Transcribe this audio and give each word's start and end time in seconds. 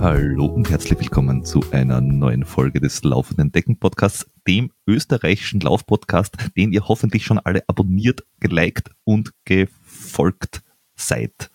Hallo 0.00 0.46
und 0.46 0.68
herzlich 0.68 0.98
willkommen 0.98 1.44
zu 1.44 1.62
einer 1.70 2.00
neuen 2.00 2.44
Folge 2.44 2.80
des 2.80 3.04
Laufenden 3.04 3.52
Decken 3.52 3.78
Podcasts, 3.78 4.28
dem 4.48 4.72
österreichischen 4.88 5.60
Laufpodcast, 5.60 6.36
den 6.56 6.72
ihr 6.72 6.88
hoffentlich 6.88 7.24
schon 7.24 7.38
alle 7.38 7.62
abonniert, 7.68 8.26
geliked 8.40 8.90
und 9.04 9.30
gefolgt 9.44 10.64
seid, 10.96 11.52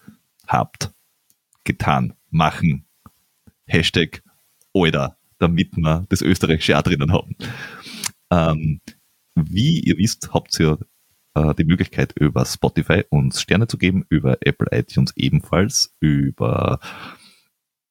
habt, 0.47 0.93
getan, 1.65 2.13
machen. 2.29 2.85
Hashtag 3.65 4.23
Alter, 4.73 5.17
damit 5.39 5.75
wir 5.75 6.05
das 6.07 6.21
österreichische 6.21 6.79
auch 6.79 6.83
drinnen 6.83 7.11
haben. 7.11 7.35
Ähm, 8.31 8.79
wie 9.35 9.79
ihr 9.79 9.97
wisst, 9.97 10.33
habt 10.33 10.59
ihr 10.59 10.79
äh, 11.35 11.53
die 11.55 11.65
Möglichkeit, 11.65 12.13
über 12.19 12.45
Spotify 12.45 13.03
uns 13.09 13.41
Sterne 13.41 13.67
zu 13.67 13.77
geben, 13.77 14.05
über 14.09 14.37
Apple 14.41 14.67
iTunes 14.71 15.13
ebenfalls, 15.15 15.95
über 15.99 16.79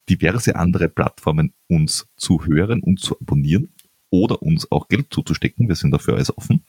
diverse 0.09 0.57
andere 0.57 0.89
Plattformen 0.89 1.55
uns 1.69 2.07
zu 2.17 2.45
hören 2.45 2.83
und 2.83 3.01
zu 3.01 3.19
abonnieren 3.21 3.75
oder 4.11 4.43
uns 4.43 4.71
auch 4.71 4.89
Geld 4.89 5.07
zuzustecken. 5.11 5.69
Wir 5.69 5.77
sind 5.77 5.91
dafür 5.91 6.15
alles 6.15 6.37
offen. 6.37 6.65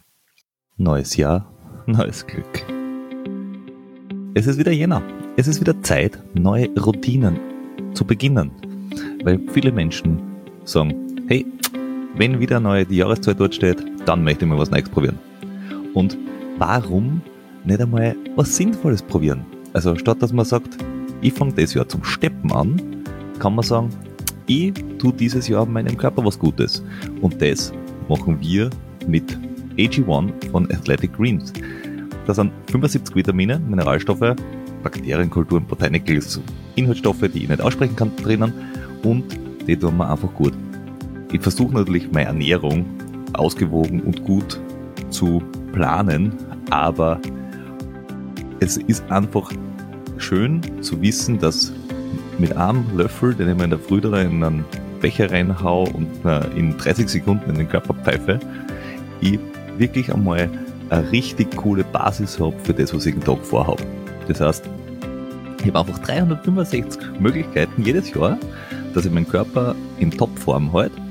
Neues 0.78 1.18
Jahr, 1.18 1.52
neues 1.86 2.26
Glück. 2.26 2.66
Es 4.36 4.48
ist 4.48 4.58
wieder 4.58 4.72
Jänner. 4.72 5.04
Es 5.38 5.48
ist 5.48 5.60
wieder 5.60 5.82
Zeit, 5.84 6.24
neue 6.34 6.70
Routinen 6.80 7.40
zu 7.94 8.06
beginnen. 8.06 8.52
Weil 9.24 9.40
viele 9.52 9.72
Menschen 9.72 10.22
sagen, 10.64 11.13
wenn 12.16 12.40
wieder 12.40 12.60
neue 12.60 12.86
Jahreszeit 12.92 13.40
dort 13.40 13.56
steht, 13.56 13.84
dann 14.06 14.24
möchte 14.24 14.46
ich 14.46 14.50
mal 14.50 14.58
was 14.58 14.72
Neues 14.72 14.90
probieren. 14.90 15.18
Und 15.94 16.18
warum 16.58 17.22
nicht 17.66 17.82
einmal 17.82 18.16
was 18.36 18.56
Sinnvolles 18.56 19.02
probieren? 19.02 19.46
Also 19.74 19.96
statt 19.96 20.22
dass 20.22 20.34
man 20.34 20.46
sagt, 20.46 20.78
ich 21.22 21.34
fange 21.34 21.54
das 21.54 21.74
Jahr 21.74 21.88
zum 21.88 22.04
Steppen 22.04 22.52
an, 22.52 22.82
kann 23.40 23.56
man 23.56 23.64
sagen, 23.64 23.90
ich 24.46 24.74
tue 25.00 25.14
dieses 25.14 25.48
Jahr 25.48 25.66
meinem 25.66 25.98
Körper 25.98 26.24
was 26.24 26.38
Gutes. 26.38 26.84
Und 27.22 27.42
das 27.42 27.74
machen 28.10 28.38
wir 28.42 28.70
mit 29.08 29.38
AG1 29.78 30.52
von 30.52 30.70
Athletic 30.72 31.14
Greens. 31.14 31.54
Da 32.28 32.34
sind 32.34 32.52
75 32.68 33.16
Vitamine, 33.16 33.60
Mineralstoffe, 33.60 34.36
Bakterienkulturen, 34.84 35.66
Botanicals, 35.66 36.40
Inhaltsstoffe, 36.76 37.22
die 37.34 37.44
ich 37.44 37.50
nicht 37.50 37.62
aussprechen 37.62 37.96
kann, 37.96 38.16
drinnen 38.18 38.54
und 39.04 39.24
die 39.68 39.78
tun 39.78 39.98
mir 39.98 40.10
einfach 40.10 40.34
gut. 40.34 40.54
Ich 41.34 41.42
versuche 41.42 41.74
natürlich 41.74 42.12
meine 42.12 42.28
Ernährung 42.28 42.86
ausgewogen 43.34 44.02
und 44.02 44.24
gut 44.24 44.62
zu 45.10 45.42
planen, 45.74 46.32
aber 46.70 47.20
es 48.60 48.78
ist 48.78 49.04
einfach 49.10 49.52
schön 50.18 50.62
zu 50.82 51.02
wissen, 51.02 51.40
dass 51.40 51.74
mit 52.38 52.56
einem 52.56 52.86
Löffel, 52.96 53.34
den 53.34 53.50
ich 53.50 53.58
mir 53.58 53.64
in 53.64 53.72
der 53.72 53.80
Früh 53.80 53.98
in 53.98 54.44
einen 54.44 54.64
Becher 55.02 55.32
reinhau 55.32 55.86
und 55.86 56.08
in 56.56 56.78
30 56.78 57.10
Sekunden 57.10 57.50
in 57.50 57.58
den 57.58 57.68
Körper 57.68 57.96
pfeife, 57.96 58.40
ich 59.20 59.40
wirklich 59.80 60.14
einmal 60.14 60.48
eine 60.90 61.12
richtig 61.12 61.56
coole 61.58 61.84
Basis 61.84 62.40
habe 62.40 62.54
für 62.64 62.76
das, 62.76 62.94
was 62.94 63.08
ich 63.08 63.16
jeden 63.16 63.26
Tag 63.26 63.44
vorhabe. 63.44 63.84
Das 64.28 64.40
heißt, 64.40 64.70
ich 65.62 65.68
habe 65.74 65.80
einfach 65.80 65.98
365 65.98 67.02
Möglichkeiten 67.20 67.82
jedes 67.82 68.14
Jahr, 68.14 68.38
dass 68.94 69.06
ich 69.06 69.12
meinen 69.12 69.28
Körper 69.28 69.74
in 69.98 70.12
Topform 70.12 70.72
halte 70.72 71.02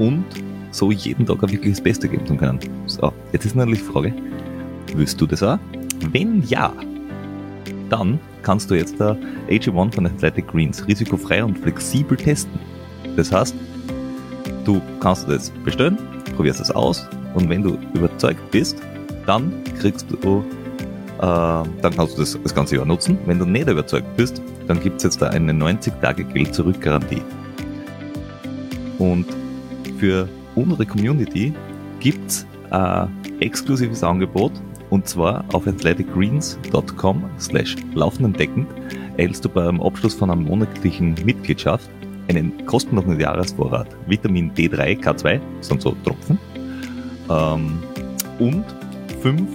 und 0.00 0.24
so 0.72 0.90
jeden 0.90 1.26
Tag 1.26 1.44
auch 1.44 1.50
wirklich 1.50 1.74
das 1.74 1.80
Beste 1.80 2.08
geben 2.08 2.26
zu 2.26 2.34
können. 2.34 2.58
So, 2.86 3.12
jetzt 3.32 3.44
ist 3.44 3.54
natürlich 3.54 3.80
die 3.80 3.92
Frage, 3.92 4.12
willst 4.96 5.20
du 5.20 5.26
das 5.26 5.42
auch? 5.42 5.58
Wenn 6.10 6.42
ja, 6.48 6.72
dann 7.90 8.18
kannst 8.42 8.70
du 8.70 8.74
jetzt 8.74 8.98
der 8.98 9.16
AG1 9.48 9.94
von 9.94 10.06
Athletic 10.06 10.48
Greens 10.48 10.86
risikofrei 10.88 11.44
und 11.44 11.58
flexibel 11.58 12.16
testen. 12.16 12.58
Das 13.16 13.30
heißt, 13.30 13.54
du 14.64 14.80
kannst 15.00 15.28
das 15.28 15.50
bestellen, 15.64 15.98
probierst 16.36 16.60
es 16.60 16.70
aus 16.70 17.06
und 17.34 17.48
wenn 17.50 17.62
du 17.62 17.76
überzeugt 17.92 18.50
bist, 18.50 18.78
dann 19.26 19.52
kriegst 19.78 20.06
du, 20.10 20.44
äh, 21.18 21.20
dann 21.20 21.94
kannst 21.94 22.16
du 22.16 22.20
das 22.20 22.38
das 22.42 22.54
ganze 22.54 22.76
Jahr 22.76 22.86
nutzen. 22.86 23.18
Wenn 23.26 23.38
du 23.38 23.44
nicht 23.44 23.68
überzeugt 23.68 24.16
bist, 24.16 24.40
dann 24.66 24.80
gibt 24.80 24.98
es 24.98 25.02
jetzt 25.02 25.20
da 25.20 25.28
eine 25.28 25.52
90 25.52 25.92
Tage 26.00 26.24
Geld 26.24 26.54
zurück 26.54 26.80
Garantie. 26.80 27.22
Und 28.98 29.26
für 30.00 30.26
unsere 30.54 30.86
Community 30.86 31.52
gibt 32.00 32.30
es 32.30 32.46
ein 32.70 33.10
exklusives 33.40 34.02
Angebot 34.02 34.52
und 34.88 35.06
zwar 35.06 35.44
auf 35.52 35.66
athleticgreens.com 35.66 37.24
slash 37.38 37.76
laufendendeckend 37.94 38.66
erhältst 39.18 39.44
du 39.44 39.50
beim 39.50 39.80
Abschluss 39.82 40.14
von 40.14 40.30
einer 40.30 40.40
monatlichen 40.40 41.14
Mitgliedschaft 41.24 41.90
einen 42.28 42.64
kostenlosen 42.64 43.20
Jahresvorrat. 43.20 43.88
Vitamin 44.06 44.52
D3, 44.54 44.98
K2, 44.98 45.40
sind 45.60 45.82
so 45.82 45.94
Tropfen, 46.04 46.38
ähm, 47.28 47.78
und 48.38 48.64
fünf 49.20 49.50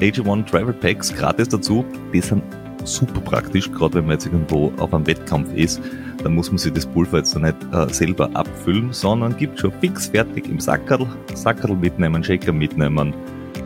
AG1 0.00 0.46
Travel 0.46 0.74
Packs 0.74 1.12
gratis 1.12 1.48
dazu. 1.48 1.84
Die 2.12 2.20
sind 2.20 2.44
super 2.84 3.20
praktisch, 3.20 3.72
gerade 3.72 3.94
wenn 3.94 4.06
man 4.06 4.12
jetzt 4.12 4.26
irgendwo 4.26 4.72
auf 4.78 4.94
einem 4.94 5.06
Wettkampf 5.06 5.52
ist, 5.54 5.80
dann 6.22 6.34
muss 6.34 6.50
man 6.50 6.58
sich 6.58 6.72
das 6.72 6.86
Pulver 6.86 7.18
jetzt 7.18 7.36
nicht 7.36 7.56
äh, 7.72 7.88
selber 7.92 8.30
abfüllen, 8.34 8.92
sondern 8.92 9.36
gibt 9.36 9.58
schon 9.58 9.72
fix 9.80 10.06
fertig 10.06 10.48
im 10.48 10.60
Sackerl, 10.60 11.06
Sackerl 11.34 11.74
mitnehmen, 11.76 12.22
Shaker 12.22 12.52
mitnehmen 12.52 13.14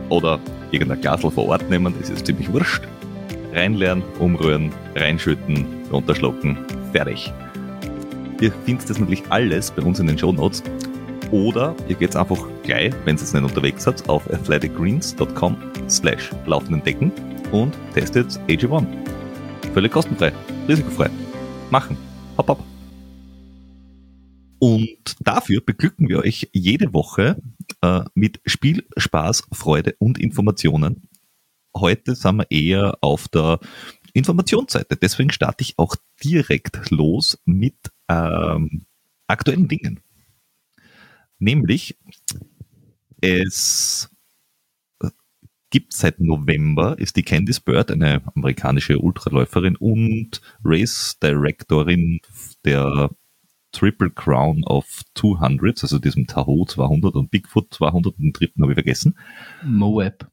oder 0.09 0.39
irgendein 0.71 1.01
Glasl 1.01 1.31
vor 1.31 1.47
Ort 1.47 1.69
nehmen, 1.69 1.93
das 1.99 2.09
ist 2.09 2.25
ziemlich 2.25 2.51
wurscht. 2.51 2.83
Reinleeren, 3.53 4.03
umrühren, 4.19 4.71
reinschütten, 4.95 5.65
runterschlucken, 5.91 6.57
fertig. 6.91 7.33
Ihr 8.41 8.51
findet 8.65 8.89
das 8.89 8.99
natürlich 8.99 9.23
alles 9.29 9.71
bei 9.71 9.81
uns 9.81 9.99
in 9.99 10.07
den 10.07 10.17
Show 10.17 10.31
Notes. 10.31 10.63
Oder 11.31 11.75
ihr 11.87 11.95
geht 11.95 12.15
einfach 12.15 12.39
gleich, 12.63 12.93
wenn 13.05 13.15
ihr 13.15 13.21
es 13.21 13.33
nicht 13.33 13.43
unterwegs 13.43 13.83
seid, 13.83 14.07
auf 14.09 14.29
athleticgreens.com 14.31 15.57
slash 15.87 16.31
laufenden 16.45 16.83
Decken 16.83 17.11
und 17.51 17.75
testet 17.93 18.39
AG1. 18.47 18.85
Völlig 19.73 19.91
kostenfrei, 19.91 20.31
risikofrei. 20.67 21.09
Machen. 21.69 22.08
Hopp, 22.39 22.47
hopp. 22.47 22.63
Und 24.59 25.15
dafür 25.19 25.59
beglücken 25.59 26.07
wir 26.07 26.19
euch 26.19 26.49
jede 26.53 26.93
Woche 26.93 27.35
äh, 27.81 28.05
mit 28.13 28.39
Spiel, 28.45 28.87
Spaß, 28.95 29.43
Freude 29.51 29.97
und 29.99 30.17
Informationen. 30.17 31.09
Heute 31.75 32.15
sind 32.15 32.37
wir 32.37 32.49
eher 32.49 32.97
auf 33.01 33.27
der 33.27 33.59
Informationsseite. 34.13 34.95
Deswegen 34.95 35.31
starte 35.31 35.63
ich 35.63 35.77
auch 35.77 35.97
direkt 36.23 36.89
los 36.91 37.37
mit 37.43 37.75
ähm, 38.07 38.85
aktuellen 39.27 39.67
Dingen. 39.67 39.99
Nämlich, 41.39 41.97
es 43.19 44.09
gibt 45.69 45.93
seit 45.93 46.19
November, 46.19 46.97
ist 46.97 47.15
die 47.15 47.23
Candice 47.23 47.59
Bird, 47.59 47.91
eine 47.91 48.21
amerikanische 48.35 48.99
Ultraläuferin 48.99 49.75
und 49.75 50.41
Race 50.63 51.17
Directorin 51.21 52.19
der 52.65 53.09
Triple 53.71 54.09
Crown 54.09 54.63
of 54.65 55.03
200, 55.15 55.83
also 55.83 55.99
diesem 55.99 56.25
Tahoe 56.27 56.65
200 56.65 57.15
und 57.15 57.29
Bigfoot 57.29 57.73
200, 57.73 58.17
den 58.17 58.33
dritten 58.33 58.63
habe 58.63 58.71
ich 58.71 58.77
vergessen. 58.77 59.17
Moab. 59.63 60.31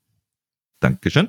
Dankeschön. 0.81 1.29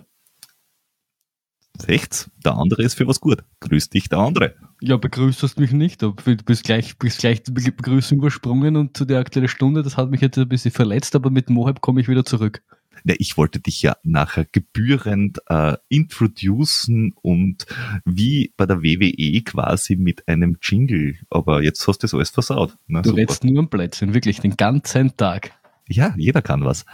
Rechts, 1.86 2.32
der 2.44 2.56
andere 2.56 2.82
ist 2.84 2.96
für 2.96 3.08
was 3.08 3.20
gut. 3.20 3.44
Grüß 3.60 3.90
dich, 3.90 4.10
der 4.10 4.20
andere. 4.20 4.56
Ja, 4.82 4.98
begrüßt 4.98 5.60
mich 5.60 5.72
nicht. 5.72 6.02
Du 6.02 6.14
bist 6.14 6.64
gleich, 6.64 6.98
bist 6.98 7.20
gleich 7.20 7.44
die 7.44 7.52
Begrüßung 7.52 8.18
übersprungen 8.18 8.76
und 8.78 8.98
zu 8.98 9.06
der 9.06 9.20
aktuellen 9.20 9.48
Stunde, 9.48 9.84
das 9.84 9.98
hat 9.98 10.10
mich 10.10 10.22
jetzt 10.22 10.38
ein 10.38 10.50
bisschen 10.50 10.72
verletzt, 10.72 11.16
aber 11.16 11.30
mit 11.30 11.50
Moab 11.50 11.82
komme 11.82 12.02
ich 12.02 12.08
wieder 12.08 12.26
zurück. 12.26 12.64
Ja, 13.04 13.16
ich 13.18 13.38
wollte 13.38 13.60
dich 13.60 13.82
ja 13.82 13.98
nachher 14.04 14.46
gebührend 14.46 15.40
äh, 15.48 15.78
introducen 15.90 17.14
und 17.22 17.66
wie 18.06 18.54
bei 18.58 18.66
der 18.66 18.82
WWE 18.84 19.42
quasi 19.44 19.96
mit 19.96 20.28
einem 20.28 20.58
Jingle, 20.62 21.18
aber 21.30 21.64
jetzt 21.64 21.88
hast 21.88 22.00
du 22.00 22.06
das 22.06 22.14
alles 22.14 22.30
versaut. 22.30 22.78
Na, 22.88 23.02
du 23.02 23.10
super. 23.10 23.22
redest 23.22 23.44
nur 23.44 23.60
am 23.60 23.70
Plätzchen, 23.70 24.14
wirklich 24.14 24.40
den 24.40 24.58
ganzen 24.58 25.16
Tag. 25.18 25.54
Ja, 25.90 26.14
jeder 26.18 26.42
kann 26.42 26.66
was. 26.66 26.86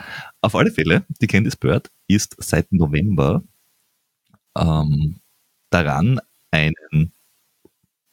Auf 0.41 0.55
alle 0.55 0.71
Fälle, 0.71 1.03
die 1.21 1.27
Candice 1.27 1.57
Bird 1.57 1.91
ist 2.07 2.35
seit 2.37 2.71
November 2.71 3.43
ähm, 4.55 5.19
daran, 5.71 6.19
einen 6.51 7.13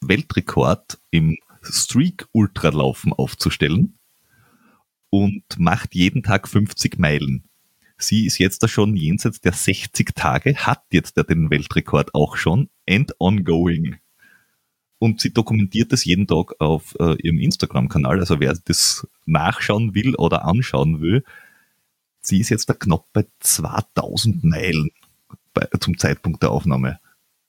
Weltrekord 0.00 0.98
im 1.10 1.36
Streak-Ultralaufen 1.62 3.12
aufzustellen 3.12 3.98
und 5.10 5.44
macht 5.58 5.94
jeden 5.94 6.22
Tag 6.22 6.48
50 6.48 6.98
Meilen. 6.98 7.49
Sie 8.02 8.26
ist 8.26 8.38
jetzt 8.38 8.62
da 8.62 8.68
schon 8.68 8.96
jenseits 8.96 9.40
der 9.40 9.52
60 9.52 10.14
Tage, 10.14 10.56
hat 10.56 10.82
jetzt 10.90 11.16
da 11.16 11.22
den 11.22 11.50
Weltrekord 11.50 12.14
auch 12.14 12.36
schon 12.36 12.68
and 12.88 13.14
ongoing. 13.18 13.96
Und 14.98 15.20
sie 15.20 15.32
dokumentiert 15.32 15.92
das 15.92 16.04
jeden 16.04 16.26
Tag 16.26 16.60
auf 16.60 16.94
äh, 17.00 17.16
ihrem 17.22 17.38
Instagram-Kanal. 17.38 18.20
Also 18.20 18.40
wer 18.40 18.52
das 18.52 19.06
nachschauen 19.24 19.94
will 19.94 20.14
oder 20.16 20.44
anschauen 20.44 21.00
will, 21.00 21.24
sie 22.20 22.40
ist 22.40 22.50
jetzt 22.50 22.68
da 22.68 22.74
knapp 22.74 23.06
bei 23.12 23.26
2000 23.40 24.44
Meilen 24.44 24.90
bei, 25.54 25.66
zum 25.80 25.98
Zeitpunkt 25.98 26.42
der 26.42 26.50
Aufnahme 26.50 27.00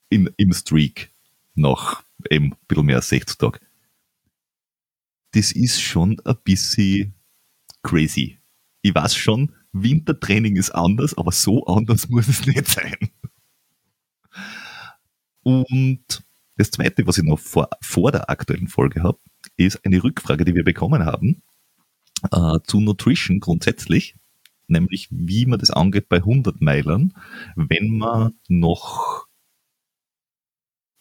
in, 0.08 0.30
im 0.36 0.52
Streak 0.52 1.10
nach 1.54 2.02
eben 2.30 2.52
ein 2.52 2.56
bisschen 2.68 2.86
mehr 2.86 2.96
als 2.96 3.08
60 3.08 3.38
Tagen. 3.38 3.58
Das 5.32 5.52
ist 5.52 5.80
schon 5.80 6.20
ein 6.24 6.36
bisschen 6.44 7.14
crazy. 7.82 8.38
Ich 8.82 8.94
weiß 8.94 9.14
schon, 9.14 9.52
Wintertraining 9.72 10.56
ist 10.56 10.70
anders, 10.70 11.16
aber 11.16 11.32
so 11.32 11.66
anders 11.66 12.08
muss 12.08 12.28
es 12.28 12.46
nicht 12.46 12.68
sein. 12.68 13.10
Und 15.42 16.24
das 16.56 16.70
zweite, 16.70 17.06
was 17.06 17.18
ich 17.18 17.24
noch 17.24 17.38
vor, 17.38 17.68
vor 17.80 18.12
der 18.12 18.30
aktuellen 18.30 18.68
Folge 18.68 19.02
habe, 19.02 19.18
ist 19.56 19.84
eine 19.84 20.02
Rückfrage, 20.02 20.44
die 20.44 20.54
wir 20.54 20.64
bekommen 20.64 21.04
haben 21.04 21.42
äh, 22.30 22.58
zu 22.64 22.80
Nutrition 22.80 23.40
grundsätzlich, 23.40 24.14
nämlich 24.68 25.08
wie 25.10 25.46
man 25.46 25.58
das 25.58 25.70
angeht 25.70 26.08
bei 26.08 26.18
100 26.18 26.60
Meilern, 26.60 27.14
wenn 27.56 27.96
man 27.96 28.34
noch 28.48 29.26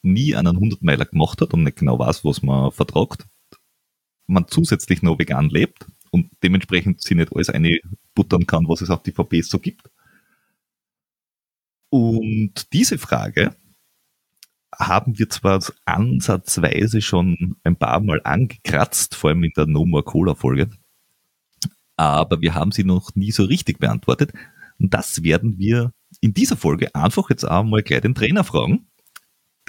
nie 0.02 0.36
einen 0.36 0.56
100 0.56 0.82
Meiler 0.82 1.06
gemacht 1.06 1.42
hat 1.42 1.54
und 1.54 1.64
nicht 1.64 1.78
genau 1.78 2.00
weiß, 2.00 2.26
was 2.26 2.42
man 2.42 2.72
vertragt, 2.72 3.28
man 4.26 4.48
zusätzlich 4.48 5.02
noch 5.04 5.20
vegan 5.20 5.50
lebt 5.50 5.86
und 6.12 6.30
dementsprechend 6.44 7.02
sich 7.02 7.18
nicht 7.18 7.34
alles 7.34 7.50
einbuttern 7.50 8.46
kann, 8.46 8.68
was 8.68 8.82
es 8.82 8.90
auf 8.90 9.04
die 9.04 9.12
VPs 9.12 9.50
so 9.50 9.60
gibt. 9.60 9.90
Und 11.90 12.72
diese 12.74 12.98
Frage 12.98 13.56
haben 14.74 15.18
wir 15.20 15.30
zwar 15.30 15.62
ansatzweise 15.86 17.02
schon 17.02 17.58
ein 17.64 17.76
paar 17.76 18.00
Mal 18.00 18.22
angekratzt, 18.24 19.16
vor 19.16 19.30
allem 19.30 19.44
in 19.44 19.52
der 19.56 19.66
No 19.66 19.86
More 19.86 20.04
Cola 20.04 20.36
Folge, 20.36 20.70
aber 22.02 22.42
wir 22.42 22.56
haben 22.56 22.72
sie 22.72 22.84
noch 22.84 23.14
nie 23.14 23.32
so 23.32 23.44
richtig 23.44 23.78
beantwortet. 23.78 24.34
Und 24.80 24.92
das 24.94 25.22
werden 25.22 25.60
wir 25.60 25.94
in 26.20 26.34
dieser 26.34 26.58
Folge 26.58 26.96
einfach 26.96 27.30
jetzt 27.30 27.46
einmal 27.46 27.84
gleich 27.84 28.02
den 28.02 28.16
Trainer 28.16 28.44
fragen, 28.44 28.88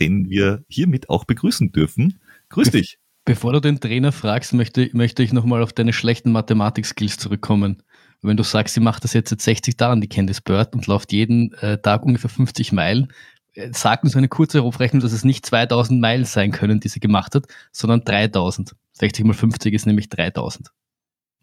den 0.00 0.30
wir 0.30 0.64
hiermit 0.66 1.10
auch 1.10 1.24
begrüßen 1.24 1.72
dürfen. 1.72 2.20
Grüß 2.48 2.70
dich. 2.72 2.98
Bevor 3.24 3.52
du 3.52 3.60
den 3.60 3.78
Trainer 3.80 4.10
fragst, 4.10 4.52
möchte, 4.52 4.90
möchte 4.92 5.22
ich 5.22 5.32
nochmal 5.32 5.62
auf 5.62 5.72
deine 5.72 5.92
schlechten 5.92 6.32
Mathematik-Skills 6.32 7.19
zurückkommen. 7.19 7.82
Wenn 8.20 8.36
du 8.36 8.42
sagst, 8.42 8.74
sie 8.74 8.80
macht 8.80 9.04
das 9.04 9.12
jetzt 9.12 9.30
seit 9.30 9.40
60 9.40 9.76
Tagen, 9.76 10.00
die 10.00 10.08
Candice 10.08 10.40
Bird, 10.40 10.74
und 10.74 10.86
läuft 10.86 11.12
jeden 11.12 11.52
äh, 11.54 11.80
Tag 11.80 12.04
ungefähr 12.04 12.30
50 12.30 12.72
Meilen, 12.72 13.12
äh, 13.54 13.72
sagt 13.72 14.04
uns 14.04 14.16
eine 14.16 14.28
kurze 14.28 14.62
Aufrechnung, 14.62 15.02
dass 15.02 15.12
es 15.12 15.24
nicht 15.24 15.46
2000 15.46 16.00
Meilen 16.00 16.24
sein 16.24 16.52
können, 16.52 16.80
die 16.80 16.88
sie 16.88 17.00
gemacht 17.00 17.34
hat, 17.34 17.46
sondern 17.70 18.04
3000. 18.04 18.74
60 18.92 19.24
mal 19.24 19.34
50 19.34 19.72
ist 19.74 19.86
nämlich 19.86 20.08
3000. 20.08 20.70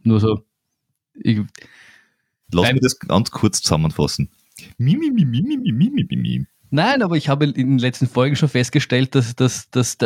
Nur 0.04 0.20
so 0.20 0.46
ich, 1.14 1.40
Lass 2.52 2.72
mich 2.72 2.82
das 2.82 3.00
ganz 3.00 3.32
kurz 3.32 3.62
zusammenfassen. 3.62 4.30
Mimi, 4.78 5.12
mimi, 5.12 5.42
mimi, 5.42 5.72
mimi, 5.72 6.06
mimi. 6.10 6.46
Nein, 6.72 7.02
aber 7.02 7.18
ich 7.18 7.30
habe 7.30 7.46
in 7.46 7.54
den 7.54 7.80
letzten 7.80 8.08
Folgen 8.08 8.36
schon 8.36 8.50
festgestellt, 8.50 9.16
dass, 9.16 9.36
dass, 9.36 9.70
dass, 9.70 9.98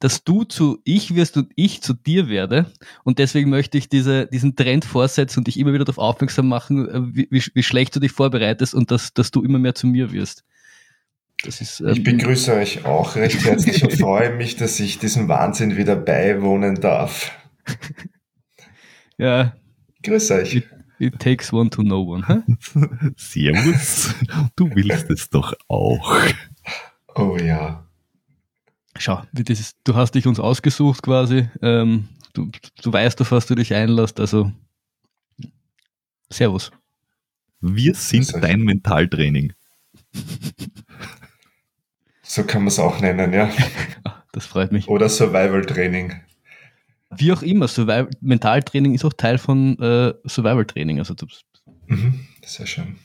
dass 0.00 0.24
du 0.24 0.44
zu 0.44 0.80
ich 0.84 1.14
wirst 1.14 1.36
und 1.36 1.52
ich 1.54 1.82
zu 1.82 1.94
dir 1.94 2.28
werde. 2.28 2.72
Und 3.04 3.18
deswegen 3.18 3.50
möchte 3.50 3.78
ich 3.78 3.88
diese, 3.88 4.26
diesen 4.26 4.56
Trend 4.56 4.84
vorsetzen 4.84 5.40
und 5.40 5.46
dich 5.46 5.58
immer 5.58 5.72
wieder 5.72 5.84
darauf 5.84 5.98
aufmerksam 5.98 6.48
machen, 6.48 6.88
äh, 6.88 7.00
wie, 7.14 7.28
wie, 7.30 7.42
wie 7.54 7.62
schlecht 7.62 7.94
du 7.94 8.00
dich 8.00 8.12
vorbereitest 8.12 8.74
und 8.74 8.90
dass, 8.90 9.14
dass 9.14 9.30
du 9.30 9.42
immer 9.42 9.58
mehr 9.58 9.74
zu 9.74 9.86
mir 9.86 10.12
wirst. 10.12 10.44
Ist, 11.44 11.80
ähm, 11.80 11.88
ich 11.88 12.02
begrüße 12.02 12.54
euch 12.54 12.84
auch 12.86 13.16
recht 13.16 13.44
herzlich 13.44 13.82
und 13.82 13.92
freue 14.00 14.34
mich, 14.34 14.56
dass 14.56 14.80
ich 14.80 14.98
diesem 14.98 15.28
Wahnsinn 15.28 15.76
wieder 15.76 15.94
beiwohnen 15.94 16.80
darf. 16.80 17.32
ja, 19.18 19.54
Grüß 20.04 20.30
euch. 20.32 20.62
It, 20.98 21.18
takes 21.18 21.52
one 21.52 21.70
to 21.70 21.82
know 21.82 22.02
one. 22.02 22.26
Huh? 22.26 22.42
Servus. 23.16 24.14
Du 24.56 24.70
willst 24.74 25.10
es 25.10 25.28
doch 25.28 25.54
auch. 25.68 26.16
Oh 27.14 27.36
ja. 27.36 27.86
Schau, 28.96 29.22
ist, 29.32 29.76
du 29.84 29.94
hast 29.94 30.12
dich 30.14 30.26
uns 30.26 30.38
ausgesucht 30.38 31.02
quasi. 31.02 31.48
Ähm, 31.62 32.08
du, 32.32 32.50
du 32.82 32.92
weißt, 32.92 33.20
auf 33.20 33.32
was 33.32 33.46
du 33.46 33.54
dich 33.54 33.74
einlässt. 33.74 34.20
Also, 34.20 34.52
Servus. 36.30 36.70
Wir 37.60 37.94
sind 37.94 38.32
dein 38.42 38.60
Mentaltraining. 38.60 39.52
So 42.22 42.44
kann 42.44 42.62
man 42.62 42.68
es 42.68 42.78
auch 42.78 43.00
nennen, 43.00 43.32
ja. 43.32 43.50
Das 44.32 44.46
freut 44.46 44.72
mich. 44.72 44.88
Oder 44.88 45.08
Survival 45.08 45.64
Training. 45.64 46.20
Wie 47.18 47.32
auch 47.32 47.42
immer, 47.42 47.68
Survival 47.68 48.10
Mentaltraining 48.20 48.94
ist 48.94 49.04
auch 49.04 49.12
Teil 49.12 49.38
von 49.38 49.78
äh, 49.78 50.14
Survival 50.26 50.64
Training. 50.64 50.98
Also 50.98 51.14
mhm, 51.86 52.26
sehr 52.44 52.66
schön. 52.66 52.96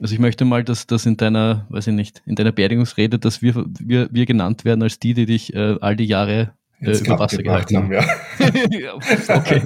Also 0.00 0.14
ich 0.14 0.20
möchte 0.20 0.44
mal, 0.44 0.64
dass 0.64 0.86
das 0.86 1.06
in 1.06 1.16
deiner, 1.16 1.66
weiß 1.68 1.88
ich 1.88 1.94
nicht, 1.94 2.22
in 2.26 2.34
deiner 2.34 2.52
Beerdigungsrede, 2.52 3.18
dass 3.18 3.42
wir, 3.42 3.64
wir, 3.78 4.08
wir 4.10 4.26
genannt 4.26 4.64
werden 4.64 4.82
als 4.82 4.98
die, 4.98 5.14
die 5.14 5.26
dich 5.26 5.54
äh, 5.54 5.76
all 5.80 5.96
die 5.96 6.06
Jahre 6.06 6.54
äh, 6.80 6.98
über 6.98 7.18
Wasser 7.18 7.42
gehalten 7.42 7.76
haben. 7.76 7.92
Ja. 7.92 8.04
okay. 9.28 9.62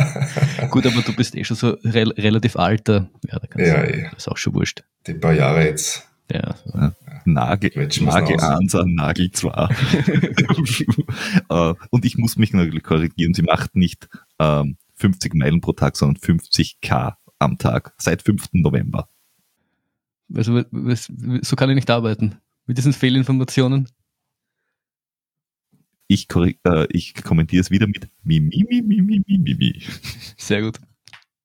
Gut, 0.70 0.86
aber 0.86 1.02
du 1.02 1.14
bist 1.16 1.34
eh 1.34 1.44
schon 1.44 1.56
so 1.56 1.70
re 1.82 2.12
relativ 2.16 2.56
alter. 2.56 3.10
Ja, 3.26 3.38
da 3.38 3.46
kannst 3.46 3.66
ja, 3.66 3.82
du, 3.82 3.92
eh. 3.92 4.02
das 4.10 4.18
ist 4.18 4.28
auch 4.28 4.36
schon 4.36 4.54
wurscht. 4.54 4.84
Die 5.06 5.14
paar 5.14 5.32
Jahre 5.32 5.64
jetzt. 5.64 6.08
Ja. 6.30 6.56
Nagel, 7.26 7.88
Nagel 8.00 8.40
1 8.40 8.74
an 8.74 8.94
Nagel 8.94 9.30
2. 9.30 9.50
Äh, 11.48 11.74
und 11.90 12.04
ich 12.04 12.16
muss 12.16 12.36
mich 12.36 12.52
natürlich 12.52 12.82
korrigieren, 12.82 13.34
sie 13.34 13.42
macht 13.42 13.76
nicht 13.76 14.08
ähm, 14.38 14.76
50 14.96 15.34
Meilen 15.34 15.60
pro 15.60 15.72
Tag, 15.72 15.96
sondern 15.96 16.16
50 16.16 16.80
K 16.80 17.18
am 17.38 17.58
Tag 17.58 17.94
seit 17.98 18.22
5. 18.22 18.48
November. 18.52 19.08
Also, 20.34 20.62
so 21.42 21.56
kann 21.56 21.70
ich 21.70 21.76
nicht 21.76 21.90
arbeiten. 21.90 22.36
Mit 22.66 22.78
diesen 22.78 22.92
Fehlinformationen. 22.92 23.88
Ich, 26.06 26.28
äh, 26.64 26.86
ich 26.90 27.14
kommentiere 27.14 27.60
es 27.60 27.70
wieder 27.70 27.86
mit 27.86 28.08
mi, 28.22 28.40
mi, 28.40 28.64
mi, 28.68 28.82
mi, 28.82 29.00
mi, 29.02 29.22
mi, 29.26 29.54
mi. 29.54 29.82
Sehr 30.36 30.62
gut. 30.62 30.78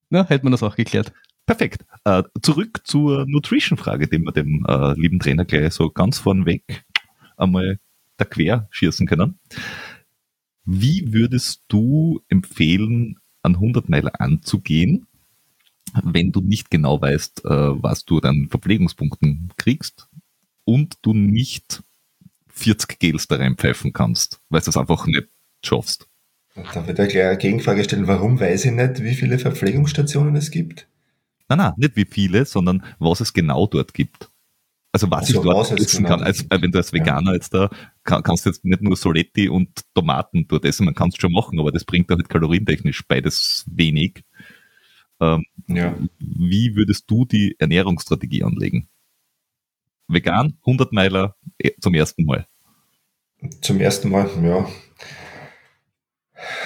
Na, 0.09 0.27
hätte 0.27 0.45
man 0.45 0.51
das 0.51 0.63
auch 0.63 0.75
geklärt. 0.75 1.13
Perfekt. 1.49 1.83
Äh, 2.03 2.21
zurück 2.43 2.81
zur 2.83 3.25
Nutrition-Frage, 3.25 4.07
die 4.07 4.19
wir 4.19 4.31
dem 4.31 4.63
äh, 4.67 4.93
lieben 4.93 5.17
Trainer 5.17 5.45
gleich 5.45 5.73
so 5.73 5.89
ganz 5.89 6.19
vornweg 6.19 6.83
einmal 7.37 7.79
da 8.17 8.25
quer 8.25 8.67
schießen 8.69 9.07
können. 9.07 9.39
Wie 10.63 11.11
würdest 11.11 11.63
du 11.67 12.21
empfehlen, 12.29 13.17
an 13.41 13.55
100 13.55 13.89
Meiler 13.89 14.21
anzugehen, 14.21 15.07
wenn 16.03 16.31
du 16.31 16.41
nicht 16.41 16.69
genau 16.69 17.01
weißt, 17.01 17.45
äh, 17.45 17.49
was 17.49 18.05
du 18.05 18.19
an 18.19 18.47
Verpflegungspunkten 18.51 19.51
kriegst 19.57 20.07
und 20.65 20.99
du 21.01 21.15
nicht 21.15 21.81
40 22.49 22.99
Gels 22.99 23.27
da 23.27 23.37
reinpfeifen 23.37 23.91
kannst, 23.91 24.39
weil 24.49 24.61
du 24.61 24.69
es 24.69 24.77
einfach 24.77 25.07
nicht 25.07 25.29
schaffst? 25.65 26.07
Da 26.75 26.85
wird 26.85 26.99
ja 26.99 27.07
gleich 27.07 27.25
eine 27.25 27.37
Gegenfrage 27.39 27.83
stellen, 27.85 28.05
warum 28.05 28.39
weiß 28.39 28.65
ich 28.65 28.71
nicht, 28.71 29.03
wie 29.03 29.15
viele 29.15 29.39
Verpflegungsstationen 29.39 30.35
es 30.35 30.51
gibt? 30.51 30.85
Nein, 31.49 31.57
nein, 31.57 31.73
nicht 31.77 31.95
wie 31.95 32.05
viele, 32.05 32.45
sondern 32.45 32.83
was 32.99 33.21
es 33.21 33.33
genau 33.33 33.65
dort 33.67 33.93
gibt. 33.93 34.29
Also 34.91 35.09
was 35.11 35.27
also 35.27 35.39
ich 35.39 35.43
dort 35.43 35.71
essen 35.79 36.03
genau 36.03 36.17
kann. 36.17 36.23
Als, 36.23 36.45
wenn 36.49 36.71
du 36.71 36.77
als 36.77 36.93
Veganer 36.93 37.31
ja. 37.31 37.35
jetzt 37.35 37.53
da 37.53 37.69
kann, 38.03 38.23
kannst 38.23 38.45
du 38.45 38.49
jetzt 38.49 38.65
nicht 38.65 38.81
nur 38.81 38.95
Soletti 38.95 39.49
und 39.49 39.81
Tomaten 39.93 40.47
dort 40.47 40.65
essen, 40.65 40.85
man 40.85 40.95
kann 40.95 41.09
es 41.09 41.17
schon 41.17 41.31
machen, 41.31 41.59
aber 41.59 41.71
das 41.71 41.85
bringt 41.85 42.11
auch 42.11 42.17
nicht 42.17 42.29
kalorientechnisch 42.29 43.03
beides 43.07 43.65
wenig. 43.67 44.23
Ähm, 45.19 45.45
ja. 45.67 45.95
Wie 46.19 46.75
würdest 46.75 47.09
du 47.09 47.25
die 47.25 47.55
Ernährungsstrategie 47.59 48.43
anlegen? 48.43 48.87
Vegan, 50.07 50.57
100 50.61 50.91
Meiler 50.91 51.35
äh, 51.59 51.71
zum 51.79 51.93
ersten 51.93 52.25
Mal. 52.25 52.47
Zum 53.61 53.79
ersten 53.79 54.09
Mal, 54.09 54.29
ja. 54.43 54.67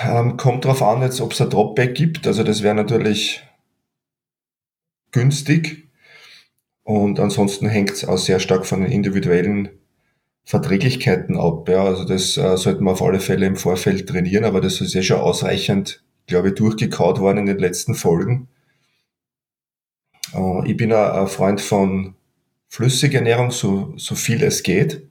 Ähm, 0.04 0.38
kommt 0.38 0.66
drauf 0.66 0.82
an, 0.82 1.02
jetzt, 1.02 1.20
ob 1.20 1.34
es 1.34 1.42
ein 1.42 1.50
Dropback 1.50 1.96
gibt. 1.96 2.26
Also 2.28 2.44
das 2.44 2.64
wäre 2.64 2.76
natürlich 2.76 3.44
günstig. 5.14 5.88
Und 6.84 7.22
ansonsten 7.22 7.68
hängt 7.68 7.92
es 7.92 8.06
auch 8.06 8.18
sehr 8.18 8.42
stark 8.42 8.66
von 8.66 8.82
den 8.82 8.92
individuellen 8.92 9.70
Verträglichkeiten 10.44 11.38
ab. 11.38 11.70
Ja. 11.70 11.86
Also 11.86 12.04
das 12.04 12.38
äh, 12.38 12.58
sollten 12.58 12.84
wir 12.84 12.92
auf 12.92 13.02
alle 13.02 13.22
Fälle 13.22 13.46
im 13.46 13.56
Vorfeld 13.56 14.10
trainieren, 14.10 14.44
aber 14.44 14.60
das 14.60 14.82
ist 14.82 14.94
ja 14.94 15.02
schon 15.02 15.22
ausreichend, 15.22 16.04
glaube 16.28 16.50
ich, 16.50 16.56
durchgekaut 16.56 17.20
worden 17.20 17.40
in 17.40 17.46
den 17.46 17.60
letzten 17.60 17.96
Folgen. 17.96 18.50
Äh, 20.34 20.70
ich 20.70 20.78
bin 20.78 20.92
ein 20.92 21.28
Freund 21.28 21.62
von 21.62 22.16
flüssiger 22.68 23.20
Ernährung, 23.20 23.52
so, 23.52 23.94
so 23.98 24.16
viel 24.16 24.44
es 24.44 24.64
geht, 24.64 25.08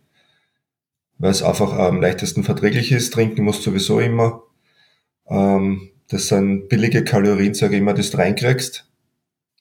weil 1.19 1.31
es 1.31 1.43
einfach 1.43 1.73
am 1.73 2.01
leichtesten 2.01 2.45
verträglich 2.45 2.93
ist. 2.93 3.15
Trinken 3.15 3.45
musst 3.45 3.63
sowieso 3.63 4.01
immer. 4.01 4.43
Ähm, 5.29 5.91
das 6.09 6.29
sind 6.29 6.69
billige 6.69 7.05
Kalorien, 7.05 7.55
sage 7.55 7.77
ich 7.77 7.81
immer, 7.81 7.95
das 7.95 8.11
du 8.11 8.19
reinkriegst. 8.19 8.92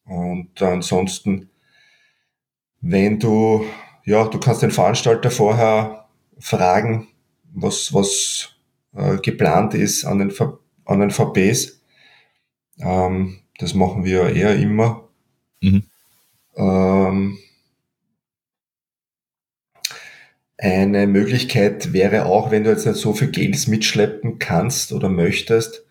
Und 0.06 0.62
ansonsten, 0.62 1.50
wenn 2.82 3.20
du, 3.20 3.66
ja, 4.06 4.26
du 4.28 4.40
kannst 4.40 4.62
den 4.62 4.72
Veranstalter 4.72 5.32
vorher 5.32 6.10
fragen, 6.40 7.08
was, 7.54 7.94
was 7.94 8.50
äh, 8.94 9.18
geplant 9.18 9.74
ist 9.74 10.06
an 10.06 10.20
den, 10.20 10.34
an 10.86 11.00
den 11.00 11.12
VPs. 11.12 11.82
Ähm, 12.80 13.40
Das 13.60 13.74
machen 13.76 14.06
wir 14.06 14.36
eher 14.36 14.56
immer. 14.56 15.08
Mhm. 15.62 15.84
Ähm, 16.56 17.38
eine 20.58 21.08
Möglichkeit 21.08 21.94
wäre 21.94 22.26
auch, 22.26 22.52
wenn 22.52 22.64
du 22.64 22.70
jetzt 22.70 22.86
nicht 22.86 22.98
so 22.98 23.14
viel 23.14 23.30
Gels 23.32 23.68
mitschleppen 23.68 24.40
kannst 24.40 24.94
oder 24.94 25.10
möchtest, 25.10 25.86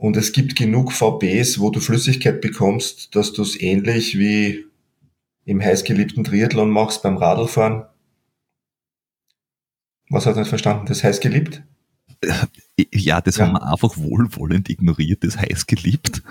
und 0.00 0.16
es 0.16 0.32
gibt 0.32 0.56
genug 0.56 0.92
VBs, 0.92 1.60
wo 1.60 1.68
du 1.68 1.78
Flüssigkeit 1.78 2.40
bekommst, 2.40 3.14
dass 3.14 3.34
du 3.34 3.42
es 3.42 3.60
ähnlich 3.60 4.18
wie 4.18 4.64
im 5.44 5.60
heißgeliebten 5.60 6.24
Triathlon 6.24 6.70
machst 6.70 7.02
beim 7.02 7.18
Radlfahren. 7.18 7.84
Was 10.08 10.24
hat 10.24 10.36
er 10.36 10.40
nicht 10.40 10.48
verstanden? 10.48 10.86
Das 10.86 11.04
heißt 11.04 11.20
geliebt? 11.20 11.62
Ja, 12.92 13.20
das 13.20 13.36
ja. 13.36 13.46
haben 13.46 13.52
wir 13.52 13.70
einfach 13.70 13.98
wohlwollend 13.98 14.70
ignoriert, 14.70 15.22
das 15.22 15.36
heiß 15.36 15.66
geliebt. 15.66 16.22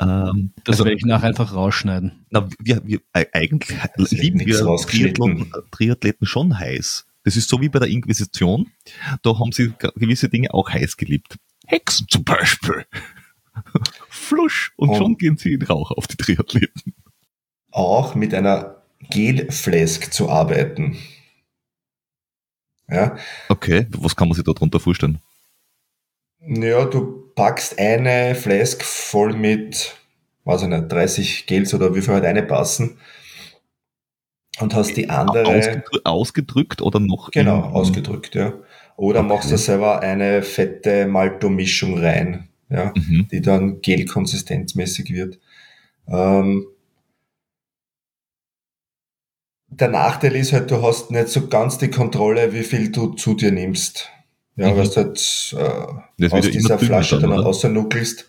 Ähm, 0.00 0.52
das 0.62 0.74
also, 0.74 0.84
werde 0.84 0.96
ich 0.96 1.04
nachher 1.04 1.26
einfach 1.26 1.52
rausschneiden. 1.52 2.26
Na, 2.30 2.48
wir, 2.60 2.80
wir, 2.86 3.00
eigentlich 3.12 3.76
lieben 4.10 4.38
wir 4.38 4.76
Triathlon, 4.86 5.52
Triathleten 5.72 6.28
schon 6.28 6.56
heiß. 6.56 7.06
Das 7.24 7.36
ist 7.36 7.48
so 7.48 7.60
wie 7.60 7.68
bei 7.68 7.80
der 7.80 7.88
Inquisition. 7.88 8.70
Da 9.22 9.36
haben 9.36 9.50
sie 9.50 9.72
gewisse 9.96 10.28
Dinge 10.28 10.54
auch 10.54 10.70
heiß 10.70 10.96
geliebt. 10.96 11.38
Hexen 11.66 12.06
zum 12.08 12.22
Beispiel. 12.22 12.86
Flusch. 14.08 14.72
Und, 14.76 14.90
und 14.90 14.96
schon 14.96 15.18
gehen 15.18 15.36
sie 15.36 15.54
in 15.54 15.62
Rauch 15.62 15.90
auf 15.90 16.06
die 16.06 16.16
Triathleten. 16.16 16.94
Auch 17.70 18.14
mit 18.14 18.34
einer 18.34 18.82
Gelflask 19.10 20.12
zu 20.12 20.28
arbeiten. 20.30 20.96
Ja. 22.88 23.16
Okay, 23.48 23.86
was 23.90 24.14
kann 24.14 24.28
man 24.28 24.36
sich 24.36 24.44
darunter 24.44 24.80
vorstellen? 24.80 25.18
Ja, 26.40 26.84
du 26.84 27.30
packst 27.34 27.78
eine 27.78 28.34
Flask 28.34 28.82
voll 28.82 29.32
mit, 29.32 29.96
weiß 30.44 30.62
ich 30.62 30.68
nicht, 30.68 30.92
30 30.92 31.46
Gels 31.46 31.74
oder 31.74 31.94
wie 31.94 32.02
viel 32.02 32.14
halt 32.14 32.24
eine 32.24 32.42
passen 32.42 32.98
und 34.60 34.74
hast 34.74 34.96
die 34.96 35.10
andere. 35.10 35.46
Ausgedrückt, 35.46 36.06
ausgedrückt 36.06 36.82
oder 36.82 37.00
noch? 37.00 37.30
Genau, 37.30 37.60
ausgedrückt, 37.60 38.34
ja. 38.34 38.54
Oder 38.96 39.20
okay. 39.20 39.28
machst 39.28 39.50
du 39.50 39.58
selber 39.58 40.00
eine 40.00 40.42
fette 40.42 41.06
Malto-Mischung 41.06 41.98
rein, 41.98 42.45
ja, 42.68 42.92
mhm. 42.94 43.28
die 43.30 43.40
dann 43.40 43.80
gelkonsistenzmäßig 43.80 45.12
wird. 45.12 45.38
Ähm, 46.08 46.66
der 49.68 49.88
Nachteil 49.88 50.36
ist 50.36 50.52
halt, 50.52 50.70
du 50.70 50.82
hast 50.82 51.10
nicht 51.10 51.28
so 51.28 51.48
ganz 51.48 51.78
die 51.78 51.90
Kontrolle, 51.90 52.52
wie 52.52 52.62
viel 52.62 52.90
du 52.90 53.14
zu 53.14 53.34
dir 53.34 53.52
nimmst. 53.52 54.10
Ja, 54.56 54.72
mhm. 54.72 54.76
weil 54.78 54.88
du 54.88 54.96
halt 54.96 55.54
äh, 56.20 56.28
aus 56.30 56.50
dieser 56.50 56.78
Flasche 56.78 57.18
dann, 57.18 57.30
dann 57.30 57.40
rausnuckelst. 57.40 58.28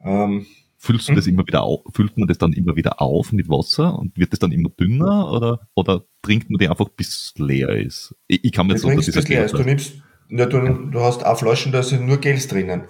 Ähm, 0.00 0.46
Füllst 0.80 1.08
du 1.08 1.14
das 1.14 1.26
hm? 1.26 1.34
immer 1.34 1.46
wieder 1.46 1.64
auf, 1.64 1.80
füllt 1.92 2.16
man 2.16 2.28
das 2.28 2.38
dann 2.38 2.52
immer 2.52 2.76
wieder 2.76 3.02
auf 3.02 3.32
mit 3.32 3.48
Wasser 3.48 3.98
und 3.98 4.16
wird 4.16 4.32
das 4.32 4.38
dann 4.38 4.52
immer 4.52 4.70
dünner 4.70 5.32
oder, 5.32 5.68
oder 5.74 6.04
trinkt 6.22 6.50
man 6.50 6.58
die 6.58 6.68
einfach 6.68 6.88
bis 6.90 7.08
es 7.08 7.34
leer 7.36 7.70
ist? 7.70 8.14
Ich, 8.28 8.44
ich 8.44 8.52
kann 8.52 8.68
mir 8.68 8.74
jetzt 8.74 8.82
so, 8.82 8.90
dass 8.90 9.10
bis 9.10 9.28
leer 9.28 9.44
ist. 9.44 9.54
Du 9.54 9.64
nimmst, 9.64 9.94
ja, 10.30 10.46
du, 10.46 10.60
du 10.60 11.00
hast 11.00 11.26
auch 11.26 11.36
Flaschen, 11.36 11.72
da 11.72 11.82
sind 11.82 12.06
nur 12.06 12.18
Gels 12.18 12.46
drinnen. 12.46 12.84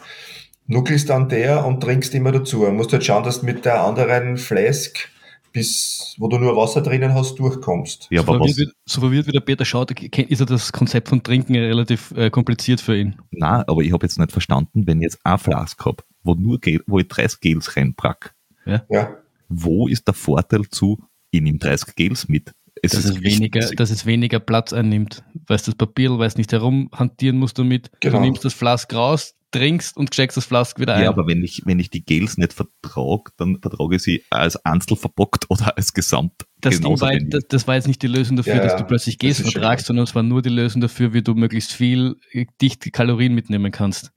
Nuckelst 0.68 1.10
dann 1.10 1.28
der 1.28 1.66
und 1.66 1.80
trinkst 1.80 2.14
immer 2.14 2.30
dazu. 2.30 2.64
Du 2.64 2.70
musst 2.70 2.92
halt 2.92 3.04
schauen, 3.04 3.24
dass 3.24 3.40
du 3.40 3.46
mit 3.46 3.64
der 3.64 3.82
anderen 3.82 4.36
Flask 4.36 5.08
bis, 5.50 6.14
wo 6.18 6.28
du 6.28 6.38
nur 6.38 6.54
Wasser 6.56 6.82
drinnen 6.82 7.14
hast, 7.14 7.38
durchkommst. 7.38 8.06
Ja, 8.10 8.20
so, 8.20 8.26
verwirrt 8.26 8.56
wie, 8.58 8.68
so 8.84 9.00
verwirrt 9.00 9.26
wie 9.26 9.32
der 9.32 9.40
Peter 9.40 9.64
schaut, 9.64 9.90
ist 9.90 10.38
ja 10.38 10.46
das 10.46 10.72
Konzept 10.72 11.08
von 11.08 11.22
Trinken 11.22 11.56
relativ 11.56 12.12
äh, 12.12 12.30
kompliziert 12.30 12.80
für 12.80 12.96
ihn. 12.96 13.16
Na, 13.30 13.64
aber 13.66 13.80
ich 13.80 13.92
habe 13.92 14.04
jetzt 14.04 14.18
nicht 14.18 14.30
verstanden, 14.30 14.86
wenn 14.86 14.98
ich 14.98 15.04
jetzt 15.04 15.20
eine 15.24 15.38
Flask 15.38 15.84
habe 15.84 16.04
wo 16.28 16.34
nur 16.34 16.60
Gel, 16.60 16.82
wo 16.86 17.00
ich 17.00 17.08
30 17.08 17.40
Gels 17.40 17.76
reinpack. 17.76 18.34
Ja. 18.64 18.84
ja. 18.88 19.16
Wo 19.48 19.88
ist 19.88 20.06
der 20.06 20.14
Vorteil 20.14 20.68
zu, 20.68 20.98
ich 21.30 21.40
nehme 21.40 21.58
30 21.58 21.96
Gels 21.96 22.28
mit? 22.28 22.52
Es 22.80 22.92
dass, 22.92 23.06
ist 23.06 23.16
es 23.16 23.22
weniger, 23.22 23.60
dass 23.74 23.90
es 23.90 24.06
weniger 24.06 24.38
Platz 24.38 24.72
einnimmt. 24.72 25.24
Weil 25.46 25.56
das 25.56 25.74
Papier, 25.74 26.16
weil 26.18 26.28
es 26.28 26.36
nicht 26.36 26.52
herumhantieren 26.52 27.36
musst 27.38 27.58
damit. 27.58 27.90
Genau. 28.00 28.18
Du 28.18 28.24
nimmst 28.24 28.44
das 28.44 28.54
Flask 28.54 28.92
raus, 28.94 29.34
trinkst 29.50 29.96
und 29.96 30.12
steckst 30.12 30.36
das 30.36 30.44
Flask 30.44 30.78
wieder 30.78 30.94
ein. 30.94 31.04
Ja, 31.04 31.08
aber 31.08 31.26
wenn 31.26 31.42
ich, 31.42 31.62
wenn 31.64 31.78
ich 31.78 31.90
die 31.90 32.04
Gels 32.04 32.36
nicht 32.36 32.52
vertrage, 32.52 33.32
dann 33.36 33.60
vertrage 33.60 33.96
ich 33.96 34.02
sie 34.02 34.24
als 34.30 34.62
Einzel 34.64 34.96
verbockt 34.96 35.46
oder 35.48 35.76
als 35.76 35.94
Gesamt. 35.94 36.46
Das, 36.60 36.82
war, 36.82 37.16
das, 37.18 37.44
das, 37.48 37.66
war, 37.66 37.76
jetzt 37.76 37.86
nicht 37.86 38.02
die 38.02 38.08
Lösung 38.08 38.36
dafür, 38.36 38.56
ja, 38.56 38.62
dass 38.62 38.76
du 38.76 38.84
plötzlich 38.84 39.18
Gels 39.18 39.40
vertragst, 39.40 39.86
sondern 39.86 40.04
es 40.04 40.14
war 40.14 40.22
nur 40.22 40.42
die 40.42 40.48
Lösung 40.48 40.80
dafür, 40.80 41.12
wie 41.12 41.22
du 41.22 41.34
möglichst 41.34 41.72
viel 41.72 42.16
dichte 42.60 42.90
Kalorien 42.90 43.34
mitnehmen 43.34 43.72
kannst. 43.72 44.12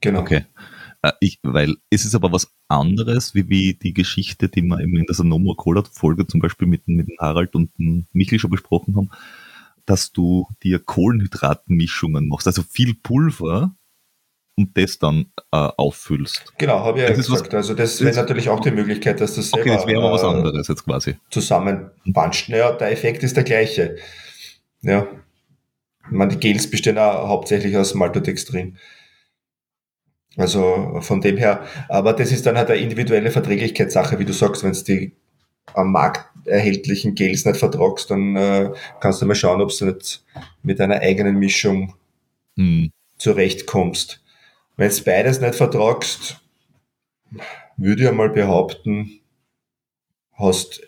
Genau. 0.00 0.20
Okay. 0.20 0.44
Äh, 1.02 1.12
ich, 1.20 1.38
weil 1.42 1.76
es 1.90 2.04
ist 2.04 2.14
aber 2.14 2.32
was 2.32 2.54
anderes, 2.68 3.34
wie, 3.34 3.48
wie 3.48 3.74
die 3.74 3.94
Geschichte, 3.94 4.48
die 4.48 4.62
wir 4.62 4.80
in 4.80 5.06
der 5.06 5.14
Sanomo 5.14 5.54
Cola 5.54 5.82
Folge 5.84 6.26
zum 6.26 6.40
Beispiel 6.40 6.68
mit, 6.68 6.86
mit 6.88 7.08
Harald 7.18 7.54
und 7.54 7.70
Michel 8.12 8.38
schon 8.38 8.50
besprochen 8.50 8.96
haben, 8.96 9.10
dass 9.86 10.12
du 10.12 10.46
dir 10.62 10.78
Kohlenhydratmischungen 10.78 12.28
machst, 12.28 12.46
also 12.46 12.62
viel 12.62 12.94
Pulver 12.94 13.74
und 14.60 14.76
das 14.76 14.98
dann 14.98 15.26
äh, 15.52 15.56
auffüllst. 15.56 16.52
Genau, 16.58 16.80
habe 16.80 17.00
ich 17.00 17.08
ja 17.08 17.14
gesagt. 17.14 17.48
Was, 17.48 17.54
also 17.54 17.74
das 17.74 18.00
wäre 18.04 18.14
natürlich 18.14 18.48
auch 18.48 18.60
die 18.60 18.70
Möglichkeit, 18.70 19.20
dass 19.20 19.34
das 19.34 19.50
selber, 19.50 19.70
Okay, 19.70 19.76
das 19.76 19.86
wäre 19.86 20.02
aber 20.02 20.12
was 20.12 20.22
äh, 20.22 20.26
anderes 20.26 20.68
jetzt 20.68 20.84
quasi. 20.84 21.16
Zusammenpanscht. 21.30 22.50
Naja, 22.50 22.72
der 22.72 22.92
Effekt 22.92 23.22
ist 23.22 23.36
der 23.36 23.44
gleiche. 23.44 23.96
Ja. 24.82 25.06
Ich 26.04 26.12
meine, 26.12 26.32
die 26.32 26.40
Gels 26.40 26.68
bestehen 26.68 26.98
auch 26.98 27.28
hauptsächlich 27.28 27.76
aus 27.76 27.94
Maltodextrin. 27.94 28.76
Also 30.36 30.98
von 31.00 31.20
dem 31.20 31.36
her, 31.36 31.64
aber 31.88 32.12
das 32.12 32.32
ist 32.32 32.46
dann 32.46 32.56
halt 32.56 32.70
eine 32.70 32.80
individuelle 32.80 33.30
Verträglichkeitssache, 33.30 34.18
wie 34.18 34.24
du 34.24 34.32
sagst, 34.32 34.62
wenn 34.62 34.70
es 34.70 34.84
die 34.84 35.12
am 35.74 35.92
Markt 35.92 36.26
erhältlichen 36.46 37.14
Gels 37.14 37.44
nicht 37.44 37.58
vertragst, 37.58 38.10
dann 38.10 38.36
äh, 38.36 38.70
kannst 39.00 39.22
du 39.22 39.26
mal 39.26 39.34
schauen, 39.34 39.60
ob 39.60 39.76
du 39.76 39.86
nicht 39.86 40.24
mit 40.62 40.80
einer 40.80 41.00
eigenen 41.00 41.38
Mischung 41.38 41.94
hm. 42.56 42.90
zurechtkommst. 43.18 44.19
Wenn 44.80 44.88
du 44.88 45.04
beides 45.04 45.42
nicht 45.42 45.56
vertragst, 45.56 46.40
würde 47.76 48.02
ich 48.02 48.08
einmal 48.08 48.30
behaupten, 48.30 49.20
hast 50.32 50.80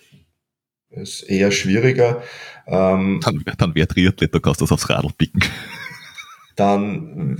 es 0.88 1.22
eher 1.22 1.50
schwieriger. 1.50 2.22
Ähm, 2.66 3.20
dann 3.22 3.44
dann 3.58 3.74
wäre 3.74 3.86
Triathlet, 3.86 4.34
da 4.34 4.38
kannst 4.38 4.62
du 4.62 4.64
das 4.64 4.72
aufs 4.72 4.88
Radl 4.88 5.10
picken. 5.12 5.44
Dann 6.56 7.38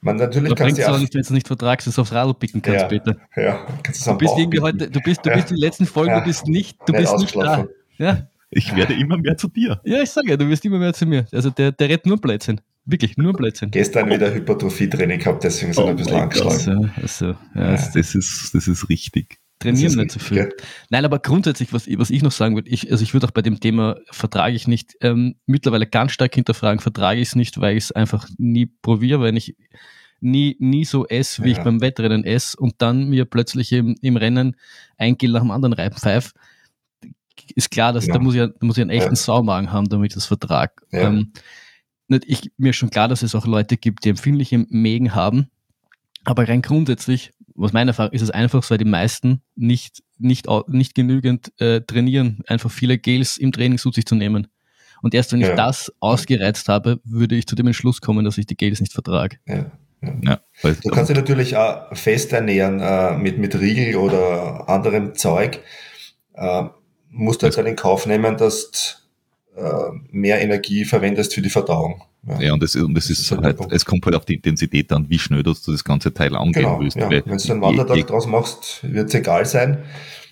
man, 0.00 0.14
natürlich 0.14 0.50
da 0.50 0.54
kannst 0.54 0.78
du 0.78 0.88
auch 0.88 0.98
nicht, 1.00 1.12
wenn 1.16 1.22
du 1.22 1.34
nicht 1.34 1.48
vertragst, 1.48 1.88
dass 1.88 1.96
du 1.96 2.02
aufs 2.02 2.12
Radl 2.12 2.34
picken 2.34 2.62
kannst, 2.62 2.82
ja, 2.82 2.86
Peter. 2.86 3.16
Ja, 3.34 3.66
kannst 3.82 4.06
du, 4.06 4.12
du 4.12 4.18
bist 4.18 4.38
irgendwie 4.38 4.60
heute, 4.60 4.88
du 4.88 5.00
bist, 5.00 5.26
du 5.26 5.30
bist 5.30 5.50
die 5.50 5.56
letzten 5.56 5.86
Folgen, 5.86 6.12
ja, 6.12 6.20
du 6.20 6.26
bist 6.26 6.46
nicht, 6.46 6.78
du 6.86 6.92
nicht 6.92 7.00
bist 7.00 7.18
nicht 7.18 7.34
da. 7.34 7.66
Ja. 7.96 8.28
Ich 8.50 8.74
werde 8.76 8.94
immer 8.94 9.18
mehr 9.18 9.36
zu 9.36 9.48
dir. 9.48 9.80
Ja, 9.84 10.02
ich 10.02 10.10
sage 10.10 10.30
ja, 10.30 10.36
du 10.36 10.48
wirst 10.48 10.64
immer 10.64 10.78
mehr 10.78 10.94
zu 10.94 11.04
mir. 11.04 11.26
Also 11.32 11.50
der, 11.50 11.72
der 11.72 11.88
redet 11.88 12.06
nur 12.06 12.20
Blödsinn. 12.20 12.60
Wirklich, 12.90 13.18
nur 13.18 13.34
Blödsinn. 13.34 13.70
Gestern 13.70 14.08
wieder 14.08 14.32
Hypertrophie-Training 14.32 15.18
gehabt, 15.18 15.44
deswegen 15.44 15.74
sind 15.74 15.84
oh 15.84 15.88
ein 15.88 15.96
bisschen 15.96 16.16
angeschlagen. 16.16 16.90
Also, 16.96 17.26
also, 17.26 17.38
ja, 17.54 17.72
das, 17.72 17.94
ist, 17.94 18.54
das 18.54 18.66
ist 18.66 18.88
richtig. 18.88 19.38
Trainieren 19.58 19.96
nicht 19.96 20.12
so 20.12 20.18
viel. 20.18 20.38
Ja. 20.38 20.46
Nein, 20.88 21.04
aber 21.04 21.18
grundsätzlich, 21.18 21.74
was, 21.74 21.86
was 21.86 22.08
ich 22.08 22.22
noch 22.22 22.32
sagen 22.32 22.54
würde, 22.54 22.70
ich, 22.70 22.90
also 22.90 23.02
ich 23.02 23.12
würde 23.12 23.26
auch 23.26 23.32
bei 23.32 23.42
dem 23.42 23.60
Thema 23.60 23.96
vertrage 24.10 24.56
ich 24.56 24.66
nicht, 24.66 24.94
ähm, 25.02 25.34
mittlerweile 25.44 25.86
ganz 25.86 26.12
stark 26.12 26.34
hinterfragen, 26.34 26.80
vertrage 26.80 27.20
ich 27.20 27.28
es 27.28 27.36
nicht, 27.36 27.60
weil 27.60 27.76
ich 27.76 27.84
es 27.84 27.92
einfach 27.92 28.26
nie 28.38 28.64
probiere, 28.80 29.20
wenn 29.20 29.36
ich 29.36 29.54
nie, 30.20 30.56
nie 30.58 30.86
so 30.86 31.06
esse, 31.06 31.44
wie 31.44 31.50
ja. 31.50 31.58
ich 31.58 31.64
beim 31.64 31.82
Wettrennen 31.82 32.24
esse 32.24 32.56
und 32.56 32.76
dann 32.78 33.10
mir 33.10 33.26
plötzlich 33.26 33.70
im, 33.72 33.96
im 34.00 34.16
Rennen 34.16 34.56
ein 34.96 35.18
Gel 35.18 35.32
nach 35.32 35.42
dem 35.42 35.50
anderen 35.50 35.74
reibenpfeife, 35.74 36.32
ist 37.54 37.70
klar, 37.70 37.92
dass 37.92 38.06
ja. 38.06 38.14
da 38.14 38.18
muss 38.18 38.34
ich, 38.34 38.40
da 38.40 38.66
muss 38.66 38.78
ich 38.78 38.82
einen 38.82 38.90
echten 38.90 39.10
ja. 39.10 39.16
Saumagen 39.16 39.72
haben, 39.72 39.90
damit 39.90 40.12
ich 40.12 40.14
das 40.14 40.24
vertrag. 40.24 40.80
Ja. 40.90 41.08
Ähm, 41.08 41.32
ich, 42.08 42.52
mir 42.56 42.70
ist 42.70 42.76
schon 42.76 42.90
klar, 42.90 43.08
dass 43.08 43.22
es 43.22 43.34
auch 43.34 43.46
Leute 43.46 43.76
gibt, 43.76 44.04
die 44.04 44.10
empfindliche 44.10 44.66
Mägen 44.70 45.14
haben, 45.14 45.48
aber 46.24 46.48
rein 46.48 46.62
grundsätzlich 46.62 47.32
was 47.58 47.72
meine 47.72 47.90
Erfahrung 47.90 48.12
ist 48.12 48.22
es 48.22 48.30
einfach, 48.30 48.68
weil 48.70 48.78
die 48.78 48.84
meisten 48.84 49.42
nicht, 49.56 50.02
nicht, 50.18 50.46
nicht 50.68 50.94
genügend 50.94 51.52
äh, 51.60 51.80
trainieren, 51.80 52.42
einfach 52.46 52.70
viele 52.70 52.98
Gels 52.98 53.36
im 53.36 53.52
Training 53.52 53.78
zu 53.78 53.90
sich 53.90 54.06
zu 54.06 54.14
nehmen. 54.14 54.46
Und 55.02 55.14
erst 55.14 55.32
wenn 55.32 55.40
ja. 55.40 55.50
ich 55.50 55.56
das 55.56 55.92
ausgereizt 56.00 56.68
habe, 56.68 57.00
würde 57.04 57.34
ich 57.34 57.46
zu 57.46 57.56
dem 57.56 57.66
Entschluss 57.66 58.00
kommen, 58.00 58.24
dass 58.24 58.38
ich 58.38 58.46
die 58.46 58.56
Gels 58.56 58.80
nicht 58.80 58.92
vertrage. 58.92 59.38
Ja. 59.46 59.70
Ja. 60.22 60.40
du 60.62 60.90
kannst 60.90 61.10
dich 61.10 61.16
natürlich 61.16 61.56
auch 61.56 61.92
fest 61.96 62.32
ernähren 62.32 62.78
äh, 62.78 63.16
mit, 63.16 63.38
mit 63.38 63.58
Riegel 63.58 63.96
oder 63.96 64.68
anderem 64.68 65.16
Zeug. 65.16 65.58
Äh, 66.34 66.64
musst 67.10 67.42
du 67.42 67.46
jetzt 67.46 67.56
halt 67.56 67.66
in 67.66 67.74
Kauf 67.74 68.06
nehmen, 68.06 68.36
dass 68.36 68.70
du 68.70 68.78
mehr 70.10 70.40
Energie 70.40 70.84
verwendest 70.84 71.34
für 71.34 71.42
die 71.42 71.50
Verdauung. 71.50 72.02
Ja, 72.26 72.40
ja 72.40 72.52
und, 72.52 72.62
das, 72.62 72.76
und 72.76 72.94
das, 72.94 73.10
ist, 73.10 73.30
halt, 73.30 73.58
es 73.70 73.84
kommt 73.84 74.04
halt 74.04 74.14
auf 74.14 74.24
die 74.24 74.34
Intensität 74.34 74.92
an, 74.92 75.08
wie 75.08 75.18
schnell 75.18 75.42
du 75.42 75.52
das 75.52 75.84
ganze 75.84 76.12
Teil 76.12 76.36
angehen 76.36 76.64
genau, 76.64 76.80
willst. 76.80 76.96
Ja. 76.96 77.10
Wenn 77.10 77.22
du 77.24 77.52
einen 77.52 77.62
Wandertag 77.62 78.06
draus 78.06 78.26
machst, 78.26 78.80
wird 78.82 79.08
es 79.08 79.14
egal 79.14 79.46
sein. 79.46 79.78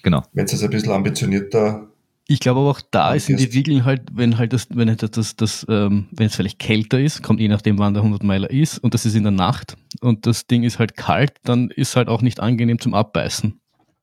Genau. 0.03 0.23
Wenn 0.33 0.45
es 0.45 0.63
ein 0.63 0.71
bisschen 0.71 0.93
ambitionierter 0.93 1.89
ich 2.29 2.41
glaube 2.41 2.61
aber 2.61 2.71
auch 2.71 2.81
da 2.91 3.15
ist 3.15 3.31
in 3.31 3.37
die 3.37 3.53
Wiegeln 3.53 3.85
halt, 3.85 4.03
wenn 4.13 4.37
halt 4.37 4.53
das, 4.53 4.67
wenn 4.71 4.89
halt 4.89 5.03
das, 5.03 5.13
das, 5.13 5.37
das 5.37 5.67
ähm, 5.69 6.09
wenn 6.11 6.27
es 6.27 6.35
vielleicht 6.35 6.59
kälter 6.59 6.99
ist, 6.99 7.23
kommt 7.23 7.39
je 7.39 7.47
nachdem, 7.47 7.79
wann 7.79 7.95
der 7.95 8.03
100 8.03 8.25
Meiler 8.25 8.51
ist, 8.51 8.79
und 8.79 8.95
das 8.95 9.07
ist 9.07 9.15
in 9.15 9.23
der 9.23 9.31
Nacht, 9.31 9.77
und 10.01 10.27
das 10.27 10.49
Ding 10.49 10.65
ist 10.65 10.81
halt 10.81 10.97
kalt, 10.97 11.35
dann 11.45 11.71
ist 11.71 11.95
halt 11.95 12.09
auch 12.09 12.23
nicht 12.23 12.41
angenehm 12.41 12.81
zum 12.81 12.95
Abbeißen. 12.95 13.61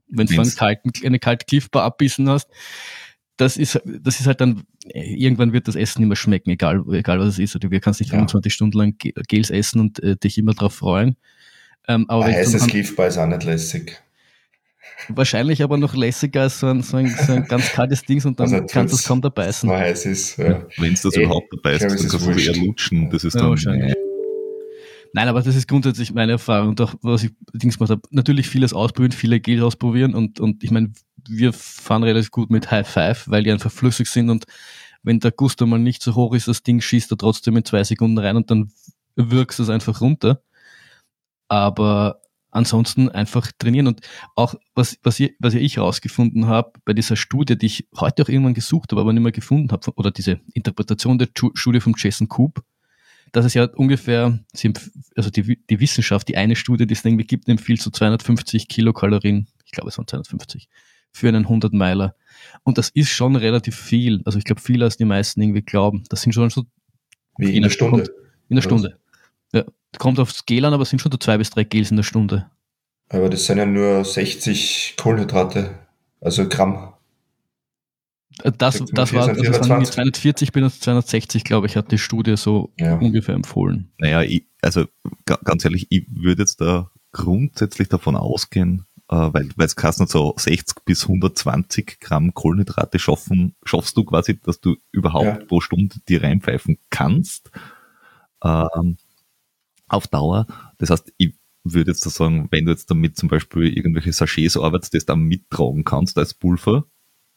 wenn 0.08 0.28
du 0.28 0.40
einen 0.40 0.56
kalten, 0.56 0.92
eine 1.06 1.20
kalte 1.20 1.46
Cliffbar 1.46 1.84
abbissen 1.84 2.30
hast, 2.30 2.50
das 3.38 3.58
ist, 3.58 3.82
das 3.86 4.20
ist 4.20 4.28
halt 4.28 4.42
dann, 4.42 4.64
irgendwann 4.86 5.54
wird 5.54 5.68
das 5.68 5.76
Essen 5.76 6.04
immer 6.04 6.16
schmecken, 6.16 6.52
egal, 6.52 6.84
egal 6.92 7.20
was 7.20 7.30
es 7.30 7.40
ist. 7.40 7.64
Du 7.64 7.70
kannst 7.80 8.00
nicht 8.00 8.12
25 8.12 8.52
ja. 8.52 8.56
Stunden 8.56 8.78
lang 8.78 8.96
Gels 8.98 9.50
essen 9.50 9.80
und 9.80 10.02
äh, 10.04 10.16
dich 10.16 10.38
immer 10.38 10.54
drauf 10.54 10.76
freuen. 10.76 11.18
Ähm, 11.88 12.06
aber 12.08 12.26
ein 12.26 12.34
heißes 12.34 12.68
Cliffbar 12.68 13.08
ist 13.08 13.18
auch 13.18 13.28
nicht 13.28 13.44
lässig. 13.44 14.02
Wahrscheinlich 15.10 15.64
aber 15.64 15.78
noch 15.78 15.96
lässiger 15.96 16.44
als 16.44 16.60
so 16.60 16.68
ein, 16.68 16.82
so 16.82 16.98
ein, 16.98 17.10
so 17.10 17.34
ein 17.34 17.46
ganz 17.46 17.72
kaltes 17.72 18.04
Ding 18.04 18.24
und 18.24 18.40
dann 18.40 18.54
also, 18.54 18.66
kannst 18.68 18.94
du 18.94 18.98
es 18.98 19.04
kaum 19.04 19.22
dabei 19.22 19.46
beißen. 19.46 19.70
heiß 19.70 20.06
ist, 20.06 20.38
ja. 20.38 20.66
Wenn 20.78 20.94
es 20.94 21.02
das 21.02 21.16
Ey, 21.16 21.24
überhaupt 21.24 21.52
dabei 21.52 21.76
ist, 21.76 21.82
dann 21.82 21.98
kannst 21.98 22.26
du 22.26 22.32
eher 22.32 22.56
lutschen. 22.56 23.10
Das 23.10 23.24
ist 23.24 23.34
dann, 23.34 23.44
ja, 23.44 23.50
wahrscheinlich. 23.50 23.94
Nein, 25.16 25.28
aber 25.28 25.42
das 25.44 25.56
ist 25.56 25.68
grundsätzlich 25.68 26.12
meine 26.14 26.34
Erfahrung 26.34 26.70
und 26.70 26.82
auch, 26.82 26.96
was 27.02 27.24
ich 27.24 27.32
Dings 27.54 27.78
gemacht 27.78 27.92
habe. 27.92 28.02
Natürlich 28.10 28.50
vieles 28.50 28.74
ausprobieren, 28.74 29.12
viele 29.12 29.40
Gels 29.40 29.62
ausprobieren 29.62 30.16
und, 30.16 30.40
und 30.40 30.64
ich 30.64 30.72
meine, 30.72 30.92
wir 31.30 31.54
fahren 31.54 32.04
relativ 32.04 32.32
gut 32.32 32.50
mit 32.50 32.72
High 32.72 32.88
Five, 32.88 33.30
weil 33.30 33.44
die 33.44 33.52
einfach 33.52 33.72
flüssig 33.72 34.08
sind 34.08 34.30
und 34.30 34.46
wenn 35.04 35.20
der 35.20 35.32
Gusto 35.32 35.66
mal 35.68 35.80
nicht 35.80 36.02
so 36.02 36.16
hoch 36.16 36.34
ist, 36.34 36.48
das 36.48 36.64
Ding 36.64 36.82
schießt 36.82 37.12
er 37.12 37.18
trotzdem 37.18 37.58
in 37.58 37.66
zwei 37.66 37.84
Sekunden 37.84 38.18
rein 38.18 38.38
und 38.38 38.50
dann 38.50 38.72
wirkst 39.16 39.60
du 39.60 39.64
es 39.64 39.70
einfach 39.70 40.02
runter. 40.02 40.42
Aber 41.50 42.22
ansonsten 42.52 43.10
einfach 43.10 43.52
trainieren 43.60 43.88
und 43.88 44.02
auch 44.36 44.56
was, 44.76 44.98
was, 45.04 45.20
ich, 45.20 45.36
was 45.40 45.54
ich 45.54 45.78
rausgefunden 45.78 46.48
habe 46.48 46.72
bei 46.86 46.94
dieser 46.94 47.16
Studie, 47.16 47.58
die 47.58 47.66
ich 47.66 47.88
heute 48.00 48.24
auch 48.24 48.30
irgendwann 48.30 48.54
gesucht 48.54 48.92
habe, 48.92 49.02
aber 49.02 49.14
nicht 49.14 49.24
mehr 49.24 49.32
gefunden 49.32 49.72
habe, 49.72 49.92
oder 49.96 50.12
diese 50.12 50.40
Interpretation 50.54 51.18
der 51.18 51.30
Studie 51.54 51.82
von 51.82 51.94
Jason 51.98 52.28
Coop, 52.28 52.64
dass 53.34 53.46
es 53.46 53.56
ja 53.56 53.66
ungefähr, 53.66 54.40
also 55.16 55.30
die, 55.30 55.60
die 55.70 55.80
Wissenschaft, 55.80 56.28
die 56.30 56.38
eine 56.38 56.56
Studie, 56.56 56.86
die 56.86 56.94
es 56.94 57.04
irgendwie 57.04 57.26
gibt, 57.26 57.50
empfiehlt 57.50 57.82
so 57.82 57.90
250 57.90 58.68
Kilokalorien, 58.68 59.48
ich 59.66 59.72
glaube 59.72 59.90
es 59.90 59.98
waren 59.98 60.08
250, 60.08 60.70
für 61.12 61.28
einen 61.28 61.44
100 61.44 61.74
Meiler. 61.74 62.16
Und 62.64 62.78
das 62.78 62.90
ist 62.90 63.10
schon 63.10 63.36
relativ 63.36 63.76
viel. 63.76 64.22
Also 64.26 64.38
ich 64.38 64.46
glaube 64.46 64.62
viel, 64.62 64.84
als 64.84 64.98
die 64.98 65.06
meisten 65.06 65.42
irgendwie 65.42 65.64
glauben. 65.64 66.04
Das 66.10 66.22
sind 66.22 66.34
schon 66.34 66.50
so... 66.50 66.64
Wie 67.38 67.56
in 67.56 67.64
der 67.64 67.72
Stunde? 67.72 68.04
In 68.50 68.56
der 68.56 68.62
Stunde. 68.62 69.00
Ja, 69.52 69.66
kommt 69.98 70.20
aufs 70.20 70.46
Gel 70.46 70.66
an, 70.66 70.74
aber 70.74 70.84
es 70.84 70.90
sind 70.90 71.00
schon 71.00 71.12
so 71.12 71.18
zwei 71.18 71.38
bis 71.38 71.50
drei 71.50 71.64
Gels 71.64 71.90
in 71.90 71.98
der 71.98 72.04
Stunde. 72.04 72.50
Aber 73.10 73.30
das 73.30 73.46
sind 73.46 73.58
ja 73.58 73.66
nur 73.66 74.06
60 74.06 74.96
Kohlenhydrate, 74.98 75.72
also 76.22 76.48
Gramm. 76.48 76.93
Das, 78.58 78.84
das 78.92 79.14
war, 79.14 79.28
also 79.28 79.44
das 79.44 79.70
waren 79.70 79.86
240 79.86 80.52
bis 80.52 80.80
260, 80.80 81.44
glaube 81.44 81.68
ich, 81.68 81.76
hat 81.76 81.92
die 81.92 81.98
Studie 81.98 82.36
so 82.36 82.74
ja. 82.80 82.98
ungefähr 82.98 83.36
empfohlen. 83.36 83.92
Naja, 83.98 84.22
ich, 84.22 84.48
also 84.62 84.86
ganz 85.26 85.66
ehrlich, 85.66 85.88
ich 85.90 86.08
würde 86.10 86.42
jetzt 86.44 86.60
da 86.60 86.90
grundsätzlich 87.12 87.90
davon 87.90 88.16
ausgehen, 88.16 88.86
äh, 89.10 89.16
weil 89.16 89.50
es 89.58 89.76
kannst 89.76 90.08
so 90.10 90.34
60 90.36 90.84
bis 90.86 91.04
120 91.04 92.00
Gramm 92.00 92.34
Kohlenhydrate 92.34 92.98
schaffen, 92.98 93.56
schaffst 93.64 93.96
du 93.98 94.04
quasi, 94.04 94.40
dass 94.40 94.60
du 94.60 94.76
überhaupt 94.92 95.26
ja. 95.26 95.46
pro 95.46 95.62
Stunde 95.62 95.98
die 96.08 96.16
reinpfeifen 96.16 96.78
kannst. 96.90 97.52
Ähm, 98.44 98.98
auf 99.88 100.08
Dauer. 100.08 100.48
Das 100.78 100.90
heißt, 100.90 101.14
ich 101.18 101.36
würde 101.64 101.92
jetzt 101.92 102.06
da 102.06 102.10
sagen, 102.10 102.48
wenn 102.52 102.66
du 102.66 102.72
jetzt 102.72 102.90
damit 102.90 103.18
zum 103.18 103.30
Beispiel 103.30 103.78
irgendwelche 103.78 104.12
Sachets 104.12 104.58
arbeitest, 104.58 104.94
das 104.94 105.06
dann 105.06 105.22
mittragen 105.22 105.84
kannst 105.84 106.18
als 106.18 106.34
Pulver, 106.34 106.86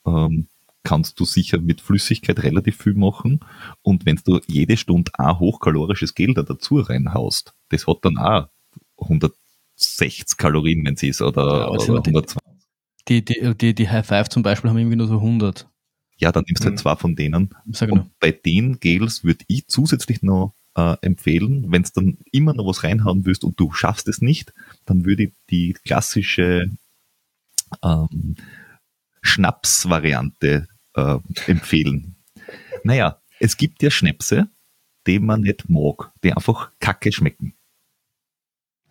ähm, 0.07 0.49
kannst 0.87 1.19
du 1.19 1.25
sicher 1.25 1.59
mit 1.59 1.81
Flüssigkeit 1.81 2.45
relativ 2.45 2.81
viel 2.81 2.95
machen. 2.95 3.41
Und 3.83 4.07
wenn 4.07 4.21
du 4.25 4.41
jede 4.47 4.77
Stunde 4.77 5.11
ein 5.19 5.37
hochkalorisches 5.41 6.15
Gel 6.15 6.33
da 6.33 6.45
dazu 6.45 6.77
reinhaust, 6.77 7.55
das 7.71 7.89
hat 7.89 7.99
dann 8.03 8.17
auch 8.19 8.47
160 8.99 10.37
Kalorien, 10.39 10.87
wenn 10.87 10.95
es 10.95 11.03
ist, 11.03 11.23
oder, 11.23 11.63
ja, 11.63 11.69
oder 11.69 11.83
120. 11.83 12.39
Die, 13.09 13.25
die, 13.25 13.55
die, 13.57 13.75
die 13.75 13.89
High 13.89 14.07
Five 14.07 14.29
zum 14.29 14.45
Beispiel 14.45 14.71
haben 14.71 14.79
irgendwie 14.79 14.97
nur 14.97 15.09
so 15.09 15.17
100. 15.17 15.69
Ja, 16.19 16.31
dann 16.31 16.45
nimmst 16.47 16.63
du 16.63 16.67
halt 16.67 16.75
mhm. 16.75 16.79
zwei 16.79 16.95
von 16.95 17.17
denen. 17.17 17.51
Und 17.65 18.11
bei 18.21 18.31
den 18.31 18.79
Gels 18.79 19.25
würde 19.25 19.45
ich 19.49 19.67
zusätzlich 19.67 20.23
noch 20.23 20.55
äh, 20.77 20.97
empfehlen. 21.03 21.67
Wenn 21.69 21.83
es 21.83 21.93
dann 21.93 22.19
immer 22.31 22.55
noch 22.55 22.67
was 22.67 22.85
reinhauen 22.85 23.27
willst 23.27 23.43
und 23.43 23.59
du 23.59 23.73
schaffst 23.73 24.07
es 24.07 24.21
nicht, 24.21 24.55
dann 24.85 25.05
würde 25.05 25.25
ich 25.25 25.33
die 25.51 25.73
klassische 25.73 26.71
ähm, 27.83 28.37
Schnaps-Variante 29.21 30.69
äh, 30.97 31.19
empfehlen. 31.47 32.17
Naja, 32.85 33.21
es 33.41 33.57
gibt 33.57 33.83
ja 33.83 33.91
Schnäpse, 33.91 34.49
die 35.07 35.19
man 35.19 35.43
nicht 35.43 35.69
mag, 35.69 36.13
die 36.25 36.33
einfach 36.33 36.73
kacke 36.81 37.13
schmecken. 37.13 37.55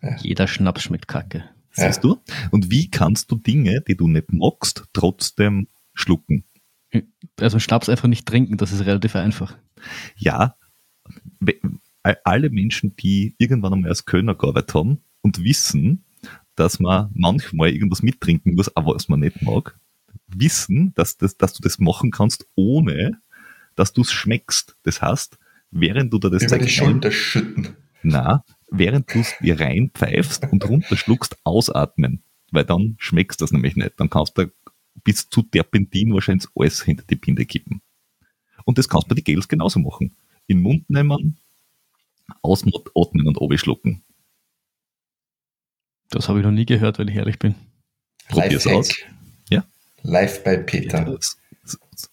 Ja. 0.02 0.16
Jeder 0.18 0.46
Schnaps 0.46 0.82
schmeckt 0.82 1.08
kacke. 1.08 1.44
Siehst 1.72 2.02
ja. 2.04 2.10
du? 2.10 2.22
Und 2.50 2.70
wie 2.70 2.90
kannst 2.90 3.30
du 3.30 3.36
Dinge, 3.36 3.82
die 3.86 3.96
du 3.96 4.08
nicht 4.08 4.32
magst, 4.32 4.84
trotzdem 4.92 5.68
schlucken? 5.94 6.44
Also 7.38 7.58
Schnaps 7.58 7.88
einfach 7.88 8.08
nicht 8.08 8.26
trinken, 8.26 8.56
das 8.56 8.72
ist 8.72 8.86
relativ 8.86 9.16
einfach. 9.16 9.58
Ja, 10.16 10.56
alle 12.24 12.50
Menschen, 12.50 12.96
die 12.96 13.34
irgendwann 13.38 13.72
einmal 13.72 13.90
als 13.90 14.04
Kölner 14.04 14.34
gearbeitet 14.34 14.74
haben 14.74 15.00
und 15.22 15.42
wissen, 15.42 16.04
dass 16.54 16.80
man 16.80 17.10
manchmal 17.14 17.70
irgendwas 17.70 18.02
mittrinken 18.02 18.54
muss, 18.54 18.74
aber 18.76 18.94
was 18.94 19.08
man 19.08 19.20
nicht 19.20 19.42
mag, 19.42 19.78
wissen, 20.28 20.92
dass, 20.94 21.16
das, 21.16 21.36
dass 21.36 21.52
du 21.52 21.62
das 21.62 21.78
machen 21.78 22.10
kannst, 22.10 22.46
ohne 22.54 23.20
dass 23.74 23.92
du 23.92 24.02
es 24.02 24.12
schmeckst. 24.12 24.76
Das 24.82 25.02
heißt, 25.02 25.38
während 25.70 26.12
du 26.12 26.18
da 26.18 26.28
das 26.28 26.44
Über 26.44 26.58
die 26.58 26.68
Schulter 26.68 27.10
schütten. 27.12 27.76
Na, 28.02 28.44
während 28.70 29.12
du 29.12 29.20
es 29.20 29.34
dir 29.40 29.58
reinpfeifst 29.58 30.44
und 30.50 30.68
runterschluckst, 30.68 31.36
ausatmen. 31.44 32.22
Weil 32.50 32.64
dann 32.64 32.96
schmeckst 32.98 33.40
du 33.40 33.44
das 33.44 33.52
nämlich 33.52 33.76
nicht. 33.76 33.98
Dann 33.98 34.10
kannst 34.10 34.38
du 34.38 34.50
bis 35.04 35.28
zu 35.28 35.42
Terpentin 35.42 36.14
wahrscheinlich 36.14 36.48
alles 36.54 36.82
hinter 36.82 37.04
die 37.08 37.16
Pinde 37.16 37.44
kippen. 37.44 37.82
Und 38.64 38.78
das 38.78 38.88
kannst 38.88 39.06
du 39.06 39.08
bei 39.10 39.14
den 39.14 39.24
Gels 39.24 39.48
genauso 39.48 39.78
machen 39.78 40.16
in 40.46 40.58
den 40.58 40.62
Mund 40.62 40.90
nehmen, 40.90 41.38
ausatmen 42.42 43.26
und 43.26 43.40
obischlucken. 43.40 44.02
Das 46.10 46.28
habe 46.28 46.38
ich 46.38 46.44
noch 46.44 46.52
nie 46.52 46.66
gehört, 46.66 46.98
wenn 46.98 47.08
ich 47.08 47.16
ehrlich 47.16 47.38
bin. 47.38 47.54
Probier's 48.28 48.66
aus. 48.66 48.94
Live 50.02 50.44
bei 50.44 50.56
Peter. 50.56 51.18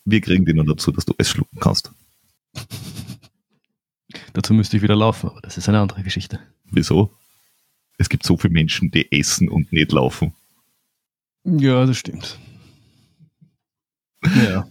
Wir 0.06 0.22
kriegen 0.22 0.46
die 0.46 0.54
noch 0.54 0.66
dazu, 0.66 0.92
dass 0.92 1.06
du 1.06 1.14
es 1.18 1.30
schlucken 1.30 1.60
kannst. 1.60 1.92
dazu 4.34 4.54
müsste 4.54 4.78
ich 4.78 4.84
wieder 4.84 4.96
laufen, 4.96 5.30
aber 5.30 5.42
das 5.42 5.58
ist 5.58 5.70
eine 5.70 5.80
andere 5.80 6.04
Geschichte. 6.04 6.40
Wieso? 6.66 7.14
Es 7.98 8.10
gibt 8.10 8.24
so 8.26 8.38
viele 8.38 8.54
Menschen, 8.54 8.90
die 8.92 9.12
essen 9.12 9.50
und 9.50 9.72
nicht 9.72 9.92
laufen. 9.92 10.34
Ja, 11.44 11.86
das 11.86 11.98
stimmt. 11.98 12.40
Ja. 14.48 14.66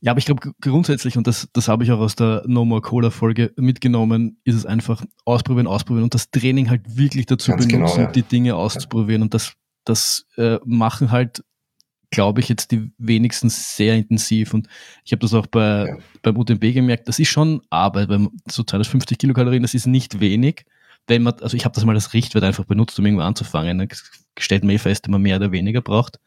Ja, 0.00 0.12
aber 0.12 0.18
ich 0.18 0.26
glaube 0.26 0.52
grundsätzlich, 0.60 1.16
und 1.16 1.26
das, 1.26 1.48
das 1.52 1.66
habe 1.66 1.82
ich 1.82 1.90
auch 1.90 1.98
aus 1.98 2.14
der 2.14 2.44
No 2.46 2.64
More 2.64 2.80
Cola 2.80 3.10
Folge 3.10 3.52
mitgenommen, 3.56 4.40
ist 4.44 4.54
es 4.54 4.64
einfach 4.64 5.04
ausprobieren, 5.24 5.66
ausprobieren 5.66 6.04
und 6.04 6.14
das 6.14 6.30
Training 6.30 6.70
halt 6.70 6.96
wirklich 6.96 7.26
dazu 7.26 7.50
Ganz 7.50 7.66
benutzen, 7.66 7.96
genau, 7.96 8.06
ja. 8.06 8.12
die 8.12 8.22
Dinge 8.22 8.54
auszuprobieren. 8.54 9.22
Und 9.22 9.34
das, 9.34 9.54
das 9.84 10.26
äh, 10.36 10.58
machen 10.64 11.10
halt, 11.10 11.42
glaube 12.10 12.40
ich, 12.40 12.48
jetzt 12.48 12.70
die 12.70 12.90
wenigsten 12.98 13.50
sehr 13.50 13.96
intensiv. 13.96 14.54
Und 14.54 14.68
ich 15.04 15.12
habe 15.12 15.20
das 15.20 15.34
auch 15.34 15.46
bei, 15.46 15.86
ja. 15.86 15.96
beim 16.22 16.36
UTMB 16.36 16.60
gemerkt, 16.72 17.08
das 17.08 17.18
ist 17.18 17.28
schon 17.28 17.62
Arbeit, 17.70 18.08
beim 18.08 18.30
so 18.48 18.62
250 18.62 19.18
Kilokalorien, 19.18 19.62
das 19.62 19.74
ist 19.74 19.86
nicht 19.86 20.20
wenig. 20.20 20.64
Wenn 21.06 21.22
man, 21.22 21.34
also 21.40 21.56
ich 21.56 21.64
habe 21.64 21.74
das 21.74 21.84
mal 21.84 21.94
als 21.94 22.12
Richtwert 22.14 22.44
einfach 22.44 22.64
benutzt, 22.64 22.98
um 22.98 23.06
irgendwo 23.06 23.24
anzufangen. 23.24 23.78
Dann 23.78 23.88
stellt 24.38 24.64
man 24.64 24.74
eh 24.74 24.78
fest, 24.78 25.06
wenn 25.06 25.12
man 25.12 25.22
mehr 25.22 25.36
oder 25.36 25.52
weniger 25.52 25.80
braucht. 25.80 26.18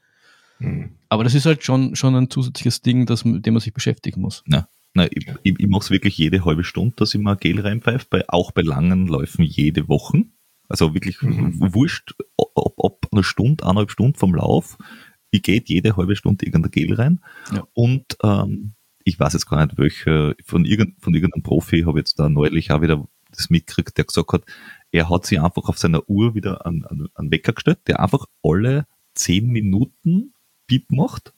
Mhm. 0.59 0.91
Aber 1.09 1.23
das 1.23 1.35
ist 1.35 1.45
halt 1.45 1.63
schon, 1.63 1.95
schon 1.95 2.15
ein 2.15 2.29
zusätzliches 2.29 2.81
Ding, 2.81 3.05
das, 3.05 3.25
mit 3.25 3.45
dem 3.45 3.53
man 3.53 3.61
sich 3.61 3.73
beschäftigen 3.73 4.21
muss. 4.21 4.43
Ja. 4.47 4.67
Nein, 4.93 5.09
ich, 5.11 5.27
ich, 5.43 5.55
ich 5.57 5.67
mache 5.67 5.83
es 5.83 5.89
wirklich 5.89 6.17
jede 6.17 6.43
halbe 6.43 6.63
Stunde, 6.63 6.95
dass 6.97 7.13
ich 7.13 7.21
mal 7.21 7.35
Gel 7.35 7.61
reinpfeife, 7.61 8.07
bei, 8.09 8.27
auch 8.27 8.51
bei 8.51 8.61
langen 8.61 9.07
Läufen 9.07 9.43
jede 9.43 9.87
Woche. 9.87 10.25
Also 10.67 10.93
wirklich 10.93 11.21
mhm. 11.21 11.73
wurscht, 11.73 12.13
ob, 12.37 12.73
ob 12.77 13.07
eine 13.11 13.23
Stunde, 13.23 13.63
eineinhalb 13.63 13.91
Stunden 13.91 14.15
vom 14.15 14.35
Lauf, 14.35 14.77
ich 15.31 15.41
gehe 15.41 15.61
jede 15.65 15.97
halbe 15.97 16.15
Stunde 16.15 16.45
irgendein 16.45 16.71
Gel 16.71 16.93
rein. 16.93 17.21
Ja. 17.53 17.65
Und 17.73 18.17
ähm, 18.23 18.73
ich 19.03 19.19
weiß 19.19 19.33
jetzt 19.33 19.47
gar 19.47 19.65
nicht, 19.65 19.77
welche, 19.77 20.35
von, 20.45 20.65
irgend, 20.65 21.01
von 21.01 21.13
irgendeinem 21.13 21.43
Profi 21.43 21.81
habe 21.81 21.99
jetzt 21.99 22.19
da 22.19 22.29
neulich 22.29 22.71
auch 22.71 22.81
wieder 22.81 23.07
das 23.31 23.49
mitgekriegt, 23.49 23.97
der 23.97 24.05
gesagt 24.05 24.33
hat, 24.33 24.43
er 24.91 25.09
hat 25.09 25.25
sich 25.25 25.39
einfach 25.39 25.69
auf 25.69 25.77
seiner 25.77 26.07
Uhr 26.09 26.35
wieder 26.35 26.65
einen, 26.65 26.85
einen, 26.85 27.07
einen 27.15 27.31
Wecker 27.31 27.53
gestellt, 27.53 27.79
der 27.87 28.01
einfach 28.01 28.25
alle 28.43 28.85
zehn 29.13 29.47
Minuten 29.47 30.33
Piep 30.67 30.91
macht. 30.91 31.33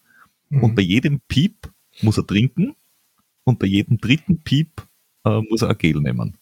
Mhm. 0.50 0.64
Und 0.64 0.76
bei 0.76 0.82
jedem 0.82 1.22
Piep 1.28 1.72
muss 2.02 2.18
er 2.18 2.26
trinken 2.26 2.76
und 3.44 3.60
bei 3.60 3.68
jedem 3.68 4.00
dritten 4.00 4.44
Piep 4.44 4.88
äh, 5.24 5.42
muss 5.50 5.62
er 5.62 5.70
ein 5.70 5.78
Gel 5.78 6.02
nehmen. 6.02 6.38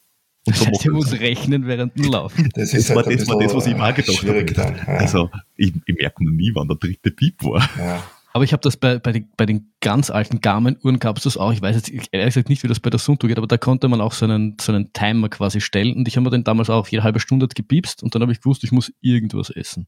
Und 0.47 0.55
so 0.55 0.65
das 0.65 0.73
heißt, 0.79 0.89
muss 0.89 1.11
rechnen 1.13 1.67
während 1.67 1.97
dem 1.97 2.11
Laufen. 2.11 2.49
Das, 2.53 2.71
das, 2.71 2.89
halt 2.89 3.05
war, 3.05 3.13
das 3.13 3.27
war 3.27 3.39
das, 3.39 3.53
was 3.53 3.67
ich 3.67 3.75
mal 3.75 3.93
gedacht 3.93 4.27
habe. 4.27 4.45
Dann, 4.45 4.75
ja. 4.75 4.85
Also 4.85 5.29
ich, 5.55 5.73
ich 5.85 5.95
merke 5.95 6.23
noch 6.23 6.31
nie, 6.31 6.51
wann 6.53 6.67
der 6.67 6.77
dritte 6.77 7.11
Piep 7.11 7.43
war. 7.43 7.69
Ja. 7.77 8.03
Aber 8.33 8.43
ich 8.43 8.53
habe 8.53 8.61
das 8.61 8.77
bei, 8.77 8.97
bei, 8.97 9.11
den, 9.11 9.29
bei 9.35 9.45
den 9.45 9.73
ganz 9.81 10.09
alten 10.09 10.39
Garmin-Uhren 10.39 10.99
gab 10.99 11.17
es 11.17 11.23
das 11.23 11.37
auch. 11.37 11.51
Ich 11.51 11.61
weiß 11.61 11.75
jetzt 11.75 11.91
ehrlich 12.11 12.33
gesagt 12.33 12.49
nicht, 12.49 12.63
wie 12.63 12.67
das 12.67 12.79
bei 12.79 12.89
der 12.89 12.99
Sunto 12.99 13.27
geht, 13.27 13.37
aber 13.37 13.47
da 13.47 13.57
konnte 13.57 13.87
man 13.87 13.99
auch 13.99 14.13
so 14.13 14.25
einen, 14.25 14.55
so 14.59 14.71
einen 14.71 14.93
Timer 14.93 15.29
quasi 15.29 15.59
stellen. 15.59 15.95
Und 15.95 16.07
ich 16.07 16.15
habe 16.15 16.23
mir 16.23 16.29
den 16.31 16.43
damals 16.43 16.69
auch 16.69 16.87
jede 16.87 17.03
halbe 17.03 17.19
Stunde 17.19 17.47
gepiepst 17.47 18.01
und 18.01 18.15
dann 18.15 18.21
habe 18.21 18.31
ich 18.31 18.39
gewusst, 18.39 18.63
ich 18.63 18.71
muss 18.71 18.91
irgendwas 19.01 19.49
essen. 19.49 19.87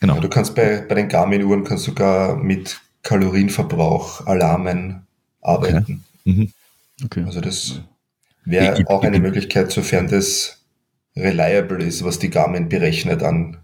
Genau. 0.00 0.14
Ja, 0.14 0.20
du 0.20 0.28
kannst 0.28 0.54
bei, 0.54 0.84
bei 0.88 0.94
den 0.94 1.08
Garmin-Uhren 1.08 1.64
kannst 1.64 1.84
sogar 1.84 2.36
mit 2.36 2.80
Kalorienverbrauch, 3.02 4.26
Alarmen 4.26 5.06
arbeiten. 5.42 6.04
Mhm. 6.24 6.52
Okay. 7.04 7.24
Also 7.24 7.40
das 7.40 7.80
wäre 8.46 8.82
auch 8.88 9.02
eine 9.02 9.16
ich- 9.16 9.22
Möglichkeit, 9.22 9.70
sofern 9.70 10.08
das 10.08 10.64
reliable 11.14 11.84
ist, 11.84 12.04
was 12.04 12.18
die 12.18 12.30
Garmin 12.30 12.68
berechnet 12.68 13.22
an 13.22 13.58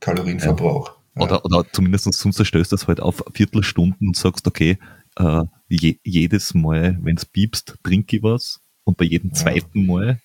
Kalorienverbrauch. 0.00 0.92
Ja. 1.16 1.22
Oder, 1.22 1.44
oder 1.44 1.64
zumindest 1.72 2.04
sonst 2.12 2.38
du 2.38 2.62
das 2.62 2.86
halt 2.88 3.00
auf 3.00 3.22
Viertelstunden 3.34 4.08
und 4.08 4.16
sagst, 4.16 4.46
okay, 4.46 4.78
äh, 5.16 5.42
je, 5.68 5.98
jedes 6.02 6.54
Mal, 6.54 6.98
wenn 7.02 7.16
es 7.16 7.24
piepst, 7.24 7.76
trinke 7.84 8.16
ich 8.16 8.22
was 8.22 8.60
und 8.84 8.96
bei 8.96 9.04
jedem 9.04 9.30
Ja. 9.30 9.34
zweiten 9.36 9.86
Mal 9.86 10.18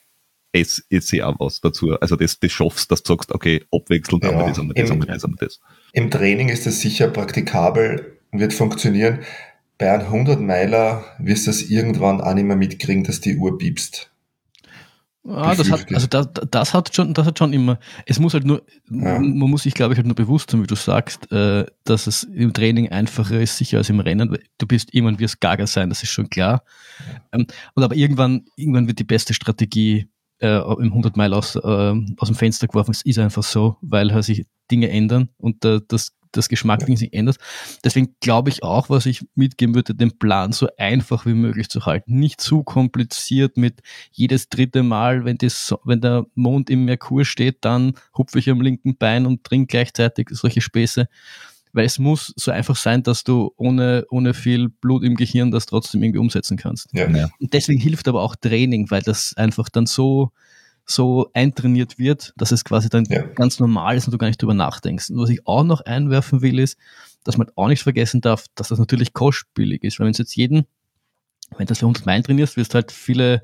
esse 0.52 0.82
esse 0.90 1.18
ich 1.18 1.24
auch 1.24 1.40
was 1.40 1.62
dazu. 1.62 1.92
Also 2.00 2.16
das, 2.16 2.40
das 2.40 2.52
schaffst, 2.52 2.92
dass 2.92 3.04
du 3.04 3.14
sagst, 3.14 3.32
okay, 3.32 3.64
abwechselnd 3.72 4.24
haben 4.26 4.38
wir 4.38 4.42
Ja, 4.42 4.48
das, 4.50 4.58
haben 4.58 4.68
wir 4.70 4.74
das, 4.74 4.90
im- 4.90 4.96
haben 4.96 5.08
wir 5.08 5.14
das, 5.14 5.24
haben 5.24 5.36
wir 5.40 5.48
das. 5.48 5.60
Im 5.94 6.10
Training 6.10 6.50
ist 6.50 6.66
es 6.66 6.82
sicher 6.82 7.08
praktikabel, 7.10 8.18
wird 8.32 8.54
funktionieren. 8.54 9.20
Bei 9.80 9.92
einem 9.94 10.08
100 10.08 10.40
Meiler 10.42 11.06
wirst 11.20 11.48
du 11.48 11.52
es 11.52 11.72
irgendwann 11.72 12.22
auch 12.22 12.34
nicht 12.34 12.44
mehr 12.44 12.58
mitkriegen, 12.58 13.04
dass 13.06 13.22
die 13.22 13.38
Uhr 13.38 13.58
piepst. 13.58 14.12
Ah, 15.28 15.54
das 15.56 15.70
hat, 15.70 15.94
also 15.94 16.08
das, 16.08 16.28
das 16.50 16.74
hat 16.74 16.96
schon, 16.96 17.14
das 17.14 17.26
hat 17.26 17.38
schon 17.40 17.54
immer. 17.54 17.80
Es 18.06 18.20
muss 18.20 18.34
halt 18.34 18.46
nur, 18.46 18.64
Ja. 18.90 19.20
man 19.20 19.50
muss 19.50 19.64
sich, 19.64 19.74
glaube 19.74 19.94
ich, 19.94 19.98
halt 19.98 20.08
nur 20.08 20.16
bewusst 20.16 20.50
sein, 20.52 20.62
wie 20.64 20.68
du 20.68 20.76
sagst, 20.76 21.32
äh, 21.32 21.66
dass 21.84 22.08
es 22.08 22.24
im 22.24 22.52
Training 22.54 22.90
einfacher 22.90 23.40
ist, 23.40 23.58
sicher 23.58 23.78
als 23.78 23.90
im 23.90 24.00
Rennen. 24.00 24.38
Du 24.58 24.68
bist 24.68 24.94
irgendwann 24.94 25.20
wirst 25.20 25.40
gaga 25.40 25.68
sein, 25.68 25.90
das 25.90 26.04
ist 26.04 26.10
schon 26.10 26.30
klar. 26.30 26.64
Ähm, 27.32 27.48
und 27.76 27.84
aber 27.84 27.96
irgendwann, 27.96 28.46
irgendwann 28.56 28.88
wird 28.88 29.00
die 29.00 29.04
beste 29.04 29.34
Strategie 29.34 30.10
äh, 30.40 30.58
im 30.58 30.90
100 30.90 31.16
Meilen 31.16 31.34
aus, 31.34 31.56
äh, 31.56 31.60
aus 32.18 32.28
dem 32.28 32.36
Fenster 32.36 32.68
geworfen. 32.68 32.92
Es 32.92 33.02
ist 33.04 33.20
einfach 33.20 33.44
so, 33.44 33.78
weil 33.82 34.14
halt 34.14 34.26
sich 34.26 34.46
Dinge 34.72 34.90
ändern 34.90 35.30
und 35.38 35.64
äh, 35.66 35.80
das, 35.88 36.14
das 36.32 36.50
Geschmackding 36.50 36.98
sich 36.98 37.14
ändert. 37.14 37.38
Deswegen 37.84 38.16
glaube 38.20 38.50
ich 38.50 38.64
auch, 38.64 38.90
was 38.90 39.06
ich 39.06 39.26
mitgeben 39.36 39.76
würde, 39.76 39.96
den 39.96 40.18
Plan 40.18 40.52
so 40.52 40.68
einfach 40.78 41.26
wie 41.26 41.34
möglich 41.34 41.70
zu 41.70 41.86
halten. 41.86 42.20
Nicht 42.20 42.42
zu 42.42 42.64
kompliziert 42.64 43.58
mit 43.58 43.82
jedes 44.12 44.50
dritte 44.50 44.84
Mal, 44.84 45.26
wenn, 45.26 45.38
das, 45.38 45.68
So- 45.68 45.80
wenn 45.84 46.02
der 46.02 46.26
Mond 46.36 46.70
im 46.70 46.86
Merkur 46.86 47.26
steht, 47.26 47.58
dann 47.62 47.94
hupfe 48.18 48.40
ich 48.40 48.50
am 48.50 48.62
linken 48.62 48.98
Bein 48.98 49.26
und 49.26 49.44
trinke 49.44 49.68
gleichzeitig 49.68 50.30
solche 50.32 50.62
Späße. 50.62 51.08
Weil 51.72 51.86
es 51.86 52.00
muss 52.00 52.34
so 52.36 52.50
einfach 52.50 52.76
sein, 52.76 53.04
dass 53.04 53.24
du 53.24 53.54
ohne, 53.56 54.06
ohne 54.10 54.34
viel 54.34 54.70
Blut 54.70 55.04
im 55.04 55.16
Gehirn 55.16 55.52
das 55.52 55.68
trotzdem 55.68 56.02
irgendwie 56.02 56.20
umsetzen 56.20 56.58
kannst. 56.58 56.90
Ja. 56.94 57.06
Und 57.40 57.54
deswegen 57.54 57.80
hilft 57.80 58.08
aber 58.08 58.24
auch 58.24 58.36
Training, 58.36 58.90
weil 58.90 59.04
das 59.04 59.36
einfach 59.38 59.70
dann 59.70 59.86
so, 59.86 60.32
so 60.90 61.30
eintrainiert 61.34 62.00
wird, 62.00 62.34
dass 62.36 62.52
es 62.52 62.66
quasi 62.66 62.90
dann 62.90 63.06
Ja. 63.06 63.22
ganz 63.22 63.60
normal 63.60 63.96
ist 63.96 64.08
und 64.08 64.12
du 64.14 64.18
gar 64.18 64.28
nicht 64.28 64.42
drüber 64.42 64.54
nachdenkst. 64.56 65.10
Und 65.12 65.20
was 65.20 65.30
ich 65.30 65.46
auch 65.46 65.64
noch 65.64 65.82
einwerfen 65.82 66.42
will, 66.42 66.58
ist, 66.60 66.78
dass 67.24 67.38
man 67.38 67.50
auch 67.56 67.68
nicht 67.68 67.84
vergessen 67.84 68.22
darf, 68.22 68.46
dass 68.56 68.70
das 68.70 68.80
natürlich 68.80 69.14
kostspielig 69.14 69.84
ist. 69.84 70.00
Weil 70.00 70.06
wenn 70.06 70.12
es 70.12 70.18
jetzt 70.18 70.36
jeden, 70.36 70.66
wenn 71.52 71.66
du 71.66 71.66
das 71.66 71.80
für 71.80 71.86
100 71.86 72.06
Meilen 72.06 72.24
trainierst, 72.24 72.58
wirst 72.58 72.74
du 72.74 72.76
halt 72.76 72.92
viele 72.92 73.44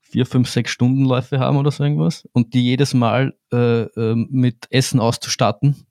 vier, 0.00 0.26
fünf, 0.26 0.48
sechs 0.50 0.70
Stundenläufe 0.70 1.38
haben 1.40 1.56
oder 1.56 1.70
so 1.70 1.82
irgendwas. 1.82 2.28
Und 2.32 2.54
die 2.54 2.62
jedes 2.62 2.94
Mal 2.94 3.34
äh, 3.52 3.82
ähm, 3.82 4.28
mit 4.30 4.66
Essen 4.70 5.00
auszustatten, 5.00 5.86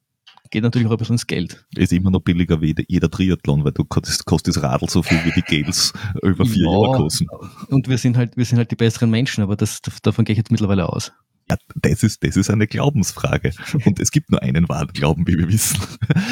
geht 0.49 0.63
natürlich 0.63 0.88
auch 0.88 0.91
ein 0.91 0.97
bisschen 0.97 1.15
ins 1.15 1.27
Geld. 1.27 1.65
Ist 1.75 1.93
immer 1.93 2.12
noch 2.12 2.21
billiger 2.21 2.62
wie 2.62 2.75
jeder 2.88 3.10
Triathlon, 3.10 3.63
weil 3.63 3.71
du 3.71 3.84
kostest, 3.84 4.25
kostet 4.25 4.55
das 4.55 4.63
Radl 4.63 4.89
so 4.89 5.03
viel 5.03 5.23
wie 5.25 5.31
die 5.31 5.41
Gels 5.41 5.93
über 6.23 6.45
vier 6.45 6.65
Ja. 6.65 6.71
Jahre 6.71 6.97
kosten. 6.97 7.27
Und 7.69 7.88
wir 7.88 7.97
sind 7.97 8.17
halt, 8.17 8.38
wir 8.38 8.45
sind 8.45 8.58
halt 8.58 8.71
die 8.71 8.75
besseren 8.75 9.10
Menschen, 9.10 9.43
aber 9.43 9.55
das, 9.55 9.81
davon 10.01 10.25
gehe 10.25 10.34
ich 10.34 10.38
jetzt 10.38 10.51
mittlerweile 10.51 10.89
aus. 10.89 11.12
Ja, 11.49 11.58
das 11.75 12.01
ist, 12.01 12.23
das 12.23 12.38
ist 12.38 12.49
eine 12.49 12.65
Glaubensfrage. 12.65 13.51
Und 13.86 13.99
es 13.99 14.10
gibt 14.10 14.31
nur 14.31 14.41
einen 14.41 14.67
wahren 14.67 14.88
Glauben, 14.93 15.27
wie 15.27 15.38
wir 15.38 15.47
wissen. 15.47 15.79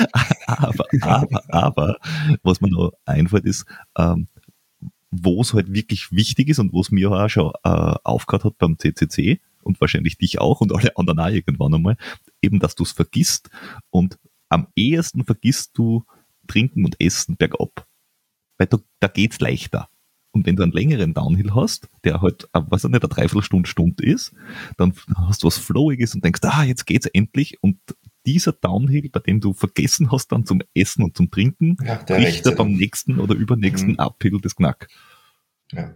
aber, 0.48 0.86
aber, 1.02 1.44
aber, 1.50 1.98
was 2.42 2.62
mir 2.62 2.72
noch 2.72 2.94
einfällt, 3.06 3.46
ist, 3.46 3.66
ähm, 3.96 4.28
wo 5.12 5.42
es 5.42 5.54
halt 5.54 5.72
wirklich 5.72 6.12
wichtig 6.12 6.50
ist 6.50 6.58
und 6.58 6.74
wo 6.74 6.82
es 6.82 6.90
mir 6.90 7.12
auch 7.12 7.30
schon 7.30 7.52
äh, 7.64 7.96
aufgehört 8.04 8.46
hat 8.46 8.58
beim 8.58 8.80
CCC 8.80 9.40
und 9.64 9.80
wahrscheinlich 9.82 10.18
dich 10.18 10.40
auch 10.40 10.62
und 10.62 10.74
alle 10.74 10.96
anderen 10.98 11.20
auch 11.20 11.30
irgendwann 11.30 11.74
einmal, 11.74 11.98
eben, 12.42 12.60
dass 12.60 12.76
du 12.76 12.84
es 12.84 12.92
vergisst 12.92 13.50
und 13.90 14.20
am 14.50 14.68
ehesten 14.76 15.26
vergisst 15.26 15.72
du 15.78 16.06
Trinken 16.48 16.86
und 16.86 17.00
Essen 17.00 17.38
bergab. 17.38 17.88
Weil 18.58 18.68
da, 18.68 18.78
da 19.00 19.08
geht's 19.08 19.40
leichter. 19.40 19.90
Und 20.32 20.48
wenn 20.48 20.56
du 20.56 20.64
einen 20.64 20.72
längeren 20.72 21.14
Downhill 21.14 21.54
hast, 21.54 21.90
der 22.04 22.22
halt, 22.22 22.46
äh, 22.54 22.62
was 22.68 22.84
nicht, 22.84 23.04
eine 23.04 23.10
Dreiviertelstunde, 23.10 23.70
Stunde 23.70 24.04
ist, 24.04 24.34
dann 24.78 24.94
hast 25.16 25.44
du 25.44 25.48
was 25.48 25.58
Flowiges 25.58 26.16
und 26.16 26.24
denkst, 26.26 26.42
ah, 26.44 26.64
jetzt 26.64 26.86
geht's 26.86 27.06
endlich. 27.06 27.62
Und 27.62 27.78
dieser 28.26 28.52
Downhill, 28.52 29.10
bei 29.10 29.20
dem 29.20 29.42
du 29.42 29.54
vergessen 29.54 30.12
hast 30.12 30.32
dann 30.32 30.46
zum 30.46 30.62
Essen 30.74 31.04
und 31.04 31.16
zum 31.16 31.30
Trinken, 31.30 31.78
Ja, 31.84 31.98
der 31.98 32.18
bricht 32.18 32.46
er 32.46 32.56
beim 32.56 32.74
nächsten 32.74 33.20
oder 33.20 33.36
übernächsten 33.36 33.92
Mhm. 33.92 34.00
Uphill 34.00 34.40
das 34.42 34.56
Knack. 34.56 34.88
Ja. 35.72 35.94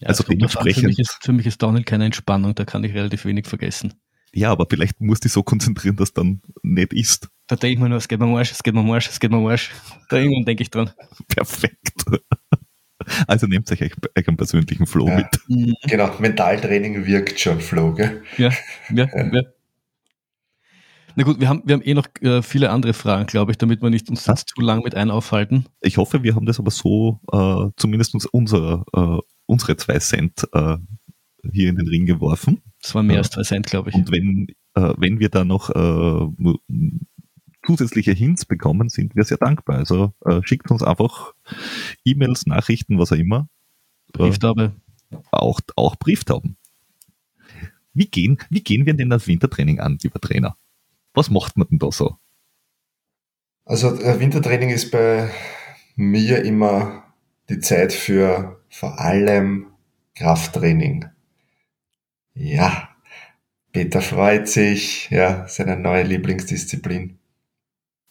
Ja, 0.00 0.08
Also 0.08 0.22
an. 0.22 0.26
für, 0.26 0.32
dementsprechend- 0.36 0.84
mich 0.84 0.98
ist, 0.98 1.18
für 1.22 1.32
mich 1.32 1.46
ist 1.46 1.62
Downhill 1.62 1.84
keine 1.84 2.04
Entspannung, 2.06 2.54
da 2.54 2.64
kann 2.64 2.84
ich 2.84 2.94
relativ 2.94 3.24
wenig 3.24 3.46
vergessen. 3.46 3.94
Ja, 4.34 4.50
aber 4.52 4.66
vielleicht 4.68 5.00
musst 5.00 5.24
du 5.24 5.26
dich 5.28 5.32
so 5.32 5.42
konzentrieren, 5.42 5.96
dass 5.96 6.12
dann 6.12 6.42
nicht 6.62 6.92
ist. 6.92 7.28
Da 7.46 7.56
denke 7.56 7.74
ich 7.74 7.78
mir 7.80 7.88
nur, 7.88 7.96
es 7.98 8.08
geht 8.08 8.20
mir 8.20 8.26
am 8.26 8.34
Arsch, 8.34 8.52
es 8.52 8.62
geht 8.62 8.74
mir 8.74 8.80
am 8.80 8.90
Arsch, 8.90 9.08
es 9.08 9.18
geht 9.18 9.30
mir 9.30 9.38
am 9.38 9.46
Arsch. 9.46 9.70
Da 10.10 10.18
irgendwann 10.18 10.44
denke 10.44 10.62
ich 10.62 10.70
dran. 10.70 10.90
Perfekt. 11.28 11.92
Also 13.26 13.46
nehmt 13.46 13.70
euch 13.72 13.80
einen 13.82 14.36
persönlichen 14.36 14.86
Flow 14.86 15.08
Ja. 15.08 15.16
mit. 15.16 15.76
Genau, 15.84 16.14
Mentaltraining 16.18 17.06
wirkt 17.06 17.40
schon, 17.40 17.58
Flo, 17.60 17.94
gell? 17.94 18.22
Ja, 18.36 18.50
ja, 18.94 19.06
ja. 19.32 19.42
Na 21.16 21.24
gut, 21.24 21.40
wir 21.40 21.48
haben, 21.48 21.62
wir 21.64 21.74
haben 21.74 21.82
eh 21.82 21.94
noch 21.94 22.06
äh, 22.20 22.42
viele 22.42 22.70
andere 22.70 22.92
Fragen, 22.92 23.26
glaube 23.26 23.50
ich, 23.50 23.58
damit 23.58 23.82
wir 23.82 23.90
nicht 23.90 24.08
uns 24.10 24.26
jetzt 24.26 24.50
zu 24.54 24.60
lang 24.60 24.82
mit 24.84 24.94
ein 24.94 25.10
aufhalten. 25.10 25.66
Ich 25.80 25.96
hoffe, 25.96 26.22
wir 26.22 26.34
haben 26.36 26.46
das 26.46 26.60
aber 26.60 26.70
so, 26.70 27.20
äh, 27.32 27.70
zumindest 27.76 28.14
uns 28.14 28.26
unser, 28.26 28.84
äh, 28.94 29.18
unsere 29.48 29.76
zwei 29.76 29.98
Cent 29.98 30.46
äh, 30.52 30.76
hier 31.50 31.70
in 31.70 31.76
den 31.76 31.88
Ring 31.88 32.06
geworfen. 32.06 32.60
Das 32.82 32.94
waren 32.94 33.06
mehr 33.06 33.16
Ja. 33.16 33.22
als 33.22 33.30
zwei 33.30 33.42
Cent, 33.42 33.66
glaube 33.66 33.90
ich. 33.90 33.96
Und 33.96 34.12
wenn, 34.12 34.48
äh, 34.74 34.94
wenn 34.98 35.18
wir 35.18 35.30
da 35.30 35.44
noch 35.44 35.70
äh, 35.70 36.54
zusätzliche 37.66 38.12
Hints 38.12 38.44
bekommen, 38.44 38.88
sind 38.88 39.16
wir 39.16 39.24
sehr 39.24 39.38
dankbar. 39.38 39.76
Also 39.78 40.12
äh, 40.24 40.40
schickt 40.44 40.70
uns 40.70 40.82
einfach 40.82 41.32
E-Mails, 42.04 42.46
Nachrichten, 42.46 42.98
was 42.98 43.12
auch 43.12 43.16
immer. 43.16 43.48
Äh, 44.14 44.18
Brieftaube. 44.18 44.72
auch, 45.32 45.60
auch 45.76 45.96
Brieftauben. 45.96 46.56
Wie 47.94 48.06
gehen, 48.06 48.38
wie 48.50 48.62
gehen 48.62 48.86
wir 48.86 48.94
denn 48.94 49.10
das 49.10 49.26
Wintertraining 49.26 49.80
an, 49.80 49.98
lieber 50.02 50.20
Trainer? 50.20 50.56
Was 51.14 51.30
macht 51.30 51.56
man 51.56 51.66
denn 51.68 51.78
da 51.78 51.90
so? 51.90 52.16
Also 53.64 53.94
äh, 54.00 54.20
Wintertraining 54.20 54.70
ist 54.70 54.90
bei 54.90 55.30
mir 55.96 56.44
immer 56.44 57.02
die 57.50 57.58
Zeit 57.58 57.92
für 57.92 58.57
vor 58.70 58.98
allem 58.98 59.66
Krafttraining. 60.14 61.06
Ja, 62.34 62.88
Peter 63.72 64.00
freut 64.00 64.48
sich, 64.48 65.10
ja, 65.10 65.46
seine 65.48 65.76
neue 65.76 66.02
Lieblingsdisziplin. 66.02 67.18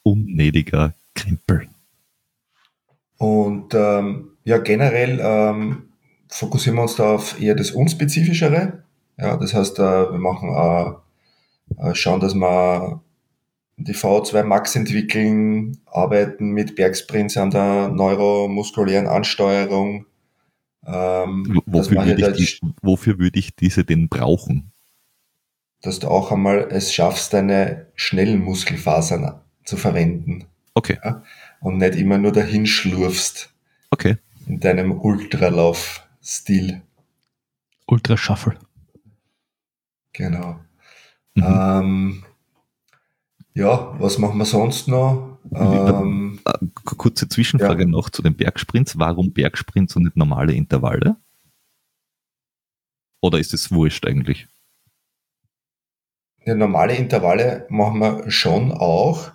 Unnötiger 0.04 0.94
Krempel. 1.16 1.68
Und 3.18 3.74
ähm, 3.74 4.32
ja, 4.44 4.60
generell 4.60 5.20
ähm, 5.22 5.90
fokussieren 6.30 6.78
wir 6.78 6.84
uns 6.84 6.96
da 6.96 7.16
auf 7.16 7.42
eher 7.42 7.56
das 7.56 7.72
Unspezifischere. 7.72 8.84
Ja, 9.18 9.38
das 9.38 9.54
heißt, 9.54 9.80
äh, 9.80 10.12
wir 10.12 10.20
machen 10.20 10.54
äh, 10.54 11.90
äh, 11.90 11.96
schauen, 11.96 12.20
dass 12.20 12.36
wir 12.36 13.02
die 13.78 13.94
VO2 13.94 14.44
Max 14.44 14.76
entwickeln, 14.76 15.78
arbeiten 15.86 16.50
mit 16.50 16.76
Bergsprints 16.76 17.38
an 17.38 17.52
der 17.52 17.90
neuromuskulären 17.90 19.08
Ansteuerung. 19.08 20.06
Ähm, 20.86 21.62
Wofür 21.66 22.06
würde, 22.06 22.36
ich 22.38 22.60
die, 22.60 22.68
wofür 22.82 23.20
würde 23.20 23.40
ich 23.40 23.56
diese 23.56 23.84
denn 23.84 24.08
brauchen? 24.08 24.72
dass 25.82 26.00
du 26.00 26.08
auch 26.08 26.32
einmal 26.32 26.68
es 26.72 26.94
schaffst, 26.94 27.34
deine 27.34 27.88
schnellen 27.96 28.40
Muskelfasern 28.40 29.40
zu 29.64 29.78
verwenden 29.78 30.46
Okay, 30.74 31.00
und 31.60 31.78
nicht 31.78 31.96
immer 31.96 32.18
nur 32.20 32.32
dahin 32.32 32.68
schlurfst 32.68 33.52
okay. 33.90 34.18
in 34.48 34.60
deinem 34.60 34.92
Ultralauf-Stil. 34.92 36.82
Ultra 37.88 38.16
Shuffle. 38.16 38.60
Genau. 40.14 40.60
Mhm. 41.34 41.44
Ähm, 41.44 42.24
ja, 43.56 43.96
was 44.00 44.20
machen 44.20 44.38
wir 44.38 44.46
sonst 44.46 44.88
noch? 44.88 45.27
Ähm, 45.54 46.40
Äh, 46.46 46.66
Kurze 46.84 47.28
Zwischenfrage 47.30 47.84
Ja. 47.84 47.90
noch 47.90 48.10
zu 48.10 48.22
den 48.22 48.36
Bergsprints. 48.36 48.98
Warum 48.98 49.32
Bergsprints 49.32 49.96
und 49.96 50.04
nicht 50.04 50.18
normale 50.18 50.54
Intervalle? 50.54 51.18
Oder 53.22 53.40
ist 53.40 53.54
es 53.54 53.72
wurscht 53.72 54.06
eigentlich? 54.06 54.48
ja, 56.46 56.56
normale 56.56 56.96
Intervalle 56.96 57.66
machen 57.70 58.00
wir 58.00 58.32
schon 58.32 58.72
auch 58.72 59.32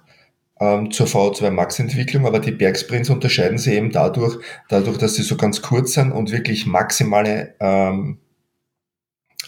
ähm, 0.61 0.91
zur 0.91 1.07
VO2 1.07 1.51
Max 1.51 1.79
Entwicklung, 1.79 2.27
aber 2.27 2.39
die 2.39 2.53
Bergsprints 2.53 3.11
unterscheiden 3.11 3.59
sich 3.59 3.75
eben 3.75 3.91
dadurch, 3.91 4.39
dadurch, 4.71 4.97
dass 4.97 5.17
sie 5.17 5.23
so 5.23 5.37
ganz 5.37 5.61
kurz 5.61 5.93
sind 5.93 6.11
und 6.13 6.31
wirklich 6.33 6.65
maximale 6.65 7.55
ähm, 7.61 8.19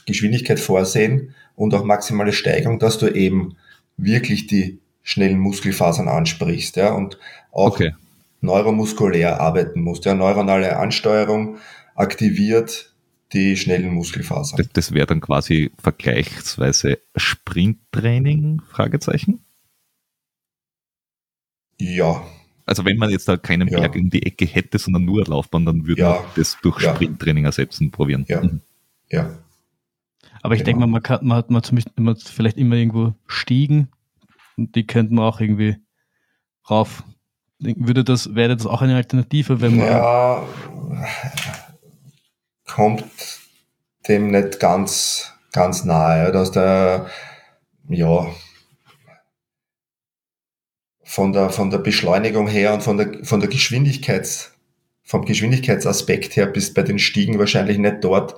Geschwindigkeit 0.05 0.61
vorsehen 0.61 1.35
und 1.55 1.72
auch 1.72 1.85
maximale 1.85 2.35
Steigung, 2.35 2.79
dass 2.79 2.98
du 2.98 3.09
eben 3.09 3.57
wirklich 3.96 4.46
die 4.46 4.81
schnellen 5.05 5.38
Muskelfasern 5.38 6.09
ansprichst, 6.09 6.75
ja, 6.77 6.93
und 6.93 7.19
auch 7.53 7.67
Okay. 7.77 7.95
neuromuskulär 8.40 9.40
arbeiten 9.40 9.81
musst. 9.83 10.05
Ja, 10.07 10.14
neuronale 10.14 10.77
Ansteuerung 10.77 11.59
aktiviert 11.95 12.93
die 13.33 13.57
schnellen 13.57 13.93
Muskelfasern. 13.95 14.57
Das, 14.57 14.69
das 14.73 14.93
wäre 14.93 15.07
dann 15.07 15.21
quasi 15.21 15.71
vergleichsweise 15.79 16.99
Sprinttraining? 17.17 18.61
Fragezeichen. 18.69 19.40
Ja, 21.81 22.23
Also 22.67 22.85
wenn 22.87 22.97
man 22.97 23.11
jetzt 23.11 23.29
da 23.29 23.37
keinen 23.37 23.69
Ja. 23.69 23.81
Berg 23.81 23.95
in 23.97 24.09
die 24.09 24.23
Ecke 24.25 24.47
hätte, 24.47 24.79
sondern 24.79 25.05
nur 25.05 25.23
Laufbahn, 25.27 25.67
dann 25.67 25.87
würde 25.87 26.01
Ja. 26.01 26.11
man 26.12 26.21
das 26.37 26.57
durch 26.62 26.81
Ja. 26.81 26.95
Sprinttraining 26.95 27.45
ersetzen, 27.45 27.90
probieren. 27.90 28.25
Ja. 28.29 28.40
Mhm. 28.43 28.61
ja. 29.11 29.38
Aber 30.40 30.55
ich 30.55 30.61
Genau. 30.61 30.64
denke 30.67 30.81
mal, 30.81 30.87
man, 30.87 31.03
kann, 31.03 31.27
man 31.27 31.37
hat 31.37 31.51
man 31.51 31.62
zumindest 31.62 31.95
immer, 31.99 32.17
vielleicht 32.17 32.57
immer 32.57 32.77
irgendwo 32.77 33.12
Stiegen 33.27 33.88
die 34.57 34.87
könnte 34.87 35.14
man 35.14 35.25
auch 35.25 35.40
irgendwie 35.40 35.77
rauf. 36.71 37.03
Würde 37.59 38.05
das, 38.05 38.35
wäre 38.35 38.57
das 38.57 38.67
auch 38.67 38.83
eine 38.83 38.97
Alternative, 38.97 39.61
wenn 39.61 39.77
man. 39.77 39.87
Ja, 39.87 40.43
kommt 42.67 43.40
dem 44.09 44.31
nicht 44.31 44.61
ganz, 44.61 45.33
ganz 45.53 45.85
nahe. 45.85 46.33
Dass 46.33 46.51
der, 46.51 47.07
ja, 47.88 48.27
von 51.05 51.33
der, 51.33 51.51
von 51.51 51.71
der 51.71 51.79
Beschleunigung 51.79 52.49
her 52.49 52.75
und 52.75 52.83
von 52.83 52.97
der, 52.97 53.25
von 53.25 53.40
der 53.40 53.49
Geschwindigkeits, 53.49 54.53
vom 55.05 55.25
Geschwindigkeitsaspekt 55.25 56.35
her 56.37 56.47
bist 56.47 56.75
bei 56.75 56.83
den 56.83 56.99
Stiegen 56.99 57.38
wahrscheinlich 57.38 57.79
nicht 57.79 58.03
dort, 58.03 58.35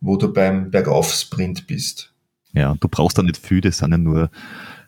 wo 0.00 0.16
du 0.16 0.32
beim 0.32 0.70
Bergauf-Sprint 0.70 1.66
bist. 1.66 2.12
Ja, 2.52 2.74
du 2.78 2.88
brauchst 2.88 3.16
da 3.16 3.22
nicht 3.22 3.38
viel, 3.38 3.60
das 3.60 3.78
sind 3.78 3.92
ja 3.92 3.98
nur, 3.98 4.30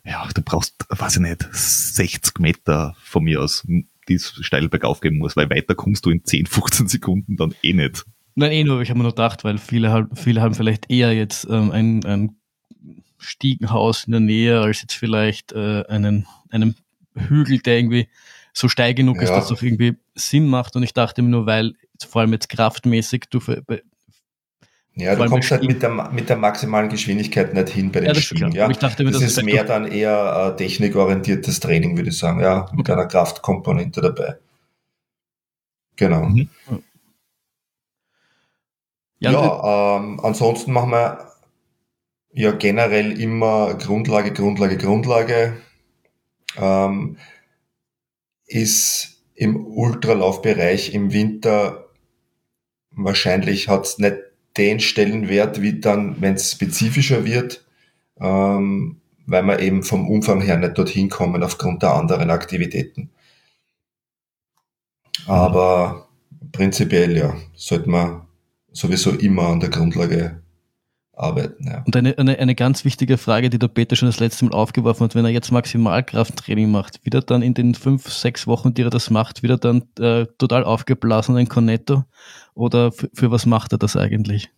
ja, 0.04 0.28
du 0.34 0.42
brauchst, 0.42 0.74
weiß 0.88 1.16
ich 1.16 1.22
nicht, 1.22 1.46
60 1.52 2.38
Meter 2.40 2.94
von 3.02 3.24
mir 3.24 3.40
aus, 3.42 3.64
die 4.08 4.14
es 4.14 4.32
steil 4.40 4.68
bergauf 4.68 5.00
gehen 5.00 5.18
muss, 5.18 5.36
weil 5.36 5.48
weiter 5.50 5.74
kommst 5.74 6.04
du 6.06 6.10
in 6.10 6.24
10, 6.24 6.46
15 6.46 6.88
Sekunden 6.88 7.36
dann 7.36 7.54
eh 7.62 7.72
nicht. 7.72 8.04
Nein, 8.34 8.52
eh 8.52 8.64
nur, 8.64 8.80
ich 8.80 8.88
habe 8.90 8.98
mir 8.98 9.04
nur 9.04 9.12
gedacht, 9.12 9.44
weil 9.44 9.58
viele, 9.58 10.08
viele 10.14 10.40
haben 10.40 10.54
vielleicht 10.54 10.90
eher 10.90 11.12
jetzt 11.12 11.46
ähm, 11.50 11.70
ein, 11.70 12.04
ein 12.04 12.36
Stiegenhaus 13.18 14.04
in 14.04 14.12
der 14.12 14.20
Nähe 14.20 14.60
als 14.60 14.82
jetzt 14.82 14.94
vielleicht 14.94 15.52
äh, 15.52 15.84
einen, 15.86 16.26
einen 16.50 16.74
Hügel, 17.14 17.58
der 17.58 17.78
irgendwie 17.78 18.08
so 18.52 18.68
steil 18.68 18.94
genug 18.94 19.22
ist, 19.22 19.28
Ja. 19.30 19.36
dass 19.36 19.46
es 19.50 19.52
auch 19.56 19.62
irgendwie 19.62 19.96
Sinn 20.14 20.46
macht. 20.46 20.76
Und 20.76 20.82
ich 20.82 20.92
dachte 20.94 21.22
mir 21.22 21.28
nur, 21.28 21.46
weil 21.46 21.74
vor 22.06 22.22
allem 22.22 22.32
jetzt 22.32 22.48
kraftmäßig 22.48 23.26
du 23.30 23.38
Ja, 24.94 25.16
Vor 25.16 25.24
du 25.24 25.30
kommst 25.30 25.50
halt 25.50 25.62
mit 25.62 25.82
der, 25.82 26.10
mit 26.10 26.28
der 26.28 26.36
maximalen 26.36 26.90
Geschwindigkeit 26.90 27.54
nicht 27.54 27.68
hin 27.70 27.90
bei 27.90 28.00
den 28.00 28.08
Ja, 28.08 28.12
das 28.12 28.28
klar. 28.28 28.52
Ja. 28.54 28.68
Ich 28.68 28.76
dachte 28.76 29.04
das 29.04 29.14
dass 29.14 29.22
ist 29.22 29.42
mehr 29.42 29.64
dann 29.64 29.86
eher 29.86 30.52
äh, 30.52 30.56
technikorientiertes 30.56 31.60
Training, 31.60 31.96
würde 31.96 32.10
ich 32.10 32.18
sagen, 32.18 32.40
ja, 32.40 32.68
mit 32.72 32.80
Okay. 32.80 32.92
einer 32.92 33.06
Kraftkomponente 33.06 34.02
dabei. 34.02 34.36
Genau. 35.96 36.24
Mhm. 36.24 36.48
Ja, 39.18 39.30
Ja, 39.30 39.96
ähm, 39.96 40.20
ansonsten 40.22 40.72
machen 40.72 40.90
wir 40.90 41.32
ja 42.32 42.52
generell 42.52 43.18
immer 43.18 43.74
Grundlage, 43.74 44.32
Grundlage, 44.32 44.76
Grundlage. 44.76 45.56
Ähm, 46.56 47.16
ist 48.46 49.22
im 49.34 49.64
Ultralaufbereich 49.64 50.92
im 50.92 51.12
Winter 51.12 51.86
wahrscheinlich 52.90 53.68
hat 53.68 53.86
es 53.86 53.98
nicht 53.98 54.16
den 54.56 54.80
Stellenwert 54.80 55.60
wie 55.62 55.80
dann, 55.80 56.20
wenn 56.20 56.34
es 56.34 56.52
spezifischer 56.52 57.24
wird, 57.24 57.64
ähm, 58.20 59.00
weil 59.26 59.42
wir 59.44 59.60
eben 59.60 59.82
vom 59.82 60.08
Umfang 60.08 60.40
her 60.40 60.56
nicht 60.56 60.76
dorthin 60.76 61.08
kommen 61.08 61.42
aufgrund 61.42 61.82
der 61.82 61.94
anderen 61.94 62.30
Aktivitäten. 62.30 63.10
Aber 65.26 66.08
prinzipiell 66.50 67.16
ja, 67.16 67.36
sollte 67.54 67.88
man 67.88 68.22
sowieso 68.72 69.12
immer 69.12 69.48
an 69.48 69.60
der 69.60 69.70
Grundlage 69.70 70.41
arbeiten. 71.14 71.66
Ja. 71.66 71.82
Und 71.84 71.94
eine, 71.94 72.16
eine, 72.18 72.38
eine 72.38 72.54
ganz 72.54 72.84
wichtige 72.84 73.18
Frage, 73.18 73.50
die 73.50 73.58
der 73.58 73.68
Peter 73.68 73.96
schon 73.96 74.08
das 74.08 74.20
letzte 74.20 74.44
Mal 74.44 74.52
aufgeworfen 74.52 75.04
hat, 75.04 75.14
wenn 75.14 75.24
er 75.24 75.30
jetzt 75.30 75.52
Maximalkrafttraining 75.52 76.70
macht, 76.70 77.04
wird 77.04 77.14
er 77.14 77.22
dann 77.22 77.42
in 77.42 77.54
den 77.54 77.74
fünf, 77.74 78.10
sechs 78.10 78.46
Wochen, 78.46 78.74
die 78.74 78.82
er 78.82 78.90
das 78.90 79.10
macht, 79.10 79.42
wieder 79.42 79.58
dann 79.58 79.84
äh, 79.98 80.26
total 80.38 80.64
aufgeblasen 80.64 81.36
ein 81.36 81.48
Cornetto? 81.48 82.04
Oder 82.54 82.92
für, 82.92 83.30
was 83.30 83.46
macht 83.46 83.72
er 83.72 83.78
das 83.78 83.96
eigentlich? 83.96 84.50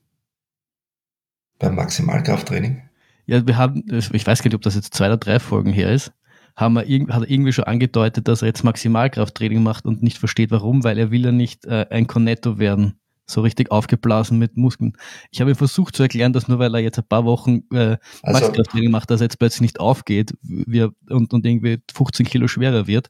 Beim 1.58 1.74
Maximalkrafttraining. 1.74 2.82
Ja, 3.26 3.46
wir 3.46 3.56
haben, 3.56 3.84
ich 3.88 4.26
weiß 4.26 4.40
gar 4.40 4.48
nicht, 4.48 4.54
ob 4.54 4.62
das 4.62 4.74
jetzt 4.74 4.94
zwei 4.94 5.06
oder 5.06 5.16
drei 5.16 5.38
Folgen 5.40 5.72
her 5.72 5.90
ist, 5.92 6.12
haben 6.56 6.74
wir, 6.74 6.82
hat 6.82 7.22
er 7.22 7.30
irgendwie 7.30 7.52
schon 7.52 7.64
angedeutet, 7.64 8.28
dass 8.28 8.42
er 8.42 8.48
jetzt 8.48 8.62
Maximalkrafttraining 8.62 9.62
macht 9.62 9.86
und 9.86 10.02
nicht 10.02 10.18
versteht, 10.18 10.50
warum, 10.50 10.84
weil 10.84 10.98
er 10.98 11.10
will 11.10 11.24
ja 11.24 11.32
nicht 11.32 11.64
äh, 11.64 11.86
ein 11.90 12.06
Cornetto 12.06 12.58
werden. 12.58 12.98
So 13.26 13.40
richtig 13.40 13.70
aufgeblasen 13.70 14.38
mit 14.38 14.56
Muskeln. 14.56 14.96
Ich 15.30 15.40
habe 15.40 15.50
ihm 15.50 15.56
versucht 15.56 15.96
zu 15.96 16.02
erklären, 16.02 16.32
dass 16.32 16.46
nur 16.46 16.58
weil 16.58 16.74
er 16.74 16.80
jetzt 16.80 16.98
ein 16.98 17.08
paar 17.08 17.24
Wochen 17.24 17.62
äh, 17.72 17.96
Also, 18.22 18.52
macht, 18.90 19.10
dass 19.10 19.20
er 19.20 19.24
jetzt 19.24 19.38
plötzlich 19.38 19.62
nicht 19.62 19.80
aufgeht 19.80 20.34
wie 20.42 20.80
er, 20.80 20.90
und, 21.08 21.32
und 21.32 21.46
irgendwie 21.46 21.78
15 21.94 22.26
Kilo 22.26 22.48
schwerer 22.48 22.86
wird. 22.86 23.08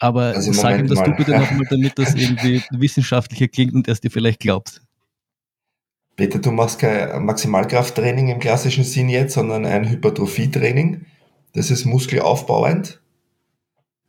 Aber 0.00 0.34
Also 0.34 0.52
sag 0.52 0.80
ihm 0.80 0.88
das 0.88 1.02
du 1.02 1.12
bitte 1.12 1.32
nochmal, 1.38 1.66
damit 1.70 1.98
das 1.98 2.14
irgendwie 2.14 2.62
wissenschaftlicher 2.70 3.48
klingt 3.48 3.74
und 3.74 3.86
er 3.86 3.92
es 3.92 4.00
dir 4.00 4.10
vielleicht 4.10 4.40
glaubt. 4.40 4.82
Peter, 6.16 6.38
du 6.38 6.50
machst 6.50 6.80
kein 6.80 7.24
Maximalkrafttraining 7.24 8.28
im 8.28 8.40
klassischen 8.40 8.84
Sinn 8.84 9.08
jetzt, 9.08 9.34
sondern 9.34 9.64
ein 9.64 9.88
Hypertrophietraining. 9.88 11.06
Das 11.54 11.70
ist 11.70 11.84
muskelaufbauend. 11.84 13.00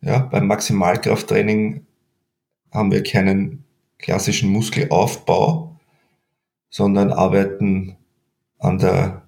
Ja, 0.02 0.20
beim 0.20 0.48
Maximalkrafttraining 0.48 1.86
haben 2.72 2.92
wir 2.92 3.04
keinen 3.04 3.64
klassischen 4.02 4.50
Muskelaufbau, 4.52 5.80
sondern 6.70 7.12
arbeiten 7.12 7.98
an 8.60 8.78
der 8.78 9.24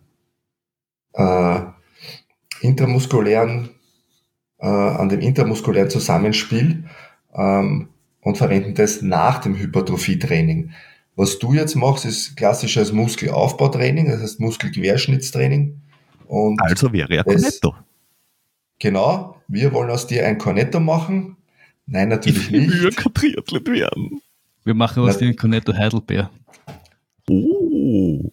äh, 1.14 1.60
intramuskulären, 2.62 3.70
äh, 4.60 4.66
an 4.68 5.10
dem 5.10 5.20
intramuskulären 5.20 5.90
Zusammenspiel 5.90 6.86
ähm, 7.34 7.90
und 8.22 8.38
verwenden 8.38 8.74
das 8.76 9.02
nach 9.02 9.40
dem 9.40 9.56
Hypertrophietraining. 9.56 10.72
Was 11.16 11.38
du 11.40 11.54
jetzt 11.54 11.76
machst, 11.76 12.06
ist 12.06 12.36
klassisches 12.38 12.92
Muskelaufbautraining, 12.92 14.08
das 14.10 14.22
heißt 14.22 14.40
Muskelquerschnittstraining. 14.40 15.82
Und 16.28 16.60
Also 16.62 16.92
wäre 16.92 17.14
er 17.18 17.24
Das- 17.24 17.60
Cornetto. 17.60 17.76
genau, 18.80 19.38
wir 19.48 19.74
wollen 19.74 19.92
aus 19.92 20.08
dir 20.08 20.26
ein 20.26 20.38
Cornetto 20.38 20.80
machen. 20.80 21.38
Nein, 21.86 22.10
natürlich 22.10 22.46
Ich 22.48 22.52
will 22.52 22.86
nicht. 22.86 22.98
kein 22.98 23.14
Triathlet 23.14 23.68
werden. 23.68 24.22
Wir 24.64 24.74
machen 24.74 25.04
aus 25.04 25.18
dem 25.18 25.36
Cornetto 25.36 25.74
Heidelbeer. 25.74 26.30
Oh. 27.30 28.32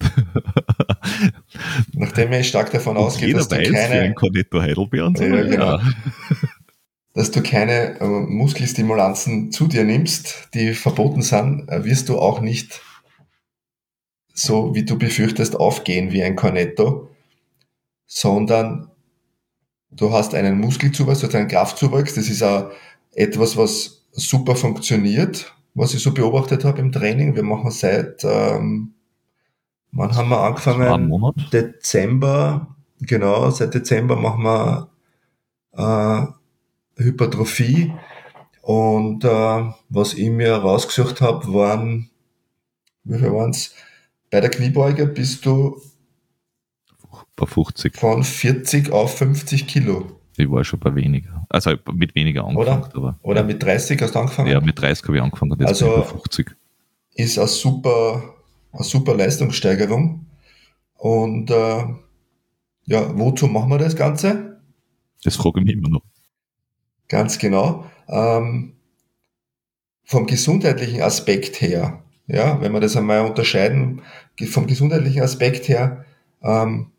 Nachdem 1.92 2.32
ich 2.32 2.48
stark 2.48 2.70
davon 2.70 2.96
ausgehe, 2.96 3.34
dass 3.34 3.48
du 3.48 3.56
weiß, 3.56 3.70
keine, 3.70 4.14
Cornetto 4.14 4.60
Heidelbeer 4.60 5.06
und 5.06 5.18
so. 5.18 5.24
Ja, 5.24 5.42
genau. 5.42 5.80
dass 7.14 7.30
du 7.30 7.42
keine 7.42 8.00
äh, 8.00 8.04
Muskelstimulanzen 8.04 9.52
zu 9.52 9.66
dir 9.66 9.84
nimmst, 9.84 10.48
die 10.54 10.74
verboten 10.74 11.22
sind, 11.22 11.68
äh, 11.68 11.84
wirst 11.84 12.08
du 12.08 12.18
auch 12.18 12.40
nicht 12.40 12.80
so, 14.34 14.74
wie 14.74 14.84
du 14.84 14.98
befürchtest, 14.98 15.56
aufgehen 15.56 16.12
wie 16.12 16.22
ein 16.22 16.36
Cornetto, 16.36 17.10
sondern 18.06 18.90
du 19.90 20.12
hast 20.12 20.34
einen 20.34 20.58
Muskelzuwachs, 20.58 21.20
du 21.20 21.26
hast 21.26 21.34
einen 21.34 21.48
Kraftzuwachs. 21.48 22.14
Das 22.14 22.28
ist 22.28 22.42
auch 22.42 22.70
etwas, 23.14 23.56
was 23.56 24.06
super 24.12 24.56
funktioniert, 24.56 25.54
was 25.74 25.94
ich 25.94 26.02
so 26.02 26.12
beobachtet 26.12 26.64
habe 26.64 26.80
im 26.80 26.92
Training. 26.92 27.34
Wir 27.34 27.42
machen 27.42 27.70
seit, 27.70 28.24
ähm, 28.24 28.94
wann 29.92 30.14
haben 30.14 30.28
wir 30.28 30.40
angefangen? 30.40 31.12
Dezember, 31.52 32.76
genau, 33.00 33.50
seit 33.50 33.74
Dezember 33.74 34.16
machen 34.16 34.44
wir 34.44 34.88
äh, 35.72 37.02
Hypertrophie. 37.02 37.92
Und 38.60 39.24
äh, 39.24 39.72
was 39.88 40.14
ich 40.14 40.30
mir 40.30 40.54
rausgesucht 40.54 41.20
habe, 41.20 41.52
waren, 41.52 42.10
wie 43.04 43.18
viel 43.18 43.32
waren's? 43.32 43.74
Bei 44.30 44.40
der 44.40 44.50
Kniebeuge 44.50 45.06
bist 45.06 45.44
du 45.44 45.80
Bei 47.36 47.44
50. 47.44 47.96
von 47.96 48.22
40 48.22 48.92
auf 48.92 49.18
50 49.18 49.66
Kilo. 49.66 50.21
Ich 50.42 50.50
war 50.50 50.64
schon 50.64 50.80
bei 50.80 50.94
weniger. 50.94 51.46
Also 51.48 51.72
mit 51.92 52.14
weniger 52.14 52.44
angefangen. 52.44 52.84
Aber, 52.94 53.18
Oder 53.22 53.44
mit 53.44 53.62
30 53.62 54.00
hast 54.02 54.14
du 54.14 54.18
angefangen? 54.18 54.50
ja, 54.50 54.60
mit 54.60 54.78
30 54.80 55.04
habe 55.06 55.16
ich 55.16 55.22
angefangen 55.22 55.52
und 55.52 55.60
jetzt 55.60 55.68
Also- 55.68 55.86
bin 55.86 55.94
ich 56.00 56.04
bei 56.04 56.10
50. 56.10 56.56
Ist 57.14 57.38
eine 57.38 57.46
super, 57.48 58.22
eine 58.72 58.84
super 58.84 59.14
Leistungssteigerung. 59.14 60.26
Und 60.96 61.50
äh, 61.50 61.84
ja, 62.86 63.18
wozu 63.18 63.46
machen 63.48 63.70
wir 63.70 63.78
das 63.78 63.94
Ganze? 63.96 64.60
Das 65.24 65.36
frage 65.36 65.60
ich 65.60 65.66
mich 65.66 65.74
immer 65.76 65.88
noch. 65.90 66.02
Ganz 67.08 67.38
genau. 67.38 67.84
Ähm, 68.08 68.74
vom 70.04 70.26
gesundheitlichen 70.26 71.02
Aspekt 71.02 71.60
her, 71.60 72.02
ja, 72.26 72.60
wenn 72.60 72.72
wir 72.72 72.80
das 72.80 72.96
einmal 72.96 73.20
unterscheiden, 73.26 74.02
vom 74.48 74.66
gesundheitlichen 74.66 75.22
Aspekt 75.22 75.68
her, 75.68 76.04
ähm, 76.42 76.91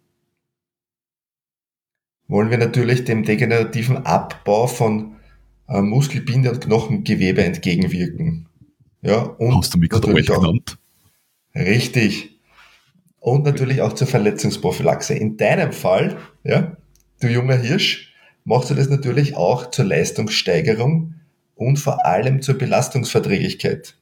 wollen 2.34 2.50
wir 2.50 2.58
natürlich 2.58 3.04
dem 3.04 3.24
degenerativen 3.24 4.08
Abbau 4.08 4.66
von 4.66 5.18
äh, 5.70 5.82
Muskelbinde 5.82 6.52
und 6.52 6.62
Knochengewebe 6.62 7.44
entgegenwirken. 7.44 8.48
Ja, 9.04 9.22
und 9.22 9.56
Hast 9.56 9.76
du 9.76 9.78
mich 9.78 9.92
gerade 9.92 10.08
auch, 10.08 10.42
genannt? 10.42 10.80
Richtig. 11.54 12.40
Und 13.20 13.46
natürlich 13.46 13.84
auch 13.84 13.94
zur 13.94 14.08
Verletzungsprophylaxe. 14.08 15.14
In 15.14 15.38
deinem 15.38 15.74
Fall, 15.74 16.18
ja, 16.44 16.76
du 17.20 17.28
junger 17.28 17.58
Hirsch, 17.58 18.16
machst 18.46 18.72
du 18.72 18.74
das 18.74 18.90
natürlich 18.90 19.36
auch 19.36 19.70
zur 19.70 19.86
Leistungssteigerung 19.86 21.14
und 21.54 21.78
vor 21.78 22.04
allem 22.04 22.42
zur 22.42 22.58
Belastungsverträglichkeit. 22.58 23.96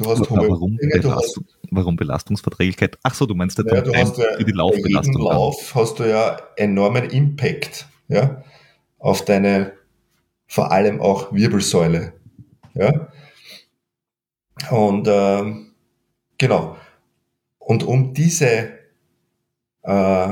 Du 0.00 0.06
hast 0.08 0.30
Aber 0.30 0.48
warum, 0.48 0.72
Umfänge, 0.72 0.98
du 0.98 1.12
hast, 1.12 1.38
warum 1.70 1.94
Belastungsverträglichkeit? 1.94 2.98
Ach 3.02 3.12
so, 3.12 3.26
du 3.26 3.34
meinst 3.34 3.58
ja, 3.58 3.64
du 3.64 3.94
hast 3.94 4.16
ja 4.16 4.24
für 4.38 4.38
die 4.38 4.44
bei 4.44 4.44
jedem 4.44 4.56
Laufbelastung. 4.56 5.22
Lauf 5.22 5.74
hast 5.74 5.98
du 5.98 6.08
ja 6.08 6.38
enormen 6.56 7.10
Impact, 7.10 7.86
ja, 8.08 8.42
auf 8.98 9.26
deine, 9.26 9.74
vor 10.46 10.72
allem 10.72 11.02
auch 11.02 11.34
Wirbelsäule, 11.34 12.14
ja. 12.72 13.08
Und 14.70 15.06
ähm, 15.06 15.72
genau. 16.38 16.76
Und 17.58 17.82
um 17.82 18.14
diese, 18.14 18.70
äh, 19.82 20.28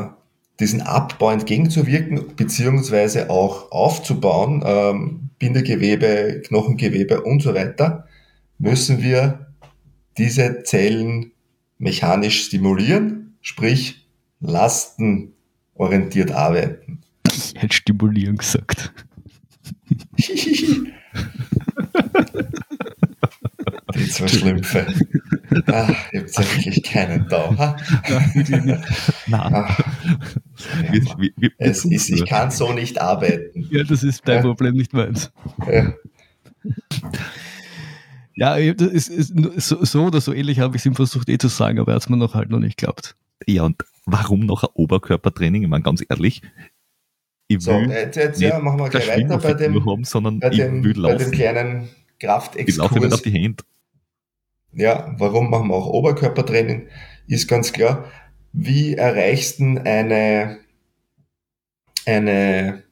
diesen 0.59 0.81
Abbau 0.81 1.31
entgegenzuwirken, 1.31 2.37
beziehungsweise 2.37 3.29
auch 3.29 3.71
aufzubauen, 3.71 4.63
ähm, 4.65 5.31
Bindegewebe, 5.39 6.41
Knochengewebe 6.47 7.21
und 7.21 7.43
so 7.43 7.55
weiter, 7.55 8.07
müssen 8.59 9.03
wir 9.03 9.48
diese 10.19 10.63
Zellen 10.65 11.33
mechanisch 11.79 12.45
stimulieren, 12.45 13.37
sprich 13.41 14.07
lastenorientiert 14.41 16.33
arbeiten. 16.33 17.01
Ich 17.27 17.55
hätte 17.57 17.75
stimulieren 17.77 18.37
gesagt. 18.37 18.93
Die 23.95 24.09
zwei 24.09 24.29
Schlümpfe. 24.29 24.87
Ihr 25.51 25.63
habt 25.67 26.13
ja 26.13 26.21
wirklich 26.23 26.83
keinen 26.83 27.27
Dau. 27.29 27.57
Ha? 27.57 27.77
Nein, 29.27 29.55
Ah, 29.55 29.77
wir, 30.91 31.03
wir, 31.19 31.31
wir, 31.37 31.51
es 31.59 31.85
wir 31.85 31.97
ist, 31.97 32.11
ich 32.11 32.27
kann 32.27 32.51
so 32.51 32.73
nicht 32.73 33.01
arbeiten. 33.01 33.67
Ja, 33.71 33.83
das 33.85 34.03
ist 34.03 34.23
dein 34.27 34.37
Ja. 34.37 34.43
Problem, 34.43 34.75
nicht 34.75 34.93
meins. 34.93 35.31
Ja. 35.71 35.95
Ja, 38.39 38.57
ich- 38.57 38.77
das 38.77 38.89
ist, 39.09 39.09
ist 39.09 39.35
so, 39.69 39.85
so 39.85 40.05
oder 40.07 40.21
so 40.21 40.33
ähnlich 40.33 40.61
habe 40.61 40.77
ich 40.77 40.83
es 40.83 40.87
ihm 40.87 40.95
versucht 40.95 41.29
eh 41.29 41.39
zu 41.39 41.49
sagen, 41.49 41.79
aber 41.81 41.93
er 41.93 41.97
hat 41.97 42.03
es 42.03 42.09
mir 42.09 42.17
noch 42.17 42.35
halt 42.35 42.51
noch 42.51 42.61
nicht 42.61 42.77
geglaubt. 42.79 43.17
Ja, 43.47 43.65
und 43.65 43.85
warum 44.07 44.41
noch 44.47 44.63
ein 44.63 44.71
Oberkörpertraining? 44.75 45.63
Ich 45.63 45.69
meine, 45.69 45.83
ganz 45.83 46.05
ehrlich, 46.09 46.43
ich 47.49 47.61
So, 47.63 47.73
will 47.73 47.91
jetzt, 47.91 48.17
jetzt 48.17 48.39
nicht 48.41 48.49
ja, 48.49 48.59
machen 48.59 48.79
wir 48.79 48.89
gleich 48.91 49.09
weiter 49.09 49.39
bei 49.39 49.55
dem, 49.55 49.85
haben, 49.85 50.05
sondern 50.05 50.39
bei 50.39 50.51
ich 50.51 50.59
dem, 50.59 50.85
will 50.85 50.95
bei 50.95 51.15
dem 51.15 51.19
laufen. 51.19 51.31
kleinen 51.33 51.89
Ich 52.21 52.25
laufe 52.27 52.59
nicht 52.59 52.79
auf 52.81 52.91
Kraftexkurs. 52.91 53.23
die 53.23 53.31
Hände. 53.31 53.65
Ja, 54.73 55.15
warum 55.19 55.51
machen 55.51 55.69
wir 55.69 55.75
auch 55.75 55.87
Oberkörpertraining? 55.87 56.89
Ist 57.27 57.49
ganz 57.49 57.73
klar. 57.73 58.05
Wie 58.53 58.95
erreichst 58.95 59.61
du 59.61 59.81
eine, 59.85 60.59
eine 62.07 62.83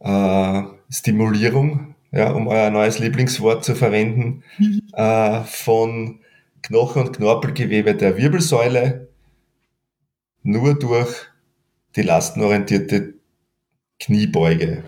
äh, 0.00 0.62
Stimulierung, 0.90 1.93
ja, 2.14 2.30
um 2.30 2.46
euer 2.46 2.70
neues 2.70 2.98
Lieblingswort 2.98 3.64
zu 3.64 3.74
verwenden, 3.74 4.44
äh, 4.92 5.40
von 5.42 6.20
Knochen- 6.62 7.02
und 7.02 7.16
Knorpelgewebe 7.16 7.94
der 7.94 8.16
Wirbelsäule 8.16 9.08
nur 10.42 10.78
durch 10.78 11.26
die 11.96 12.02
lastenorientierte 12.02 13.14
Kniebeuge. 13.98 14.84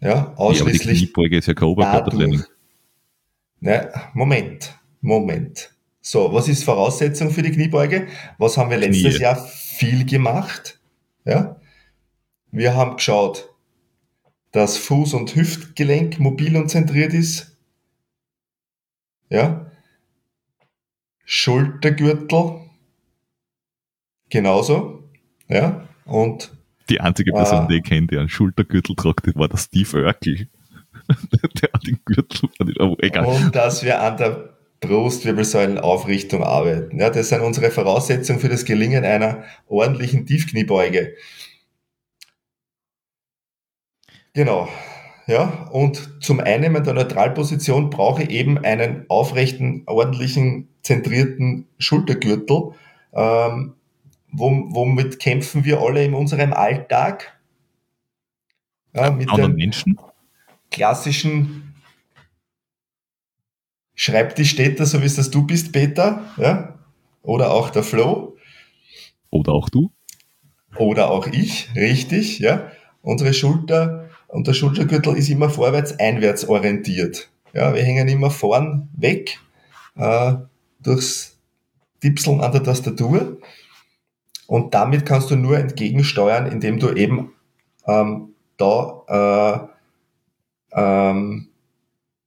Ja, 0.00 0.08
Ja, 0.08 0.14
aber 0.18 0.34
die 0.34 0.38
ausschließlich 0.38 0.98
Kniebeuge 0.98 1.38
ist 1.38 1.46
ja 1.46 1.54
kein 1.54 1.68
Oberkörpertraining. 1.68 2.38
dadurch. 2.38 2.50
Ne, 3.60 3.92
Moment, 4.14 4.74
Moment. 5.00 5.72
So, 6.00 6.32
was 6.32 6.48
ist 6.48 6.64
Voraussetzung 6.64 7.30
für 7.30 7.42
die 7.42 7.52
Kniebeuge? 7.52 8.08
Was 8.38 8.56
haben 8.56 8.70
wir 8.70 8.76
letztes 8.76 9.14
Knie. 9.14 9.22
Jahr 9.22 9.36
viel 9.36 10.04
gemacht? 10.04 10.80
Ja? 11.24 11.60
Wir 12.50 12.74
haben 12.74 12.96
geschaut, 12.96 13.51
dass 14.52 14.78
Fuß- 14.78 15.14
und 15.16 15.34
Hüftgelenk 15.34 16.18
mobil 16.20 16.56
und 16.56 16.68
zentriert 16.68 17.12
ist. 17.14 17.56
Ja? 19.30 19.70
Schultergürtel. 21.24 22.60
Genauso. 24.28 25.08
Ja? 25.48 25.88
Und 26.04 26.52
Die 26.88 27.00
einzige 27.00 27.32
Person, 27.32 27.60
Ah. 27.60 27.66
die 27.66 27.76
ich 27.76 27.84
kenne, 27.84 28.06
die 28.08 28.18
einen 28.18 28.28
Schultergürtel 28.28 28.94
tragt, 28.96 29.26
das 29.26 29.34
war 29.36 29.48
der 29.48 29.56
Steve 29.56 30.04
Urkel. 30.04 30.48
der 31.62 31.70
hat 31.72 31.86
den 31.86 31.98
Gürtel, 32.04 32.48
aber 32.78 32.96
egal. 33.02 33.24
Und 33.24 33.54
dass 33.54 33.82
wir 33.82 34.00
an 34.02 34.16
der 34.16 34.50
Brustwirbelsäulenaufrichtung 34.80 36.42
arbeiten. 36.42 36.98
Ja, 36.98 37.08
das 37.10 37.28
sind 37.28 37.40
unsere 37.40 37.70
Voraussetzungen 37.70 38.40
für 38.40 38.48
das 38.48 38.64
Gelingen 38.64 39.04
einer 39.04 39.44
ordentlichen 39.68 40.26
Tiefkniebeuge. 40.26 41.14
Genau. 44.34 44.68
Ja, 45.26 45.68
und 45.70 46.22
zum 46.22 46.40
Einnehmen 46.40 46.82
der 46.82 46.94
Neutralposition 46.94 47.90
brauche 47.90 48.24
ich 48.24 48.30
eben 48.30 48.58
einen 48.58 49.04
aufrechten, 49.08 49.82
ordentlichen, 49.86 50.68
zentrierten 50.82 51.68
Schultergürtel. 51.78 52.72
Ähm, 53.12 53.74
wom- 54.32 54.74
womit 54.74 55.20
kämpfen 55.20 55.64
wir 55.64 55.80
alle 55.80 56.04
in 56.04 56.14
unserem 56.14 56.52
Alltag? 56.52 57.38
Ja, 58.94 59.10
mit 59.10 59.30
Anderen 59.30 59.54
Menschen? 59.54 59.98
klassischen 60.70 61.74
Schreibtischstädter, 63.94 64.86
so 64.86 65.02
wie 65.02 65.06
es 65.06 65.16
das 65.16 65.30
du 65.30 65.46
bist, 65.46 65.72
Peter, 65.72 66.24
ja? 66.38 66.78
oder 67.22 67.52
auch 67.52 67.70
der 67.70 67.82
Flo, 67.82 68.36
Oder 69.30 69.52
auch 69.52 69.68
du? 69.68 69.92
oder 70.76 71.10
auch 71.10 71.26
ich, 71.26 71.68
richtig, 71.76 72.38
ja. 72.38 72.72
Unsere 73.02 73.34
Schulter 73.34 74.01
und 74.32 74.46
der 74.46 74.54
Schultergürtel 74.54 75.16
ist 75.16 75.28
immer 75.28 75.50
vorwärts, 75.50 75.98
einwärts 75.98 76.48
orientiert. 76.48 77.30
Ja, 77.52 77.74
wir 77.74 77.82
hängen 77.82 78.08
immer 78.08 78.30
vorn 78.30 78.88
weg 78.96 79.38
äh, 79.96 80.34
durchs 80.80 81.38
Tipseln 82.00 82.40
an 82.40 82.52
der 82.52 82.62
Tastatur 82.62 83.38
und 84.46 84.74
damit 84.74 85.04
kannst 85.04 85.30
du 85.30 85.36
nur 85.36 85.58
entgegensteuern, 85.58 86.46
indem 86.46 86.78
du 86.78 86.92
eben 86.94 87.32
ähm, 87.86 88.34
da 88.56 89.68
äh, 90.74 90.80
ähm, 90.80 91.48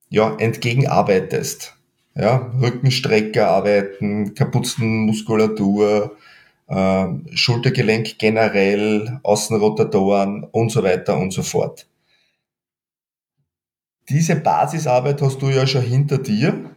ja, 0.09 0.35
entgegenarbeitest. 0.37 1.73
Ja, 2.17 2.51
Rückenstrecker 2.61 3.49
arbeiten, 3.49 4.35
Kapuzenmuskulatur, 4.35 6.15
ähm, 6.69 7.25
Schultergelenk 7.33 8.17
generell, 8.19 9.19
Außenrotatoren 9.23 10.45
und 10.45 10.71
so 10.71 10.81
weiter 10.83 11.17
und 11.17 11.33
so 11.33 11.43
fort. 11.43 11.87
Diese 14.09 14.35
Basisarbeit 14.35 15.21
hast 15.21 15.41
du 15.41 15.49
ja 15.49 15.65
schon 15.65 15.81
hinter 15.81 16.17
dir 16.17 16.71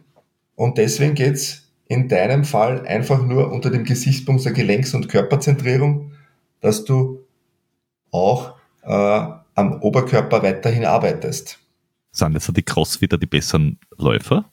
und 0.55 0.77
deswegen 0.77 1.15
geht's 1.15 1.69
in 1.87 2.07
deinem 2.07 2.43
Fall 2.43 2.85
einfach 2.87 3.23
nur 3.23 3.51
unter 3.51 3.69
dem 3.69 3.83
Gesichtspunkt 3.83 4.45
der 4.45 4.51
Gelenks- 4.53 4.93
und 4.93 5.09
Körperzentrierung, 5.09 6.11
dass 6.61 6.85
du 6.85 7.25
auch 8.11 8.55
äh, 8.83 8.89
am 8.89 9.81
Oberkörper 9.81 10.41
weiterhin 10.43 10.85
arbeitest. 10.85 11.59
Sind 12.11 12.33
jetzt 12.33 12.55
die 12.55 12.63
Crossfitter 12.63 13.17
die 13.17 13.25
besseren 13.25 13.79
Läufer? 13.97 14.51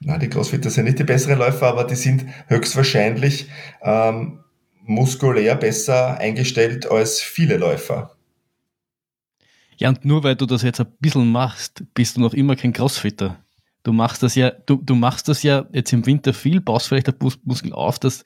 Na, 0.00 0.16
die 0.16 0.28
Crossfitter 0.28 0.70
sind 0.70 0.84
nicht 0.84 0.98
die 0.98 1.04
besseren 1.04 1.38
Läufer, 1.38 1.66
aber 1.66 1.84
die 1.84 1.96
sind 1.96 2.26
höchstwahrscheinlich 2.46 3.50
ähm, 3.82 4.44
muskulär 4.82 5.56
besser 5.56 6.18
eingestellt 6.18 6.90
als 6.90 7.20
viele 7.20 7.56
Läufer. 7.56 8.16
Ja, 9.78 9.88
und 9.90 10.04
nur 10.04 10.24
weil 10.24 10.36
du 10.36 10.44
das 10.44 10.62
jetzt 10.62 10.80
ein 10.80 10.92
bisschen 11.00 11.30
machst, 11.30 11.84
bist 11.94 12.16
du 12.16 12.20
noch 12.20 12.34
immer 12.34 12.56
kein 12.56 12.72
Crossfitter. 12.72 13.38
Du 13.84 13.92
machst 13.92 14.22
das 14.22 14.34
ja, 14.34 14.50
du, 14.50 14.76
du 14.76 14.94
machst 14.94 15.28
das 15.28 15.42
ja 15.42 15.66
jetzt 15.72 15.92
im 15.92 16.04
Winter 16.04 16.34
viel, 16.34 16.60
baust 16.60 16.88
vielleicht 16.88 17.08
ein 17.08 17.16
Bus- 17.16 17.38
Muskel 17.44 17.72
auf, 17.72 17.98
das 17.98 18.24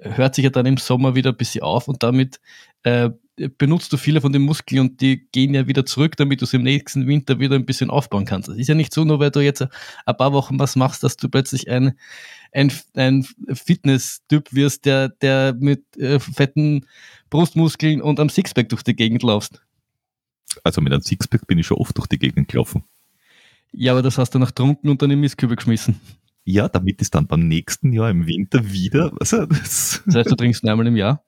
hört 0.00 0.34
sich 0.34 0.44
ja 0.44 0.50
dann 0.50 0.66
im 0.66 0.76
Sommer 0.76 1.14
wieder 1.14 1.30
ein 1.30 1.36
bisschen 1.36 1.62
auf 1.62 1.88
und 1.88 2.02
damit 2.02 2.40
äh, 2.84 3.10
benutzt 3.58 3.92
du 3.92 3.96
viele 3.96 4.20
von 4.20 4.32
den 4.32 4.42
Muskeln 4.42 4.80
und 4.80 5.00
die 5.00 5.26
gehen 5.32 5.54
ja 5.54 5.66
wieder 5.66 5.84
zurück, 5.84 6.16
damit 6.16 6.40
du 6.40 6.44
es 6.44 6.52
im 6.52 6.62
nächsten 6.62 7.06
Winter 7.06 7.40
wieder 7.40 7.56
ein 7.56 7.66
bisschen 7.66 7.90
aufbauen 7.90 8.24
kannst. 8.24 8.48
Das 8.48 8.56
ist 8.56 8.68
ja 8.68 8.74
nicht 8.74 8.92
so, 8.92 9.04
nur 9.04 9.18
weil 9.18 9.30
du 9.30 9.40
jetzt 9.40 9.62
ein 9.62 10.16
paar 10.16 10.32
Wochen 10.32 10.58
was 10.58 10.76
machst, 10.76 11.02
dass 11.02 11.16
du 11.16 11.28
plötzlich 11.28 11.68
ein, 11.68 11.98
ein, 12.52 12.72
ein 12.94 13.26
Fitness-Typ 13.52 14.52
wirst, 14.52 14.84
der, 14.84 15.08
der 15.08 15.54
mit 15.58 15.96
äh, 15.96 16.20
fetten 16.20 16.86
Brustmuskeln 17.30 18.00
und 18.02 18.20
am 18.20 18.28
Sixpack 18.28 18.68
durch 18.68 18.82
die 18.82 18.94
Gegend 18.94 19.22
laufst. 19.22 19.62
Also 20.64 20.80
mit 20.80 20.92
einem 20.92 21.02
Sixpack 21.02 21.46
bin 21.46 21.58
ich 21.58 21.66
schon 21.66 21.78
oft 21.78 21.96
durch 21.96 22.06
die 22.08 22.18
Gegend 22.18 22.48
gelaufen. 22.48 22.84
Ja, 23.72 23.92
aber 23.92 24.02
das 24.02 24.18
hast 24.18 24.34
du 24.34 24.38
nach 24.38 24.50
trunken 24.50 24.88
und 24.90 25.00
dann 25.02 25.10
im 25.10 25.20
Mistkübel 25.20 25.56
geschmissen. 25.56 25.98
Ja, 26.44 26.68
damit 26.68 27.00
ist 27.00 27.14
dann 27.14 27.26
beim 27.26 27.46
nächsten 27.48 27.92
Jahr 27.92 28.10
im 28.10 28.26
Winter 28.26 28.70
wieder. 28.70 29.12
Also 29.20 29.46
das, 29.46 30.02
Das 30.06 30.14
heißt, 30.16 30.30
du 30.30 30.34
trinkst 30.36 30.62
nur 30.62 30.72
einmal 30.72 30.86
im 30.86 30.96
Jahr. 30.96 31.24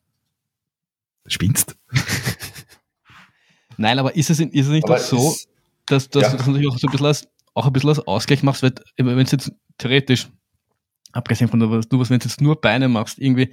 Spinnst? 1.27 1.77
Nein, 3.77 3.99
aber 3.99 4.14
ist 4.14 4.31
es, 4.31 4.41
ist 4.41 4.66
es 4.66 4.68
nicht 4.68 4.85
Aber 4.85 4.95
auch 4.97 4.99
so, 4.99 5.31
ist- 5.31 5.49
dass, 5.87 6.09
dass 6.09 6.22
Ja. 6.22 6.31
du 6.31 6.37
das 6.39 6.47
natürlich 6.47 6.68
auch 6.68 6.79
so 6.79 6.87
ein 6.87 6.91
bisschen 6.93 7.07
als, 7.07 7.29
auch 7.55 7.66
ein 7.66 7.72
bisschen 7.72 7.89
als 7.91 8.01
Ausgleich 8.01 8.43
machst, 8.43 8.62
weil 8.62 8.75
wenn 8.97 9.18
es 9.18 9.33
jetzt 9.33 9.53
theoretisch, 9.79 10.29
abgesehen 11.12 11.49
von 11.49 11.61
was 11.70 11.89
du, 11.89 11.99
was 11.99 12.11
wenn 12.11 12.18
du 12.18 12.27
jetzt 12.29 12.41
nur 12.41 12.61
Beine 12.61 12.89
machst, 12.89 13.18
irgendwie 13.18 13.53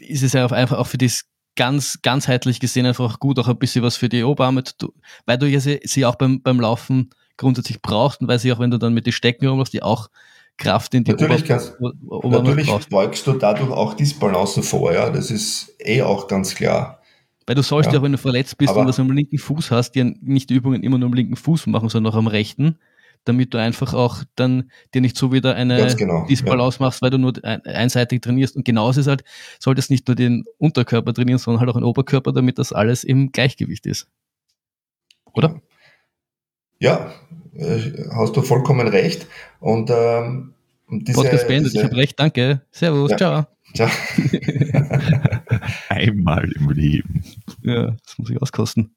ist 0.00 0.22
es 0.22 0.32
ja 0.32 0.44
auch 0.46 0.52
einfach 0.52 0.78
auch 0.78 0.86
für 0.86 0.98
das 0.98 1.24
ganz 1.58 1.98
ganzheitlich 2.02 2.60
gesehen 2.60 2.86
einfach 2.86 3.04
auch 3.12 3.18
gut, 3.18 3.38
auch 3.38 3.48
ein 3.48 3.58
bisschen 3.58 3.82
was 3.82 3.96
für 3.96 4.08
die 4.08 4.22
Oberarme, 4.22 4.64
zu 4.64 4.76
tun, 4.78 4.92
weil 5.26 5.36
du 5.36 5.46
ja 5.46 5.60
sie, 5.60 5.80
sie 5.84 6.06
auch 6.06 6.14
beim, 6.14 6.40
beim 6.40 6.60
Laufen 6.60 7.10
grundsätzlich 7.36 7.82
brauchst 7.82 8.20
und 8.22 8.28
weil 8.28 8.38
sie 8.38 8.52
auch, 8.52 8.60
wenn 8.60 8.70
du 8.70 8.78
dann 8.78 8.94
mit 8.94 9.04
den 9.06 9.12
Stecken 9.12 9.46
rumläufst, 9.46 9.74
die 9.74 9.82
auch 9.82 10.08
Kraft 10.56 10.94
in 10.94 11.04
die 11.04 11.12
Natürlich 11.12 11.44
kannst- 11.44 11.74
Natürlich 11.80 12.88
beugst 12.88 13.26
du 13.26 13.32
dadurch 13.34 13.70
auch 13.70 13.94
Disbalancen 13.94 14.62
vor, 14.62 14.92
ja. 14.92 15.10
Das 15.10 15.30
ist 15.30 15.74
eh 15.78 16.02
auch 16.02 16.26
ganz 16.28 16.54
klar. 16.54 17.00
Weil 17.46 17.54
du 17.54 17.62
sollst 17.62 17.90
ja, 17.90 17.96
Ja. 17.96 18.02
wenn 18.02 18.12
du 18.12 18.18
verletzt 18.18 18.58
bist 18.58 18.70
Aber- 18.70 18.80
und 18.80 18.88
was 18.88 18.98
am 19.00 19.10
linken 19.10 19.38
Fuß 19.38 19.70
hast, 19.70 19.94
ja 19.96 20.04
nicht 20.04 20.50
die 20.50 20.54
Übungen 20.54 20.82
immer 20.82 20.98
nur 20.98 21.08
am 21.08 21.14
linken 21.14 21.36
Fuß 21.36 21.66
machen, 21.68 21.88
sondern 21.88 22.12
auch 22.12 22.16
am 22.18 22.26
rechten, 22.26 22.78
damit 23.28 23.54
du 23.54 23.58
einfach 23.58 23.94
auch 23.94 24.24
dann 24.34 24.70
dir 24.94 25.00
nicht 25.00 25.16
so 25.16 25.32
wieder 25.32 25.54
eine 25.54 25.94
genau, 25.94 26.26
Disbalance 26.26 26.82
machst, 26.82 27.02
weil 27.02 27.10
du 27.10 27.18
nur 27.18 27.32
ein, 27.42 27.64
einseitig 27.64 28.22
trainierst. 28.22 28.56
Und 28.56 28.64
genauso 28.64 29.00
ist 29.00 29.06
es 29.06 29.10
halt, 29.10 29.24
solltest 29.60 29.90
nicht 29.90 30.08
nur 30.08 30.14
den 30.14 30.44
Unterkörper 30.58 31.12
trainieren, 31.12 31.38
sondern 31.38 31.60
halt 31.60 31.70
auch 31.70 31.78
den 31.78 31.84
Oberkörper, 31.84 32.32
damit 32.32 32.58
das 32.58 32.72
alles 32.72 33.04
im 33.04 33.32
Gleichgewicht 33.32 33.86
ist. 33.86 34.08
Oder? 35.32 35.60
Ja, 36.80 37.12
äh, 37.54 37.78
hast 38.12 38.36
du 38.36 38.42
vollkommen 38.42 38.88
recht. 38.88 39.26
Und 39.60 39.90
ähm, 39.90 40.54
und 40.86 41.06
diese, 41.06 41.20
Podcast 41.20 41.46
beendet. 41.46 41.68
Ich 41.68 41.72
diese 41.74 41.84
habe 41.84 41.96
recht, 41.96 42.18
danke. 42.18 42.62
Servus, 42.70 43.10
Ja. 43.10 43.16
ciao. 43.16 43.46
Tja, 43.74 43.90
Einmal 45.90 46.50
im 46.52 46.70
Leben. 46.70 47.22
Ja, 47.62 47.96
das 48.02 48.18
muss 48.18 48.30
ich 48.30 48.40
auskosten. 48.40 48.94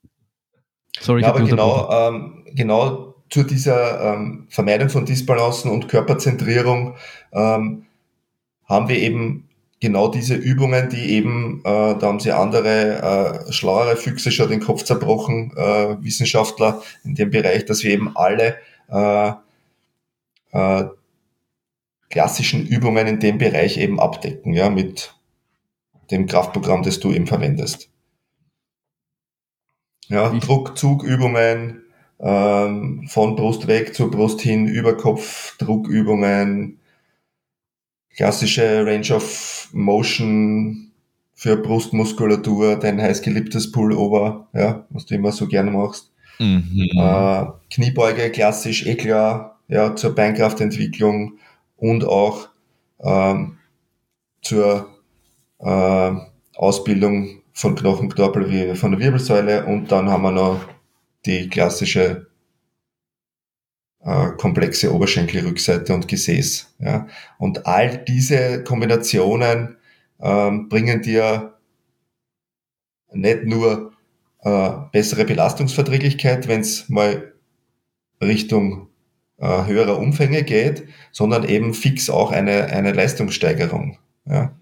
Sorry, 1.00 1.20
ich 1.20 1.28
Ja, 1.28 1.34
aber 1.34 1.46
genau, 1.46 1.90
ähm, 1.92 2.46
genau 2.54 3.11
zu 3.32 3.44
dieser 3.44 4.14
ähm, 4.14 4.46
Vermeidung 4.50 4.90
von 4.90 5.06
Disbalancen 5.06 5.72
und 5.72 5.88
Körperzentrierung 5.88 6.96
ähm, 7.32 7.86
haben 8.66 8.90
wir 8.90 8.98
eben 8.98 9.48
genau 9.80 10.10
diese 10.10 10.36
Übungen, 10.36 10.90
die 10.90 11.12
eben, 11.14 11.62
äh, 11.62 11.98
da 11.98 12.02
haben 12.04 12.20
sie 12.20 12.32
andere, 12.34 13.46
äh, 13.48 13.52
schlauere 13.52 13.96
Füchse 13.96 14.32
schon 14.32 14.50
den 14.50 14.60
Kopf 14.60 14.84
zerbrochen, 14.84 15.52
äh, 15.58 15.98
Wissenschaftler 16.04 16.84
in 17.04 17.16
dem 17.16 17.32
Bereich, 17.32 17.66
dass 17.66 17.84
wir 17.84 17.92
eben 17.92 18.16
alle 18.16 18.58
äh, 18.90 19.32
äh, 20.52 20.86
klassischen 22.10 22.68
Übungen 22.68 23.08
in 23.08 23.20
dem 23.20 23.38
Bereich 23.38 23.78
eben 23.78 24.00
abdecken, 24.00 24.54
ja, 24.54 24.70
mit 24.70 25.16
dem 26.12 26.28
Kraftprogramm, 26.28 26.84
das 26.84 27.00
du 27.00 27.14
eben 27.14 27.28
verwendest. 27.28 27.90
Ja, 30.10 30.34
Wie- 30.34 30.40
Druckzugübungen, 30.40 31.81
ähm, 32.22 33.08
von 33.08 33.36
Brust 33.36 33.68
weg 33.68 33.96
zur 33.96 34.12
Brust 34.12 34.42
hin, 34.42 34.68
Überkopf, 34.68 35.58
Druckübungen, 35.58 36.80
klassische 38.16 38.86
Range 38.86 39.16
of 39.16 39.70
Motion 39.74 40.92
für 41.34 41.58
Brustmuskulatur, 41.58 42.76
dein 42.76 43.02
heiß 43.02 43.24
geliebtes 43.24 43.72
Pullover, 43.72 44.48
ja, 44.54 44.86
was 44.92 45.08
du 45.08 45.16
immer 45.16 45.32
so 45.32 45.48
gerne 45.48 45.72
machst. 45.72 46.12
Mhm. 46.38 46.90
Äh, 46.96 47.46
Kniebeuge, 47.74 48.30
klassisch, 48.32 48.86
eh 48.86 48.96
klar, 48.96 49.60
ja, 49.68 49.96
zur 49.96 50.14
Beinkraftentwicklung 50.14 51.40
und 51.78 52.06
auch 52.06 52.50
ähm, 53.00 53.58
zur 54.44 54.90
äh, 55.60 56.12
Ausbildung 56.56 57.42
von 57.54 57.76
Knochenknorpel 57.76 58.50
wie 58.50 58.76
von 58.76 58.92
der 58.92 59.00
Wirbelsäule 59.00 59.66
und 59.66 59.92
dann 59.92 60.10
haben 60.10 60.24
wir 60.24 60.32
noch 60.32 60.60
die 61.26 61.50
klassische 61.50 62.28
äh, 64.04 64.32
komplexe 64.38 64.94
Oberschenkelrückseite 64.94 65.94
und 65.94 66.08
Gesäß. 66.08 66.74
Ja. 66.80 67.08
Und 67.38 67.68
all 67.68 67.98
diese 68.00 68.64
Kombinationen 68.64 69.78
ähm, 70.20 70.70
bringen 70.70 71.02
dir 71.02 71.58
nicht 73.14 73.44
nur 73.46 73.94
äh, 74.44 74.72
bessere 74.92 75.26
Belastungsverträglichkeit, 75.26 76.48
wenn 76.48 76.62
es 76.62 76.90
mal 76.90 77.34
Richtung 78.22 78.88
äh, 79.38 79.66
höherer 79.66 80.00
Umfänge 80.00 80.44
geht, 80.44 80.88
sondern 81.12 81.48
eben 81.48 81.74
fix 81.74 82.10
auch 82.10 82.32
eine, 82.32 82.68
eine 82.68 82.94
Leistungssteigerung. 82.94 83.98
Ja. 84.26 84.54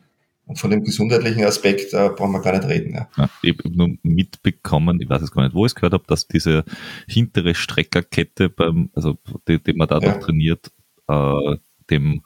Und 0.49 0.57
von 0.57 0.71
dem 0.71 0.83
gesundheitlichen 0.83 1.43
Aspekt 1.43 1.93
äh, 1.93 2.09
brauchen 2.09 2.31
wir 2.31 2.41
gar 2.41 2.53
nicht 2.57 2.67
reden. 2.67 2.95
Ja. 2.95 3.07
Ja, 3.17 3.29
ich 3.43 3.55
habe 3.55 3.69
nur 3.69 3.89
mitbekommen, 4.01 4.99
ich 4.99 5.07
weiß 5.07 5.21
jetzt 5.21 5.31
gar 5.31 5.43
nicht, 5.43 5.53
wo 5.53 5.63
ich 5.67 5.73
es 5.73 5.75
gehört 5.75 5.93
habe, 5.93 6.05
dass 6.07 6.27
diese 6.27 6.65
hintere 7.07 7.53
Streckerkette 7.53 8.49
beim, 8.49 8.89
also 8.95 9.19
die, 9.47 9.61
die 9.61 9.73
man 9.73 9.87
dadurch 9.87 10.15
Ja. 10.15 10.19
trainiert, 10.19 10.71
äh, 11.07 11.57
dem, 11.91 12.23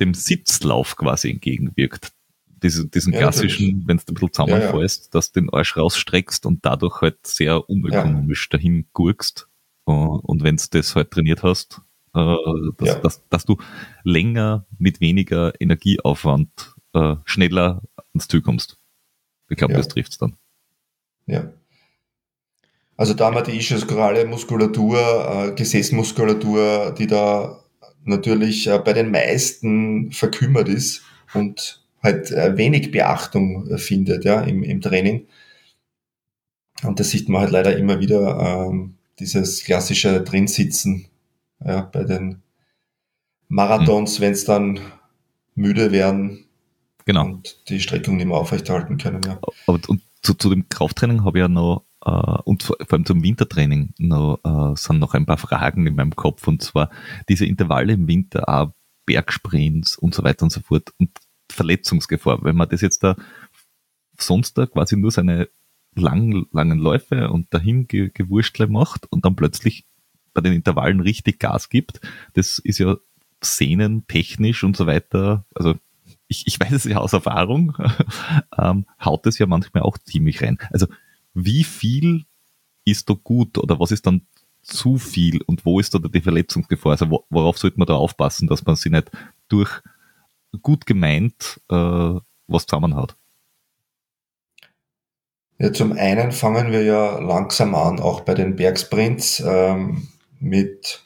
dem 0.00 0.14
Sitzlauf 0.14 0.96
quasi 0.96 1.28
entgegenwirkt. 1.30 2.12
Diese, 2.62 2.88
diesen 2.88 3.12
Ja, 3.12 3.18
klassischen, 3.20 3.84
wenn 3.86 3.98
du 3.98 4.04
ein 4.08 4.14
bisschen 4.14 4.32
zusammenfallst, 4.32 5.14
dass 5.14 5.30
du 5.30 5.40
den 5.42 5.50
Arsch 5.50 5.76
rausstreckst 5.76 6.46
und 6.46 6.64
dadurch 6.64 7.02
halt 7.02 7.26
sehr 7.26 7.68
unökonomisch 7.68 8.48
dahin 8.48 8.86
gurkst. 8.94 9.48
Äh, 9.86 9.90
Und 9.92 10.42
wenn 10.42 10.56
du 10.56 10.64
das 10.70 10.96
halt 10.96 11.10
trainiert 11.10 11.42
hast, 11.42 11.82
äh, 12.14 12.34
dass, 12.78 13.00
dass, 13.02 13.28
dass 13.28 13.44
du 13.44 13.58
länger 14.02 14.66
mit 14.78 15.02
weniger 15.02 15.52
Energieaufwand 15.60 16.74
äh, 16.94 17.16
schneller 17.24 17.82
ans 18.12 18.28
Ziel 18.28 18.42
kommst. 18.42 18.76
Ich 19.48 19.56
glaube, 19.56 19.72
Ja. 19.72 19.78
das 19.78 19.88
trifft's 19.88 20.18
dann. 20.18 20.36
Ja. 21.26 21.50
Also 22.96 23.14
da 23.14 23.26
haben 23.26 23.36
wir 23.36 23.42
die 23.42 23.56
ischiaskorale 23.56 24.24
Muskulatur, 24.26 24.98
äh, 24.98 25.52
Gesäßmuskulatur, 25.54 26.94
die 26.98 27.06
da 27.06 27.62
natürlich 28.04 28.66
äh, 28.66 28.78
bei 28.78 28.92
den 28.92 29.10
meisten 29.10 30.10
verkümmert 30.12 30.68
ist 30.68 31.02
und 31.34 31.84
halt 32.02 32.30
äh, 32.32 32.56
wenig 32.56 32.90
Beachtung 32.90 33.76
findet 33.78 34.24
ja, 34.24 34.40
im, 34.42 34.62
im 34.62 34.80
Training. 34.80 35.26
Und 36.82 36.98
das 37.00 37.10
sieht 37.10 37.28
man 37.28 37.42
halt 37.42 37.50
leider 37.50 37.76
immer 37.76 38.00
wieder, 38.00 38.68
ähm, 38.68 38.94
dieses 39.18 39.64
klassische 39.64 40.20
Drinsitzen 40.22 41.06
ja, 41.64 41.82
bei 41.82 42.04
den 42.04 42.40
Marathons, 43.48 44.20
wenn 44.20 44.32
es 44.32 44.44
dann 44.44 44.80
müde 45.54 45.90
werden 45.92 46.44
Genau. 47.08 47.24
und 47.24 47.70
die 47.70 47.80
Streckung 47.80 48.18
nicht 48.18 48.26
mehr 48.26 48.36
aufrechterhalten 48.36 48.98
können. 48.98 49.22
Ja. 49.22 49.40
Aber, 49.66 49.80
und 49.88 50.02
zu, 50.20 50.34
zu 50.34 50.50
dem 50.50 50.68
Krafttraining 50.68 51.24
habe 51.24 51.38
ich 51.38 51.40
ja 51.40 51.48
noch, 51.48 51.86
äh, 52.04 52.10
und 52.44 52.62
vor, 52.62 52.76
vor 52.80 52.92
allem 52.92 53.06
zum 53.06 53.22
Wintertraining 53.22 53.94
noch, 53.96 54.40
äh, 54.44 54.76
sind 54.76 54.98
noch 54.98 55.14
ein 55.14 55.24
paar 55.24 55.38
Fragen 55.38 55.86
in 55.86 55.94
meinem 55.94 56.14
Kopf. 56.14 56.46
Und 56.46 56.60
zwar 56.62 56.90
diese 57.30 57.46
Intervalle 57.46 57.94
im 57.94 58.08
Winter, 58.08 58.46
auch 58.46 58.74
Bergsprints 59.06 59.96
und 59.96 60.14
so 60.14 60.22
weiter 60.22 60.42
und 60.42 60.50
so 60.50 60.60
fort 60.60 60.92
und 60.98 61.08
Verletzungsgefahr. 61.50 62.44
Wenn 62.44 62.56
man 62.56 62.68
das 62.68 62.82
jetzt 62.82 63.02
da 63.02 63.16
sonst 64.20 64.58
da 64.58 64.66
quasi 64.66 64.98
nur 64.98 65.10
seine 65.10 65.48
langen, 65.94 66.44
langen 66.52 66.78
Läufe 66.78 67.30
und 67.30 67.54
dahin 67.54 67.88
ge 67.88 68.10
gewurschtle 68.12 68.66
macht 68.66 69.10
und 69.10 69.24
dann 69.24 69.34
plötzlich 69.34 69.86
bei 70.34 70.42
den 70.42 70.52
Intervallen 70.52 71.00
richtig 71.00 71.40
Gas 71.40 71.70
gibt, 71.70 72.02
das 72.34 72.58
ist 72.58 72.80
ja 72.80 72.98
sehnentechnisch 73.42 74.62
und 74.62 74.76
so 74.76 74.86
weiter, 74.86 75.46
also 75.54 75.74
ich, 76.28 76.46
ich 76.46 76.60
weiß 76.60 76.72
es 76.72 76.84
ja 76.84 76.98
aus 76.98 77.12
Erfahrung, 77.12 77.74
ähm, 78.58 78.86
haut 79.04 79.26
es 79.26 79.38
ja 79.38 79.46
manchmal 79.46 79.82
auch 79.82 79.98
ziemlich 79.98 80.42
rein. 80.42 80.58
Also 80.70 80.86
wie 81.34 81.64
viel 81.64 82.24
ist 82.84 83.10
da 83.10 83.14
gut 83.14 83.58
oder 83.58 83.80
was 83.80 83.90
ist 83.90 84.06
dann 84.06 84.26
zu 84.62 84.98
viel 84.98 85.42
und 85.42 85.64
wo 85.64 85.80
ist 85.80 85.94
da 85.94 85.98
die 85.98 86.20
Verletzungsgefahr? 86.20 86.92
Also 86.92 87.10
wo, 87.10 87.24
worauf 87.30 87.58
sollte 87.58 87.78
man 87.78 87.86
da 87.86 87.94
aufpassen, 87.94 88.48
dass 88.48 88.64
man 88.64 88.76
sie 88.76 88.90
nicht 88.90 89.10
durch 89.48 89.70
gut 90.62 90.86
gemeint 90.86 91.60
äh, 91.70 92.14
was 92.46 92.66
zusammenhaut? 92.66 93.16
Ja, 95.58 95.72
zum 95.72 95.92
einen 95.92 96.30
fangen 96.30 96.70
wir 96.70 96.82
ja 96.82 97.18
langsam 97.18 97.74
an, 97.74 97.98
auch 97.98 98.20
bei 98.20 98.34
den 98.34 98.54
Bergsprints 98.54 99.42
ähm, 99.44 100.08
mit 100.38 101.02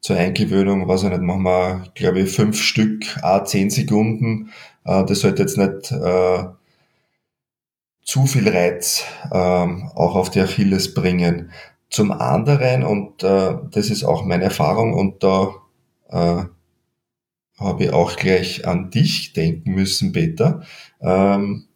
zur 0.00 0.16
Eingewöhnung, 0.16 0.88
was 0.88 1.02
ich 1.02 1.10
nicht, 1.10 1.20
machen 1.20 1.42
wir, 1.42 1.84
glaube 1.94 2.20
ich, 2.20 2.30
fünf 2.30 2.60
Stück, 2.60 3.04
a 3.22 3.44
zehn 3.44 3.70
Sekunden. 3.70 4.50
Äh, 4.84 5.04
das 5.04 5.20
sollte 5.20 5.42
jetzt 5.42 5.58
nicht 5.58 5.92
äh, 5.92 6.44
zu 8.02 8.26
viel 8.26 8.48
Reiz 8.48 9.04
ähm, 9.30 9.90
auch 9.94 10.16
auf 10.16 10.30
die 10.30 10.40
Achilles 10.40 10.94
bringen. 10.94 11.50
Zum 11.90 12.12
anderen, 12.12 12.82
und 12.82 13.22
äh, 13.22 13.56
das 13.70 13.90
ist 13.90 14.04
auch 14.04 14.24
meine 14.24 14.44
Erfahrung, 14.44 14.94
und 14.94 15.22
da 15.22 15.54
äh, 16.08 16.44
habe 17.58 17.84
ich 17.84 17.92
auch 17.92 18.16
gleich 18.16 18.66
an 18.66 18.90
dich 18.90 19.34
denken 19.34 19.72
müssen, 19.72 20.12
Peter, 20.12 20.62
ähm, 21.00 21.66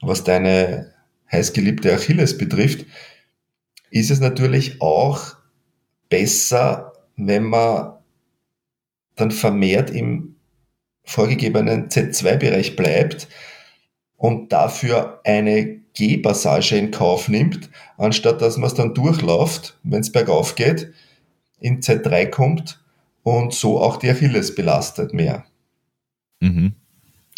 was 0.00 0.24
deine 0.24 0.92
heißgeliebte 1.30 1.92
Achilles 1.92 2.38
betrifft, 2.38 2.86
ist 3.90 4.10
es 4.10 4.20
natürlich 4.20 4.80
auch 4.80 5.36
besser, 6.08 6.92
wenn 7.16 7.44
man 7.44 7.92
dann 9.16 9.30
vermehrt 9.30 9.90
im 9.90 10.36
vorgegebenen 11.04 11.88
Z2-Bereich 11.88 12.76
bleibt, 12.76 13.28
und 14.16 14.52
dafür 14.52 15.20
eine 15.24 15.80
Gehpassage 15.94 16.76
in 16.76 16.90
Kauf 16.90 17.28
nimmt, 17.28 17.70
anstatt 17.96 18.42
dass 18.42 18.56
man 18.56 18.66
es 18.66 18.74
dann 18.74 18.94
durchläuft, 18.94 19.78
wenn 19.82 20.00
es 20.00 20.12
bergauf 20.12 20.54
geht, 20.54 20.92
in 21.58 21.80
Z3 21.80 22.26
kommt 22.26 22.82
und 23.22 23.54
so 23.54 23.80
auch 23.80 23.96
die 23.96 24.10
Achilles 24.10 24.54
belastet 24.54 25.14
mehr. 25.14 25.44
Mhm. 26.40 26.74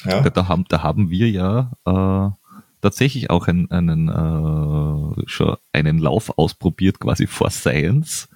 Ja. 0.04 0.20
Da, 0.22 0.30
da, 0.30 0.48
haben, 0.48 0.64
da 0.68 0.82
haben 0.82 1.10
wir 1.10 1.28
ja 1.28 1.72
äh, 1.84 2.30
tatsächlich 2.80 3.30
auch 3.30 3.48
einen, 3.48 3.70
einen, 3.70 4.08
äh, 4.08 5.22
schon 5.26 5.56
einen 5.72 5.98
Lauf 5.98 6.36
ausprobiert, 6.36 7.00
quasi 7.00 7.26
vor 7.26 7.50
Science. 7.50 8.28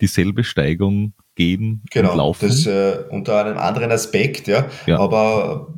Dieselbe 0.00 0.44
Steigung 0.44 1.12
gehen 1.34 1.82
genau, 1.90 2.12
und 2.12 2.18
laufen. 2.18 2.48
Das 2.48 2.66
äh, 2.66 3.04
unter 3.10 3.44
einem 3.44 3.58
anderen 3.58 3.90
Aspekt, 3.90 4.46
ja. 4.46 4.66
ja. 4.86 4.98
Aber 4.98 5.72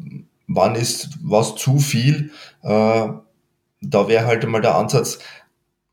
wann 0.47 0.75
ist 0.75 1.11
was 1.23 1.57
zu 1.57 1.79
viel? 1.79 2.31
Äh, 2.62 3.09
da 3.81 4.09
wäre 4.09 4.27
halt 4.27 4.45
einmal 4.45 4.62
der 4.62 4.75
Ansatz, 4.75 5.19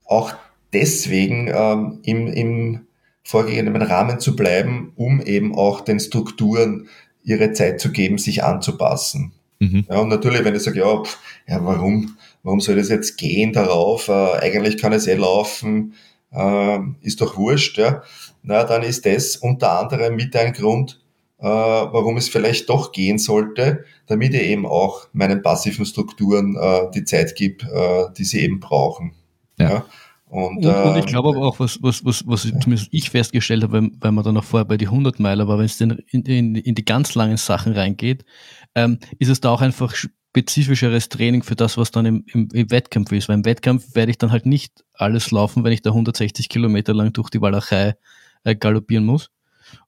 auch 0.05 0.33
deswegen 0.73 1.49
ähm, 1.53 1.99
im, 2.03 2.27
im 2.27 2.87
vorgegebenen 3.23 3.81
Rahmen 3.81 4.19
zu 4.19 4.35
bleiben, 4.35 4.91
um 4.95 5.21
eben 5.21 5.55
auch 5.55 5.81
den 5.81 5.99
Strukturen 5.99 6.87
ihre 7.23 7.53
Zeit 7.53 7.79
zu 7.79 7.91
geben, 7.91 8.17
sich 8.17 8.43
anzupassen. 8.43 9.31
Mhm. 9.59 9.85
Ja, 9.89 9.99
und 9.99 10.09
natürlich, 10.09 10.43
wenn 10.43 10.55
ich 10.55 10.63
sage, 10.63 10.79
ja, 10.79 11.01
pff, 11.01 11.17
ja, 11.47 11.63
warum, 11.63 12.17
warum 12.43 12.59
soll 12.59 12.75
das 12.75 12.89
jetzt 12.89 13.17
gehen 13.17 13.53
darauf? 13.53 14.09
Äh, 14.09 14.39
eigentlich 14.39 14.77
kann 14.77 14.91
es 14.91 15.07
eh 15.07 15.15
laufen, 15.15 15.93
äh, 16.33 16.79
ist 17.01 17.21
doch 17.21 17.37
wurscht, 17.37 17.77
ja. 17.77 18.03
Na, 18.41 18.63
dann 18.63 18.83
ist 18.83 19.05
das 19.05 19.37
unter 19.37 19.79
anderem 19.79 20.15
mit 20.15 20.35
ein 20.35 20.53
Grund, 20.53 21.01
äh, 21.39 21.45
warum 21.45 22.17
es 22.17 22.29
vielleicht 22.29 22.69
doch 22.69 22.91
gehen 22.91 23.17
sollte, 23.17 23.85
damit 24.07 24.33
ich 24.33 24.43
eben 24.43 24.65
auch 24.65 25.07
meinen 25.13 25.41
passiven 25.41 25.85
Strukturen 25.85 26.55
äh, 26.55 26.91
die 26.93 27.05
Zeit 27.05 27.35
gibt, 27.35 27.63
äh, 27.63 28.05
die 28.17 28.25
sie 28.25 28.41
eben 28.41 28.59
brauchen. 28.59 29.13
Ja. 29.57 29.69
ja. 29.69 29.85
Und, 30.33 30.65
und, 30.65 30.75
und, 30.75 30.97
ich 30.97 31.05
glaube 31.05 31.29
aber 31.29 31.45
auch, 31.45 31.59
was, 31.59 31.77
was, 31.83 32.03
was, 32.03 32.25
was 32.25 32.45
ja. 32.45 32.59
zumindest 32.59 32.89
ich 32.91 33.11
festgestellt 33.11 33.61
habe, 33.61 33.73
weil, 33.73 33.91
weil 33.99 34.11
man 34.11 34.23
dann 34.23 34.33
noch 34.33 34.43
vorher 34.43 34.65
bei 34.65 34.77
die 34.77 34.87
100 34.87 35.19
Meiler 35.19 35.47
war, 35.47 35.59
wenn 35.59 35.65
es 35.65 35.79
in, 35.79 35.91
in, 36.09 36.55
in 36.55 36.73
die 36.73 36.85
ganz 36.85 37.13
langen 37.13 37.37
Sachen 37.37 37.73
reingeht, 37.73 38.25
ähm, 38.73 38.97
ist 39.19 39.29
es 39.29 39.41
da 39.41 39.51
auch 39.51 39.61
einfach 39.61 39.93
spezifischeres 40.33 41.09
Training 41.09 41.43
für 41.43 41.55
das, 41.55 41.77
was 41.77 41.91
dann 41.91 42.07
im, 42.07 42.25
im, 42.33 42.49
im 42.51 42.71
Wettkampf 42.71 43.11
ist. 43.11 43.29
Weil 43.29 43.35
im 43.35 43.45
Wettkampf 43.45 43.93
werde 43.93 44.09
ich 44.09 44.17
dann 44.17 44.31
halt 44.31 44.47
nicht 44.47 44.83
alles 44.95 45.29
laufen, 45.29 45.63
wenn 45.63 45.71
ich 45.71 45.83
da 45.83 45.91
160 45.91 46.49
Kilometer 46.49 46.93
lang 46.95 47.13
durch 47.13 47.29
die 47.29 47.39
Walachei 47.39 47.95
äh, 48.43 48.55
galoppieren 48.55 49.05
muss. 49.05 49.29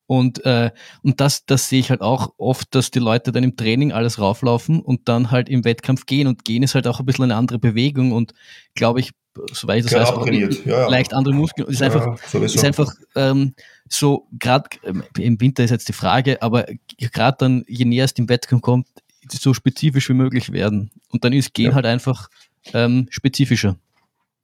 Und, 0.05 0.45
äh, 0.45 0.69
und 1.01 1.19
das, 1.19 1.47
das 1.47 1.67
sehe 1.67 1.79
ich 1.79 1.89
halt 1.89 2.01
auch 2.01 2.35
oft, 2.37 2.75
dass 2.75 2.91
die 2.91 2.99
Leute 2.99 3.31
dann 3.31 3.43
im 3.43 3.57
Training 3.57 3.91
alles 3.91 4.19
rauflaufen 4.19 4.81
und 4.81 5.09
dann 5.09 5.31
halt 5.31 5.49
im 5.49 5.65
Wettkampf 5.65 6.05
gehen. 6.05 6.27
Und 6.27 6.45
gehen 6.45 6.61
ist 6.61 6.75
halt 6.75 6.85
auch 6.85 6.99
ein 6.99 7.07
bisschen 7.07 7.23
eine 7.23 7.37
andere 7.37 7.57
Bewegung 7.57 8.11
und 8.11 8.35
glaube 8.75 8.99
ich, 8.99 9.13
soweit 9.51 9.79
ich 9.79 9.89
das 9.89 9.99
weiß, 9.99 10.09
auch 10.09 10.27
ja, 10.27 10.49
ja. 10.63 10.89
leicht 10.89 11.11
andere 11.15 11.33
Muskeln. 11.33 11.67
Ist 11.67 11.81
einfach, 11.81 12.19
ja, 12.33 12.39
ist 12.41 12.63
einfach 12.63 12.93
ähm, 13.15 13.55
so, 13.89 14.27
gerade 14.31 14.69
im 15.17 15.41
Winter 15.41 15.63
ist 15.63 15.71
jetzt 15.71 15.89
die 15.89 15.93
Frage, 15.93 16.39
aber 16.43 16.67
gerade 16.99 17.37
dann, 17.39 17.65
je 17.67 17.85
näher 17.85 18.05
es 18.05 18.13
dem 18.13 18.29
Wettkampf 18.29 18.61
kommt, 18.61 18.87
so 19.31 19.53
spezifisch 19.53 20.09
wie 20.09 20.13
möglich 20.13 20.51
werden. 20.51 20.91
Und 21.09 21.23
dann 21.23 21.33
ist 21.33 21.53
Gehen 21.53 21.75
halt 21.75 21.85
einfach 21.85 22.29
ähm, 22.73 23.07
spezifischer. 23.09 23.77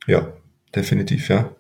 Ja, 0.08 0.32
definitiv, 0.76 1.30
ja. 1.30 1.56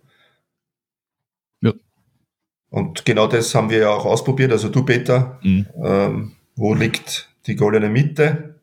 Und 2.72 3.04
genau 3.04 3.28
das 3.28 3.54
haben 3.54 3.70
wir 3.70 3.80
ja 3.80 3.90
auch 3.90 4.06
ausprobiert. 4.06 4.52
Also 4.52 4.70
du, 4.70 4.84
Peter, 4.84 5.38
mhm. 5.44 5.68
ähm, 5.84 6.32
wo 6.56 6.74
liegt 6.74 7.30
die 7.46 7.56
goldene 7.56 7.90
Mitte? 7.90 8.56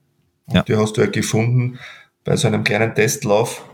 Ja. 0.50 0.62
Die 0.62 0.76
hast 0.76 0.96
du 0.96 1.02
ja 1.02 1.08
gefunden 1.08 1.78
bei 2.24 2.34
so 2.34 2.48
einem 2.48 2.64
kleinen 2.64 2.94
Testlauf, 2.94 3.68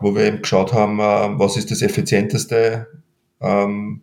wo 0.00 0.14
wir 0.14 0.22
eben 0.24 0.40
geschaut 0.40 0.72
haben, 0.72 1.00
äh, 1.00 1.38
was 1.38 1.56
ist 1.56 1.72
das 1.72 1.82
effizienteste 1.82 2.86
ähm, 3.40 4.02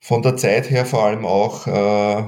von 0.00 0.22
der 0.22 0.36
Zeit 0.36 0.68
her 0.68 0.84
vor 0.84 1.04
allem 1.04 1.24
auch 1.24 1.68
äh, 1.68 2.24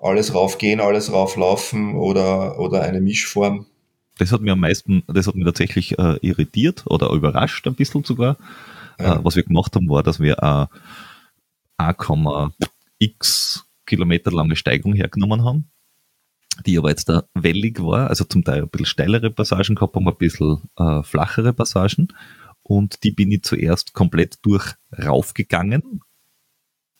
alles 0.00 0.34
raufgehen, 0.34 0.80
alles 0.80 1.12
rauflaufen 1.12 1.94
oder, 1.96 2.58
oder 2.58 2.82
eine 2.82 3.00
Mischform. 3.00 3.66
Das 4.18 4.32
hat 4.32 4.40
mir 4.40 4.52
am 4.52 4.60
meisten, 4.60 5.02
das 5.06 5.26
hat 5.26 5.34
mir 5.34 5.44
tatsächlich 5.44 5.98
äh, 5.98 6.18
irritiert 6.20 6.84
oder 6.86 7.10
überrascht 7.10 7.66
ein 7.66 7.74
bisschen 7.74 8.04
sogar. 8.04 8.36
Ja. 8.98 9.16
Äh, 9.16 9.24
was 9.24 9.36
wir 9.36 9.44
gemacht 9.44 9.74
haben, 9.76 9.88
war, 9.88 10.02
dass 10.02 10.20
wir 10.20 10.38
äh, 10.38 10.66
1,x 11.82 13.64
Kilometer 13.86 14.30
lange 14.32 14.56
Steigung 14.56 14.92
hergenommen 14.94 15.44
haben, 15.44 15.70
die 16.66 16.76
aber 16.76 16.90
jetzt 16.90 17.08
da 17.08 17.24
wellig 17.34 17.80
war, 17.80 18.08
also 18.08 18.24
zum 18.24 18.44
Teil 18.44 18.62
ein 18.62 18.68
bisschen 18.68 18.86
steilere 18.86 19.30
Passagen 19.30 19.76
gehabt 19.76 19.94
haben, 19.94 20.08
ein 20.08 20.16
bisschen 20.16 20.62
äh, 20.76 21.02
flachere 21.02 21.52
Passagen. 21.52 22.08
Und 22.62 23.04
die 23.04 23.12
bin 23.12 23.30
ich 23.32 23.44
zuerst 23.44 23.94
komplett 23.94 24.38
durch 24.42 24.74
raufgegangen 24.92 26.02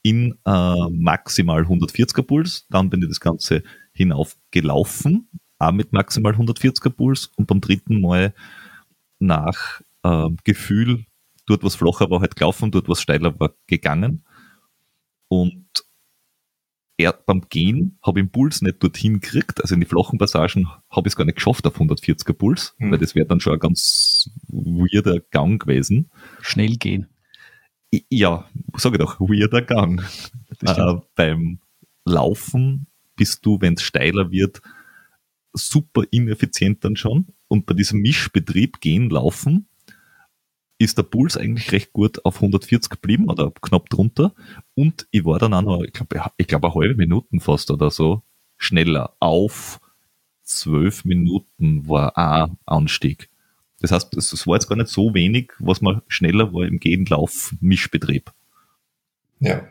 in 0.02 0.38
äh, 0.44 0.90
maximal 0.90 1.62
140er 1.62 2.22
Puls. 2.22 2.66
Dann 2.70 2.90
bin 2.90 3.02
ich 3.02 3.08
das 3.08 3.20
Ganze 3.20 3.62
hinauf 3.92 4.36
gelaufen, 4.50 5.28
auch 5.58 5.72
mit 5.72 5.92
maximal 5.92 6.34
140er 6.34 6.90
Puls. 6.90 7.30
Und 7.36 7.46
beim 7.46 7.60
dritten 7.60 8.00
Mal 8.00 8.34
nach 9.18 9.80
äh, 10.04 10.28
Gefühl, 10.44 11.04
dort 11.46 11.64
was 11.64 11.76
flacher 11.76 12.10
war, 12.10 12.20
halt 12.20 12.36
gelaufen, 12.36 12.70
dort 12.70 12.88
was 12.88 13.00
steiler 13.00 13.38
war, 13.40 13.54
gegangen. 13.66 14.24
Und 15.28 15.66
er, 16.98 17.12
beim 17.12 17.48
Gehen 17.48 17.98
habe 18.04 18.20
ich 18.20 18.26
den 18.26 18.32
Puls 18.32 18.60
nicht 18.60 18.82
dorthin 18.82 19.20
gekriegt. 19.20 19.60
Also 19.60 19.74
in 19.74 19.80
die 19.80 19.86
flachen 19.86 20.18
Passagen 20.18 20.68
habe 20.90 21.06
ich 21.08 21.12
es 21.12 21.16
gar 21.16 21.24
nicht 21.24 21.36
geschafft 21.36 21.66
auf 21.66 21.80
140er 21.80 22.32
Puls, 22.32 22.74
mhm. 22.78 22.90
weil 22.90 22.98
das 22.98 23.14
wäre 23.14 23.26
dann 23.26 23.40
schon 23.40 23.54
ein 23.54 23.60
ganz 23.60 24.30
weirder 24.48 25.20
Gang 25.30 25.62
gewesen. 25.62 26.10
Schnell 26.40 26.76
gehen. 26.76 27.08
Ja, 28.10 28.48
sage 28.76 28.96
ich 28.96 29.00
doch, 29.00 29.20
weirder 29.20 29.62
Gang. 29.62 30.02
Äh, 30.62 30.94
beim 31.14 31.58
Laufen 32.04 32.86
bist 33.16 33.46
du, 33.46 33.60
wenn 33.60 33.74
es 33.74 33.82
steiler 33.82 34.30
wird, 34.30 34.60
super 35.52 36.02
ineffizient 36.10 36.84
dann 36.84 36.96
schon. 36.96 37.28
Und 37.48 37.66
bei 37.66 37.74
diesem 37.74 38.00
Mischbetrieb 38.00 38.80
gehen, 38.80 39.08
laufen, 39.10 39.68
ist 40.78 40.98
der 40.98 41.02
Puls 41.02 41.36
eigentlich 41.36 41.72
recht 41.72 41.92
gut 41.92 42.24
auf 42.24 42.36
140 42.36 42.90
geblieben 42.90 43.28
oder 43.28 43.50
knapp 43.62 43.88
drunter. 43.88 44.34
Und 44.74 45.08
ich 45.10 45.24
war 45.24 45.38
dann 45.38 45.54
auch 45.54 45.62
noch, 45.62 45.82
ich 45.82 45.92
glaube, 45.92 46.22
ich 46.36 46.46
glaub, 46.46 46.64
eine 46.64 46.74
halbe 46.74 46.94
Minuten 46.94 47.40
fast 47.40 47.70
oder 47.70 47.90
so 47.90 48.22
schneller 48.56 49.14
auf 49.20 49.80
zwölf 50.42 51.04
Minuten 51.04 51.88
war 51.88 52.16
ein 52.16 52.56
Anstieg. 52.64 53.28
Das 53.80 53.92
heißt, 53.92 54.16
es 54.16 54.46
war 54.46 54.56
jetzt 54.56 54.68
gar 54.68 54.76
nicht 54.76 54.88
so 54.88 55.14
wenig, 55.14 55.52
was 55.58 55.80
man 55.80 56.02
schneller 56.08 56.52
war 56.52 56.66
im 56.66 56.80
Gehen, 56.80 57.06
Lauf, 57.06 57.54
Mischbetrieb. 57.60 58.32
Ja. 59.40 59.62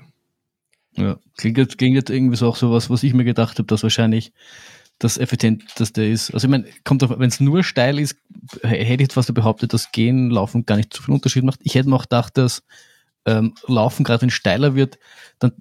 Ja, 0.95 1.19
klingt 1.35 1.57
jetzt, 1.57 1.77
klingt 1.77 1.95
jetzt 1.95 2.09
irgendwie 2.09 2.37
so 2.37 2.47
auch 2.47 2.55
so 2.55 2.71
was, 2.71 2.89
was 2.89 3.03
ich 3.03 3.13
mir 3.13 3.25
gedacht 3.25 3.59
habe, 3.59 3.67
dass 3.67 3.83
wahrscheinlich 3.83 4.31
das 4.99 5.17
effizienteste 5.17 6.03
ist. 6.03 6.33
Also 6.33 6.47
ich 6.47 6.51
meine, 6.51 6.65
kommt 6.83 7.07
wenn 7.07 7.29
es 7.29 7.39
nur 7.39 7.63
steil 7.63 7.99
ist, 7.99 8.17
hätte 8.63 9.03
ich 9.03 9.13
fast 9.13 9.31
behauptet, 9.33 9.73
dass 9.73 9.91
Gehen, 9.91 10.31
Laufen 10.31 10.65
gar 10.65 10.77
nicht 10.77 10.93
so 10.93 11.03
viel 11.03 11.13
Unterschied 11.13 11.43
macht. 11.43 11.59
Ich 11.63 11.75
hätte 11.75 11.89
mir 11.89 11.95
auch 11.95 12.03
gedacht, 12.03 12.37
dass 12.37 12.63
ähm, 13.25 13.53
Laufen, 13.67 14.03
gerade 14.03 14.21
wenn 14.21 14.29
es 14.29 14.35
steiler 14.35 14.73
wird, 14.73 14.97
dann, 15.37 15.51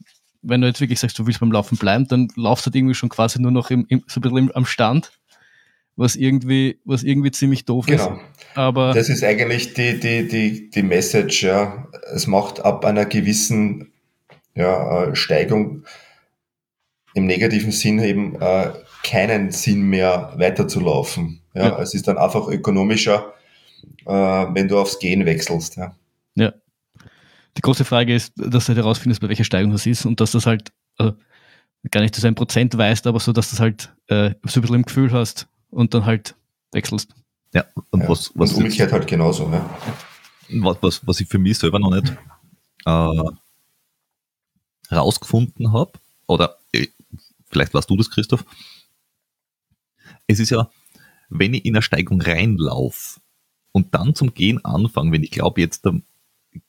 wenn 0.40 0.62
du 0.62 0.68
jetzt 0.68 0.80
wirklich 0.80 1.00
sagst, 1.00 1.18
du 1.18 1.26
willst 1.26 1.40
beim 1.40 1.52
Laufen 1.52 1.76
bleiben, 1.76 2.08
dann 2.08 2.28
laufst 2.36 2.64
du 2.64 2.68
halt 2.68 2.76
irgendwie 2.76 2.94
schon 2.94 3.08
quasi 3.08 3.40
nur 3.40 3.50
noch 3.50 3.70
im, 3.70 3.84
im, 3.88 4.04
so 4.06 4.20
ein 4.20 4.22
bisschen 4.22 4.54
am 4.54 4.64
Stand, 4.64 5.12
was 5.96 6.14
irgendwie, 6.14 6.78
was 6.84 7.02
irgendwie 7.02 7.30
ziemlich 7.30 7.64
doof 7.64 7.86
genau. 7.86 8.14
ist. 8.14 8.20
Aber 8.54 8.92
das 8.92 9.08
ist 9.08 9.24
eigentlich 9.24 9.74
die, 9.74 9.98
die, 9.98 10.28
die, 10.28 10.70
die 10.70 10.82
Message, 10.82 11.42
ja. 11.42 11.88
Es 12.14 12.26
macht 12.26 12.64
ab 12.64 12.84
einer 12.84 13.06
gewissen 13.06 13.92
ja, 14.54 15.04
äh, 15.04 15.16
Steigung 15.16 15.84
im 17.14 17.26
negativen 17.26 17.72
Sinn 17.72 17.98
eben 17.98 18.40
äh, 18.40 18.72
keinen 19.02 19.50
Sinn 19.50 19.82
mehr 19.82 20.34
weiterzulaufen. 20.36 21.40
Ja, 21.54 21.68
ja. 21.68 21.78
Es 21.80 21.94
ist 21.94 22.06
dann 22.06 22.18
einfach 22.18 22.46
ökonomischer, 22.48 23.32
äh, 24.04 24.12
wenn 24.12 24.68
du 24.68 24.78
aufs 24.78 24.98
Gehen 24.98 25.24
wechselst. 25.24 25.76
Ja. 25.76 25.96
ja. 26.34 26.52
Die 27.56 27.62
große 27.62 27.86
Frage 27.86 28.14
ist, 28.14 28.34
dass 28.36 28.66
du 28.66 28.68
halt 28.68 28.78
herausfindest, 28.78 29.22
bei 29.22 29.28
welcher 29.28 29.44
Steigung 29.44 29.72
das 29.72 29.86
ist 29.86 30.04
und 30.04 30.20
dass 30.20 30.32
das 30.32 30.44
halt 30.44 30.72
äh, 30.98 31.12
gar 31.90 32.02
nicht 32.02 32.14
zu 32.14 32.26
ein 32.26 32.34
Prozent 32.34 32.76
weißt, 32.76 33.06
aber 33.06 33.18
so, 33.18 33.32
dass 33.32 33.48
du 33.48 33.54
das 33.54 33.60
halt 33.60 33.94
äh, 34.08 34.34
so 34.44 34.60
ein 34.60 34.62
bisschen 34.62 34.76
im 34.76 34.82
Gefühl 34.82 35.10
hast 35.12 35.48
und 35.76 35.92
dann 35.94 36.06
halt 36.06 36.34
wechselst. 36.72 37.14
Ja, 37.54 37.64
und 37.90 38.00
ja. 38.02 38.08
was, 38.08 38.32
was 38.34 38.52
und 38.52 38.64
umgekehrt 38.64 38.92
halt 38.92 39.06
genauso. 39.06 39.50
Ja. 39.50 39.78
Was, 40.48 40.78
was, 40.80 41.06
was 41.06 41.20
ich 41.20 41.28
für 41.28 41.38
mich 41.38 41.58
selber 41.58 41.78
noch 41.78 41.90
nicht 41.90 42.16
äh, 42.86 43.22
rausgefunden 44.94 45.72
habe, 45.72 45.92
oder 46.26 46.58
äh, 46.72 46.86
vielleicht 47.44 47.74
warst 47.74 47.90
du 47.90 47.96
das, 47.96 48.10
Christoph, 48.10 48.44
es 50.26 50.40
ist 50.40 50.50
ja, 50.50 50.70
wenn 51.28 51.54
ich 51.54 51.64
in 51.64 51.74
eine 51.74 51.82
Steigung 51.82 52.20
reinlaufe 52.20 53.20
und 53.72 53.94
dann 53.94 54.14
zum 54.14 54.34
Gehen 54.34 54.64
anfange, 54.64 55.12
wenn 55.12 55.22
ich 55.22 55.30
glaube, 55.30 55.60
jetzt 55.60 55.84
da 55.84 55.92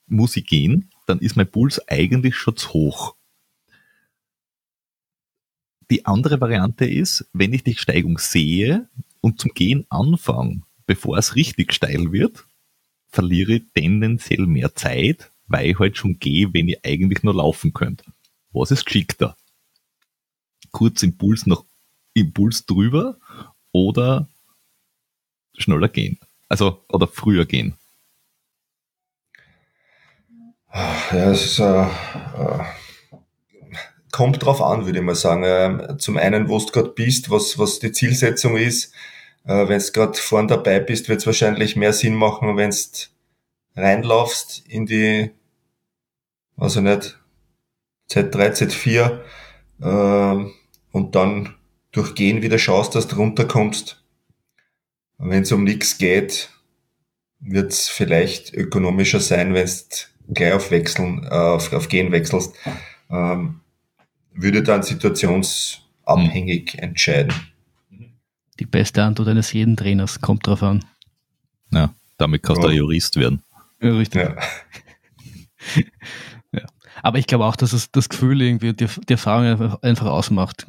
muss 0.07 0.35
ich 0.35 0.45
gehen, 0.45 0.89
dann 1.05 1.19
ist 1.19 1.37
mein 1.37 1.49
Puls 1.49 1.85
eigentlich 1.87 2.35
schon 2.35 2.57
zu 2.57 2.73
hoch. 2.73 3.15
Die 5.89 6.05
andere 6.05 6.41
Variante 6.41 6.85
ist, 6.85 7.29
wenn 7.33 7.53
ich 7.53 7.63
die 7.63 7.75
Steigung 7.75 8.17
sehe 8.17 8.89
und 9.21 9.39
zum 9.39 9.53
Gehen 9.53 9.85
anfange, 9.89 10.61
bevor 10.85 11.17
es 11.17 11.35
richtig 11.35 11.73
steil 11.73 12.11
wird, 12.11 12.45
verliere 13.09 13.53
ich 13.53 13.63
tendenziell 13.73 14.45
mehr 14.47 14.75
Zeit, 14.75 15.31
weil 15.47 15.71
ich 15.71 15.79
halt 15.79 15.97
schon 15.97 16.19
gehe, 16.19 16.53
wenn 16.53 16.67
ich 16.67 16.85
eigentlich 16.85 17.23
nur 17.23 17.35
laufen 17.35 17.73
könnte. 17.73 18.05
Was 18.51 18.71
ist 18.71 18.85
geschickter? 18.85 19.37
Kurz 20.71 21.03
Impuls 21.03 21.45
nach 21.45 21.63
Impuls 22.13 22.65
drüber 22.65 23.17
oder 23.71 24.27
schneller 25.57 25.87
gehen? 25.87 26.19
Also, 26.49 26.83
oder 26.89 27.07
früher 27.07 27.45
gehen? 27.45 27.75
Ja, 30.73 31.31
es 31.31 31.45
ist, 31.45 31.59
äh, 31.59 31.83
äh, 31.83 32.63
kommt 34.17 34.43
drauf 34.43 34.63
an, 34.63 34.87
würde 34.87 34.97
ich 34.97 35.05
mal 35.05 35.13
sagen. 35.13 35.43
Ähm, 35.45 35.99
zum 35.99 36.17
einen, 36.17 36.49
wo 36.49 36.57
du 36.57 36.65
gerade 36.65 36.89
bist, 36.89 37.29
was, 37.29 37.59
was 37.59 37.77
die 37.77 37.91
Zielsetzung 37.91 38.57
ist. 38.57 38.91
Äh, 39.45 39.67
wenn 39.67 39.79
du 39.79 39.91
gerade 39.91 40.17
vorn 40.17 40.47
dabei 40.47 40.79
bist, 40.79 41.07
wird 41.07 41.19
es 41.19 41.27
wahrscheinlich 41.27 41.75
mehr 41.75 41.93
Sinn 41.93 42.15
machen, 42.15 42.57
wenn 42.57 42.71
du 42.71 42.77
reinlaufst 43.79 44.63
in 44.67 44.87
die, 44.87 45.29
ich 46.59 46.75
nicht, 46.77 47.19
Z3, 48.09 48.53
Z4 48.55 49.19
äh, 49.81 50.51
und 50.91 51.15
dann 51.15 51.53
durch 51.91 52.15
Gehen 52.15 52.41
wieder 52.41 52.57
schaust, 52.57 52.95
dass 52.95 53.07
du 53.07 53.17
runterkommst. 53.17 54.03
Wenn 55.19 55.43
es 55.43 55.51
um 55.51 55.63
nichts 55.63 55.99
geht, 55.99 56.49
wird 57.39 57.71
es 57.71 57.87
vielleicht 57.87 58.51
ökonomischer 58.51 59.19
sein, 59.19 59.53
wenn 59.53 59.67
du 59.67 60.33
gleich 60.33 60.53
auf 60.53 60.71
Wechseln, 60.71 61.23
äh, 61.23 61.35
auf, 61.35 61.71
auf 61.71 61.87
Gehen 61.87 62.11
wechselst. 62.11 62.55
Ähm, 63.11 63.61
würde 64.37 64.63
dann 64.63 64.83
situationsabhängig 64.83 66.75
mhm. 66.75 66.79
entscheiden. 66.79 67.33
Die 68.59 68.65
beste 68.65 69.03
Antwort 69.03 69.27
eines 69.27 69.53
jeden 69.53 69.75
Trainers 69.75 70.21
kommt 70.21 70.47
drauf 70.47 70.63
an. 70.63 70.83
Ja, 71.71 71.93
damit 72.17 72.43
kannst 72.43 72.63
ja. 72.63 72.69
du 72.69 72.73
Jurist 72.73 73.15
werden. 73.17 73.43
Ja, 73.81 73.93
richtig. 73.93 74.23
Ja. 74.23 74.35
ja. 76.53 76.65
Aber 77.03 77.19
ich 77.19 77.27
glaube 77.27 77.45
auch, 77.45 77.55
dass 77.55 77.73
es 77.73 77.91
das 77.91 78.09
Gefühl 78.09 78.41
irgendwie, 78.41 78.73
die, 78.73 78.87
die 78.87 79.13
Erfahrung 79.13 79.45
einfach, 79.45 79.81
einfach 79.81 80.07
ausmacht. 80.07 80.65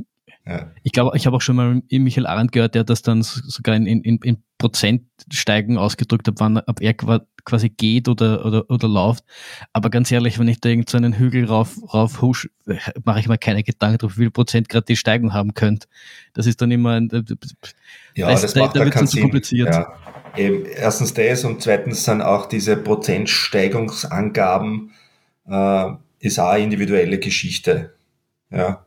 Ja. 0.49 0.71
Ich 0.83 0.93
glaube, 0.93 1.15
ich 1.15 1.27
habe 1.27 1.37
auch 1.37 1.43
schon 1.43 1.57
mal 1.57 1.83
Michael 1.91 2.27
Arendt 2.27 2.53
gehört, 2.53 2.75
der 2.75 2.83
das 2.83 3.03
dann 3.03 3.21
sogar 3.23 3.77
in, 3.77 3.87
in, 3.87 4.19
in 4.23 4.43
Prozentsteigen 4.57 5.77
ausgedrückt 5.77 6.27
hat, 6.27 6.37
wann 6.39 6.57
ab 6.57 6.81
er 6.81 6.95
quasi 6.95 7.69
geht 7.69 8.09
oder, 8.09 8.47
oder, 8.47 8.65
oder 8.71 8.89
läuft. 8.89 9.25
Aber 9.75 9.91
ganz 9.91 10.11
ehrlich, 10.11 10.39
wenn 10.39 10.49
ich 10.49 10.63
da 10.63 10.71
irgend 10.71 10.89
so 10.89 10.97
einen 10.97 11.19
Hügel 11.19 11.45
rauf, 11.45 11.77
rauf 11.93 12.23
husch, 12.23 12.49
mache 13.05 13.21
ich 13.21 13.29
mir 13.29 13.37
keine 13.37 13.63
Gedanken 13.63 13.99
darüber, 13.99 14.17
wie 14.17 14.23
viel 14.23 14.31
Prozent 14.31 14.71
gerade 14.71 14.87
die 14.87 14.97
Steigung 14.97 15.35
haben 15.35 15.53
könnte. 15.53 15.87
Das 16.33 16.47
ist 16.47 16.63
dann 16.63 16.71
immer 16.71 16.93
ein, 16.93 17.11
ja, 18.15 18.31
das, 18.31 18.41
das 18.41 18.55
macht 18.55 18.75
da, 18.75 18.81
da 18.81 18.87
wird 18.87 19.07
zu 19.07 19.21
kompliziert. 19.21 19.69
Ja. 19.69 19.93
Eben, 20.35 20.65
erstens 20.65 21.13
das 21.13 21.45
und 21.45 21.61
zweitens 21.61 22.05
sind 22.05 22.23
auch 22.23 22.47
diese 22.47 22.79
Prozentsteigungsangaben 22.79 24.93
äh, 25.47 25.91
ist 26.21 26.39
auch 26.39 26.49
eine 26.49 26.65
individuelle 26.65 27.19
Geschichte. 27.19 27.93
Ja. 28.51 28.87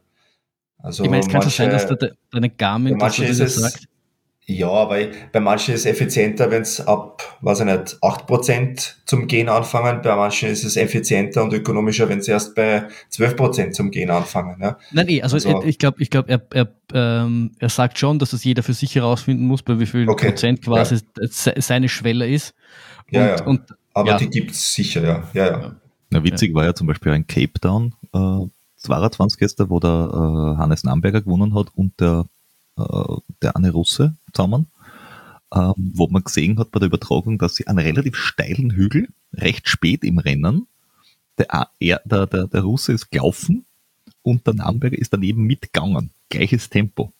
Also 0.84 1.04
ich 1.04 1.10
meine, 1.10 1.22
es 1.22 1.28
kann 1.28 1.42
manche, 1.42 1.56
sein, 1.56 1.70
dass 1.70 1.88
da 1.88 1.96
deine 2.32 2.50
Garmin 2.50 2.98
das, 2.98 3.20
es, 3.20 3.56
sagt. 3.56 3.88
Ja, 4.48 4.70
aber 4.70 4.98
bei 5.32 5.40
manchen 5.40 5.76
ist 5.76 5.82
es 5.82 5.86
effizienter, 5.86 6.50
wenn 6.50 6.64
es 6.64 6.86
ab, 6.86 7.38
weiß 7.42 7.60
ich 7.60 7.66
nicht, 7.68 7.98
8% 8.02 8.94
zum 9.06 9.28
Gehen 9.28 9.50
anfangen. 9.50 10.02
Bei 10.02 10.16
manchen 10.16 10.50
ist 10.50 10.64
es 10.64 10.78
effizienter 10.78 11.44
und 11.44 11.54
ökonomischer, 11.54 12.10
wenn 12.10 12.22
sie 12.22 12.32
erst 12.32 12.56
bei 12.56 12.88
12% 13.14 13.72
zum 13.72 13.92
Gehen 13.92 14.10
anfangen. 14.10 14.58
Ja. 14.60 14.78
Nein, 14.92 15.06
nee, 15.06 15.22
also, 15.22 15.36
also 15.36 15.64
ich 15.64 15.78
glaube, 15.78 16.02
ich 16.02 16.10
glaub, 16.10 16.28
er, 16.28 16.42
er, 16.54 16.68
ähm, 16.94 17.52
er 17.60 17.70
sagt 17.70 18.00
schon, 18.00 18.18
dass 18.18 18.34
es 18.34 18.44
jeder 18.44 18.64
für 18.64 18.74
sich 18.74 18.96
herausfinden 18.96 19.46
muss, 19.46 19.62
bei 19.62 19.80
wie 19.80 19.86
viel 19.86 20.10
okay. 20.10 20.30
Prozent 20.30 20.64
quasi 20.64 20.96
ja. 20.96 21.54
seine 21.58 21.88
Schwelle 21.88 22.28
ist. 22.28 22.56
Und, 23.08 23.14
ja, 23.18 23.28
ja. 23.28 23.44
Und, 23.44 23.62
aber 23.94 24.10
ja. 24.10 24.18
die 24.18 24.30
gibt's 24.30 24.74
sicher, 24.74 25.04
ja. 25.04 25.24
ja, 25.34 25.52
ja. 25.52 25.76
Na, 26.10 26.24
witzig 26.24 26.54
war 26.54 26.66
ja 26.66 26.74
zum 26.74 26.88
Beispiel 26.88 27.14
ein 27.14 27.26
Cape 27.26 27.60
Town, 27.62 27.94
äh, 28.14 28.48
22 28.82 29.40
gestern, 29.40 29.70
wo 29.70 29.80
der 29.80 30.10
äh, 30.12 30.58
Hannes 30.58 30.84
Namberger 30.84 31.22
gewonnen 31.22 31.56
hat 31.56 31.68
und 31.76 32.00
der, 32.00 32.26
äh, 32.78 33.16
der 33.42 33.56
eine 33.56 33.72
Russe 33.72 34.16
zusammen, 34.34 34.68
ähm, 35.54 35.92
wo 35.96 36.08
man 36.08 36.24
gesehen 36.24 36.58
hat 36.60 36.72
bei 36.72 36.80
der 36.80 36.88
Übertragung, 36.88 37.38
dass 37.38 37.56
sie 37.56 37.68
einen 37.68 37.80
relativ 37.80 38.16
steilen 38.16 38.72
Hügel 38.72 39.10
recht 39.34 39.70
spät 39.70 40.04
im 40.04 40.18
Rennen, 40.18 40.68
der, 41.38 41.70
er, 41.80 42.02
der, 42.06 42.28
der, 42.28 42.48
der 42.48 42.62
Russe 42.62 42.94
ist 42.94 43.12
gelaufen 43.12 43.66
und 44.24 44.46
der 44.46 44.56
Namberger 44.56 44.98
ist 44.98 45.14
daneben 45.14 45.44
mitgegangen. 45.44 46.12
Gleiches 46.30 46.70
Tempo. 46.70 47.12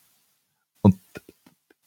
Und 0.82 0.96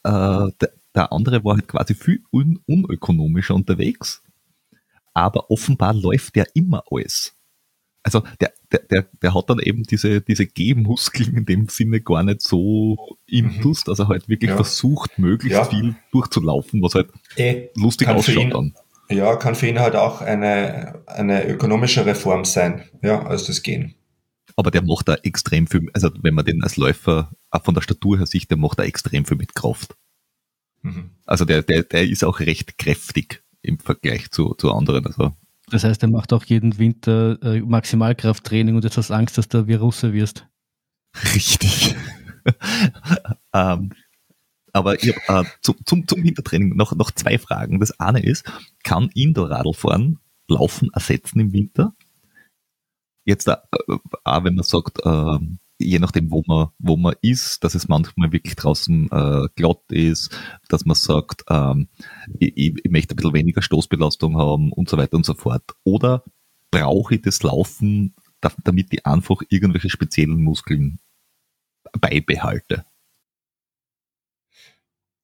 äh, 0.04 0.52
der, 0.62 0.72
der 0.94 1.12
andere 1.12 1.44
war 1.44 1.56
halt 1.56 1.68
quasi 1.68 1.94
viel 1.96 2.24
un 2.32 2.60
unökonomischer 2.66 3.56
unterwegs, 3.56 4.22
aber 5.14 5.50
offenbar 5.52 5.94
läuft 5.94 6.36
der 6.36 6.48
immer 6.56 6.84
alles 6.90 7.35
also 8.06 8.24
der, 8.40 8.54
der, 8.72 8.80
der, 8.82 9.06
der 9.20 9.34
hat 9.34 9.50
dann 9.50 9.58
eben 9.58 9.82
diese, 9.82 10.22
diese 10.22 10.46
Gehmuskeln 10.46 11.38
in 11.38 11.46
dem 11.46 11.70
Sinne 11.70 12.02
gar 12.02 12.22
nicht 12.22 12.44
so 12.44 13.18
intus, 13.26 13.82
mhm. 13.82 13.90
dass 13.90 14.00
er 14.00 14.08
halt 14.08 14.30
wirklich 14.30 14.52
ja. 14.52 14.56
versucht, 14.56 15.18
möglichst 15.18 15.58
ja. 15.58 15.66
viel 15.66 15.96
durchzulaufen, 16.12 16.84
was 16.84 16.94
halt 16.94 17.10
e, 17.36 17.70
lustig 17.76 18.08
ausschaut 18.08 18.44
ihn, 18.44 18.50
dann. 18.52 18.76
Ja, 19.10 19.36
kann 19.38 19.56
für 19.56 19.68
ihn 19.68 19.80
halt 19.80 19.96
auch 19.96 20.22
eine, 20.22 21.02
eine 21.08 21.48
ökonomische 21.48 22.06
Reform 22.06 22.46
sein, 22.46 22.84
ja, 23.02 23.26
als 23.26 23.46
das 23.46 23.64
Gehen. 23.64 23.96
Aber 24.56 24.70
der 24.70 24.84
macht 24.84 25.08
da 25.08 25.16
extrem 25.16 25.66
viel, 25.66 25.90
also 25.94 26.12
wenn 26.22 26.36
man 26.36 26.46
den 26.46 26.64
als 26.64 26.78
Läufer 26.78 27.32
auch 27.50 27.66
von 27.66 27.74
der 27.74 27.82
Statur 27.82 28.20
her 28.20 28.28
sieht, 28.28 28.52
der 28.52 28.58
macht 28.58 28.78
da 28.78 28.84
extrem 28.84 29.26
viel 29.26 29.38
mit 29.38 29.56
Kraft. 29.56 29.96
Mhm. 30.84 31.10
Also 31.26 31.44
der, 31.44 31.64
der, 31.64 31.82
der 31.82 32.08
ist 32.08 32.24
auch 32.24 32.40
recht 32.40 32.78
kräftig 32.78 33.44
im 33.64 33.80
Vergleich 33.80 34.30
zu, 34.30 34.54
zu 34.54 34.72
anderen. 34.72 35.08
Also 35.08 35.34
das 35.70 35.84
heißt, 35.84 36.04
er 36.04 36.10
macht 36.10 36.34
auch 36.34 36.44
jeden 36.46 36.78
Winter 36.78 37.42
äh, 37.42 37.62
Maximalkrafttraining 37.62 38.76
und 38.76 38.84
jetzt 38.84 38.98
hast 38.98 39.12
Angst, 39.12 39.38
dass 39.38 39.48
du 39.48 39.68
wie 39.68 39.74
Russe 39.74 40.14
wirst. 40.14 40.48
Richtig. 41.34 41.96
ähm, 43.54 43.92
aber 44.74 45.02
ich 45.02 45.16
hab, 45.16 45.46
äh, 45.46 45.50
zum, 45.62 45.76
zum, 45.86 46.08
zum 46.08 46.24
Wintertraining 46.24 46.76
noch, 46.76 46.94
noch 46.96 47.12
zwei 47.12 47.38
Fragen. 47.38 47.80
Das 47.80 48.00
eine 48.00 48.24
ist, 48.24 48.46
kann 48.84 49.10
Indoor-Radlfahren 49.14 50.20
Laufen 50.48 50.90
ersetzen 50.94 51.40
im 51.40 51.54
Winter? 51.54 51.94
Jetzt 53.24 53.48
äh, 53.48 53.56
auch 54.24 54.44
wenn 54.44 54.56
man 54.56 54.64
sagt, 54.64 55.00
äh, 55.04 55.40
je 55.78 56.00
nachdem, 56.00 56.32
wo 56.32 56.44
man, 56.48 56.70
wo 56.80 56.96
man 56.98 57.16
ist, 57.22 57.64
dass 57.64 57.76
es 57.76 57.88
manchmal 57.88 58.32
wirklich 58.32 58.56
draußen 58.56 59.10
äh, 59.12 59.48
glatt 59.56 59.84
ist, 59.90 60.38
dass 60.70 60.86
man 60.86 60.96
sagt, 60.96 61.44
ähm, 61.50 61.90
ich, 62.40 62.56
ich 62.58 62.92
möchte 62.92 63.14
ein 63.14 63.18
bisschen 63.18 63.34
weniger 63.34 63.62
Stoßbelastung 63.62 64.38
haben 64.38 64.72
und 64.72 64.90
so 64.90 64.98
weiter 64.98 65.18
und 65.18 65.26
so 65.26 65.34
fort. 65.34 65.64
Oder 65.84 66.24
brauche 66.72 67.16
ich 67.16 67.22
das 67.22 67.44
Laufen, 67.44 68.16
damit 68.64 68.88
ich 68.92 69.06
einfach 69.06 69.42
irgendwelche 69.50 69.90
speziellen 69.90 70.42
Muskeln 70.42 71.00
beibehalte? 72.00 72.86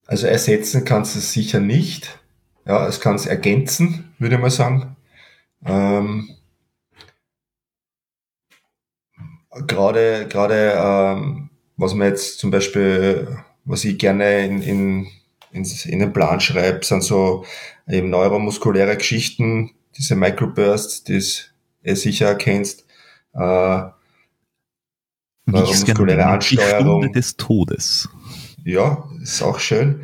Also 0.07 0.27
ersetzen 0.27 0.83
kannst 0.83 1.15
du 1.15 1.19
es 1.19 1.31
sicher 1.31 1.59
nicht. 1.59 2.19
Ja, 2.65 2.87
es 2.87 2.99
kann 2.99 3.15
es 3.15 3.25
ergänzen, 3.25 4.13
würde 4.19 4.35
ich 4.35 4.41
mal 4.41 4.51
sagen. 4.51 4.97
Ähm, 5.63 6.29
gerade, 9.51 10.27
gerade 10.27 10.73
ähm, 10.75 11.49
was 11.77 11.93
man 11.93 12.07
jetzt 12.07 12.39
zum 12.39 12.51
Beispiel, 12.51 13.37
was 13.65 13.83
ich 13.83 13.97
gerne 13.97 14.45
in, 14.45 14.61
in, 14.61 15.07
in, 15.51 15.65
in 15.85 15.99
den 15.99 16.13
Plan 16.13 16.39
schreibe, 16.39 16.85
sind 16.85 17.03
so 17.03 17.45
eben 17.87 18.09
neuromuskuläre 18.09 18.97
Geschichten, 18.97 19.71
diese 19.97 20.15
Microbursts, 20.15 21.03
die 21.03 21.19
du 21.19 21.25
eh 21.83 21.95
sicher 21.95 22.27
erkennst. 22.27 22.85
Äh, 23.33 23.81
neuromuskuläre 25.45 26.25
Ansteuerung. 26.25 27.01
Die 27.01 27.07
Stunde 27.07 27.11
des 27.11 27.37
Todes. 27.37 28.09
Ja, 28.63 29.03
ist 29.21 29.41
auch 29.41 29.59
schön. 29.59 30.03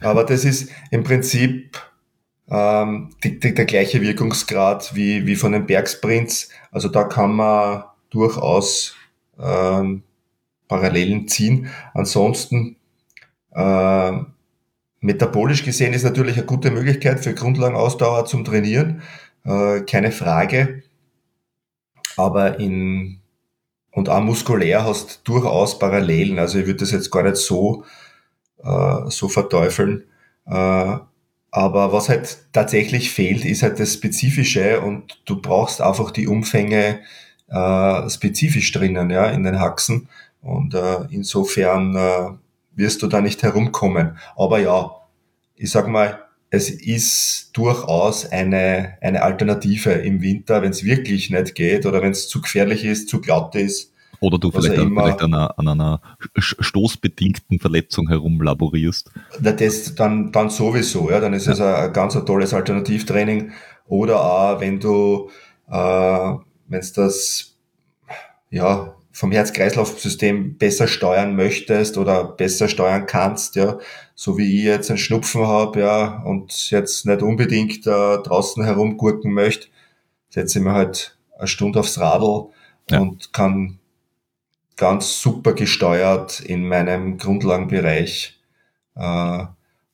Aber 0.00 0.24
das 0.24 0.44
ist 0.44 0.70
im 0.90 1.02
Prinzip 1.02 1.80
ähm, 2.48 3.10
die, 3.24 3.40
die, 3.40 3.54
der 3.54 3.64
gleiche 3.64 4.00
Wirkungsgrad 4.00 4.94
wie, 4.94 5.26
wie 5.26 5.36
von 5.36 5.52
den 5.52 5.66
Bergsprints. 5.66 6.48
Also 6.70 6.88
da 6.88 7.04
kann 7.04 7.34
man 7.34 7.84
durchaus 8.10 8.94
ähm, 9.38 10.02
Parallelen 10.68 11.28
ziehen. 11.28 11.70
Ansonsten 11.94 12.76
äh, 13.52 14.12
metabolisch 15.00 15.64
gesehen 15.64 15.94
ist 15.94 16.04
natürlich 16.04 16.36
eine 16.36 16.46
gute 16.46 16.70
Möglichkeit 16.70 17.20
für 17.20 17.34
Grundlagenausdauer 17.34 18.26
zum 18.26 18.44
Trainieren, 18.44 19.02
äh, 19.44 19.80
keine 19.80 20.12
Frage. 20.12 20.82
Aber 22.16 22.58
in 22.58 23.20
und 23.98 24.08
auch 24.08 24.20
muskulär 24.20 24.84
hast 24.84 25.22
durchaus 25.24 25.78
Parallelen. 25.78 26.38
Also 26.38 26.58
ich 26.58 26.66
würde 26.66 26.80
das 26.80 26.92
jetzt 26.92 27.10
gar 27.10 27.24
nicht 27.24 27.36
so, 27.36 27.84
äh, 28.62 29.08
so 29.08 29.28
verteufeln. 29.28 30.04
Äh, 30.46 30.98
aber 31.50 31.92
was 31.92 32.08
halt 32.08 32.46
tatsächlich 32.52 33.10
fehlt, 33.10 33.44
ist 33.44 33.62
halt 33.62 33.80
das 33.80 33.94
Spezifische 33.94 34.80
und 34.80 35.20
du 35.24 35.40
brauchst 35.40 35.80
einfach 35.80 36.10
die 36.10 36.28
Umfänge 36.28 37.00
äh, 37.48 38.10
spezifisch 38.10 38.72
drinnen, 38.72 39.10
ja, 39.10 39.26
in 39.26 39.42
den 39.42 39.60
Haxen. 39.60 40.08
Und 40.40 40.74
äh, 40.74 41.06
insofern, 41.10 41.96
äh, 41.96 42.30
wirst 42.78 43.02
du 43.02 43.08
da 43.08 43.20
nicht 43.20 43.42
herumkommen. 43.42 44.16
Aber 44.36 44.60
ja, 44.60 44.92
ich 45.56 45.70
sag 45.70 45.88
mal, 45.88 46.20
es 46.50 46.70
ist 46.70 47.50
durchaus 47.52 48.24
eine, 48.24 48.94
eine 49.02 49.22
Alternative 49.22 49.90
im 49.90 50.22
Winter, 50.22 50.62
wenn 50.62 50.70
es 50.70 50.84
wirklich 50.84 51.28
nicht 51.28 51.54
geht 51.54 51.84
oder 51.84 52.00
wenn 52.00 52.12
es 52.12 52.28
zu 52.28 52.40
gefährlich 52.40 52.84
ist, 52.84 53.08
zu 53.08 53.20
glatt 53.20 53.54
ist. 53.54 53.92
Oder 54.20 54.38
du 54.38 54.50
vielleicht, 54.50 54.74
immer, 54.74 55.02
vielleicht 55.02 55.22
an, 55.22 55.34
einer, 55.34 55.58
an 55.58 55.68
einer 55.68 56.00
stoßbedingten 56.36 57.60
Verletzung 57.60 58.08
herumlaborierst. 58.08 59.10
Das 59.40 59.94
dann, 59.94 60.32
dann 60.32 60.50
sowieso, 60.50 61.10
ja, 61.10 61.20
dann 61.20 61.34
ist 61.34 61.46
ja. 61.46 61.52
es 61.52 61.60
ein, 61.60 61.74
ein 61.74 61.92
ganz 61.92 62.16
ein 62.16 62.24
tolles 62.24 62.54
Alternativtraining. 62.54 63.52
Oder 63.86 64.20
auch, 64.20 64.60
wenn 64.60 64.80
du, 64.80 65.30
äh, 65.70 66.34
wenn 66.68 66.80
es 66.80 66.92
das, 66.92 67.56
ja, 68.50 68.94
vom 69.12 69.32
Herz-Kreislauf-System 69.32 70.58
besser 70.58 70.86
steuern 70.86 71.34
möchtest 71.34 71.98
oder 71.98 72.24
besser 72.24 72.68
steuern 72.68 73.06
kannst, 73.06 73.56
ja, 73.56 73.78
so 74.14 74.38
wie 74.38 74.58
ich 74.58 74.64
jetzt 74.64 74.90
einen 74.90 74.98
Schnupfen 74.98 75.46
habe, 75.46 75.80
ja, 75.80 76.22
und 76.22 76.70
jetzt 76.70 77.04
nicht 77.04 77.22
unbedingt 77.22 77.86
äh, 77.86 78.18
draußen 78.18 78.62
herumgurken 78.62 79.32
möchte, 79.32 79.68
setze 80.28 80.58
ich 80.58 80.64
mir 80.64 80.72
halt 80.72 81.18
eine 81.36 81.48
Stunde 81.48 81.80
aufs 81.80 81.98
Radl 81.98 82.50
ja. 82.90 83.00
und 83.00 83.32
kann 83.32 83.78
ganz 84.76 85.20
super 85.20 85.52
gesteuert 85.52 86.40
in 86.40 86.68
meinem 86.68 87.18
Grundlagenbereich 87.18 88.40
äh, 88.94 89.44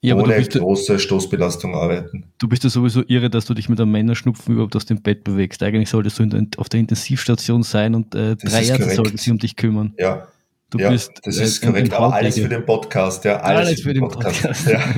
ja, 0.08 0.16
ohne 0.16 0.42
große 0.42 0.98
Stoßbelastung 0.98 1.74
arbeiten. 1.74 2.24
Du 2.38 2.48
bist 2.48 2.64
ja 2.64 2.70
sowieso 2.70 3.02
irre, 3.06 3.30
dass 3.30 3.46
du 3.46 3.54
dich 3.54 3.68
mit 3.68 3.80
einem 3.80 3.92
Männerschnupfen 3.92 4.54
überhaupt 4.54 4.76
aus 4.76 4.84
dem 4.84 5.02
Bett 5.02 5.24
bewegst. 5.24 5.62
Eigentlich 5.62 5.88
solltest 5.88 6.18
du 6.18 6.26
der, 6.26 6.46
auf 6.58 6.68
der 6.68 6.80
Intensivstation 6.80 7.62
sein 7.62 7.94
und 7.94 8.14
äh, 8.14 8.36
drei 8.36 8.64
Ärzte 8.64 8.90
sollten 8.90 9.16
sich 9.16 9.30
um 9.30 9.38
dich 9.38 9.56
kümmern. 9.56 9.94
Ja. 9.98 10.28
Du 10.70 10.78
ja, 10.78 10.90
bist, 10.90 11.12
das 11.22 11.36
ist 11.36 11.62
äh, 11.62 11.66
korrekt, 11.66 11.92
aber 11.92 12.12
alles 12.14 12.38
für 12.38 12.48
den 12.48 12.66
Podcast, 12.66 13.24
ja. 13.24 13.36
Alles, 13.40 13.68
alles 13.68 13.82
für 13.82 13.94
den 13.94 14.02
Podcast. 14.02 14.42
Podcast. 14.42 14.68
Ja. 14.68 14.80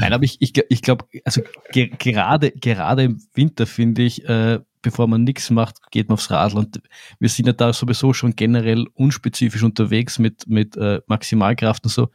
Nein, 0.00 0.12
aber 0.12 0.24
ich, 0.24 0.36
ich, 0.40 0.52
ich 0.68 0.82
glaube, 0.82 1.04
also 1.24 1.42
ge 1.72 1.90
gerade, 1.98 2.52
gerade 2.52 3.04
im 3.04 3.20
Winter 3.34 3.66
finde 3.66 4.02
ich, 4.02 4.24
äh, 4.28 4.60
bevor 4.82 5.08
man 5.08 5.24
nichts 5.24 5.50
macht, 5.50 5.78
geht 5.90 6.08
man 6.08 6.14
aufs 6.14 6.30
Radl. 6.30 6.58
Und 6.58 6.80
wir 7.18 7.28
sind 7.28 7.46
ja 7.46 7.52
da 7.52 7.72
sowieso 7.72 8.12
schon 8.12 8.36
generell 8.36 8.86
unspezifisch 8.94 9.62
unterwegs 9.62 10.18
mit, 10.18 10.46
mit 10.46 10.76
äh, 10.76 11.00
Maximalkraft 11.08 11.84
und 11.84 11.90
so. 11.90 12.08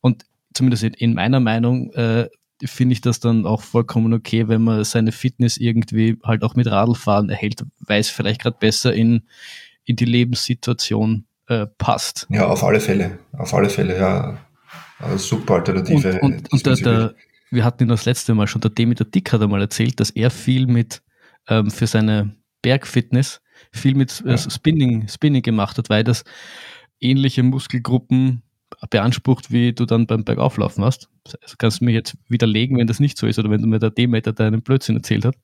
Und 0.00 0.24
zumindest 0.54 0.84
in 0.84 1.14
meiner 1.14 1.40
Meinung, 1.40 1.92
äh, 1.92 2.28
finde 2.64 2.92
ich 2.92 3.00
das 3.00 3.20
dann 3.20 3.46
auch 3.46 3.62
vollkommen 3.62 4.12
okay, 4.12 4.48
wenn 4.48 4.62
man 4.62 4.84
seine 4.84 5.12
Fitness 5.12 5.56
irgendwie 5.56 6.18
halt 6.22 6.42
auch 6.42 6.54
mit 6.54 6.66
Radlfahren 6.66 7.30
erhält, 7.30 7.64
weil 7.78 8.00
es 8.00 8.10
vielleicht 8.10 8.42
gerade 8.42 8.58
besser 8.58 8.92
in, 8.92 9.22
in 9.84 9.96
die 9.96 10.04
Lebenssituation 10.04 11.24
äh, 11.46 11.66
passt. 11.78 12.26
Ja, 12.30 12.46
auf 12.46 12.62
alle 12.62 12.80
Fälle. 12.80 13.18
Auf 13.32 13.54
alle 13.54 13.70
Fälle, 13.70 13.98
ja. 13.98 14.38
Eine 14.98 15.18
super 15.18 15.54
Alternative. 15.54 16.20
Und, 16.20 16.34
und, 16.34 16.52
und 16.52 16.66
der, 16.66 16.74
der, 16.76 17.14
wir 17.50 17.64
hatten 17.64 17.84
ihn 17.84 17.88
das 17.88 18.04
letzte 18.04 18.34
Mal 18.34 18.46
schon, 18.46 18.60
der 18.60 18.70
Demeter 18.70 19.04
Dick 19.04 19.32
hat 19.32 19.40
einmal 19.40 19.62
erzählt, 19.62 19.98
dass 19.98 20.10
er 20.10 20.30
viel 20.30 20.66
mit 20.66 21.02
ähm, 21.48 21.70
für 21.70 21.86
seine 21.86 22.36
Bergfitness 22.60 23.40
viel 23.72 23.94
mit 23.94 24.22
äh, 24.26 24.36
Spinning, 24.36 25.08
Spinning 25.08 25.42
gemacht 25.42 25.78
hat, 25.78 25.90
weil 25.90 26.04
das 26.04 26.24
ähnliche 27.00 27.42
Muskelgruppen 27.42 28.42
beansprucht, 28.90 29.50
wie 29.50 29.72
du 29.72 29.84
dann 29.84 30.06
beim 30.06 30.24
Bergauflaufen 30.24 30.84
hast. 30.84 31.08
Das 31.42 31.58
kannst 31.58 31.80
du 31.80 31.84
mir 31.84 31.92
jetzt 31.92 32.16
widerlegen, 32.28 32.78
wenn 32.78 32.86
das 32.86 33.00
nicht 33.00 33.18
so 33.18 33.26
ist 33.26 33.38
oder 33.38 33.50
wenn 33.50 33.60
du 33.60 33.68
mir 33.68 33.78
der 33.78 33.90
Demeter 33.90 34.32
deinen 34.32 34.62
Blödsinn 34.62 34.96
erzählt 34.96 35.24
hat. 35.24 35.36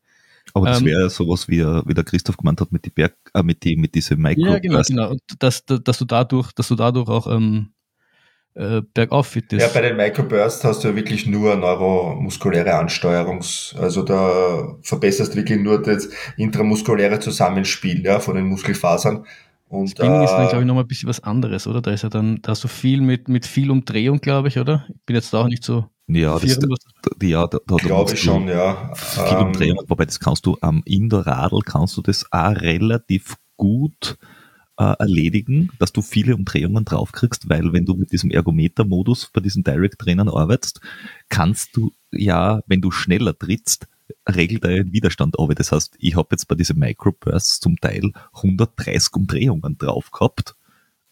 Aber 0.55 0.66
das 0.66 0.81
ähm, 0.81 0.87
wäre 0.87 1.11
sowas, 1.11 1.49
wie, 1.49 1.61
wie 1.61 1.95
der 1.95 2.05
Christoph 2.05 2.37
gemeint 2.37 2.61
hat, 2.61 2.72
mit 2.72 2.85
die 2.85 2.91
Berg, 2.91 3.14
äh, 3.35 3.43
mit 3.43 3.64
die, 3.64 3.77
mit 3.77 3.95
diese 3.95 4.16
Micro. 4.16 4.47
Ja, 4.47 4.59
genau, 4.59 4.83
genau. 4.83 5.11
Und 5.11 5.20
dass, 5.41 5.64
dass 5.64 5.99
du 5.99 6.05
dadurch, 6.05 6.53
dass 6.53 6.68
du 6.68 6.77
dadurch 6.77 7.09
auch 7.09 7.27
ähm, 7.27 7.72
äh, 8.55 8.83
bergauf 8.95 9.27
fit 9.29 9.53
ist. 9.53 9.62
Ja, 9.62 9.68
bei 9.68 9.83
den 9.83 9.97
Microbursts 9.97 10.64
hast 10.64 10.83
du 10.83 10.89
ja 10.89 10.97
wirklich 10.97 11.27
nur 11.27 11.57
neuromuskuläre 11.57 12.74
Ansteuerungs, 12.74 13.74
also 13.79 14.03
da 14.03 14.77
verbesserst 14.83 15.33
du 15.33 15.37
wirklich 15.37 15.61
nur 15.61 15.83
das 15.83 16.09
intramuskuläre 16.37 17.20
Zusammenspiel 17.20 18.03
ja, 18.05 18.18
von 18.18 18.37
den 18.37 18.47
Muskelfasern. 18.47 19.27
Und, 19.69 19.89
Spinning 19.89 20.21
äh, 20.21 20.25
ist 20.25 20.33
dann, 20.33 20.49
glaube 20.49 20.62
ich, 20.62 20.67
nochmal 20.67 20.85
ein 20.85 20.89
bisschen 20.89 21.09
was 21.09 21.21
anderes, 21.21 21.67
oder? 21.67 21.83
Da 21.83 21.91
ist 21.91 22.03
ja 22.03 22.09
dann, 22.09 22.41
da 22.43 22.53
hast 22.53 22.62
du 22.62 22.69
viel 22.69 23.01
mit, 23.01 23.29
mit 23.29 23.47
viel 23.47 23.71
Umdrehung, 23.71 24.21
glaube 24.21 24.49
ich, 24.49 24.59
oder? 24.59 24.87
Ich 24.89 25.05
bin 25.07 25.17
jetzt 25.17 25.33
da 25.33 25.43
auch 25.43 25.49
nicht 25.49 25.64
so. 25.64 25.87
Ja, 26.09 26.39
das, 26.39 26.59
da, 26.59 26.69
ja, 27.27 27.47
da, 27.49 27.59
da 27.67 27.77
glaube 27.77 28.12
ich 28.12 28.21
schon, 28.21 28.47
ja. 28.47 28.95
Viel 28.95 29.39
ähm, 29.39 29.47
Umdrehung, 29.47 29.85
wobei 29.89 30.05
das 30.05 30.21
kannst 30.21 30.47
du 30.47 30.57
am 30.61 30.77
ähm, 30.77 30.83
Indoor-Radl 30.85 31.62
kannst 31.62 31.97
du 31.97 32.03
das 32.03 32.25
auch 32.31 32.55
relativ 32.55 33.37
gut 33.57 34.17
äh, 34.79 34.95
erledigen, 35.01 35.73
dass 35.81 35.93
du 35.93 36.03
viele 36.03 36.37
Umdrehungen 36.37 36.85
draufkriegst, 36.85 37.49
weil 37.49 37.73
wenn 37.73 37.87
du 37.87 37.95
mit 37.95 38.12
diesem 38.12 38.31
Ergometer-Modus 38.31 39.31
bei 39.33 39.41
diesen 39.41 39.64
Direct-Trainern 39.64 40.29
arbeitest, 40.29 40.81
kannst 41.29 41.77
du 41.77 41.93
ja, 42.12 42.61
wenn 42.69 42.81
du 42.81 42.93
schneller 42.93 43.37
trittst, 43.37 43.89
regelt 44.29 44.65
deinen 44.65 44.93
Widerstand 44.93 45.39
ab. 45.39 45.51
Das 45.57 45.73
heißt, 45.73 45.97
ich 45.99 46.17
habe 46.17 46.29
jetzt 46.33 46.47
bei 46.47 46.55
diesen 46.55 46.79
Microbursts 46.79 47.61
zum 47.61 47.77
Teil 47.79 48.13
130 48.35 49.15
Umdrehungen 49.15 49.79
drauf 49.79 50.11
gehabt, 50.11 50.57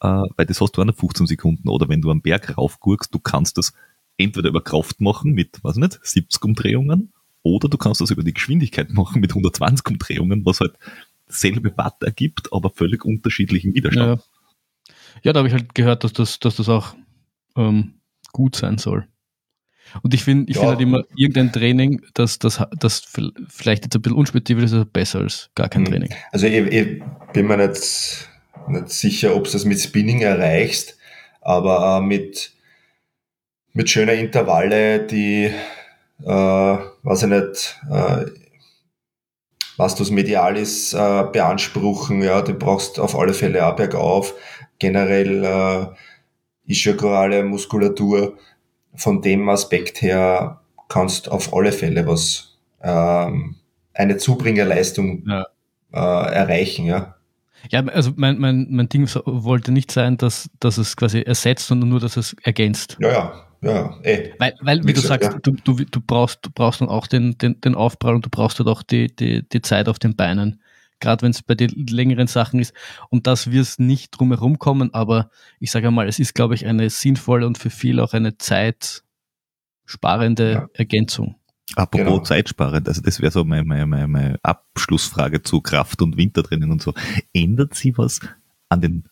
äh, 0.01 0.07
weil 0.37 0.47
das 0.47 0.61
hast 0.61 0.73
du 0.73 0.83
auch 0.83 0.87
nach 0.87 0.95
15 0.95 1.27
Sekunden. 1.27 1.69
Oder 1.69 1.89
wenn 1.89 2.01
du 2.01 2.11
am 2.11 2.23
Berg 2.23 2.57
raufgurkst, 2.57 3.15
du 3.15 3.19
kannst 3.19 3.59
das 3.59 3.73
entweder 4.17 4.49
über 4.49 4.63
Kraft 4.63 5.01
machen 5.01 5.33
mit, 5.33 5.63
weiß 5.63 5.77
nicht, 5.77 5.99
70 6.03 6.45
Umdrehungen, 6.45 7.13
oder 7.45 7.69
du 7.69 7.77
kannst 7.77 8.01
das 8.01 8.11
über 8.11 8.23
die 8.23 8.33
Geschwindigkeit 8.33 8.91
machen 8.91 9.21
mit 9.21 9.33
120 9.33 9.87
Umdrehungen, 9.87 10.47
was 10.47 10.61
halt 10.61 10.79
selbe 11.27 11.77
Watt 11.77 12.03
ergibt, 12.03 12.53
aber 12.53 12.71
völlig 12.71 13.05
unterschiedlichen 13.05 13.75
Widerstand. 13.75 14.23
Ja, 14.87 14.95
ja 15.23 15.33
da 15.33 15.39
habe 15.39 15.49
ich 15.49 15.55
halt 15.55 15.75
gehört, 15.75 16.05
dass 16.05 16.15
das, 16.15 16.39
dass 16.39 16.57
das 16.57 16.69
auch 16.71 16.95
ähm, 17.55 17.95
gut 18.33 18.57
sein 18.57 18.79
soll. 18.79 19.07
Und 20.03 20.15
ich 20.15 20.25
finde 20.25 20.51
ich 20.51 20.57
ja. 20.57 20.63
finde 20.63 20.73
halt 20.73 20.83
immer, 20.83 21.05
irgendein 21.17 21.53
Training, 21.53 22.03
das, 22.15 22.39
das, 22.39 22.63
das 22.79 23.03
vielleicht 23.49 23.85
jetzt 23.85 23.95
ein 23.95 24.03
bisschen 24.03 24.19
unspezifisch 24.19 24.65
ist, 24.65 24.93
besser 24.93 25.21
als 25.21 25.51
gar 25.55 25.69
kein 25.69 25.83
mhm. 25.83 25.87
Training. 25.87 26.11
Also 26.33 26.47
ich, 26.47 26.67
ich 26.67 27.03
bin 27.33 27.47
mir 27.47 27.57
nicht, 27.57 28.29
nicht 28.69 28.89
sicher, 28.91 29.35
ob 29.37 29.45
du 29.45 29.53
das 29.53 29.65
mit 29.65 29.81
Spinning 29.81 30.21
erreichst, 30.21 30.97
aber 31.41 32.01
mit, 32.01 32.53
mit 33.73 33.91
schöner 33.91 34.15
Intervalle, 34.15 35.07
die, 35.07 35.51
äh, 36.23 36.27
weiß 36.27 37.23
ich 37.23 37.29
nicht, 37.29 37.81
äh, 37.91 38.25
was 39.77 39.97
das 39.97 40.11
Medialis 40.11 40.93
äh, 40.93 41.25
beanspruchen, 41.33 42.23
ja, 42.23 42.43
du 42.43 42.55
brauchst 42.55 43.01
auf 43.01 43.19
alle 43.19 43.35
Fälle 43.35 43.67
auch 43.67 43.77
bergauf. 43.77 44.35
Generell 44.79 45.45
äh, 45.45 45.87
ischiokorale 46.67 47.43
Muskulatur. 47.43 48.39
Von 48.95 49.23
dem 49.23 49.49
Aspekt 49.49 50.03
her 50.03 50.61
kannst 50.89 51.31
auf 51.31 51.55
alle 51.55 51.73
Fälle 51.73 52.07
was 52.07 52.59
ähm, 52.83 53.57
eine 53.95 54.17
Zubringerleistung 54.17 55.25
ja. 55.27 55.47
äh, 55.93 56.35
erreichen, 56.35 56.87
ja. 56.87 57.17
Ja, 57.71 57.83
also 57.87 58.13
mein, 58.17 58.39
mein, 58.39 58.67
mein 58.71 58.89
Ding 58.91 59.09
wollte 59.25 59.73
nicht 59.73 59.91
sein, 59.91 60.19
dass, 60.19 60.51
dass 60.61 60.77
es 60.77 60.97
quasi 60.97 61.23
ersetzt, 61.23 61.67
sondern 61.67 61.89
nur, 61.89 62.01
dass 62.01 62.19
es 62.19 62.37
ergänzt. 62.43 62.99
Ja, 63.01 63.11
ja. 63.11 63.45
Ja, 63.65 63.97
ey. 64.03 64.35
Weil, 64.39 64.55
weil 64.61 64.85
wie 64.87 64.93
du 64.93 65.01
sagst, 65.01 65.33
ja. 65.33 65.39
du, 65.43 65.53
du, 65.53 65.85
du, 65.85 66.01
brauchst, 66.07 66.41
du 66.43 66.51
brauchst 66.55 66.83
dann 66.83 66.91
auch 66.91 67.07
den, 67.07 67.39
den, 67.39 67.59
den 67.63 67.75
Aufprall 67.75 68.15
und 68.15 68.27
du 68.27 68.29
brauchst 68.29 68.59
halt 68.59 68.69
auch 68.69 68.83
die, 68.83 69.15
die, 69.17 69.49
die 69.49 69.63
Zeit 69.63 69.89
auf 69.89 69.99
den 69.99 70.15
Beinen. 70.17 70.61
Gerade 71.05 71.23
wenn 71.23 71.33
es 71.33 71.43
bei 71.43 71.55
den 71.55 71.87
längeren 71.87 72.29
Sachen 72.29 72.61
ist. 72.61 72.73
Und 73.11 73.27
das 73.27 73.51
wird 73.51 73.63
es 73.63 73.79
nicht 73.79 74.13
drum 74.13 74.31
herum 74.31 74.59
kommen, 74.59 74.95
aber 74.95 75.29
ich 75.61 75.71
sage 75.71 75.89
einmal, 75.89 76.09
es 76.09 76.19
ist, 76.19 76.35
glaube 76.35 76.55
ich, 76.55 76.65
eine 76.65 76.89
sinnvolle 76.89 77.47
und 77.47 77.59
für 77.59 77.69
viele 77.69 78.03
auch 78.03 78.15
eine 78.15 78.39
zeitsparende 78.39 79.03
ja. 80.53 80.67
Ergänzung. 80.73 81.35
Apropos 81.77 82.07
genau. 82.07 82.23
zeitsparend, 82.23 82.89
also 82.89 83.03
das 83.03 83.21
wäre 83.21 83.33
so 83.33 83.45
meine, 83.45 83.65
meine, 83.65 83.85
meine, 83.87 84.09
meine 84.09 84.39
Abschlussfrage 84.43 85.43
zu 85.43 85.61
Kraft- 85.61 86.01
und 86.01 86.17
Wintertraining 86.17 86.71
und 86.71 86.81
so. 86.81 86.95
Ändert 87.35 87.75
sich 87.75 87.99
was 87.99 88.21
an 88.71 88.81
den 88.81 89.05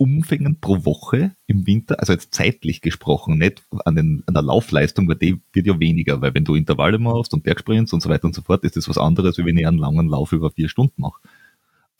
Umfängen 0.00 0.60
pro 0.60 0.86
Woche 0.86 1.36
im 1.46 1.66
Winter, 1.66 2.00
also 2.00 2.14
jetzt 2.14 2.32
zeitlich 2.32 2.80
gesprochen, 2.80 3.36
nicht 3.36 3.62
an, 3.84 3.96
den, 3.96 4.22
an 4.24 4.32
der 4.32 4.42
Laufleistung, 4.42 5.06
weil 5.06 5.16
die 5.16 5.42
wird 5.52 5.66
ja 5.66 5.78
weniger, 5.78 6.22
weil 6.22 6.32
wenn 6.32 6.44
du 6.44 6.54
Intervalle 6.54 6.98
machst 6.98 7.34
und 7.34 7.42
Bergsprints 7.42 7.92
und 7.92 8.00
so 8.00 8.08
weiter 8.08 8.24
und 8.24 8.34
so 8.34 8.40
fort, 8.40 8.64
ist 8.64 8.76
das 8.76 8.88
was 8.88 8.96
anderes, 8.96 9.36
wie 9.36 9.44
wenn 9.44 9.58
ich 9.58 9.66
einen 9.66 9.76
langen 9.76 10.08
Lauf 10.08 10.32
über 10.32 10.50
vier 10.50 10.70
Stunden 10.70 11.02
mache. 11.02 11.20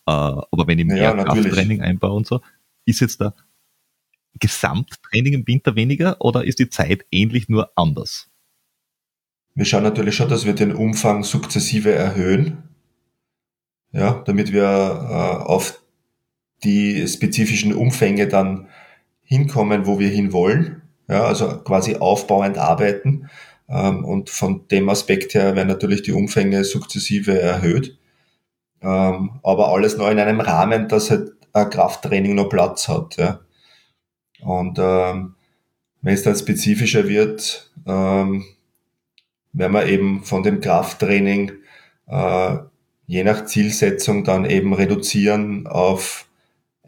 Äh, 0.06 0.12
aber 0.12 0.66
wenn 0.66 0.78
ich 0.78 0.86
mehr 0.86 0.96
ja, 0.96 1.24
Krafttraining 1.24 1.82
einbaue 1.82 2.14
und 2.14 2.26
so, 2.26 2.40
ist 2.86 3.00
jetzt 3.00 3.20
der 3.20 3.34
Gesamttraining 4.38 5.34
im 5.34 5.46
Winter 5.46 5.76
weniger 5.76 6.16
oder 6.20 6.44
ist 6.44 6.58
die 6.58 6.70
Zeit 6.70 7.04
ähnlich 7.10 7.50
nur 7.50 7.70
anders? 7.76 8.30
Wir 9.54 9.66
schauen 9.66 9.82
natürlich 9.82 10.16
schon, 10.16 10.30
dass 10.30 10.46
wir 10.46 10.54
den 10.54 10.72
Umfang 10.72 11.22
sukzessive 11.22 11.92
erhöhen, 11.92 12.62
ja, 13.92 14.22
damit 14.24 14.52
wir 14.52 14.62
äh, 14.62 15.44
auf 15.44 15.79
die 16.64 17.06
spezifischen 17.08 17.74
Umfänge 17.74 18.28
dann 18.28 18.68
hinkommen, 19.22 19.86
wo 19.86 19.98
wir 19.98 20.08
hinwollen. 20.08 20.82
Ja, 21.08 21.24
also 21.24 21.58
quasi 21.58 21.96
aufbauend 21.96 22.58
arbeiten. 22.58 23.28
Ähm, 23.68 24.04
und 24.04 24.30
von 24.30 24.66
dem 24.68 24.88
Aspekt 24.88 25.34
her 25.34 25.56
werden 25.56 25.68
natürlich 25.68 26.02
die 26.02 26.12
Umfänge 26.12 26.64
sukzessive 26.64 27.40
erhöht. 27.40 27.98
Ähm, 28.82 29.40
aber 29.42 29.72
alles 29.72 29.96
noch 29.96 30.10
in 30.10 30.18
einem 30.18 30.40
Rahmen, 30.40 30.88
dass 30.88 31.10
halt 31.10 31.32
ein 31.52 31.70
Krafttraining 31.70 32.34
noch 32.34 32.48
Platz 32.48 32.88
hat. 32.88 33.16
Ja. 33.16 33.40
Und 34.40 34.78
ähm, 34.80 35.34
wenn 36.02 36.14
es 36.14 36.22
dann 36.22 36.36
spezifischer 36.36 37.08
wird, 37.08 37.70
ähm, 37.86 38.44
werden 39.52 39.72
wir 39.72 39.86
eben 39.86 40.24
von 40.24 40.42
dem 40.42 40.60
Krafttraining 40.60 41.52
äh, 42.06 42.56
je 43.06 43.24
nach 43.24 43.44
Zielsetzung 43.44 44.24
dann 44.24 44.44
eben 44.44 44.72
reduzieren 44.72 45.66
auf 45.66 46.26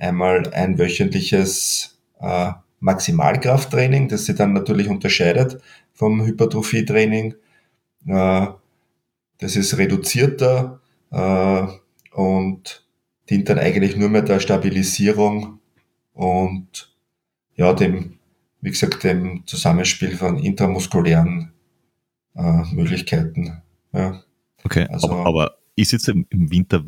einmal 0.03 0.53
ein 0.53 0.79
wöchentliches 0.79 1.99
äh, 2.21 2.53
Maximalkrafttraining, 2.81 4.09
das 4.09 4.27
sich 4.27 4.37
dann 4.37 4.53
natürlich 4.53 4.89
unterscheidet 4.89 5.63
vom 5.93 6.25
Hypertrophietraining. 6.25 7.35
Äh, 8.07 8.47
das 9.39 9.57
ist 9.57 9.79
reduzierter 9.79 10.81
äh, 11.11 11.67
und 12.13 12.85
dient 13.31 13.49
dann 13.49 13.59
eigentlich 13.59 13.97
nur 13.97 14.09
mehr 14.09 14.23
der 14.23 14.41
Stabilisierung 14.41 15.61
und 16.13 16.93
ja, 17.55 17.73
dem, 17.73 18.19
wie 18.61 18.71
gesagt, 18.71 19.05
dem 19.05 19.47
Zusammenspiel 19.47 20.17
von 20.17 20.39
intramuskulären 20.39 21.53
äh, 22.35 22.63
Möglichkeiten. 22.75 23.63
Ja. 23.93 24.23
Okay, 24.65 24.87
also, 24.89 25.11
aber, 25.11 25.27
aber 25.27 25.59
ist 25.77 25.93
jetzt 25.93 26.09
im, 26.09 26.27
im 26.31 26.51
Winter 26.51 26.85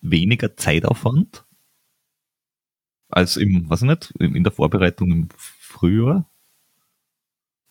weniger 0.00 0.56
Zeitaufwand 0.56 1.45
als 3.08 3.36
im, 3.36 3.68
was 3.68 3.82
nicht, 3.82 4.12
in 4.18 4.42
der 4.44 4.52
Vorbereitung 4.52 5.10
im 5.10 5.28
Frühjahr? 5.36 6.26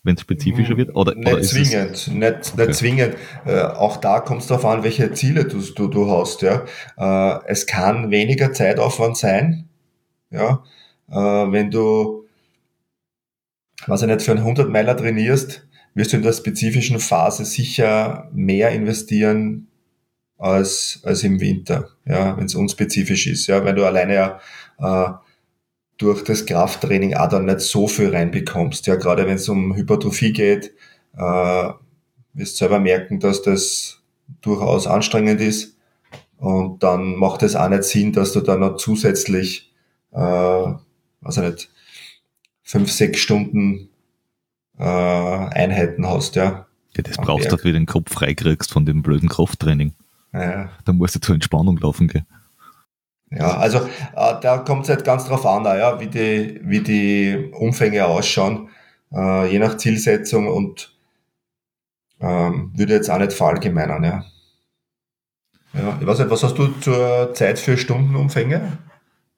wenn 0.06 0.14
es 0.14 0.20
spezifischer 0.20 0.76
wird? 0.76 0.94
Oder, 0.94 1.16
nicht 1.16 1.26
oder 1.26 1.42
zwingend, 1.42 1.90
es, 1.90 2.06
nicht, 2.06 2.52
okay. 2.52 2.66
nicht 2.66 2.74
zwingend. 2.76 3.16
Äh, 3.44 3.60
auch 3.62 3.96
da 3.96 4.20
kommt 4.20 4.40
es 4.40 4.46
darauf 4.46 4.64
an, 4.64 4.84
welche 4.84 5.12
Ziele 5.12 5.44
du, 5.44 5.60
du, 5.60 5.88
du 5.88 6.10
hast. 6.10 6.42
Ja. 6.42 6.64
Äh, 6.96 7.40
es 7.48 7.66
kann 7.66 8.10
weniger 8.10 8.52
Zeitaufwand 8.52 9.16
sein, 9.16 9.68
ja, 10.30 10.62
äh, 11.10 11.14
wenn 11.14 11.70
du, 11.70 12.24
was 13.86 14.02
ich 14.02 14.08
nicht, 14.08 14.22
für 14.22 14.30
einen 14.30 14.40
100 14.40 14.70
Meiler 14.70 14.96
trainierst, 14.96 15.66
wirst 15.94 16.12
du 16.12 16.18
in 16.18 16.22
der 16.22 16.32
spezifischen 16.32 17.00
Phase 17.00 17.44
sicher 17.44 18.30
mehr 18.32 18.70
investieren 18.70 19.66
als, 20.38 21.00
als 21.02 21.24
im 21.24 21.40
Winter, 21.40 21.88
ja, 22.04 22.36
wenn 22.36 22.44
es 22.44 22.54
unspezifisch 22.54 23.26
ist. 23.26 23.48
Ja, 23.48 23.64
wenn 23.64 23.76
du 23.76 23.84
alleine 23.84 24.14
ja 24.14 24.40
äh, 24.78 25.25
durch 25.98 26.24
das 26.24 26.44
Krafttraining 26.46 27.14
auch 27.14 27.28
dann 27.28 27.46
nicht 27.46 27.60
so 27.60 27.88
viel 27.88 28.10
reinbekommst. 28.10 28.86
Ja, 28.86 28.96
gerade 28.96 29.26
wenn 29.26 29.36
es 29.36 29.48
um 29.48 29.74
Hypertrophie 29.74 30.32
geht, 30.32 30.72
äh, 31.16 31.70
wirst 32.34 32.56
selber 32.58 32.80
merken, 32.80 33.20
dass 33.20 33.42
das 33.42 34.02
durchaus 34.42 34.86
anstrengend 34.86 35.40
ist. 35.40 35.76
Und 36.38 36.82
dann 36.82 37.16
macht 37.16 37.42
es 37.42 37.56
auch 37.56 37.68
nicht 37.68 37.84
Sinn, 37.84 38.12
dass 38.12 38.32
du 38.32 38.40
dann 38.40 38.60
noch 38.60 38.76
zusätzlich, 38.76 39.72
äh, 40.12 40.18
also 40.18 41.40
nicht, 41.40 41.70
fünf, 42.62 42.90
sechs 42.90 43.20
Stunden 43.20 43.88
äh, 44.78 44.82
Einheiten 44.82 46.06
hast, 46.06 46.36
ja. 46.36 46.66
Ja, 46.96 47.02
das 47.02 47.16
brauchst 47.16 47.46
du, 47.46 47.50
dass 47.50 47.62
du 47.62 47.72
den 47.72 47.86
Kopf 47.86 48.12
freikriegst 48.12 48.72
von 48.72 48.86
dem 48.86 49.02
blöden 49.02 49.28
Krafttraining. 49.28 49.92
Ja. 50.32 50.70
Da 50.84 50.92
musst 50.92 51.14
du 51.14 51.20
zur 51.20 51.34
Entspannung 51.34 51.78
laufen 51.78 52.08
gehen. 52.08 52.26
Ja, 53.30 53.56
also 53.56 53.78
äh, 53.78 54.40
da 54.40 54.58
kommt 54.58 54.84
es 54.84 54.88
halt 54.88 55.04
ganz 55.04 55.26
drauf 55.26 55.44
an, 55.46 55.64
ja, 55.64 56.00
wie, 56.00 56.06
die, 56.06 56.60
wie 56.62 56.80
die 56.80 57.50
Umfänge 57.52 58.06
ausschauen, 58.06 58.68
äh, 59.12 59.50
je 59.50 59.58
nach 59.58 59.76
Zielsetzung 59.76 60.48
und 60.48 60.96
ähm, 62.20 62.72
würde 62.74 62.94
jetzt 62.94 63.10
auch 63.10 63.18
nicht 63.18 63.32
verallgemeinern, 63.32 64.04
ja. 64.04 64.24
Ja, 65.74 65.98
ich 66.00 66.06
weiß 66.06 66.20
nicht, 66.20 66.30
was 66.30 66.42
hast 66.42 66.56
du 66.56 66.68
zur 66.80 67.34
Zeit 67.34 67.58
für 67.58 67.76
Stundenumfänge? 67.76 68.78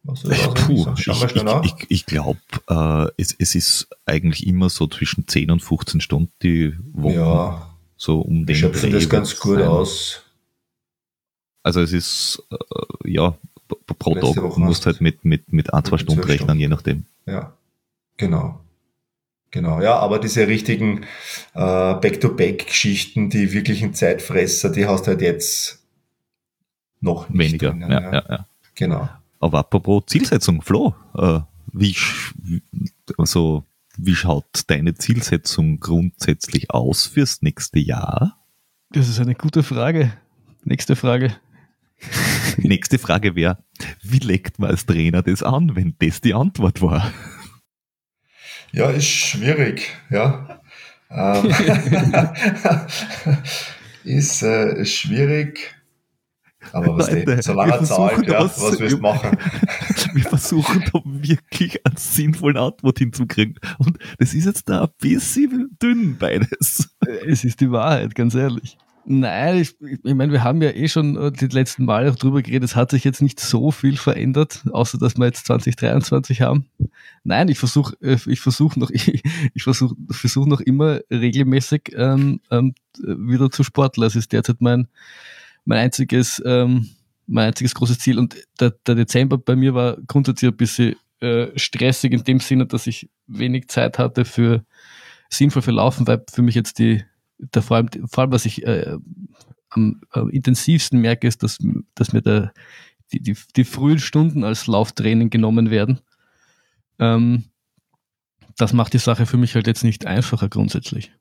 Puh, 0.05 0.86
ich, 0.97 1.07
ich, 1.09 1.45
ich, 1.64 1.74
ich 1.89 2.07
glaube, 2.07 2.39
äh, 2.68 3.07
es, 3.20 3.34
es 3.39 3.55
ist 3.55 3.89
eigentlich 4.07 4.47
immer 4.47 4.70
so 4.70 4.86
zwischen 4.86 5.26
10 5.26 5.51
und 5.51 5.61
15 5.61 6.01
Stunden 6.01 6.32
die 6.43 6.74
Woche. 6.93 7.14
Ja, 7.14 7.76
so 7.97 8.20
um 8.20 8.47
den 8.47 8.72
Dreh. 8.72 8.91
das 8.91 9.09
ganz 9.09 9.39
gut 9.39 9.59
sein. 9.59 9.68
aus. 9.68 10.22
Also 11.62 11.82
es 11.82 11.93
ist, 11.93 12.43
äh, 12.51 13.11
ja, 13.11 13.36
pro 13.68 14.14
Tag. 14.14 14.34
Du 14.34 14.60
musst 14.60 14.86
halt 14.86 15.00
mit, 15.00 15.24
mit, 15.24 15.52
mit 15.52 15.72
ein, 15.72 15.84
zwei 15.84 15.98
Stunden 15.98 16.22
rechnen, 16.22 16.46
Stunden. 16.46 16.60
je 16.60 16.68
nachdem. 16.68 17.04
Ja, 17.26 17.52
genau. 18.16 18.60
Genau, 19.50 19.80
ja, 19.80 19.98
aber 19.98 20.18
diese 20.18 20.46
richtigen 20.46 21.04
äh, 21.54 21.94
Back-to-Back-Geschichten, 21.94 23.30
die 23.30 23.52
wirklichen 23.52 23.94
Zeitfresser, 23.94 24.70
die 24.70 24.86
hast 24.86 25.06
du 25.06 25.12
halt 25.12 25.22
jetzt 25.22 25.82
noch 27.00 27.30
nicht. 27.30 27.52
Weniger, 27.52 27.70
drinnen, 27.70 27.90
ja, 27.90 28.00
ja. 28.00 28.12
ja, 28.12 28.24
ja. 28.28 28.46
Genau. 28.74 29.08
Aber 29.40 29.60
apropos 29.60 30.04
Zielsetzung, 30.06 30.60
Flo, 30.60 30.94
äh, 31.16 31.40
wie, 31.72 31.96
also, 33.16 33.64
wie 33.96 34.14
schaut 34.14 34.64
deine 34.66 34.94
Zielsetzung 34.94 35.80
grundsätzlich 35.80 36.70
aus 36.70 37.06
fürs 37.06 37.40
nächste 37.40 37.78
Jahr? 37.78 38.36
Das 38.90 39.08
ist 39.08 39.18
eine 39.18 39.34
gute 39.34 39.62
Frage. 39.62 40.12
Nächste 40.64 40.94
Frage. 40.94 41.34
Nächste 42.59 42.99
Frage 42.99 43.34
wäre, 43.34 43.59
wie 44.03 44.18
legt 44.18 44.59
man 44.59 44.70
als 44.70 44.86
Trainer 44.86 45.22
das 45.22 45.42
an, 45.42 45.76
wenn 45.76 45.94
das 45.99 46.20
die 46.20 46.34
Antwort 46.34 46.80
war? 46.82 47.12
Ja, 48.72 48.90
ist 48.90 49.07
schwierig, 49.07 49.88
ja. 50.11 50.61
Ähm, 51.11 51.51
ist 54.05 54.42
äh, 54.42 54.84
schwierig. 54.84 55.74
Aber 56.72 56.99
was 56.99 57.11
Leute, 57.11 57.42
solange 57.42 57.72
er 57.72 57.84
zahlt, 57.84 58.26
ja, 58.26 58.44
was, 58.44 58.61
was 58.61 58.78
willst 58.78 58.96
du 58.96 59.01
machen? 59.01 59.36
Wir 60.14 60.24
versuchen 60.24 60.84
da 60.92 61.01
wirklich 61.05 61.84
eine 61.86 61.96
sinnvolle 61.96 62.61
Antwort 62.61 62.99
hinzukriegen. 62.99 63.59
Und 63.78 63.99
das 64.18 64.34
ist 64.34 64.44
jetzt 64.44 64.68
da 64.68 64.82
ein 64.82 64.90
bisschen 65.01 65.76
dünn 65.80 66.16
beides. 66.18 66.90
Es 67.26 67.44
ist 67.44 67.61
die 67.61 67.70
Wahrheit, 67.70 68.14
ganz 68.14 68.34
ehrlich. 68.34 68.76
Nein, 69.11 69.56
ich, 69.56 69.74
ich 69.80 70.14
meine, 70.14 70.32
wir 70.32 70.44
haben 70.44 70.61
ja 70.61 70.68
eh 70.68 70.86
schon 70.86 71.16
äh, 71.16 71.32
die 71.32 71.46
letzten 71.46 71.86
Male 71.86 72.12
drüber 72.12 72.42
geredet, 72.42 72.64
es 72.64 72.76
hat 72.76 72.90
sich 72.90 73.04
jetzt 73.04 73.22
nicht 73.22 73.40
so 73.40 73.70
viel 73.70 73.96
verändert, 73.96 74.64
außer 74.70 74.98
dass 74.98 75.16
wir 75.16 75.24
jetzt 75.24 75.46
2023 75.46 76.42
haben. 76.42 76.66
Nein, 77.24 77.48
ich 77.48 77.59
versuche 77.59 77.96
äh, 78.02 78.18
ich 78.26 78.40
versuch 78.40 78.76
noch, 78.76 78.90
ich, 78.92 79.22
ich 79.54 79.62
versuche 79.62 79.94
versuch 80.11 80.44
noch 80.44 80.61
immer 80.61 81.00
regelmäßig 81.11 81.94
ähm, 81.96 82.40
ähm, 82.50 82.74
wieder 82.98 83.50
zu 83.50 83.62
sporteln. 83.64 84.02
Das 84.02 84.14
ist 84.14 84.30
derzeit 84.34 84.61
mein, 84.61 84.88
mein 85.64 85.78
einziges, 85.78 86.42
ähm, 86.44 86.90
mein 87.26 87.46
einziges 87.46 87.74
großes 87.74 88.00
Ziel. 88.00 88.18
Und 88.18 88.36
der, 88.61 88.74
der 88.86 88.94
Dezember 88.94 89.38
bei 89.38 89.56
mir 89.56 89.72
war 89.72 89.96
grundsätzlich 90.06 90.50
ein 90.50 90.56
bisschen 90.59 90.96
äh, 91.20 91.46
stressig 91.56 92.12
in 92.12 92.24
dem 92.24 92.40
Sinne, 92.40 92.66
dass 92.66 92.86
ich 92.86 93.09
wenig 93.26 93.68
Zeit 93.68 93.98
hatte 93.98 94.26
für 94.26 94.66
sinnvoll 95.30 95.62
für 95.62 95.70
Laufen, 95.70 96.06
weil 96.06 96.22
für 96.30 96.42
mich 96.42 96.54
jetzt 96.54 96.78
die 96.78 97.04
der 97.39 97.62
vor 97.62 97.76
allem, 97.76 97.89
vor 98.09 98.22
allem 98.22 98.32
was 98.32 98.45
ich 98.45 98.66
äh, 98.66 98.97
am, 99.70 100.01
am, 100.11 100.30
intensivsten 100.30 101.01
merke, 101.01 101.26
ist, 101.26 101.43
dass, 101.43 101.59
dass 101.95 102.12
mir 102.12 102.22
der, 102.22 102.53
die, 103.12 103.20
die, 103.20 103.36
die 103.57 103.64
frühen 103.64 103.99
Stunden 103.99 104.45
als 104.45 104.66
Lauftraining 104.66 105.30
genommen 105.30 105.70
werden. 105.70 106.01
Ähm, 106.99 107.45
das 108.57 108.72
macht 108.72 108.93
die 108.93 108.99
Sache 108.99 109.26
für 109.26 109.36
mich 109.36 109.55
halt 109.55 109.66
jetzt 109.66 109.84
nicht 109.84 110.07
einfacher 110.07 110.49
grundsätzlich. 110.49 111.12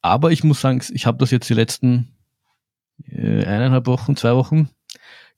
Aber 0.00 0.32
ich 0.32 0.42
muss 0.44 0.60
sagen, 0.60 0.82
ich 0.92 1.06
habe 1.06 1.18
das 1.18 1.30
jetzt 1.30 1.48
die 1.48 1.54
letzten 1.54 2.16
äh, 3.06 3.44
eineinhalb 3.44 3.86
Wochen, 3.86 4.16
zwei 4.16 4.34
Wochen 4.34 4.70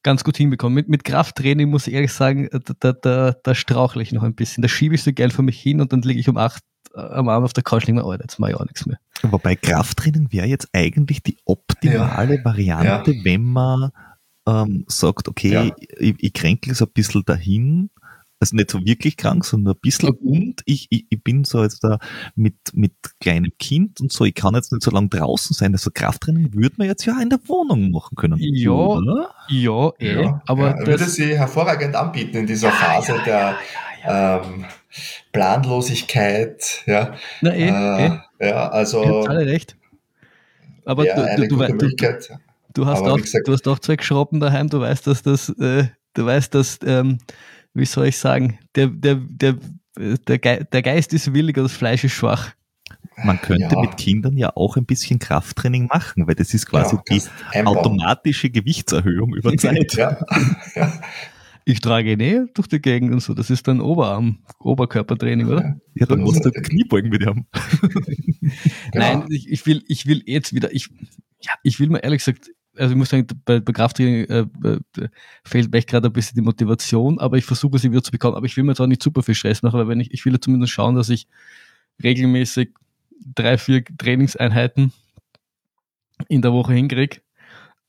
ganz 0.02 0.22
gut 0.22 0.36
hinbekommen. 0.36 0.74
Mit, 0.74 0.88
mit 0.88 1.04
Krafttraining 1.04 1.68
muss 1.68 1.86
ich 1.86 1.94
ehrlich 1.94 2.12
sagen, 2.12 2.48
da, 2.80 2.92
da, 2.92 3.32
da 3.32 3.54
strauchle 3.54 4.02
ich 4.02 4.12
noch 4.12 4.22
ein 4.22 4.34
bisschen. 4.34 4.62
Da 4.62 4.68
schiebe 4.68 4.94
ich 4.94 5.02
so 5.02 5.12
gern 5.12 5.30
vor 5.30 5.44
mich 5.44 5.60
hin 5.60 5.80
und 5.80 5.92
dann 5.92 6.02
liege 6.02 6.20
ich 6.20 6.28
um 6.28 6.36
acht 6.36 6.62
am 6.94 7.28
Abend 7.28 7.46
auf 7.46 7.52
der 7.52 7.64
Couch 7.64 7.86
liegen, 7.86 7.98
Alter, 7.98 8.22
jetzt 8.22 8.38
mache 8.38 8.52
ich 8.52 8.56
auch 8.56 8.64
nichts 8.64 8.86
mehr. 8.86 8.98
Wobei 9.32 9.56
Krafttraining 9.56 10.28
wäre 10.30 10.46
jetzt 10.46 10.68
eigentlich 10.72 11.22
die 11.22 11.36
optimale 11.44 12.36
ja. 12.36 12.44
Variante, 12.44 13.12
ja. 13.12 13.24
wenn 13.24 13.44
man 13.44 13.90
ähm, 14.46 14.84
sagt, 14.88 15.28
okay, 15.28 15.52
ja. 15.52 15.70
ich, 15.98 16.14
ich 16.18 16.32
kränkel 16.32 16.74
so 16.74 16.84
ein 16.84 16.92
bisschen 16.92 17.24
dahin, 17.24 17.90
also 18.40 18.56
nicht 18.56 18.70
so 18.70 18.84
wirklich 18.84 19.16
krank, 19.16 19.44
sondern 19.44 19.74
ein 19.74 19.80
bisschen 19.80 20.10
und 20.10 20.60
ich, 20.66 20.86
ich, 20.90 21.06
ich 21.08 21.22
bin 21.22 21.44
so 21.44 21.62
jetzt 21.62 21.82
da 21.82 21.98
mit, 22.34 22.56
mit 22.74 22.92
kleinem 23.20 23.52
Kind 23.58 24.00
und 24.00 24.12
so, 24.12 24.24
ich 24.24 24.34
kann 24.34 24.54
jetzt 24.54 24.72
nicht 24.72 24.82
so 24.82 24.90
lange 24.90 25.08
draußen 25.08 25.54
sein. 25.54 25.72
Also 25.72 25.90
Krafttraining 25.92 26.52
würde 26.52 26.74
man 26.76 26.88
jetzt 26.88 27.06
ja 27.06 27.18
in 27.20 27.30
der 27.30 27.40
Wohnung 27.46 27.90
machen 27.90 28.16
können. 28.16 28.36
Ja, 28.38 28.70
oder? 28.70 29.30
ja, 29.48 29.90
eh, 29.98 30.22
ja, 30.22 30.42
aber 30.46 30.70
ja, 30.70 30.76
das 30.76 30.86
würde 30.86 31.04
sie 31.04 31.38
hervorragend 31.38 31.96
anbieten 31.96 32.38
in 32.38 32.46
dieser 32.46 32.70
Phase 32.70 33.14
der 33.24 33.56
ähm, 34.06 34.66
Planlosigkeit, 35.32 36.82
ja. 36.86 37.14
Na, 37.40 37.54
eh, 37.54 37.68
äh, 37.68 38.06
eh. 38.06 38.18
Ja, 38.40 38.68
also. 38.68 39.24
alle 39.24 39.46
recht. 39.46 39.76
Aber 40.84 41.06
ja, 41.06 41.36
du, 41.36 41.48
du, 41.48 41.56
du, 41.56 41.88
du, 42.74 42.86
hast 42.86 43.02
auch, 43.02 43.16
gesagt, 43.16 43.48
du 43.48 43.52
hast 43.52 43.66
auch 43.66 43.78
zwei 43.78 43.96
Geschrauben 43.96 44.40
daheim, 44.40 44.68
du 44.68 44.80
weißt, 44.80 45.06
dass 45.06 45.22
das, 45.22 45.48
äh, 45.48 45.86
du 46.12 46.26
weißt, 46.26 46.54
dass, 46.54 46.78
ähm, 46.84 47.18
wie 47.72 47.86
soll 47.86 48.08
ich 48.08 48.18
sagen, 48.18 48.58
der, 48.74 48.88
der, 48.88 49.14
der, 49.16 49.56
der, 49.96 50.38
Ge 50.38 50.64
der 50.70 50.82
Geist 50.82 51.14
ist 51.14 51.32
willig, 51.32 51.56
aber 51.56 51.68
das 51.68 51.76
Fleisch 51.76 52.04
ist 52.04 52.12
schwach. 52.12 52.52
Man 53.22 53.40
könnte 53.40 53.74
ja. 53.74 53.80
mit 53.80 53.96
Kindern 53.96 54.36
ja 54.36 54.50
auch 54.56 54.76
ein 54.76 54.86
bisschen 54.86 55.18
Krafttraining 55.18 55.86
machen, 55.86 56.26
weil 56.26 56.34
das 56.34 56.52
ist 56.52 56.66
quasi 56.66 56.96
ja, 57.08 57.18
die 57.54 57.66
automatische 57.66 58.50
Gewichtserhöhung 58.50 59.34
über 59.34 59.56
Zeit. 59.56 59.94
ja. 59.94 60.18
ja. 60.74 60.92
Ich 61.64 61.80
trage 61.80 62.16
Nähe 62.16 62.48
durch 62.54 62.68
die 62.68 62.80
Gegend 62.80 63.12
und 63.12 63.20
so. 63.20 63.32
Das 63.32 63.50
ist 63.50 63.66
dann 63.66 63.80
Oberarm, 63.80 64.38
Oberkörpertraining, 64.60 65.46
oder? 65.46 65.80
Ja, 65.94 66.06
dann 66.06 66.20
musst 66.20 66.44
du 66.44 66.50
Kniebeugen 66.50 67.10
mit 67.10 67.24
haben. 67.24 67.46
genau. 67.80 68.50
Nein, 68.94 69.24
ich, 69.30 69.48
ich, 69.50 69.64
will, 69.64 69.82
ich 69.88 70.06
will 70.06 70.22
jetzt 70.26 70.54
wieder, 70.54 70.74
ich, 70.74 70.90
ja, 71.40 71.52
ich 71.62 71.80
will 71.80 71.88
mal 71.88 71.98
ehrlich 71.98 72.24
gesagt, 72.24 72.50
also 72.76 72.92
ich 72.92 72.98
muss 72.98 73.08
sagen, 73.08 73.26
bei, 73.44 73.60
bei 73.60 73.72
Krafttraining 73.72 74.24
äh, 74.24 74.46
fehlt 75.44 75.72
mir 75.72 75.82
gerade 75.82 76.08
ein 76.08 76.12
bisschen 76.12 76.34
die 76.34 76.42
Motivation, 76.42 77.18
aber 77.18 77.38
ich 77.38 77.44
versuche 77.44 77.78
sie 77.78 77.90
wieder 77.90 78.02
zu 78.02 78.10
bekommen. 78.10 78.36
Aber 78.36 78.46
ich 78.46 78.56
will 78.56 78.64
mir 78.64 78.72
jetzt 78.72 78.80
auch 78.80 78.86
nicht 78.86 79.02
super 79.02 79.22
viel 79.22 79.34
Stress 79.34 79.62
machen, 79.62 79.78
weil 79.78 79.88
wenn 79.88 80.00
ich, 80.00 80.12
ich 80.12 80.24
will 80.24 80.38
zumindest 80.40 80.72
schauen, 80.72 80.96
dass 80.96 81.08
ich 81.08 81.28
regelmäßig 82.02 82.70
drei, 83.34 83.56
vier 83.58 83.84
Trainingseinheiten 83.84 84.92
in 86.28 86.42
der 86.42 86.52
Woche 86.52 86.74
hinkriege, 86.74 87.20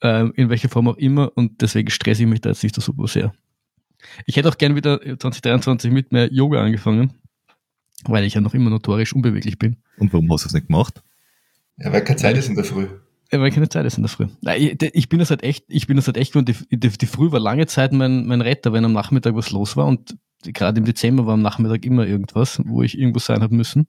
äh, 0.01 0.30
in 0.36 0.49
welcher 0.49 0.69
Form 0.69 0.88
auch 0.88 0.97
immer, 0.97 1.32
und 1.36 1.61
deswegen 1.61 1.89
stresse 1.89 2.23
ich 2.23 2.30
mich 2.30 2.41
da 2.41 2.49
jetzt 2.49 2.63
nicht 2.63 2.76
so 2.76 2.82
super 2.82 3.07
sehr. 3.07 3.34
Ich 4.26 4.36
hätte 4.36 4.50
auch 4.50 4.58
gern 4.58 4.76
wieder 4.76 5.00
2023 5.00 5.91
mit 5.91 6.12
mehr 6.12 6.32
Yoga 6.32 6.62
angefangen, 6.62 7.14
weil 8.06 8.24
ich 8.24 8.34
ja 8.34 8.41
noch 8.41 8.54
immer 8.54 8.70
notorisch 8.70 9.14
unbeweglich 9.14 9.58
bin. 9.58 9.78
Und 9.98 10.14
warum 10.14 10.32
hast 10.32 10.46
du 10.46 10.48
es 10.48 10.54
nicht 10.54 10.68
gemacht? 10.68 11.04
Ja, 11.78 11.91
weil 11.91 12.04
keine 12.04 12.18
Zeit 12.18 12.38
ist 12.38 12.50
in 12.50 12.56
der 12.56 12.64
Früh. 12.64 12.88
Ja, 13.32 13.39
weil 13.39 13.52
keine 13.52 13.70
Zeit 13.70 13.86
ist 13.86 13.98
in 13.98 14.04
der 14.04 14.10
Früh. 14.10 14.28
Ich 14.93 15.10
bin 15.10 15.20
das 15.20 15.30
halt 15.30 15.43
echt, 15.43 15.66
ich 15.68 15.88
bin 15.88 15.98
das 15.98 16.08
halt 16.08 16.18
echt 16.18 16.34
gewöhnt. 16.34 16.50
Die, 16.50 16.78
die, 16.78 16.89
die 16.89 17.06
Früh 17.06 17.32
war 17.32 17.39
lange 17.39 17.66
Zeit 17.68 17.91
mein, 17.91 18.28
mein 18.28 18.41
Retter, 18.41 18.72
wenn 18.72 18.86
am 18.86 18.93
Nachmittag 18.93 19.36
was 19.36 19.52
los 19.52 19.76
war 19.76 19.88
und 19.88 20.16
gerade 20.43 20.80
im 20.80 20.86
Dezember 20.86 21.26
war 21.26 21.34
am 21.34 21.41
Nachmittag 21.41 21.86
immer 21.86 22.06
irgendwas, 22.06 22.62
wo 22.66 22.84
ich 22.84 22.98
irgendwo 22.98 23.20
sein 23.20 23.41
habe 23.41 23.56
müssen, 23.56 23.88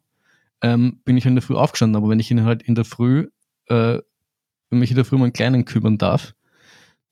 ähm, 0.62 1.00
bin 1.04 1.16
ich 1.16 1.26
in 1.26 1.34
der 1.34 1.42
Früh 1.42 1.54
aufgestanden. 1.54 1.96
Aber 1.96 2.08
wenn 2.10 2.20
ich 2.20 2.30
ihn 2.30 2.44
halt 2.44 2.62
in 2.62 2.74
der 2.74 2.84
Früh, 2.84 3.28
äh, 3.66 3.98
wenn 4.70 4.78
mich 4.78 4.90
in 4.90 4.96
der 4.96 5.04
Früh 5.04 5.16
um 5.16 5.22
einen 5.22 5.32
Kleinen 5.32 5.64
kümmern 5.64 5.98
darf, 5.98 6.34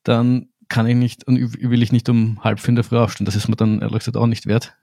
dann 0.03 0.49
kann 0.69 0.87
ich 0.87 0.95
nicht 0.95 1.27
und 1.27 1.37
will 1.37 1.83
ich 1.83 1.91
nicht 1.91 2.09
um 2.09 2.43
halb 2.43 2.59
fünf 2.59 2.69
in 2.69 2.75
der 2.75 2.83
Früh 2.83 2.97
aufstehen. 2.97 3.25
Das 3.25 3.35
ist 3.35 3.47
mir 3.47 3.55
dann 3.55 3.81
ehrlich 3.81 3.99
gesagt 3.99 4.17
auch 4.17 4.27
nicht 4.27 4.45
wert. 4.45 4.75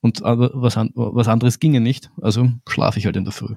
Und 0.00 0.20
was, 0.22 0.76
was 0.76 1.28
anderes 1.28 1.60
ginge 1.60 1.80
nicht, 1.80 2.10
also 2.20 2.50
schlafe 2.68 2.98
ich 2.98 3.06
halt 3.06 3.16
in 3.16 3.24
der 3.24 3.32
Früh. 3.32 3.54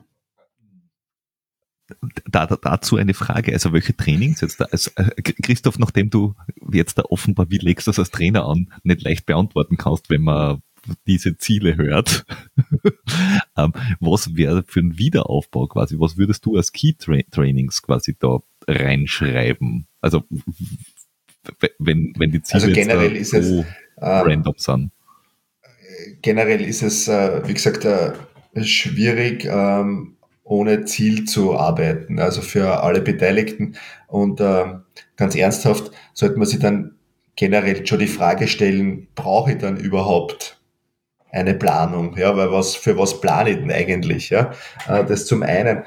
Da, 2.32 2.48
da, 2.48 2.56
dazu 2.56 2.98
eine 2.98 3.14
Frage, 3.14 3.54
also 3.54 3.72
welche 3.72 3.96
Trainings 3.96 4.42
jetzt 4.42 4.60
da, 4.60 4.66
also 4.66 4.90
äh, 4.96 5.22
Christoph, 5.22 5.78
nachdem 5.78 6.10
du 6.10 6.36
jetzt 6.72 6.98
da 6.98 7.04
offenbar, 7.04 7.50
wie 7.50 7.60
legst 7.60 7.86
du 7.86 7.90
das 7.90 8.00
als 8.00 8.10
Trainer 8.10 8.46
an, 8.46 8.74
nicht 8.84 9.04
leicht 9.04 9.28
beantworten 9.28 9.78
kannst, 9.78 10.10
wenn 10.10 10.24
man 10.24 10.62
diese 11.06 11.38
Ziele 11.38 11.78
hört, 11.78 12.26
ähm, 13.58 13.74
was 14.00 14.36
wäre 14.36 14.64
für 14.68 14.80
ein 14.80 14.98
Wiederaufbau 14.98 15.68
quasi, 15.68 16.00
was 16.00 16.18
würdest 16.18 16.46
du 16.46 16.56
als 16.56 16.72
Key 16.72 16.94
Trainings 16.94 17.82
quasi 17.82 18.16
da 18.18 18.40
reinschreiben? 18.68 19.88
Also 20.02 20.24
wenn, 21.80 22.14
wenn 22.18 22.32
die 22.32 22.42
Ziele 22.42 22.64
also 22.64 22.74
generell 22.74 23.16
ist 23.16 23.34
es, 23.34 23.50
ähm, 23.50 23.64
random 23.98 24.54
sind. 24.58 24.92
Generell 26.22 26.62
ist 26.62 26.82
es, 26.82 27.08
äh, 27.08 27.42
wie 27.48 27.54
gesagt, 27.54 27.86
äh, 27.86 28.14
schwierig, 28.64 29.46
ähm, 29.46 30.18
ohne 30.44 30.86
Ziel 30.86 31.26
zu 31.26 31.58
arbeiten, 31.58 32.20
also 32.20 32.42
für 32.42 32.84
alle 32.84 33.02
Beteiligten. 33.02 33.76
Und 34.08 34.40
äh, 34.40 34.66
ganz 35.16 35.36
ernsthaft 35.36 35.92
sollte 36.14 36.38
man 36.38 36.48
sich 36.48 36.60
dann 36.60 36.96
generell 37.36 37.86
schon 37.86 38.00
die 38.00 38.08
Frage 38.08 38.48
stellen, 38.48 39.08
brauche 39.16 39.54
ich 39.54 39.58
dann 39.58 39.78
überhaupt 39.78 40.62
eine 41.32 41.54
Planung? 41.56 42.16
Ja, 42.18 42.38
weil 42.38 42.52
was, 42.52 42.76
für 42.76 42.98
was 42.98 43.20
plane 43.20 43.52
ich 43.52 43.58
denn 43.58 43.72
eigentlich? 43.72 44.30
Ja, 44.30 44.52
das 44.88 45.26
zum 45.26 45.44
einen. 45.44 45.84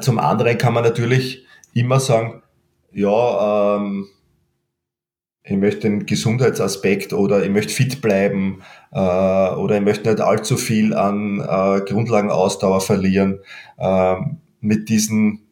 Zum 0.00 0.18
anderen 0.18 0.58
kann 0.58 0.72
man 0.72 0.82
natürlich 0.82 1.46
immer 1.74 2.00
sagen, 2.00 2.42
ja, 2.90 3.76
ähm, 3.76 4.08
ich 5.48 5.56
möchte 5.56 5.82
den 5.82 6.06
Gesundheitsaspekt 6.06 7.12
oder 7.12 7.44
ich 7.44 7.50
möchte 7.50 7.72
fit 7.72 8.02
bleiben 8.02 8.62
äh, 8.90 8.98
oder 8.98 9.76
ich 9.76 9.82
möchte 9.82 10.10
nicht 10.10 10.20
allzu 10.20 10.56
viel 10.56 10.92
an 10.92 11.40
äh, 11.40 11.80
Grundlagenausdauer 11.82 12.80
verlieren, 12.80 13.38
äh, 13.78 14.16
mit 14.60 14.88
diesen 14.88 15.46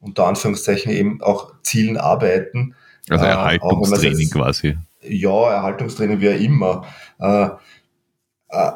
unter 0.00 0.26
Anführungszeichen 0.26 0.92
eben 0.92 1.22
auch 1.22 1.54
Zielen 1.62 1.96
arbeiten. 1.96 2.74
Also 3.08 3.24
äh, 3.24 3.28
Erhaltungstraining 3.28 4.18
jetzt, 4.18 4.32
quasi. 4.32 4.76
Ja, 5.00 5.52
Erhaltungstraining 5.52 6.20
wie 6.20 6.44
immer. 6.44 6.84
Äh, 7.18 7.48
äh, 8.50 8.72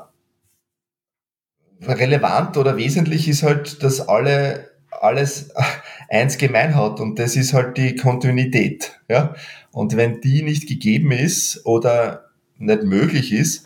relevant 1.83 2.57
oder 2.57 2.79
wesentlich 2.79 3.29
ist 3.29 3.43
halt, 3.43 3.83
dass 3.83 4.09
alle 4.09 4.69
alles 5.01 5.51
eins 6.09 6.39
gemein 6.39 6.75
hat 6.75 7.01
und 7.01 7.19
das 7.19 7.37
ist 7.37 7.53
halt 7.53 7.77
die 7.77 7.97
Kontinuität. 7.97 8.99
Ja? 9.09 9.35
Und 9.79 9.97
wenn 9.97 10.21
die 10.21 10.43
nicht 10.43 10.67
gegeben 10.67 11.13
ist 11.13 11.65
oder 11.65 12.25
nicht 12.57 12.83
möglich 12.83 13.31
ist, 13.31 13.65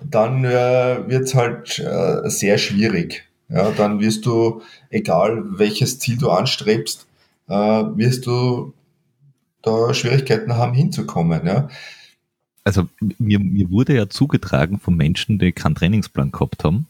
dann 0.00 0.44
äh, 0.44 1.08
wird 1.08 1.24
es 1.24 1.34
halt 1.34 1.80
äh, 1.80 2.30
sehr 2.30 2.56
schwierig. 2.56 3.24
Ja, 3.48 3.72
dann 3.72 3.98
wirst 3.98 4.26
du, 4.26 4.62
egal 4.90 5.42
welches 5.58 5.98
Ziel 5.98 6.18
du 6.18 6.30
anstrebst, 6.30 7.08
äh, 7.48 7.52
wirst 7.52 8.26
du 8.26 8.74
da 9.62 9.92
Schwierigkeiten 9.92 10.54
haben 10.54 10.74
hinzukommen. 10.74 11.44
Ja. 11.44 11.68
Also 12.62 12.88
mir, 13.18 13.40
mir 13.40 13.72
wurde 13.72 13.96
ja 13.96 14.08
zugetragen 14.08 14.78
von 14.78 14.96
Menschen, 14.96 15.40
die 15.40 15.50
keinen 15.50 15.74
Trainingsplan 15.74 16.30
gehabt 16.30 16.62
haben, 16.62 16.86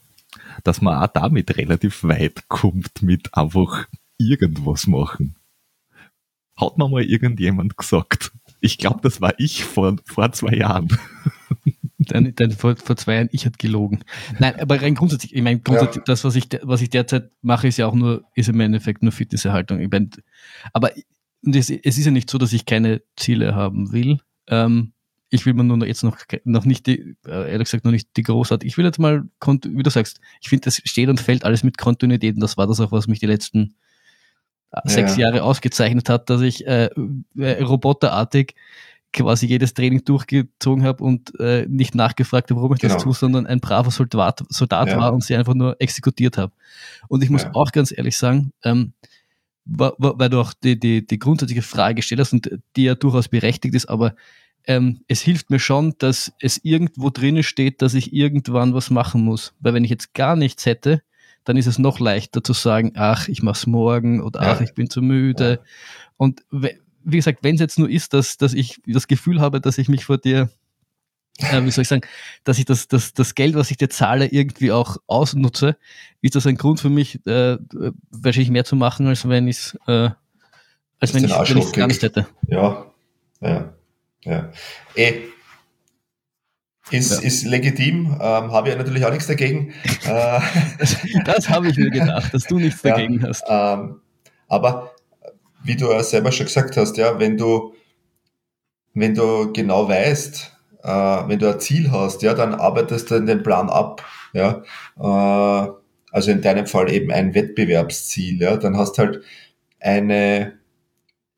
dass 0.64 0.82
man 0.82 1.02
auch 1.02 1.10
damit 1.14 1.56
relativ 1.56 2.04
weit 2.04 2.46
kommt 2.48 3.00
mit 3.00 3.34
einfach 3.34 3.88
irgendwas 4.18 4.86
machen. 4.86 5.34
Hat 6.58 6.76
mir 6.76 6.88
mal 6.88 7.02
irgendjemand 7.02 7.76
gesagt. 7.76 8.32
Ich 8.60 8.78
glaube, 8.78 9.00
das 9.02 9.20
war 9.20 9.34
ich 9.38 9.64
vor, 9.64 9.96
vor 10.04 10.32
zwei 10.32 10.54
Jahren. 10.54 10.88
Dann, 11.98 12.34
dann 12.36 12.52
vor, 12.52 12.76
vor 12.76 12.96
zwei 12.96 13.16
Jahren, 13.16 13.28
ich 13.32 13.44
hatte 13.44 13.58
gelogen. 13.58 14.00
Nein, 14.38 14.58
aber 14.60 14.80
rein 14.80 14.94
grundsätzlich, 14.94 15.34
ich 15.34 15.42
meine, 15.42 15.60
grundsätzlich, 15.60 15.96
ja. 15.96 16.02
das, 16.06 16.24
was 16.24 16.36
ich, 16.36 16.48
was 16.62 16.80
ich 16.80 16.90
derzeit 16.90 17.30
mache, 17.42 17.68
ist 17.68 17.76
ja 17.76 17.86
auch 17.86 17.94
nur, 17.94 18.24
ist 18.34 18.48
im 18.48 18.60
Endeffekt 18.60 19.02
nur 19.02 19.12
Fitnesserhaltung. 19.12 19.80
Ich 19.80 19.90
mein, 19.90 20.10
aber 20.72 20.92
es, 21.42 21.70
es 21.70 21.98
ist 21.98 22.04
ja 22.04 22.10
nicht 22.10 22.30
so, 22.30 22.38
dass 22.38 22.52
ich 22.52 22.66
keine 22.66 23.02
Ziele 23.16 23.54
haben 23.54 23.92
will. 23.92 24.20
Ähm, 24.46 24.92
ich 25.30 25.44
will 25.44 25.54
mir 25.54 25.64
nur 25.64 25.86
jetzt 25.86 26.02
noch, 26.02 26.16
noch 26.44 26.64
nicht 26.64 26.86
die, 26.86 27.16
äh, 27.26 27.52
ehrlich 27.52 27.66
gesagt, 27.66 27.84
noch 27.84 27.92
nicht 27.92 28.16
die 28.16 28.22
großartig. 28.22 28.66
Ich 28.66 28.78
will 28.78 28.86
jetzt 28.86 28.98
mal, 28.98 29.28
wie 29.44 29.82
du 29.82 29.90
sagst, 29.90 30.20
ich 30.40 30.48
finde, 30.48 30.64
das 30.64 30.80
steht 30.84 31.08
und 31.08 31.20
fällt 31.20 31.44
alles 31.44 31.62
mit 31.62 31.76
Kontinuität 31.78 32.34
und 32.34 32.40
das 32.40 32.56
war 32.56 32.66
das 32.66 32.80
auch, 32.80 32.92
was 32.92 33.08
mich 33.08 33.20
die 33.20 33.26
letzten 33.26 33.74
äh, 34.72 34.80
ja. 34.84 34.90
sechs 34.90 35.16
Jahre 35.16 35.42
ausgezeichnet 35.42 36.08
hat, 36.08 36.30
dass 36.30 36.40
ich 36.40 36.66
äh, 36.66 36.90
äh, 37.36 37.62
roboterartig 37.62 38.54
quasi 39.12 39.46
jedes 39.46 39.74
Training 39.74 40.04
durchgezogen 40.04 40.84
habe 40.84 41.02
und 41.02 41.38
äh, 41.40 41.66
nicht 41.68 41.94
nachgefragt 41.94 42.50
habe, 42.50 42.60
warum 42.60 42.74
ich 42.74 42.80
genau. 42.80 42.94
das 42.94 43.02
tue, 43.02 43.14
sondern 43.14 43.46
ein 43.46 43.60
braver 43.60 43.90
Soldat, 43.90 44.44
Soldat 44.48 44.88
ja. 44.88 44.98
war 44.98 45.12
und 45.12 45.24
sie 45.24 45.34
einfach 45.34 45.54
nur 45.54 45.76
exekutiert 45.80 46.36
habe. 46.36 46.52
Und 47.08 47.22
ich 47.22 47.30
muss 47.30 47.44
ja. 47.44 47.50
auch 47.54 47.72
ganz 47.72 47.96
ehrlich 47.96 48.18
sagen, 48.18 48.52
ähm, 48.64 48.92
weil 49.64 50.30
du 50.30 50.40
auch 50.40 50.54
die, 50.54 50.78
die, 50.78 51.06
die 51.06 51.18
grundsätzliche 51.18 51.62
Frage 51.62 51.96
gestellt 51.96 52.20
hast 52.20 52.32
und 52.32 52.50
die 52.76 52.84
ja 52.84 52.94
durchaus 52.94 53.28
berechtigt 53.28 53.74
ist, 53.74 53.86
aber 53.86 54.14
ähm, 54.66 55.00
es 55.08 55.20
hilft 55.20 55.50
mir 55.50 55.58
schon, 55.58 55.94
dass 55.98 56.32
es 56.40 56.60
irgendwo 56.62 57.10
drinnen 57.10 57.42
steht, 57.42 57.80
dass 57.82 57.94
ich 57.94 58.12
irgendwann 58.12 58.74
was 58.74 58.90
machen 58.90 59.24
muss. 59.24 59.54
Weil 59.60 59.74
wenn 59.74 59.84
ich 59.84 59.90
jetzt 59.90 60.14
gar 60.14 60.36
nichts 60.36 60.66
hätte, 60.66 61.02
dann 61.48 61.56
ist 61.56 61.66
es 61.66 61.78
noch 61.78 61.98
leichter 61.98 62.44
zu 62.44 62.52
sagen, 62.52 62.92
ach, 62.94 63.28
ich 63.28 63.42
mach's 63.42 63.66
morgen 63.66 64.20
oder 64.20 64.42
ach, 64.42 64.60
ich 64.60 64.74
bin 64.74 64.90
zu 64.90 65.00
müde. 65.00 65.60
Und 66.18 66.44
wie 66.50 67.16
gesagt, 67.16 67.38
wenn 67.42 67.54
es 67.54 67.60
jetzt 67.62 67.78
nur 67.78 67.88
ist, 67.88 68.12
dass, 68.12 68.36
dass 68.36 68.52
ich 68.52 68.82
das 68.86 69.08
Gefühl 69.08 69.40
habe, 69.40 69.58
dass 69.62 69.78
ich 69.78 69.88
mich 69.88 70.04
vor 70.04 70.18
dir, 70.18 70.50
äh, 71.38 71.64
wie 71.64 71.70
soll 71.70 71.82
ich 71.82 71.88
sagen, 71.88 72.02
dass 72.44 72.58
ich 72.58 72.66
das, 72.66 72.86
das, 72.86 73.14
das 73.14 73.34
Geld, 73.34 73.54
was 73.54 73.70
ich 73.70 73.78
dir 73.78 73.88
zahle, 73.88 74.26
irgendwie 74.26 74.72
auch 74.72 74.98
ausnutze, 75.06 75.78
ist 76.20 76.34
das 76.34 76.46
ein 76.46 76.58
Grund 76.58 76.80
für 76.80 76.90
mich, 76.90 77.24
äh, 77.26 77.56
wahrscheinlich 78.10 78.50
mehr 78.50 78.66
zu 78.66 78.76
machen, 78.76 79.06
als 79.06 79.26
wenn 79.26 79.48
ich 79.48 79.56
es 79.56 79.78
äh, 79.86 80.10
als 81.00 81.14
wenn 81.14 81.24
ich 81.24 81.32
es 81.32 81.72
gar 81.72 81.86
nicht 81.86 82.02
hätte. 82.02 82.26
Ja, 82.48 82.84
ja. 83.40 83.72
Ja. 84.24 84.50
Eh, 84.96 85.22
ist, 86.90 87.10
ja. 87.10 87.26
ist 87.26 87.44
legitim, 87.44 88.06
ähm, 88.20 88.52
habe 88.52 88.70
ich 88.70 88.76
natürlich 88.76 89.04
auch 89.04 89.10
nichts 89.10 89.26
dagegen. 89.26 89.72
Äh, 90.06 90.40
das, 91.24 91.48
habe 91.50 91.68
ich 91.68 91.76
mir 91.76 91.90
gedacht, 91.90 92.32
dass 92.32 92.44
du 92.44 92.58
nichts 92.58 92.80
dagegen 92.82 93.20
ja, 93.20 93.28
hast. 93.28 93.44
Ähm, 93.48 94.00
aber 94.48 94.92
wie 95.62 95.76
du 95.76 95.90
ja 95.90 96.02
selber 96.02 96.32
schon 96.32 96.46
gesagt 96.46 96.76
hast, 96.76 96.96
ja, 96.96 97.18
wenn 97.18 97.36
du, 97.36 97.74
wenn 98.94 99.14
du 99.14 99.52
genau 99.52 99.88
weißt, 99.88 100.52
äh, 100.82 100.88
wenn 100.88 101.38
du 101.38 101.52
ein 101.52 101.60
Ziel 101.60 101.90
hast, 101.90 102.22
ja, 102.22 102.32
dann 102.32 102.54
arbeitest 102.54 103.10
du 103.10 103.16
in 103.16 103.26
den 103.26 103.42
Plan 103.42 103.68
ab. 103.68 104.02
Ja, 104.32 104.62
äh, 104.98 105.72
also 106.10 106.30
in 106.30 106.40
deinem 106.40 106.66
Fall 106.66 106.90
eben 106.90 107.10
ein 107.10 107.34
Wettbewerbsziel, 107.34 108.40
ja, 108.40 108.56
dann 108.56 108.76
hast 108.78 108.98
halt 108.98 109.22
eine 109.80 110.58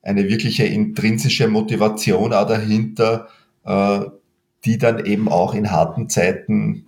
eine 0.02 0.28
wirkliche 0.28 0.64
intrinsische 0.64 1.48
Motivation 1.48 2.32
auch 2.32 2.46
dahinter, 2.46 3.28
äh, 3.64 4.00
die 4.64 4.78
dann 4.78 5.04
eben 5.04 5.28
auch 5.28 5.54
in 5.54 5.70
harten 5.70 6.08
Zeiten 6.08 6.86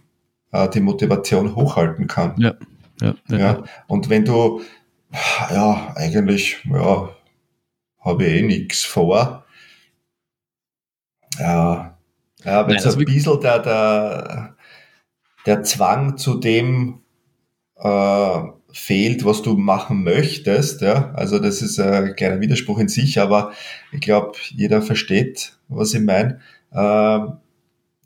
äh, 0.53 0.69
die 0.69 0.81
Motivation 0.81 1.55
hochhalten 1.55 2.07
kann. 2.07 2.35
Ja. 2.39 2.55
Ja, 3.03 3.15
ja, 3.29 3.39
ja. 3.39 3.65
Und 3.89 4.11
wenn 4.11 4.25
du, 4.25 4.63
ja, 5.51 5.93
eigentlich, 5.97 6.63
ja, 6.71 7.09
habe 7.99 8.25
ich 8.25 8.33
eh 8.33 8.43
nichts 8.43 8.85
vor. 8.85 9.45
Ja, 11.39 11.99
ja 12.45 12.69
wenn 12.69 12.79
so 12.79 12.91
ein 12.91 13.05
bisschen 13.05 13.41
der, 13.41 13.59
der, 13.59 14.57
der 15.47 15.63
Zwang 15.65 16.17
zu 16.17 16.39
dem 16.39 17.01
äh, 17.77 18.41
fehlt, 18.73 19.25
was 19.25 19.43
du 19.43 19.57
machen 19.57 20.05
möchtest, 20.05 20.81
ja, 20.81 21.13
also 21.15 21.39
das 21.41 21.61
ist 21.61 21.81
ein 21.81 22.15
kleiner 22.15 22.41
Widerspruch 22.41 22.79
in 22.79 22.89
sich, 22.89 23.21
aber 23.21 23.53
ich 23.91 24.01
glaube, 24.01 24.39
jeder 24.51 24.81
versteht, 24.81 25.59
was 25.69 25.93
ich 25.93 26.01
meine, 26.01 26.41
äh, 26.71 27.19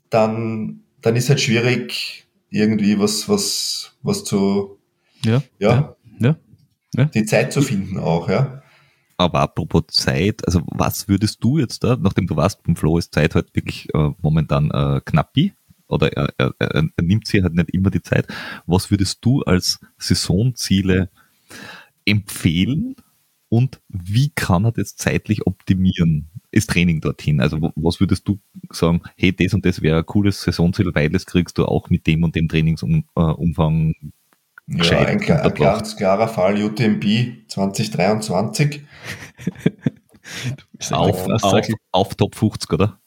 dann, 0.09 0.81
dann 1.01 1.15
ist 1.15 1.29
halt 1.29 1.41
schwierig, 1.41 2.27
irgendwie 2.49 2.99
was, 2.99 3.27
was, 3.27 3.97
was 4.01 4.23
zu, 4.23 4.79
ja, 5.23 5.41
ja, 5.59 5.95
ja, 6.19 6.37
ja. 6.95 7.05
die 7.05 7.25
Zeit 7.25 7.51
zu 7.53 7.61
finden 7.61 7.99
auch, 7.99 8.29
ja. 8.29 8.61
Aber 9.17 9.39
apropos 9.39 9.85
Zeit, 9.89 10.45
also 10.45 10.61
was 10.67 11.07
würdest 11.07 11.43
du 11.43 11.57
jetzt 11.57 11.83
da, 11.83 11.95
nachdem 11.95 12.27
du 12.27 12.35
warst 12.35 12.61
beim 12.63 12.75
Flo, 12.75 12.97
ist 12.97 13.13
Zeit 13.13 13.33
halt 13.33 13.55
wirklich 13.55 13.93
äh, 13.95 14.11
momentan 14.21 14.69
äh, 14.69 15.01
knappi 15.03 15.53
oder 15.87 16.13
er, 16.13 16.33
er, 16.37 16.53
er, 16.59 16.83
nimmt 17.01 17.27
sich 17.27 17.41
halt 17.41 17.55
nicht 17.55 17.71
immer 17.71 17.89
die 17.89 18.01
Zeit. 18.01 18.27
Was 18.67 18.91
würdest 18.91 19.25
du 19.25 19.41
als 19.41 19.79
Saisonziele 19.97 21.09
empfehlen 22.05 22.95
und 23.49 23.81
wie 23.87 24.29
kann 24.29 24.65
er 24.65 24.71
das 24.71 24.95
zeitlich 24.95 25.47
optimieren? 25.47 26.29
Ist 26.51 26.69
Training 26.69 27.01
dorthin? 27.01 27.41
Also 27.41 27.71
was 27.75 27.99
würdest 27.99 28.27
du 28.27 28.39
sagen, 28.71 29.01
hey, 29.15 29.35
das 29.35 29.53
und 29.53 29.65
das 29.65 29.81
wäre 29.81 29.97
ein 29.97 30.05
cooles 30.05 30.41
Saisonziel, 30.41 30.91
weil 30.93 31.09
das 31.09 31.25
kriegst 31.25 31.57
du 31.57 31.65
auch 31.65 31.89
mit 31.89 32.07
dem 32.07 32.23
und 32.23 32.35
dem 32.35 32.47
Trainingsumfang 32.47 33.95
ja, 34.69 34.99
ein, 34.99 35.21
ein 35.21 35.53
ganz 35.53 35.95
klarer 35.95 36.27
Fall 36.27 36.61
UTMB 36.61 37.47
2023. 37.47 38.83
auf, 40.91 41.27
auf, 41.27 41.67
auf 41.91 42.15
Top 42.15 42.35
50, 42.35 42.73
oder? 42.73 42.99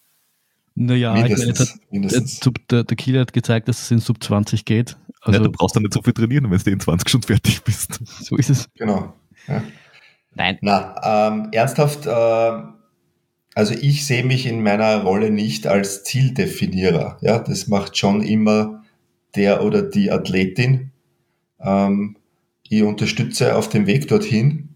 Naja, 0.75 1.13
mindestens, 1.13 1.79
ich 1.91 2.01
meine, 2.01 2.09
hat, 2.09 2.71
der, 2.71 2.85
der 2.85 2.97
Kieler 2.97 3.21
hat 3.21 3.33
gezeigt, 3.35 3.69
dass 3.69 3.83
es 3.83 3.91
in 3.91 3.99
Sub 3.99 4.23
20 4.23 4.65
geht. 4.65 4.97
Also, 5.21 5.39
ja, 5.39 5.45
du 5.45 5.53
brauchst 5.53 5.77
dann 5.77 5.83
nicht 5.83 5.93
so 5.93 6.01
viel 6.01 6.15
trainieren, 6.15 6.51
wenn 6.51 6.59
du 6.59 6.71
in 6.71 6.81
20 6.81 7.09
schon 7.09 7.23
fertig 7.23 7.63
bist. 7.63 8.01
So 8.25 8.37
ist 8.37 8.49
es. 8.49 8.69
Genau. 8.77 9.13
Ja. 9.47 9.63
Nein. 10.35 10.59
Na, 10.63 11.29
ähm, 11.29 11.49
ernsthaft, 11.53 12.07
äh, 12.07 12.63
also 13.55 13.75
ich 13.75 14.07
sehe 14.07 14.25
mich 14.25 14.47
in 14.47 14.63
meiner 14.63 15.03
Rolle 15.03 15.31
nicht 15.31 15.67
als 15.67 16.05
Zieldefinierer. 16.05 17.19
Ja, 17.21 17.39
das 17.39 17.67
macht 17.67 17.97
schon 17.97 18.23
immer 18.23 18.85
der 19.35 19.65
oder 19.65 19.83
die 19.83 20.11
Athletin. 20.11 20.93
Ähm, 21.61 22.17
ich 22.69 22.83
unterstütze 22.83 23.57
auf 23.57 23.69
dem 23.69 23.87
Weg 23.87 24.07
dorthin, 24.09 24.69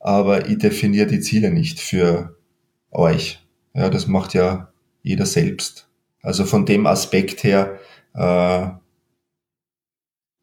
aber 0.00 0.48
ich 0.48 0.58
definiere 0.58 1.06
die 1.06 1.20
Ziele 1.20 1.50
nicht 1.50 1.78
für 1.80 2.36
euch. 2.90 3.44
Ja, 3.74 3.90
das 3.90 4.06
macht 4.06 4.34
ja 4.34 4.72
jeder 5.02 5.26
selbst. 5.26 5.88
Also 6.22 6.46
von 6.46 6.64
dem 6.64 6.86
Aspekt 6.86 7.44
her 7.44 7.78
äh, 8.14 8.68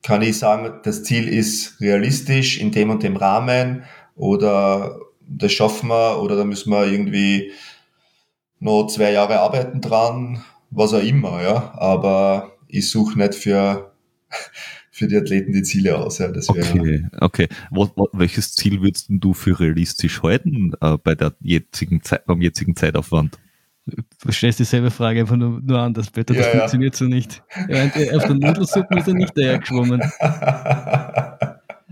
kann 0.04 0.22
ich 0.22 0.38
sagen, 0.38 0.80
das 0.84 1.04
Ziel 1.04 1.28
ist 1.28 1.80
realistisch 1.82 2.60
in 2.60 2.72
dem 2.72 2.90
und 2.90 3.04
dem 3.04 3.16
Rahmen 3.16 3.84
oder 4.16 5.00
das 5.28 5.52
schaffen 5.52 5.90
wir 5.90 6.22
oder 6.22 6.36
da 6.36 6.44
müssen 6.44 6.72
wir 6.72 6.86
irgendwie 6.86 7.52
noch 8.62 8.88
zwei 8.88 9.12
Jahre 9.12 9.40
arbeiten 9.40 9.82
dran, 9.82 10.44
was 10.70 10.94
auch 10.94 11.04
immer, 11.04 11.42
ja. 11.42 11.74
Aber 11.78 12.54
ich 12.68 12.90
suche 12.90 13.18
nicht 13.20 13.36
für, 13.36 13.92
für 14.92 15.08
die 15.08 15.18
Athleten 15.18 15.52
die 15.52 15.64
Ziele 15.64 15.98
aus. 15.98 16.20
Ja. 16.20 16.30
Das 16.30 16.48
okay, 16.48 17.06
okay. 17.20 17.48
Was, 17.72 17.90
was, 17.96 18.08
welches 18.14 18.56
Ziel 18.56 18.82
würdest 18.82 19.08
du 19.10 19.34
für 19.34 19.60
realistisch 19.60 20.24
halten 20.24 20.74
äh, 20.80 20.98
bei 20.98 21.16
der 21.16 21.34
jetzigen 21.42 22.02
Zeit, 22.04 22.26
beim 22.26 22.42
jetzigen 22.42 22.76
Zeitaufwand? 22.76 23.38
Du 23.86 24.32
stellst 24.32 24.60
dieselbe 24.60 24.92
Frage 24.92 25.22
einfach 25.22 25.36
nur, 25.36 25.60
nur 25.60 25.80
anders, 25.80 26.12
Peter. 26.12 26.36
Das 26.36 26.46
ja, 26.46 26.52
funktioniert 26.60 26.94
ja. 26.94 27.00
so 27.00 27.06
nicht. 27.06 27.44
Ja, 27.68 27.86
auf 28.16 28.26
der 28.26 28.36
Nudelsuppe 28.36 29.00
ist 29.00 29.08
er 29.08 29.16
nicht 29.16 29.36
daher 29.36 29.58
geschwommen. 29.58 30.00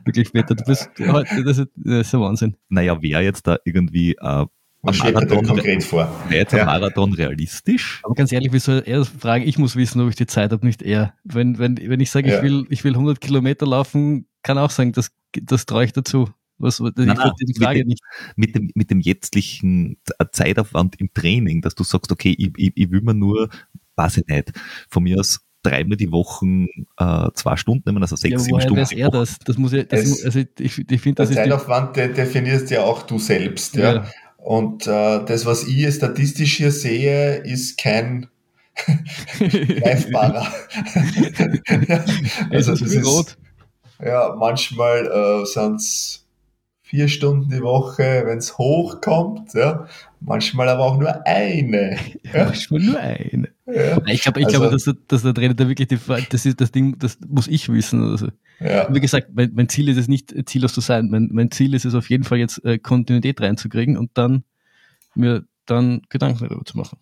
Wirklich, 0.05 0.31
Peter, 0.31 0.53
du 0.53 0.63
bist 0.63 0.87
heute, 0.99 1.43
das 1.43 1.57
ist, 1.57 1.69
das 1.75 2.07
ist 2.07 2.13
ein 2.13 2.21
Wahnsinn. 2.21 2.55
Naja, 2.69 3.01
wäre 3.01 3.23
jetzt 3.23 3.47
da 3.47 3.57
irgendwie 3.65 4.13
äh, 4.13 4.45
was 4.81 4.95
steht 4.95 5.13
Marathon, 5.13 5.45
konkret 5.45 5.83
vor? 5.83 6.09
Wäre 6.29 6.41
jetzt 6.41 6.53
ein 6.53 6.65
Marathon 6.65 7.13
realistisch? 7.13 7.99
Aber 8.03 8.15
ganz 8.15 8.31
ehrlich, 8.31 8.53
wie 8.53 8.59
soll 8.59 8.81
er 8.85 8.99
das 8.99 9.09
fragen? 9.09 9.45
Ich 9.45 9.57
muss 9.57 9.75
wissen, 9.75 10.01
ob 10.01 10.09
ich 10.09 10.15
die 10.15 10.27
Zeit 10.27 10.51
habe, 10.51 10.65
nicht 10.65 10.81
er. 10.81 11.13
Wenn, 11.23 11.57
wenn, 11.57 11.77
wenn 11.77 11.99
ich 11.99 12.11
sage, 12.11 12.33
ich, 12.33 12.41
will, 12.41 12.65
ich 12.69 12.83
will 12.83 12.93
100 12.93 13.19
Kilometer 13.19 13.65
laufen, 13.65 14.27
kann 14.41 14.57
auch 14.57 14.71
sagen, 14.71 14.93
das, 14.93 15.11
das 15.41 15.65
traue 15.65 15.85
ich 15.85 15.93
dazu. 15.93 16.29
Was, 16.57 16.79
ich 16.79 16.91
nein, 16.95 17.07
nein, 17.07 17.31
die 17.41 17.59
Frage 17.59 17.79
mit, 17.79 17.85
dem, 17.85 17.87
nicht. 17.87 18.03
Mit 18.35 18.55
dem, 18.55 18.71
mit 18.75 18.91
dem 18.91 18.99
jetztlichen 18.99 19.97
Zeitaufwand 20.31 20.99
im 20.99 21.13
Training, 21.13 21.61
dass 21.61 21.75
du 21.75 21.83
sagst, 21.83 22.11
okay, 22.11 22.35
ich, 22.37 22.51
ich, 22.57 22.71
ich 22.75 22.91
will 22.91 23.01
mir 23.01 23.13
nur, 23.13 23.49
weiß 23.95 24.17
ich 24.17 24.27
nicht, 24.27 24.51
von 24.89 25.03
mir 25.03 25.19
aus 25.19 25.39
dreimal 25.63 25.97
die 25.97 26.11
Woche 26.11 26.45
äh, 26.97 27.29
zwei 27.33 27.57
Stunden 27.57 27.83
nehmen, 27.85 28.01
also 28.01 28.15
sechs, 28.15 28.31
ja, 28.31 28.39
sieben 28.39 28.61
Stunden. 28.61 28.81
Weiß 28.81 28.91
er 28.93 29.09
das? 29.09 29.39
Das 29.39 29.57
muss 29.57 29.73
ja, 29.73 29.83
das, 29.83 30.01
es, 30.01 30.25
also 30.25 30.39
ich, 30.39 30.89
ich 30.89 31.01
finde, 31.01 31.15
das 31.15 31.31
Zeitaufwand 31.31 31.95
die, 31.97 32.07
definierst 32.13 32.71
ja 32.71 32.83
auch 32.83 33.03
du 33.03 33.19
selbst, 33.19 33.75
ja. 33.75 33.95
ja. 33.95 34.05
Und 34.43 34.87
äh, 34.87 35.23
das, 35.25 35.45
was 35.45 35.67
ich 35.67 35.93
statistisch 35.93 36.57
hier 36.57 36.71
sehe, 36.71 37.37
ist 37.37 37.77
kein 37.77 38.27
greifbarer. 39.37 40.47
ja, 41.87 42.05
also 42.51 42.71
das 42.71 42.81
ist, 42.81 43.05
rot. 43.05 43.37
ja, 44.03 44.35
manchmal 44.37 45.07
äh, 45.07 45.45
sind 45.45 45.75
es 45.75 46.25
vier 46.81 47.07
Stunden 47.07 47.51
die 47.51 47.61
Woche, 47.61 48.23
wenn 48.25 48.39
es 48.39 48.57
hochkommt, 48.57 49.53
ja. 49.53 49.87
Manchmal 50.21 50.69
aber 50.69 50.85
auch 50.85 50.97
nur 50.97 51.25
eine. 51.27 51.97
Ja. 52.33 52.45
Manchmal 52.45 52.81
nur 52.81 52.99
eine. 52.99 53.49
Ja. 53.71 54.01
Ich 54.07 54.21
glaube, 54.21 54.39
ich 54.39 54.47
also, 54.47 54.59
glaube, 54.59 54.71
dass, 54.71 54.95
dass 55.07 55.21
der 55.21 55.33
Trainer 55.33 55.53
da 55.53 55.67
wirklich 55.67 55.87
die, 55.87 55.99
das 56.29 56.45
ist 56.45 56.59
das 56.59 56.71
Ding, 56.71 56.97
das 56.97 57.17
muss 57.27 57.47
ich 57.47 57.69
wissen. 57.69 58.03
Also. 58.03 58.29
Ja. 58.59 58.93
Wie 58.93 58.99
gesagt, 58.99 59.29
mein, 59.33 59.51
mein, 59.53 59.69
Ziel 59.69 59.89
ist 59.89 59.97
es 59.97 60.07
nicht, 60.07 60.33
ziellos 60.49 60.73
zu 60.73 60.81
sein. 60.81 61.09
Mein, 61.09 61.29
mein 61.31 61.51
Ziel 61.51 61.73
ist 61.73 61.85
es 61.85 61.95
auf 61.95 62.09
jeden 62.09 62.23
Fall 62.23 62.39
jetzt 62.39 62.63
äh, 62.65 62.77
Kontinuität 62.77 63.41
reinzukriegen 63.41 63.97
und 63.97 64.11
dann 64.15 64.43
mir 65.15 65.45
dann 65.65 66.01
Gedanken 66.09 66.47
darüber 66.47 66.65
zu 66.65 66.77
machen. 66.77 66.97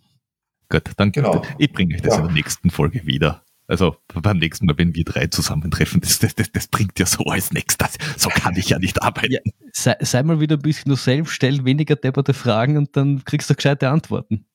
Gut, 0.70 0.92
dann 0.98 1.12
genau. 1.12 1.42
ich 1.58 1.72
bringe 1.72 1.96
euch 1.96 2.02
das 2.02 2.16
ja. 2.16 2.20
in 2.20 2.26
der 2.28 2.34
nächsten 2.34 2.70
Folge 2.70 3.06
wieder. 3.06 3.44
Also 3.68 3.98
beim 4.14 4.38
nächsten 4.38 4.66
Mal, 4.66 4.78
wenn 4.78 4.96
wir 4.96 5.04
drei 5.04 5.28
zusammentreffen, 5.28 6.00
das, 6.00 6.20
das, 6.20 6.36
das, 6.36 6.52
das 6.52 6.68
bringt 6.68 7.00
ja 7.00 7.06
so 7.06 7.26
als 7.26 7.52
nächstes. 7.52 7.98
So 8.16 8.30
kann 8.30 8.56
ich 8.56 8.70
ja 8.70 8.80
nicht 8.80 9.02
arbeiten. 9.02 9.34
Ja, 9.34 9.40
sei, 9.74 9.96
sei, 10.00 10.24
mal 10.24 10.40
wieder 10.40 10.56
ein 10.56 10.62
bisschen 10.62 10.90
nur 10.90 10.98
selbst, 10.98 11.34
stell 11.34 11.66
weniger 11.66 11.96
depperte 11.98 12.34
Fragen 12.34 12.78
und 12.78 12.96
dann 12.96 13.26
kriegst 13.26 13.50
du 13.50 13.56
gescheite 13.56 13.90
Antworten. 13.90 14.46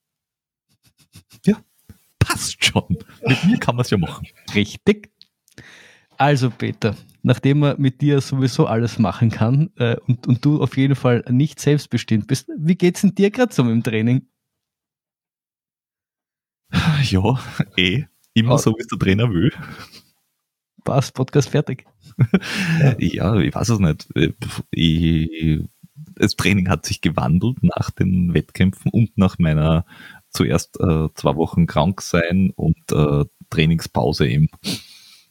Ja, 1.45 1.57
passt 2.25 2.65
schon. 2.65 2.99
Mit 3.27 3.45
mir 3.45 3.59
kann 3.59 3.77
man 3.77 3.85
es 3.85 3.91
ja 3.91 3.99
machen. 3.99 4.27
Richtig. 4.55 5.11
Also 6.17 6.51
Peter, 6.51 6.95
nachdem 7.23 7.61
man 7.61 7.81
mit 7.81 8.01
dir 8.01 8.21
sowieso 8.21 8.67
alles 8.67 8.99
machen 8.99 9.31
kann 9.31 9.71
äh, 9.77 9.97
und, 10.07 10.27
und 10.27 10.45
du 10.45 10.63
auf 10.63 10.77
jeden 10.77 10.95
Fall 10.95 11.25
nicht 11.29 11.59
selbstbestimmt 11.59 12.27
bist, 12.27 12.49
wie 12.57 12.77
geht's 12.77 13.01
denn 13.01 13.15
dir 13.15 13.31
gerade 13.31 13.53
so 13.53 13.63
im 13.63 13.83
Training? 13.83 14.29
Ja, 17.03 17.41
eh. 17.77 18.05
Immer 18.35 18.59
so, 18.59 18.71
wie 18.73 18.81
es 18.81 18.87
der 18.87 18.99
Trainer 18.99 19.31
will. 19.31 19.53
Passt, 20.85 21.15
Podcast 21.15 21.51
fertig. 21.51 21.85
ja, 22.99 23.37
ich 23.37 23.55
weiß 23.55 23.69
es 23.69 23.79
nicht. 23.79 24.09
Ich, 24.71 25.61
das 26.15 26.37
Training 26.37 26.69
hat 26.69 26.87
sich 26.87 27.01
gewandelt 27.01 27.63
nach 27.63 27.91
den 27.91 28.33
Wettkämpfen 28.33 28.91
und 28.91 29.19
nach 29.19 29.39
meiner 29.39 29.85
zuerst 30.33 30.81
äh, 30.81 31.09
zwei 31.15 31.37
Wochen 31.37 31.67
krank 31.67 32.01
sein 32.03 32.53
und 32.57 32.91
äh, 32.93 33.25
Trainingspause 33.51 34.27
im, 34.27 34.49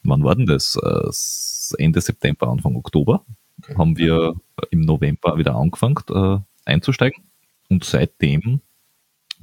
wann 0.03 0.23
war 0.23 0.35
denn 0.35 0.45
das? 0.45 0.75
Äh, 0.77 1.83
Ende 1.83 2.01
September, 2.01 2.47
Anfang 2.47 2.75
Oktober 2.75 3.25
okay. 3.63 3.75
haben 3.77 3.97
wir 3.97 4.35
im 4.69 4.81
November 4.81 5.37
wieder 5.37 5.55
angefangen 5.55 5.99
äh, 6.09 6.37
einzusteigen 6.65 7.23
und 7.69 7.83
seitdem 7.83 8.61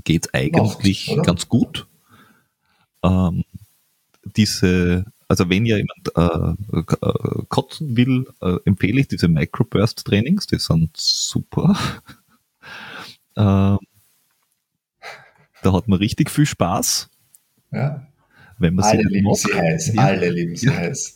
geht 0.05 0.26
es 0.26 0.35
eigentlich 0.35 1.14
Macht, 1.16 1.26
ganz 1.26 1.48
gut. 1.48 1.86
Ähm, 3.02 3.44
diese, 4.36 5.06
also 5.26 5.48
wenn 5.48 5.66
ihr 5.66 5.78
jemand 5.78 6.56
äh, 6.70 6.80
äh, 6.80 7.43
kotzen 7.48 7.97
will, 7.97 8.26
äh, 8.40 8.56
empfehle 8.64 9.01
ich 9.01 9.09
diese 9.09 9.28
Microburst-Trainings, 9.28 10.47
die 10.47 10.59
sind 10.59 10.97
super. 10.97 11.76
ähm, 13.36 13.78
da 15.62 15.72
hat 15.72 15.89
man 15.89 15.98
richtig 15.98 16.30
viel 16.30 16.47
Spaß. 16.47 17.10
Ja. 17.72 18.06
Wenn 18.59 18.74
man 18.74 18.85
alle 18.85 19.02
lieben 19.02 19.35
sie 19.35 19.55
heiß, 19.55 19.94
ja. 19.94 20.02
alle 20.02 20.30
lieben 20.30 20.56
sie 20.56 20.70
heiß. 20.70 21.14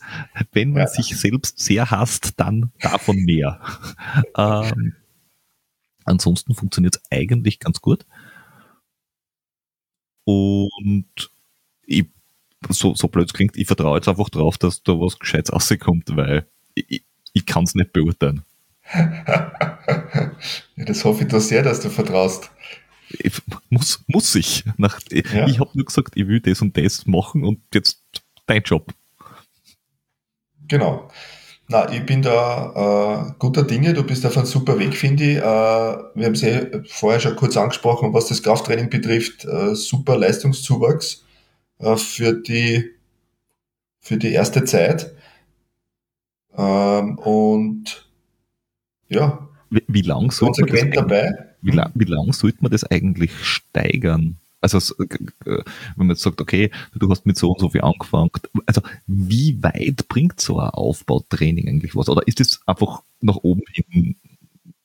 Wenn 0.53 0.71
man 0.71 0.83
ja. 0.83 0.87
sich 0.87 1.17
selbst 1.17 1.59
sehr 1.59 1.91
hasst, 1.91 2.39
dann 2.39 2.71
davon 2.79 3.17
mehr. 3.17 3.59
ähm, 4.37 4.95
ansonsten 6.05 6.55
funktioniert 6.55 6.95
es 6.95 7.01
eigentlich 7.11 7.59
ganz 7.59 7.81
gut. 7.81 8.05
Und 10.23 11.31
ich, 11.85 12.05
so, 12.69 12.95
so 12.95 13.09
blöd 13.09 13.33
klingt, 13.33 13.57
ich 13.57 13.67
vertraue 13.67 13.97
jetzt 13.97 14.07
einfach 14.07 14.29
drauf, 14.29 14.57
dass 14.57 14.81
da 14.83 14.93
was 14.93 15.19
Gescheites 15.19 15.51
rauskommt, 15.51 16.15
weil 16.15 16.47
ich, 16.75 17.03
ich 17.33 17.45
kann 17.45 17.65
es 17.65 17.75
nicht 17.75 17.91
beurteilen. 17.91 18.43
ja, 18.93 19.65
das 20.77 21.03
hoffe 21.03 21.23
ich 21.23 21.29
doch 21.29 21.39
sehr, 21.39 21.63
dass 21.63 21.81
du 21.81 21.89
vertraust. 21.89 22.51
Muss, 23.69 24.03
muss 24.07 24.35
ich. 24.35 24.63
Nach, 24.77 24.99
ja. 25.11 25.47
Ich 25.47 25.59
habe 25.59 25.71
nur 25.73 25.85
gesagt, 25.85 26.13
ich 26.15 26.27
will 26.27 26.39
das 26.39 26.61
und 26.61 26.77
das 26.77 27.05
machen 27.05 27.43
und 27.43 27.59
jetzt 27.73 28.01
dein 28.45 28.63
Job. 28.63 28.93
Genau. 30.67 31.09
Na, 31.69 31.91
ich 31.91 32.05
bin 32.05 32.21
da 32.21 33.29
äh, 33.29 33.33
guter 33.39 33.63
Dinge, 33.63 33.93
du 33.93 34.03
bist 34.03 34.25
auf 34.25 34.37
einem 34.37 34.45
super 34.45 34.77
Weg, 34.79 34.95
finde 34.95 35.23
ich. 35.23 35.37
Äh, 35.37 35.41
wir 35.41 36.25
haben 36.25 36.33
es 36.33 36.43
eh 36.43 36.83
vorher 36.87 37.19
schon 37.19 37.35
kurz 37.35 37.55
angesprochen, 37.55 38.13
was 38.13 38.27
das 38.27 38.43
Krafttraining 38.43 38.89
betrifft, 38.89 39.45
äh, 39.45 39.73
super 39.73 40.17
Leistungszuwachs 40.17 41.23
äh, 41.79 41.95
für, 41.95 42.33
die, 42.33 42.91
für 44.01 44.17
die 44.17 44.33
erste 44.33 44.65
Zeit. 44.65 45.15
Ähm, 46.55 47.17
und 47.17 48.09
ja, 49.07 49.47
wie, 49.73 49.83
wie 49.87 50.01
lang 50.01 50.31
sollte 50.31 50.61
man 50.61 50.69
das 50.69 50.85
dabei. 50.93 51.31
Wie, 51.61 51.71
lang, 51.71 51.91
wie 51.95 52.05
lang 52.05 52.33
sollte 52.33 52.57
man 52.61 52.71
das 52.71 52.83
eigentlich 52.83 53.31
steigern? 53.41 54.37
Also 54.61 54.79
wenn 54.97 55.63
man 55.97 56.09
jetzt 56.09 56.21
sagt, 56.21 56.39
okay, 56.39 56.71
du 56.95 57.09
hast 57.09 57.25
mit 57.25 57.37
so 57.37 57.51
und 57.51 57.59
so 57.59 57.69
viel 57.69 57.81
angefangen, 57.81 58.29
also 58.65 58.81
wie 59.07 59.61
weit 59.61 60.07
bringt 60.07 60.39
so 60.39 60.57
ein 60.57 60.69
Aufbautraining 60.69 61.67
eigentlich 61.67 61.95
was? 61.95 62.07
Oder 62.07 62.25
ist 62.27 62.39
das 62.39 62.61
einfach 62.65 63.01
nach 63.19 63.37
oben 63.37 63.63
hin 63.69 64.15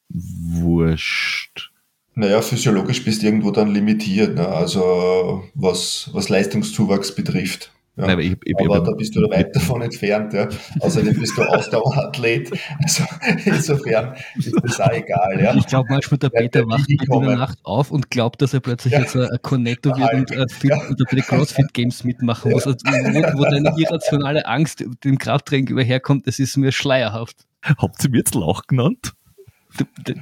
wurscht? 0.09 1.71
Naja, 2.15 2.43
physiologisch 2.43 3.05
bist 3.05 3.23
du 3.23 3.27
irgendwo 3.27 3.53
dann 3.53 3.73
limitiert, 3.73 4.35
ne? 4.35 4.49
also 4.49 5.45
was, 5.55 6.11
was 6.13 6.29
Leistungszuwachs 6.29 7.15
betrifft. 7.15 7.71
Ja. 7.99 8.07
Nein, 8.07 8.21
ich, 8.21 8.37
ich, 8.45 8.55
aber 8.57 8.79
ich, 8.79 8.85
da 8.85 8.93
bist 8.93 9.17
du 9.17 9.29
weit 9.29 9.55
davon 9.57 9.83
entfernt. 9.83 10.33
Ja. 10.33 10.49
Außerdem 10.81 11.19
bist 11.19 11.37
du 11.37 11.43
Ausdauerathlet. 11.49 12.53
Also 12.81 13.05
insofern 13.45 14.15
ist 14.37 14.55
das 14.63 14.81
auch 14.81 14.93
egal. 14.93 15.41
Ja. 15.43 15.55
Ich 15.57 15.67
glaube 15.67 15.89
manchmal, 15.91 16.19
der 16.19 16.31
Peter 16.31 16.67
wacht 16.69 16.89
in 16.89 16.99
der 16.99 17.37
Nacht 17.37 17.59
auf 17.65 17.91
und 17.91 18.11
glaubt, 18.11 18.41
dass 18.41 18.55
er 18.55 18.61
plötzlich 18.61 18.93
ja. 18.93 19.01
jetzt 19.01 19.17
ein 19.17 19.29
Cornetto 19.43 19.91
wird 19.97 20.15
und, 20.15 20.31
äh, 20.31 20.47
fit, 20.49 20.71
ja. 20.71 20.81
und 20.89 20.97
bei 20.97 21.17
den 21.17 21.25
CrossFit 21.25 21.75
Games 21.75 22.05
mitmachen 22.05 22.53
muss. 22.53 22.67
Also, 22.67 22.79
wo, 22.85 23.39
wo 23.39 23.45
deine 23.45 23.75
irrationale 23.77 24.47
Angst 24.47 24.85
dem 25.03 25.19
Krafttraining 25.19 25.69
überherkommt, 25.69 26.29
das 26.29 26.39
ist 26.39 26.57
mir 26.57 26.71
schleierhaft. 26.71 27.47
Habt 27.63 28.05
ihr 28.05 28.11
mir 28.11 28.19
jetzt 28.19 28.35
Lauch 28.37 28.63
genannt? 28.69 29.15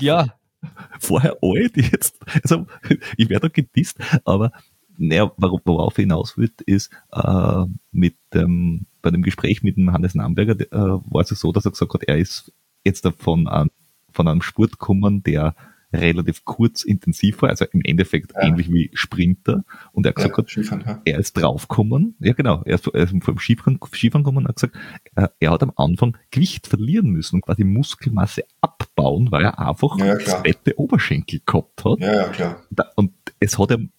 Ja. 0.01 0.27
Vorher 0.99 1.37
alt, 1.43 1.77
jetzt, 1.77 2.17
also 2.43 2.67
ich 3.17 3.29
werde 3.29 3.49
da 3.49 3.53
gedisst, 3.53 3.99
aber 4.25 4.51
naja, 4.99 5.31
worauf 5.37 5.99
er 5.99 6.03
hinaus 6.03 6.37
will, 6.37 6.53
ist, 6.67 6.91
äh, 7.13 7.65
mit 7.93 8.17
dem, 8.35 8.87
bei 9.03 9.11
dem 9.11 9.23
Gespräch 9.23 9.63
mit 9.63 9.77
dem 9.77 9.93
Hannes 9.93 10.15
Namberger 10.15 10.61
äh, 10.61 11.01
war 11.05 11.23
es 11.23 11.29
so, 11.29 11.53
dass 11.53 11.65
er 11.65 11.71
gesagt 11.73 11.95
hat, 11.95 12.05
er 12.05 12.19
ist 12.19 12.53
jetzt 12.85 13.05
davon 13.05 13.49
an, 13.49 13.71
von 14.13 14.29
einem 14.29 14.43
Sport 14.43 14.73
gekommen, 14.73 15.23
der 15.23 15.55
relativ 15.93 16.45
kurz 16.45 16.83
intensiv 16.83 17.43
war, 17.43 17.51
also 17.51 17.65
im 17.73 17.81
Endeffekt 17.83 18.33
ja. 18.35 18.43
ähnlich 18.43 18.73
wie 18.73 18.91
Sprinter. 18.95 19.65
Und 19.93 20.07
er 20.07 20.11
hat 20.11 20.17
gesagt, 20.17 20.37
ja, 20.37 20.39
hat, 20.39 20.51
Skifahren, 20.51 20.85
ja. 20.87 21.01
er 21.05 21.19
ist 21.19 21.33
draufgekommen, 21.35 22.17
ja 22.21 22.33
genau, 22.33 22.63
er 22.65 22.75
ist, 22.75 22.87
er 22.89 23.05
ist 23.05 23.15
vom 23.25 23.39
Skifahren, 23.39 23.79
Skifahren 23.93 24.25
gekommen 24.25 24.39
und 24.39 24.49
hat 24.49 24.57
gesagt, 24.57 24.77
er, 25.15 25.33
er 25.39 25.51
hat 25.51 25.63
am 25.63 25.73
Anfang 25.77 26.17
Gewicht 26.31 26.67
verlieren 26.67 27.11
müssen 27.11 27.37
und 27.37 27.43
quasi 27.43 27.65
Muskelmasse 27.65 28.45
abbauen, 28.61 29.31
weil 29.31 29.45
er 29.45 29.59
einfach 29.59 29.99
ja, 29.99 30.19
zweite 30.19 30.79
Oberschenkel 30.79 31.41
gehabt 31.45 31.85
hat. 31.85 32.01
Ja, 32.01 32.15
ja, 32.15 32.29
klar. 32.29 32.63
und 32.97 33.13
es 33.39 33.59
hat 33.59 33.71
ihm 33.71 33.91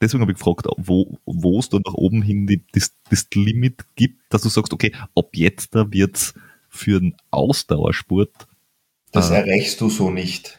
deswegen 0.00 0.22
habe 0.22 0.32
ich 0.32 0.38
gefragt, 0.38 0.66
wo, 0.76 1.18
wo 1.24 1.58
es 1.58 1.68
da 1.68 1.78
nach 1.84 1.94
oben 1.94 2.22
hin 2.22 2.46
die, 2.46 2.64
das, 2.72 2.92
das 3.10 3.26
Limit 3.34 3.84
gibt, 3.94 4.22
dass 4.30 4.42
du 4.42 4.48
sagst, 4.48 4.72
okay, 4.72 4.92
ab 5.14 5.30
jetzt 5.32 5.74
da 5.74 5.90
wird's 5.90 6.34
für 6.68 6.98
einen 6.98 7.16
Ausdauersport. 7.30 8.46
Das 9.12 9.30
äh, 9.30 9.36
erreichst 9.36 9.80
du 9.80 9.88
so 9.88 10.10
nicht. 10.10 10.58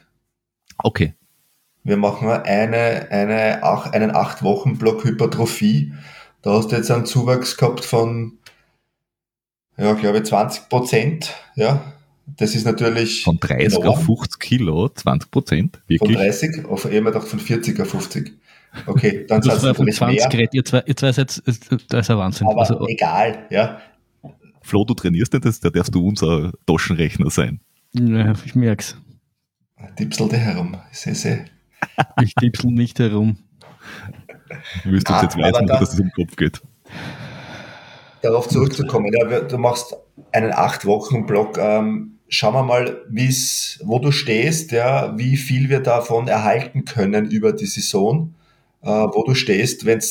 Okay. 0.77 1.13
Wir 1.83 1.97
machen 1.97 2.29
eine, 2.29 3.07
eine, 3.11 3.63
ach, 3.63 3.91
einen 3.91 4.11
acht 4.11 4.43
Wochen 4.43 4.77
Block 4.77 5.05
Hypertrophie. 5.05 5.93
Da 6.41 6.53
hast 6.53 6.71
du 6.71 6.75
jetzt 6.75 6.91
einen 6.91 7.05
Zuwachs 7.05 7.57
gehabt 7.57 7.85
von, 7.85 8.37
ja, 9.77 9.93
glaube 9.93 10.19
ich, 10.19 10.25
20 10.25 10.69
Prozent, 10.69 11.33
ja. 11.55 11.93
Das 12.35 12.55
ist 12.55 12.65
natürlich. 12.65 13.23
Von 13.23 13.39
30 13.39 13.79
enorm. 13.79 13.87
auf 13.87 14.05
50 14.05 14.39
Kilo, 14.39 14.89
20 14.89 15.31
Prozent, 15.31 15.81
wirklich? 15.87 16.17
Von 16.17 16.25
30 16.25 16.65
auf, 16.65 16.85
ich 16.85 16.97
habe 16.97 17.21
von 17.21 17.39
40 17.39 17.79
auf 17.79 17.89
50. 17.89 18.33
Okay, 18.85 19.25
dann 19.27 19.41
das 19.41 19.63
war 19.63 19.73
von 19.73 19.91
20 19.91 20.29
Gerät, 20.29 20.53
ihr 20.53 20.63
zwei, 20.63 20.83
ihr 20.85 20.95
zwei 20.95 21.11
seid, 21.11 21.41
das 21.45 21.57
ist 21.57 22.11
ein 22.11 22.17
Wahnsinn. 22.17 22.47
Aber 22.47 22.61
also, 22.61 22.87
egal, 22.87 23.47
ja. 23.49 23.81
Flo, 24.61 24.83
du 24.83 24.93
trainierst 24.93 25.33
nicht, 25.33 25.45
das, 25.45 25.59
da 25.59 25.69
darfst 25.69 25.95
du 25.95 26.05
unser 26.05 26.51
Taschenrechner 26.65 27.29
sein. 27.29 27.61
Ja, 27.93 28.33
ich 28.45 28.55
merk's. 28.55 28.97
Tippsel 29.95 30.29
dir 30.29 30.37
herum, 30.37 30.77
sehe 30.91 31.15
sehe. 31.15 31.45
Ich 32.21 32.33
tippsel 32.35 32.71
nicht 32.71 32.99
herum. 32.99 33.37
Du 34.83 34.89
uns 34.89 35.03
jetzt 35.03 35.37
weisen, 35.37 35.67
da, 35.67 35.79
dass 35.79 35.93
es 35.93 35.99
im 35.99 36.11
Kopf 36.11 36.35
geht? 36.35 36.61
Darauf 38.21 38.47
zurückzukommen, 38.47 39.11
ja, 39.13 39.41
du 39.41 39.57
machst 39.57 39.95
einen 40.31 40.51
acht 40.51 40.85
Wochen 40.85 41.25
Block. 41.25 41.57
Ähm, 41.57 42.19
schauen 42.27 42.53
wir 42.53 42.63
mal, 42.63 43.03
wo 43.83 43.99
du 43.99 44.11
stehst, 44.11 44.71
ja, 44.71 45.17
wie 45.17 45.37
viel 45.37 45.69
wir 45.69 45.81
davon 45.81 46.27
erhalten 46.27 46.85
können 46.85 47.29
über 47.29 47.53
die 47.53 47.65
Saison 47.65 48.33
äh, 48.87 49.07
wo 49.13 49.23
du 49.23 49.35
stehst, 49.35 49.85
wenn 49.85 49.99
du 49.99 50.05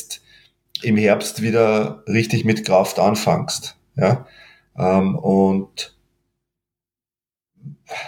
im 0.83 0.97
Herbst 0.97 1.41
wieder 1.41 2.03
richtig 2.07 2.45
mit 2.45 2.63
Kraft 2.63 2.99
anfängst. 2.99 3.75
Ja? 3.95 4.27
Ähm, 4.77 5.15
und 5.15 5.95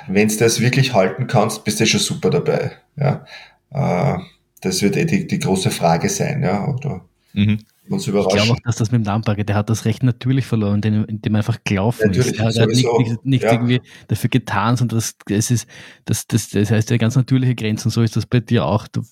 wenn 0.08 0.28
du 0.28 0.38
das 0.38 0.60
wirklich 0.60 0.94
halten 0.94 1.26
kannst, 1.26 1.64
bist 1.64 1.80
du 1.80 1.88
schon 1.88 2.00
super 2.00 2.30
dabei. 2.30 2.74
Ja? 2.96 3.26
Äh, 3.72 4.20
das 4.62 4.84
wird 4.84 4.96
eh 4.96 5.06
die, 5.06 5.26
die 5.26 5.40
große 5.40 5.72
Frage 5.72 6.10
sein. 6.10 6.44
Ja? 6.44 6.68
Oder 6.68 7.04
mhm. 7.34 7.60
uns 7.90 8.06
überraschen. 8.06 8.38
Ich 8.38 8.44
glaube 8.44 8.60
auch, 8.60 8.64
dass 8.64 8.76
das 8.76 8.92
mit 8.92 9.02
dem 9.02 9.06
Lamberger, 9.06 9.44
der 9.44 9.56
hat 9.56 9.72
das 9.72 9.86
recht 9.86 10.04
natürlich 10.04 10.46
verloren, 10.46 10.76
indem, 10.76 11.06
indem 11.06 11.34
er 11.34 11.40
einfach 11.40 11.64
gelaufen 11.64 12.08
natürlich, 12.08 12.34
ist. 12.34 12.40
Er 12.40 12.62
hat 12.62 12.70
nicht, 12.70 12.88
nicht, 13.00 13.26
nicht 13.26 13.44
ja. 13.44 13.54
irgendwie 13.54 13.82
dafür 14.08 14.30
getan, 14.30 14.78
sondern 14.78 15.00
das, 15.00 15.16
das 15.26 15.50
ist, 15.50 15.68
das, 16.06 16.28
das, 16.28 16.50
das 16.50 16.70
heißt, 16.70 16.92
der 16.92 17.00
ganz 17.00 17.16
natürliche 17.16 17.56
Grenzen. 17.56 17.90
So 17.90 18.04
ist 18.04 18.16
das 18.16 18.28
bei 18.28 18.42
dir 18.42 18.66
auch. 18.66 18.88
Du 18.88 19.04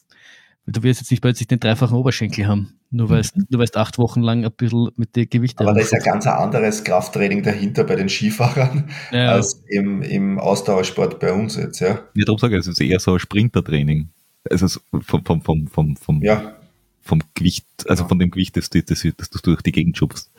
Du 0.70 0.84
wirst 0.84 1.00
jetzt 1.00 1.12
nicht 1.12 1.22
plötzlich 1.22 1.48
den 1.48 1.62
dreifachen 1.62 1.96
Oberschenkel 1.96 2.46
haben, 2.46 2.74
nur 2.92 3.10
weil 3.10 3.22
mhm. 3.22 3.46
du 3.50 3.58
weißt 3.58 3.78
acht 3.78 3.98
Wochen 3.98 4.22
lang 4.22 4.44
ein 4.44 4.52
bisschen 4.52 4.90
mit 4.98 5.16
den 5.16 5.30
Gewichten. 5.30 5.64
Aber 5.64 5.74
da 5.74 5.80
ist 5.80 5.94
ja 5.94 6.00
ganz 6.00 6.28
ein 6.28 6.34
anderes 6.34 6.84
Krafttraining 6.84 7.42
dahinter 7.42 7.86
bei 7.86 7.96
den 7.96 8.10
Skifahrern 8.10 8.90
ja. 9.12 9.32
als 9.32 9.64
im, 9.70 10.02
im 10.02 10.40
Ausdauersport 10.40 11.22
bei 11.22 11.32
uns 11.32 11.56
jetzt, 11.56 11.80
ja. 11.80 12.00
Ja, 12.14 12.26
darum 12.26 12.38
sage 12.38 12.56
ich, 12.56 12.62
es 12.62 12.68
ist 12.68 12.82
eher 12.82 13.00
so 13.00 13.14
ein 13.14 13.20
Sprintertraining. 13.20 14.10
Also 14.50 14.82
vom, 15.06 15.24
vom, 15.24 15.42
vom, 15.42 15.68
vom, 15.68 15.96
vom, 15.96 16.22
ja. 16.22 16.56
vom 17.02 17.22
Gewicht, 17.34 17.66
also 17.88 18.04
ja. 18.04 18.10
von 18.10 18.20
dem 18.20 18.30
Gewicht, 18.30 18.58
das 18.58 18.70
du, 18.70 18.84
das, 18.84 19.02
das 19.02 19.30
du 19.30 19.40
durch 19.42 19.62
die 19.62 19.72
Gegend 19.72 19.98
schubst. 19.98 20.32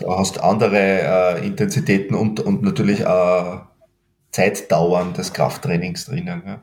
Du 0.00 0.10
hast 0.10 0.40
andere 0.40 1.38
äh, 1.40 1.46
Intensitäten 1.46 2.16
und, 2.16 2.40
und 2.40 2.62
natürlich 2.62 3.00
äh, 3.00 3.58
Zeitdauern 4.32 5.12
des 5.12 5.32
Krafttrainings 5.32 6.06
drinnen. 6.06 6.42
Ja. 6.44 6.62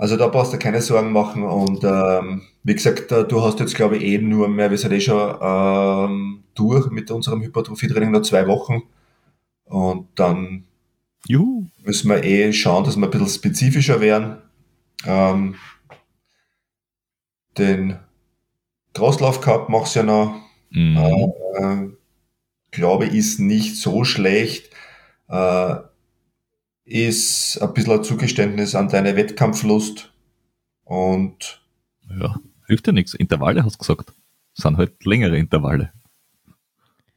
Also 0.00 0.16
da 0.16 0.28
brauchst 0.28 0.50
du 0.54 0.58
keine 0.58 0.80
Sorgen 0.80 1.12
machen. 1.12 1.42
Und 1.42 1.84
ähm, 1.84 2.40
wie 2.62 2.74
gesagt, 2.74 3.10
du 3.10 3.42
hast 3.42 3.60
jetzt, 3.60 3.74
glaube 3.74 3.98
ich, 3.98 4.02
eh 4.04 4.16
nur 4.16 4.48
mehr, 4.48 4.70
wir 4.70 4.78
sind 4.78 4.92
eh 4.92 5.00
schon 5.00 5.36
ähm, 5.42 6.44
durch 6.54 6.90
mit 6.90 7.10
unserem 7.10 7.42
Hypertrophie-Training 7.42 8.10
noch 8.10 8.22
zwei 8.22 8.46
Wochen. 8.46 8.84
Und 9.64 10.08
dann 10.14 10.64
Juhu. 11.28 11.66
müssen 11.82 12.08
wir 12.08 12.24
eh 12.24 12.50
schauen, 12.54 12.84
dass 12.84 12.96
wir 12.96 13.04
ein 13.04 13.10
bisschen 13.10 13.28
spezifischer 13.28 14.00
werden. 14.00 14.38
Ähm, 15.04 15.56
den 17.58 17.98
Crosslauf 18.94 19.42
Cup 19.42 19.68
machst 19.68 19.96
du 19.96 19.98
ja 19.98 20.06
noch. 20.06 20.40
Mhm. 20.70 20.96
Äh, 20.96 21.88
glaube, 22.70 23.04
ist 23.04 23.38
nicht 23.38 23.76
so 23.76 24.04
schlecht. 24.04 24.70
Äh, 25.28 25.76
ist 26.90 27.58
ein 27.62 27.72
bisschen 27.72 27.92
ein 27.92 28.04
Zugeständnis 28.04 28.74
an 28.74 28.88
deine 28.88 29.14
Wettkampflust 29.14 30.12
und 30.84 31.62
ja, 32.18 32.34
hilft 32.66 32.88
ja 32.88 32.92
nichts. 32.92 33.14
Intervalle 33.14 33.64
hast 33.64 33.76
du 33.76 33.78
gesagt. 33.78 34.12
Das 34.56 34.64
sind 34.64 34.76
halt 34.76 35.04
längere 35.04 35.38
Intervalle. 35.38 35.92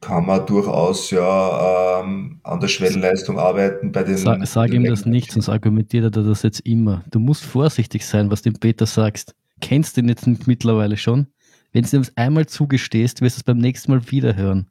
Kann 0.00 0.26
man 0.26 0.46
durchaus 0.46 1.10
ja 1.10 2.02
ähm, 2.02 2.38
an 2.44 2.60
der 2.60 2.68
Schwellenleistung 2.68 3.38
arbeiten 3.38 3.90
bei 3.90 4.04
den. 4.04 4.16
Sag, 4.16 4.46
sag 4.46 4.72
ihm 4.72 4.84
das 4.84 5.06
nicht, 5.06 5.32
sonst 5.32 5.48
argumentiert 5.48 6.04
er 6.04 6.22
das 6.22 6.42
jetzt 6.42 6.60
immer. 6.60 7.02
Du 7.10 7.18
musst 7.18 7.44
vorsichtig 7.44 8.06
sein, 8.06 8.30
was 8.30 8.42
dem 8.42 8.54
Peter 8.54 8.86
sagst. 8.86 9.34
Kennst 9.60 9.96
du 9.96 10.02
ihn 10.02 10.08
jetzt 10.08 10.26
nicht 10.26 10.46
mittlerweile 10.46 10.96
schon? 10.96 11.26
Wenn 11.72 11.84
du 11.84 11.96
ihm 11.96 12.04
einmal 12.14 12.46
zugestehst, 12.46 13.22
wirst 13.22 13.38
du 13.38 13.40
es 13.40 13.44
beim 13.44 13.58
nächsten 13.58 13.90
Mal 13.90 14.10
wieder 14.10 14.36
hören. 14.36 14.68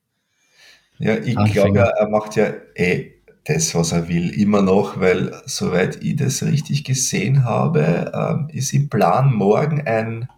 Ja, 0.99 1.17
ich 1.17 1.35
glaube, 1.51 1.79
er 1.79 2.09
macht 2.09 2.35
ja 2.35 2.53
eh 2.75 3.12
das, 3.45 3.75
was 3.75 3.91
er 3.91 4.07
will, 4.07 4.29
immer 4.29 4.61
noch, 4.61 4.99
weil 4.99 5.33
soweit 5.45 6.01
ich 6.03 6.15
das 6.15 6.43
richtig 6.43 6.83
gesehen 6.83 7.43
habe, 7.43 8.11
ähm, 8.13 8.49
ist 8.49 8.73
im 8.73 8.89
Plan 8.89 9.33
morgen 9.33 9.81
ein 9.81 10.29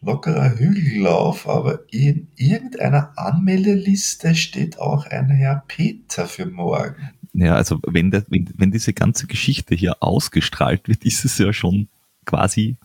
lockerer 0.00 0.58
Hügellauf, 0.58 1.46
aber 1.46 1.80
in 1.92 2.28
irgendeiner 2.36 3.12
Anmeldeliste 3.18 4.34
steht 4.34 4.78
auch 4.78 5.06
ein 5.06 5.28
Herr 5.28 5.62
Peter 5.68 6.26
für 6.26 6.46
morgen. 6.46 7.10
Ja, 7.34 7.54
also 7.54 7.78
wenn, 7.86 8.10
der, 8.10 8.24
wenn, 8.28 8.48
wenn 8.56 8.70
diese 8.70 8.92
ganze 8.92 9.26
Geschichte 9.26 9.74
hier 9.74 10.02
ausgestrahlt 10.02 10.88
wird, 10.88 11.04
ist 11.04 11.24
es 11.24 11.36
ja 11.38 11.52
schon 11.52 11.88
quasi 12.24 12.76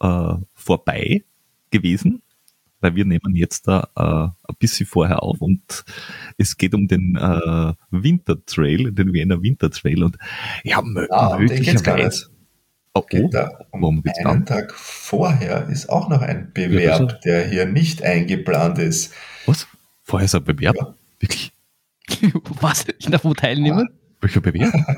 äh, 0.00 0.34
vorbei 0.54 1.24
gewesen, 1.70 2.22
weil 2.80 2.94
wir 2.94 3.04
nehmen 3.04 3.34
jetzt 3.34 3.66
da 3.68 3.88
äh, 3.96 4.02
ein 4.50 4.56
bisschen 4.58 4.86
vorher 4.86 5.22
auf 5.22 5.40
und 5.40 5.84
es 6.36 6.56
geht 6.56 6.74
um 6.74 6.86
den 6.88 7.16
äh, 7.16 7.72
Wintertrail, 7.90 8.92
den 8.92 9.12
Wiener 9.12 9.42
Wintertrail 9.42 10.02
und 10.04 10.16
ja, 10.64 10.78
Ah, 10.78 11.28
gar 11.30 11.38
möglicherweise. 11.38 12.28
Oh, 12.94 13.02
Geht 13.02 13.24
oh, 13.24 13.28
da 13.30 13.60
um 13.70 14.02
einen 14.24 14.44
da? 14.44 14.60
Tag 14.60 14.72
vorher 14.74 15.68
ist 15.68 15.88
auch 15.88 16.08
noch 16.08 16.20
ein 16.22 16.52
Ja, 16.56 16.66
Bewerb, 16.66 17.08
das 17.10 17.20
der 17.20 17.46
hier 17.48 17.66
nicht 17.66 18.02
eingeplant 18.02 18.78
ist. 18.78 19.12
Was? 19.46 19.66
Vorher 20.02 20.24
ist 20.24 20.34
ein 20.34 20.42
Bewerb? 20.42 20.76
Ja. 20.76 20.94
Wirklich? 21.20 21.52
Was? 22.60 22.86
Ich 22.98 23.06
darf 23.06 23.24
wo 23.24 23.34
teilnehmen? 23.34 23.88
Welcher 24.20 24.40
Bewerb? 24.40 24.72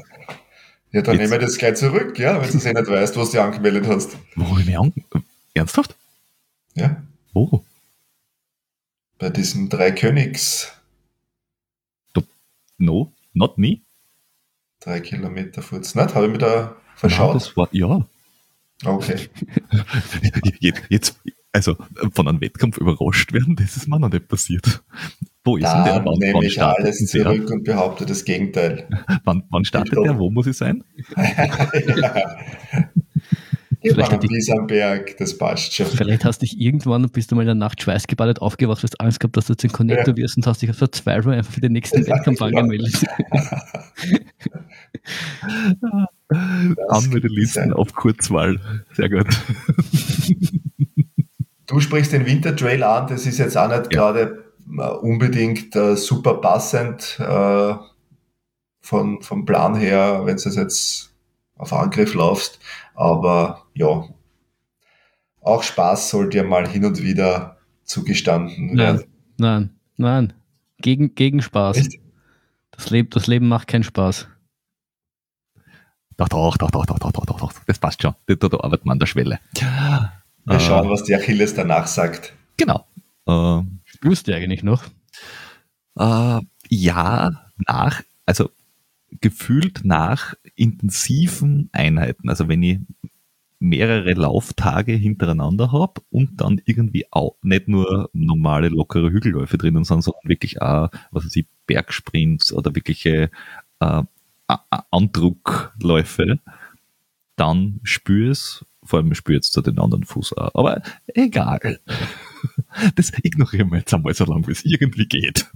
Ja, 0.92 1.02
dann 1.02 1.14
Jetzt- 1.14 1.30
nehmen 1.30 1.40
wir 1.40 1.46
das 1.46 1.56
gleich 1.56 1.76
zurück, 1.76 2.18
ja, 2.18 2.42
wenn 2.42 2.50
du 2.50 2.68
eh 2.68 2.72
nicht 2.72 2.90
weißt, 2.90 3.16
was 3.16 3.30
du 3.30 3.40
angemeldet 3.40 3.86
hast. 3.86 4.16
Wo 4.34 4.48
habe 4.50 4.60
ich 4.60 4.66
mich 4.66 4.76
an... 4.76 4.92
Ernsthaft? 5.54 5.94
Ja, 6.74 7.00
Wo? 7.32 7.64
Bei 9.20 9.30
diesem 9.30 9.68
Drei 9.68 9.92
Königs, 9.92 10.72
No? 12.82 13.12
Not 13.34 13.58
me? 13.58 13.82
drei 14.80 15.00
Kilometer 15.00 15.60
Furz. 15.60 15.94
Nicht? 15.94 16.14
Habe 16.14 16.24
ich 16.24 16.30
mich 16.32 16.40
da 16.40 16.48
Ja, 16.56 16.76
verschaut? 16.96 17.34
das 17.34 17.54
war, 17.54 17.68
ja. 17.72 18.06
Okay. 18.86 19.28
Jetzt, 20.60 20.82
jetzt, 20.88 21.20
also 21.52 21.76
von 22.14 22.26
einem 22.26 22.40
Wettkampf 22.40 22.78
überrascht 22.78 23.34
werden, 23.34 23.54
das 23.56 23.76
ist 23.76 23.86
mir 23.88 24.00
noch 24.00 24.08
nicht 24.10 24.26
passiert. 24.28 24.82
Wo 25.44 25.58
ist 25.58 25.70
denn 25.70 25.84
der? 25.84 25.98
Da 25.98 26.04
Wann, 26.06 26.18
nehme 26.18 26.34
wann 26.38 26.42
ich 26.44 26.62
alles 26.62 26.98
denn 26.98 27.22
der? 27.22 27.32
zurück 27.32 27.50
und 27.50 27.64
behaupte 27.64 28.06
das 28.06 28.24
Gegenteil. 28.24 28.88
Wann, 29.24 29.42
wann 29.50 29.66
startet 29.66 29.98
der? 30.02 30.18
Wo 30.18 30.30
muss 30.30 30.46
ich 30.46 30.56
sein? 30.56 30.82
Hier 31.16 32.90
Vielleicht 33.82 34.22
die- 34.22 34.52
am 34.52 34.66
Berg, 34.66 35.16
das 35.18 35.36
passt 35.38 35.74
schon. 35.74 35.86
Vielleicht 35.86 36.24
hast 36.24 36.42
du 36.42 36.46
dich 36.46 36.60
irgendwann, 36.60 37.08
bist 37.10 37.30
du 37.30 37.34
mal 37.36 37.42
in 37.42 37.46
der 37.46 37.54
Nacht 37.54 37.80
schweißgebadet 37.82 38.40
aufgewacht, 38.42 38.82
hast 38.82 39.00
Angst 39.00 39.20
gehabt, 39.20 39.36
dass 39.36 39.46
du 39.46 39.54
jetzt 39.54 39.62
den 39.62 39.72
Connector 39.72 40.16
wirst 40.16 40.36
und 40.36 40.46
hast 40.46 40.60
dich 40.62 40.68
aus 40.70 40.76
Verzweiflung 40.76 41.32
einfach 41.34 41.52
für 41.52 41.60
den 41.62 41.72
nächsten 41.72 42.06
Wettkampf 42.06 42.40
Ja. 42.40 42.46
angemeldet. 42.46 43.02
Anmeldelisten 46.88 47.64
sein. 47.64 47.72
auf 47.72 47.92
Kurzwahl. 47.94 48.60
Sehr 48.94 49.08
gut. 49.08 49.26
Du 51.66 51.80
sprichst 51.80 52.12
den 52.12 52.26
Wintertrail 52.26 52.82
an, 52.82 53.06
das 53.08 53.26
ist 53.26 53.38
jetzt 53.38 53.56
auch 53.56 53.68
nicht 53.68 53.92
Ja. 53.94 54.10
gerade 54.10 54.44
äh, 54.78 54.82
unbedingt 54.82 55.74
äh, 55.76 55.96
super 55.96 56.34
passend 56.34 57.18
äh, 57.20 57.74
von, 58.80 59.22
vom 59.22 59.44
Plan 59.44 59.74
her, 59.74 60.22
wenn 60.24 60.36
du 60.36 60.48
jetzt 60.50 61.12
auf 61.56 61.72
Angriff 61.72 62.14
laufst. 62.14 62.58
Aber 62.94 63.66
ja, 63.74 64.04
auch 65.40 65.62
Spaß 65.62 66.10
sollte 66.10 66.38
ja 66.38 66.44
mal 66.44 66.68
hin 66.68 66.84
und 66.84 67.02
wieder 67.02 67.58
zugestanden 67.84 68.76
werden. 68.76 69.04
Nein, 69.38 69.70
nein, 69.96 70.28
nein. 70.28 70.32
Gegen, 70.78 71.14
gegen 71.14 71.42
Spaß. 71.42 71.88
Das 72.70 72.90
Leben, 72.90 73.10
das 73.10 73.26
Leben 73.26 73.48
macht 73.48 73.68
keinen 73.68 73.82
Spaß. 73.82 74.28
Doch, 76.16 76.28
doch, 76.28 76.56
doch, 76.56 76.70
doch, 76.70 76.84
doch, 76.84 76.98
doch, 76.98 77.10
doch, 77.12 77.38
doch, 77.38 77.52
Das 77.66 77.78
passt 77.78 78.02
schon. 78.02 78.14
Da, 78.26 78.34
da, 78.34 78.48
da 78.48 78.58
arbeitet 78.58 78.84
man 78.84 78.94
an 78.94 78.98
der 78.98 79.06
Schwelle. 79.06 79.40
Wir 79.54 80.56
äh, 80.56 80.60
schauen, 80.60 80.90
was 80.90 81.04
der 81.04 81.18
Achilles 81.18 81.54
danach 81.54 81.86
sagt. 81.86 82.34
Genau. 82.56 82.86
Äh, 83.26 83.62
Spürst 83.84 84.28
du 84.28 84.34
eigentlich 84.34 84.62
noch? 84.62 84.84
Äh, 85.98 86.40
ja, 86.68 87.30
nach. 87.66 88.02
Also 88.26 88.50
gefühlt 89.20 89.84
nach 89.84 90.34
intensiven 90.54 91.68
Einheiten. 91.72 92.28
Also 92.28 92.48
wenn 92.48 92.62
ich 92.62 92.78
mehrere 93.60 94.14
Lauftage 94.14 94.92
hintereinander 94.92 95.70
habe 95.70 96.00
und 96.10 96.40
dann 96.40 96.60
irgendwie 96.64 97.06
auch 97.10 97.36
nicht 97.42 97.68
nur 97.68 98.08
normale 98.14 98.68
lockere 98.68 99.10
Hügelläufe 99.10 99.58
drinnen, 99.58 99.84
sind, 99.84 100.02
sondern 100.02 100.22
wirklich 100.24 100.62
auch, 100.62 100.88
was 101.10 101.26
weiß 101.26 101.36
ich, 101.36 101.46
Bergsprints 101.66 102.52
oder 102.52 102.74
wirkliche 102.74 103.30
äh, 103.80 104.02
Andruckläufe, 104.90 106.40
dann 107.36 107.80
spüre 107.84 108.30
es, 108.30 108.64
vor 108.82 108.98
allem 108.98 109.14
spüre 109.14 109.36
jetzt 109.36 109.54
den 109.56 109.78
anderen 109.78 110.04
Fuß 110.04 110.32
auch. 110.36 110.54
Aber 110.54 110.82
egal. 111.06 111.80
Das 112.94 113.12
ignorieren 113.22 113.70
wir 113.70 113.80
jetzt 113.80 113.92
einmal 113.92 114.14
so 114.14 114.24
lange, 114.24 114.46
wie 114.46 114.52
es 114.52 114.64
irgendwie 114.64 115.04
geht. 115.06 115.50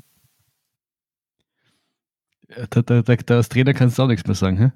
Äh, 2.48 2.66
Da, 2.70 2.82
da, 2.82 3.02
da, 3.02 3.16
da 3.16 3.36
als 3.36 3.48
Trainer 3.48 3.74
kannst 3.74 3.98
du 3.98 4.02
auch 4.02 4.08
nichts 4.08 4.26
mehr 4.26 4.34
sagen, 4.34 4.58
hä? 4.58 4.72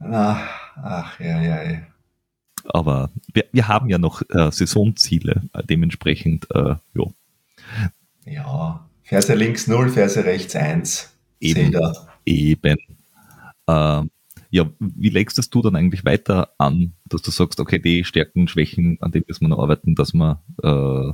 Ach, 0.00 0.40
ach 0.76 1.20
ja, 1.20 1.40
ja, 1.42 1.62
ja. 1.62 1.78
Aber 2.68 3.10
wir, 3.32 3.44
wir 3.52 3.68
haben 3.68 3.88
ja 3.88 3.98
noch 3.98 4.22
äh, 4.28 4.50
Saisonziele, 4.50 5.42
äh, 5.52 5.62
dementsprechend, 5.62 6.48
äh, 6.54 6.74
ja, 6.94 7.04
Ja, 8.24 8.88
Ferse 9.04 9.34
links 9.34 9.66
0, 9.66 9.90
Ferse 9.90 10.24
rechts 10.24 10.56
1. 10.56 11.16
Eben. 11.40 11.72
Eben. 12.24 12.76
Ähm, 13.68 14.10
ja, 14.50 14.70
wie 14.78 15.08
legst 15.10 15.38
das 15.38 15.50
du 15.50 15.62
dann 15.62 15.76
eigentlich 15.76 16.04
weiter 16.04 16.50
an, 16.58 16.92
dass 17.04 17.22
du 17.22 17.30
sagst, 17.30 17.60
okay, 17.60 17.78
die 17.78 18.04
Stärken, 18.04 18.48
Schwächen, 18.48 18.98
an 19.00 19.12
denen 19.12 19.24
müssen 19.28 19.44
wir 19.44 19.48
noch 19.48 19.60
arbeiten, 19.60 19.94
dass 19.94 20.12
wir 20.12 20.42
äh, 20.62 21.12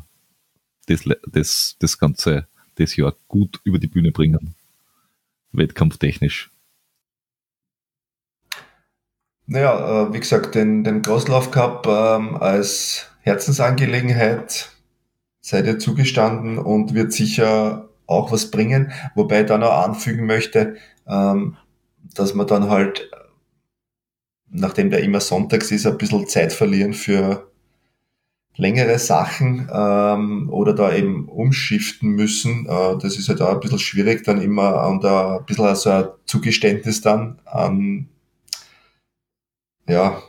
das, 0.86 1.04
das, 1.30 1.76
das 1.78 1.98
Ganze 1.98 2.46
das 2.76 2.96
Jahr 2.96 3.14
gut 3.28 3.60
über 3.64 3.78
die 3.78 3.88
Bühne 3.88 4.12
bringen, 4.12 4.54
wettkampftechnisch. 5.52 6.50
Naja, 9.46 10.08
äh, 10.08 10.12
wie 10.14 10.20
gesagt, 10.20 10.54
den, 10.54 10.84
den 10.84 11.02
Crosslauf 11.02 11.50
Cup 11.50 11.86
ähm, 11.86 12.36
als 12.36 13.10
Herzensangelegenheit 13.20 14.70
seid 15.40 15.66
ihr 15.66 15.78
zugestanden 15.78 16.58
und 16.58 16.94
wird 16.94 17.12
sicher 17.12 17.88
auch 18.06 18.32
was 18.32 18.50
bringen. 18.50 18.92
Wobei 19.14 19.42
ich 19.42 19.46
dann 19.46 19.62
auch 19.62 19.84
anfügen 19.84 20.26
möchte, 20.26 20.76
ähm, 21.06 21.56
dass 22.14 22.34
man 22.34 22.46
dann 22.46 22.70
halt, 22.70 23.10
nachdem 24.48 24.90
der 24.90 25.02
immer 25.02 25.20
sonntags 25.20 25.70
ist, 25.70 25.86
ein 25.86 25.98
bisschen 25.98 26.28
Zeit 26.28 26.52
verlieren 26.52 26.94
für 26.94 27.51
längere 28.56 28.98
Sachen 28.98 29.68
ähm, 29.72 30.50
oder 30.50 30.74
da 30.74 30.94
eben 30.94 31.28
umschiften 31.28 32.10
müssen. 32.10 32.66
Äh, 32.66 32.98
das 32.98 33.16
ist 33.16 33.28
halt 33.28 33.40
auch 33.40 33.52
ein 33.54 33.60
bisschen 33.60 33.78
schwierig, 33.78 34.24
dann 34.24 34.42
immer 34.42 34.86
und 34.88 35.04
ein 35.04 35.44
bisschen 35.46 35.74
so 35.74 35.90
ein 35.90 36.08
Zugeständnis 36.26 37.00
dann 37.00 37.40
an 37.44 38.08
ja, 39.88 40.22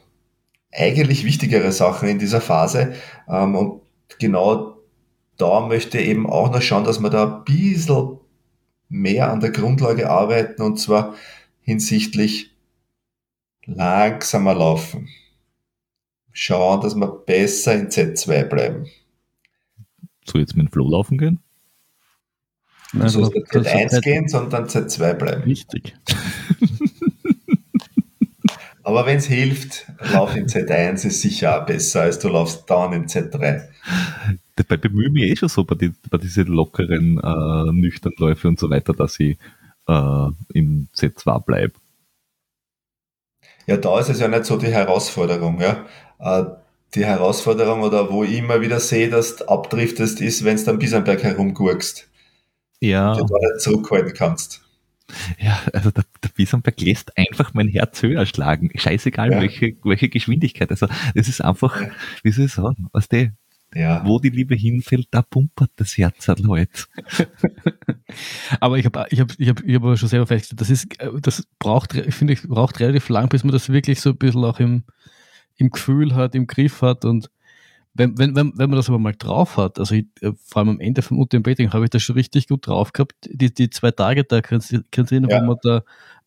eigentlich 0.71 1.25
wichtigere 1.25 1.71
Sachen 1.71 2.09
in 2.09 2.19
dieser 2.19 2.41
Phase. 2.41 2.95
Ähm, 3.27 3.55
und 3.55 3.81
genau 4.19 4.77
da 5.37 5.61
möchte 5.61 5.99
ich 5.99 6.09
eben 6.09 6.29
auch 6.29 6.51
noch 6.51 6.61
schauen, 6.61 6.83
dass 6.83 6.99
wir 6.99 7.09
da 7.09 7.37
ein 7.37 7.43
bisschen 7.45 8.19
mehr 8.89 9.31
an 9.31 9.39
der 9.39 9.51
Grundlage 9.51 10.09
arbeiten 10.09 10.61
und 10.61 10.79
zwar 10.79 11.15
hinsichtlich 11.61 12.55
langsamer 13.65 14.53
laufen. 14.53 15.09
Schauen, 16.34 16.81
dass 16.81 16.95
wir 16.95 17.07
besser 17.07 17.76
in 17.76 17.89
Z2 17.89 18.43
bleiben. 18.45 18.88
So 20.26 20.39
jetzt 20.39 20.55
mit 20.55 20.68
dem 20.68 20.72
Flow 20.72 20.89
laufen 20.89 21.18
gehen? 21.18 21.39
Du 22.93 23.07
sollst 23.07 23.34
nicht 23.34 23.47
das 23.51 23.65
ist 23.65 23.73
Z1 23.73 23.91
halt 23.91 24.03
gehen, 24.03 24.27
sondern 24.27 24.65
Z2 24.65 25.14
bleiben. 25.14 25.45
Wichtig. 25.45 25.95
Aber 28.84 29.05
wenn 29.05 29.18
es 29.18 29.27
hilft, 29.27 29.85
lauf 30.11 30.35
in 30.35 30.47
Z1 30.47 31.05
ist 31.07 31.22
sicher 31.22 31.61
auch 31.61 31.65
besser, 31.65 32.01
als 32.01 32.19
du 32.19 32.27
laufst 32.27 32.69
down 32.69 32.91
in 32.93 33.05
Z3. 33.05 33.64
Dabei 34.55 34.77
bemühe 34.77 35.07
ich 35.07 35.14
mich 35.14 35.23
eh 35.23 35.35
schon 35.35 35.49
so 35.49 35.64
bei, 35.64 35.76
die, 35.76 35.93
bei 36.10 36.18
diesen 36.18 36.47
lockeren, 36.47 37.18
äh, 37.18 37.72
nüchtern 37.72 38.14
Läufe 38.18 38.47
und 38.47 38.60
so 38.60 38.69
weiter, 38.69 38.93
dass 38.93 39.19
ich 39.19 39.38
äh, 39.88 40.27
im 40.53 40.89
Z2 40.95 41.45
bleibe. 41.45 41.73
Ja, 43.65 43.77
da 43.77 43.97
ist 43.99 44.10
es 44.10 44.19
ja 44.19 44.27
nicht 44.27 44.45
so 44.45 44.57
die 44.57 44.68
Herausforderung. 44.68 45.61
Ja. 45.61 45.85
Äh, 46.19 46.44
Die 46.95 47.06
Herausforderung 47.06 47.81
oder 47.81 48.11
wo 48.11 48.23
ich 48.23 48.38
immer 48.38 48.61
wieder 48.61 48.80
sehe, 48.80 49.10
dass 49.10 49.38
du 49.38 49.48
abdriftest, 49.48 50.22
ist, 50.22 50.44
wenn 50.44 50.57
du 50.64 50.69
am 50.72 50.77
Biesenberg 50.80 51.23
herumgurkst, 51.23 52.07
Ja, 52.81 53.15
du 53.15 53.26
da 53.26 53.35
nicht 53.40 53.61
zurückhalten 53.61 54.14
kannst. 54.14 54.61
ja 55.40 55.60
also 55.73 55.90
der, 55.91 56.03
der 56.23 56.30
Wiesenberg 56.35 56.80
lässt 56.81 57.18
einfach 57.18 57.53
mein 57.56 57.68
Herz 57.68 58.02
höher 58.03 58.26
schlagen. 58.27 58.69
Scheißegal, 58.76 59.31
Ja. 59.31 59.41
welche, 59.41 59.76
welche 59.84 60.07
Geschwindigkeit. 60.10 60.69
Also 60.69 60.88
es 61.15 61.27
ist 61.27 61.41
einfach, 61.41 61.81
Ja. 61.81 61.90
wie 62.22 62.31
soll 62.31 62.45
ich 62.45 62.53
sagen, 62.53 62.88
weißt 62.94 63.11
du, 63.11 63.31
Ja, 63.76 64.03
wo 64.06 64.19
die 64.19 64.30
Liebe 64.30 64.53
hinfällt, 64.53 65.07
da 65.10 65.23
pumpert 65.23 65.72
das 65.77 65.98
Herz 65.98 66.27
halt, 66.27 66.40
Leute. 66.41 66.84
Aber 68.60 68.77
ich 68.77 68.85
habe 68.85 69.06
ich 69.10 69.19
hab, 69.19 69.31
ich 69.38 69.49
hab, 69.49 69.64
ich 69.64 69.76
hab 69.76 69.81
aber 69.84 69.98
schon 69.98 70.10
selber 70.10 70.27
festgestellt, 70.27 70.61
das 70.61 70.69
ist, 70.69 70.99
äh, 71.02 71.10
das 71.22 71.44
braucht, 71.60 71.95
ich 71.95 72.14
finde, 72.14 72.34
ich 72.34 72.44
braucht 72.44 72.80
relativ 72.80 73.10
lang, 73.10 73.30
bis 73.30 73.44
man 73.44 73.52
das 73.52 73.69
wirklich 73.69 73.99
so 73.99 74.11
ein 74.11 74.18
bisschen 74.18 74.44
auch 74.45 74.60
im, 74.60 74.84
im 75.64 75.72
Gefühl 75.72 76.15
hat, 76.15 76.35
im 76.35 76.48
Griff 76.48 76.81
hat 76.81 77.06
und 77.06 77.30
wenn, 77.95 78.18
wenn, 78.18 78.35
wenn, 78.35 78.53
wenn 78.57 78.69
man 78.69 78.77
das 78.77 78.90
aber 78.90 78.98
mal 78.98 79.14
drauf 79.18 79.57
hat, 79.57 79.77
also 79.77 79.94
ich, 79.95 80.06
äh, 80.22 80.31
vor 80.44 80.61
allem 80.61 80.69
am 80.69 80.80
Ende 80.80 81.02
vom 81.03 81.19
UTMB-Ding 81.19 81.73
habe 81.73 81.84
ich 81.85 81.91
das 81.91 82.02
schon 82.02 82.15
richtig 82.15 82.48
gut 82.48 82.65
drauf 82.68 82.91
gehabt, 82.91 83.14
die, 83.30 83.53
die 83.53 83.69
zwei 83.69 83.91
Tage 83.91 84.23
da, 84.23 84.41
kannst 84.41 84.72
du 84.72 84.84
erinnern, 84.95 85.30
Ja. 85.30 85.41
wo 85.41 85.45
man 85.45 85.57
da, 85.61 85.84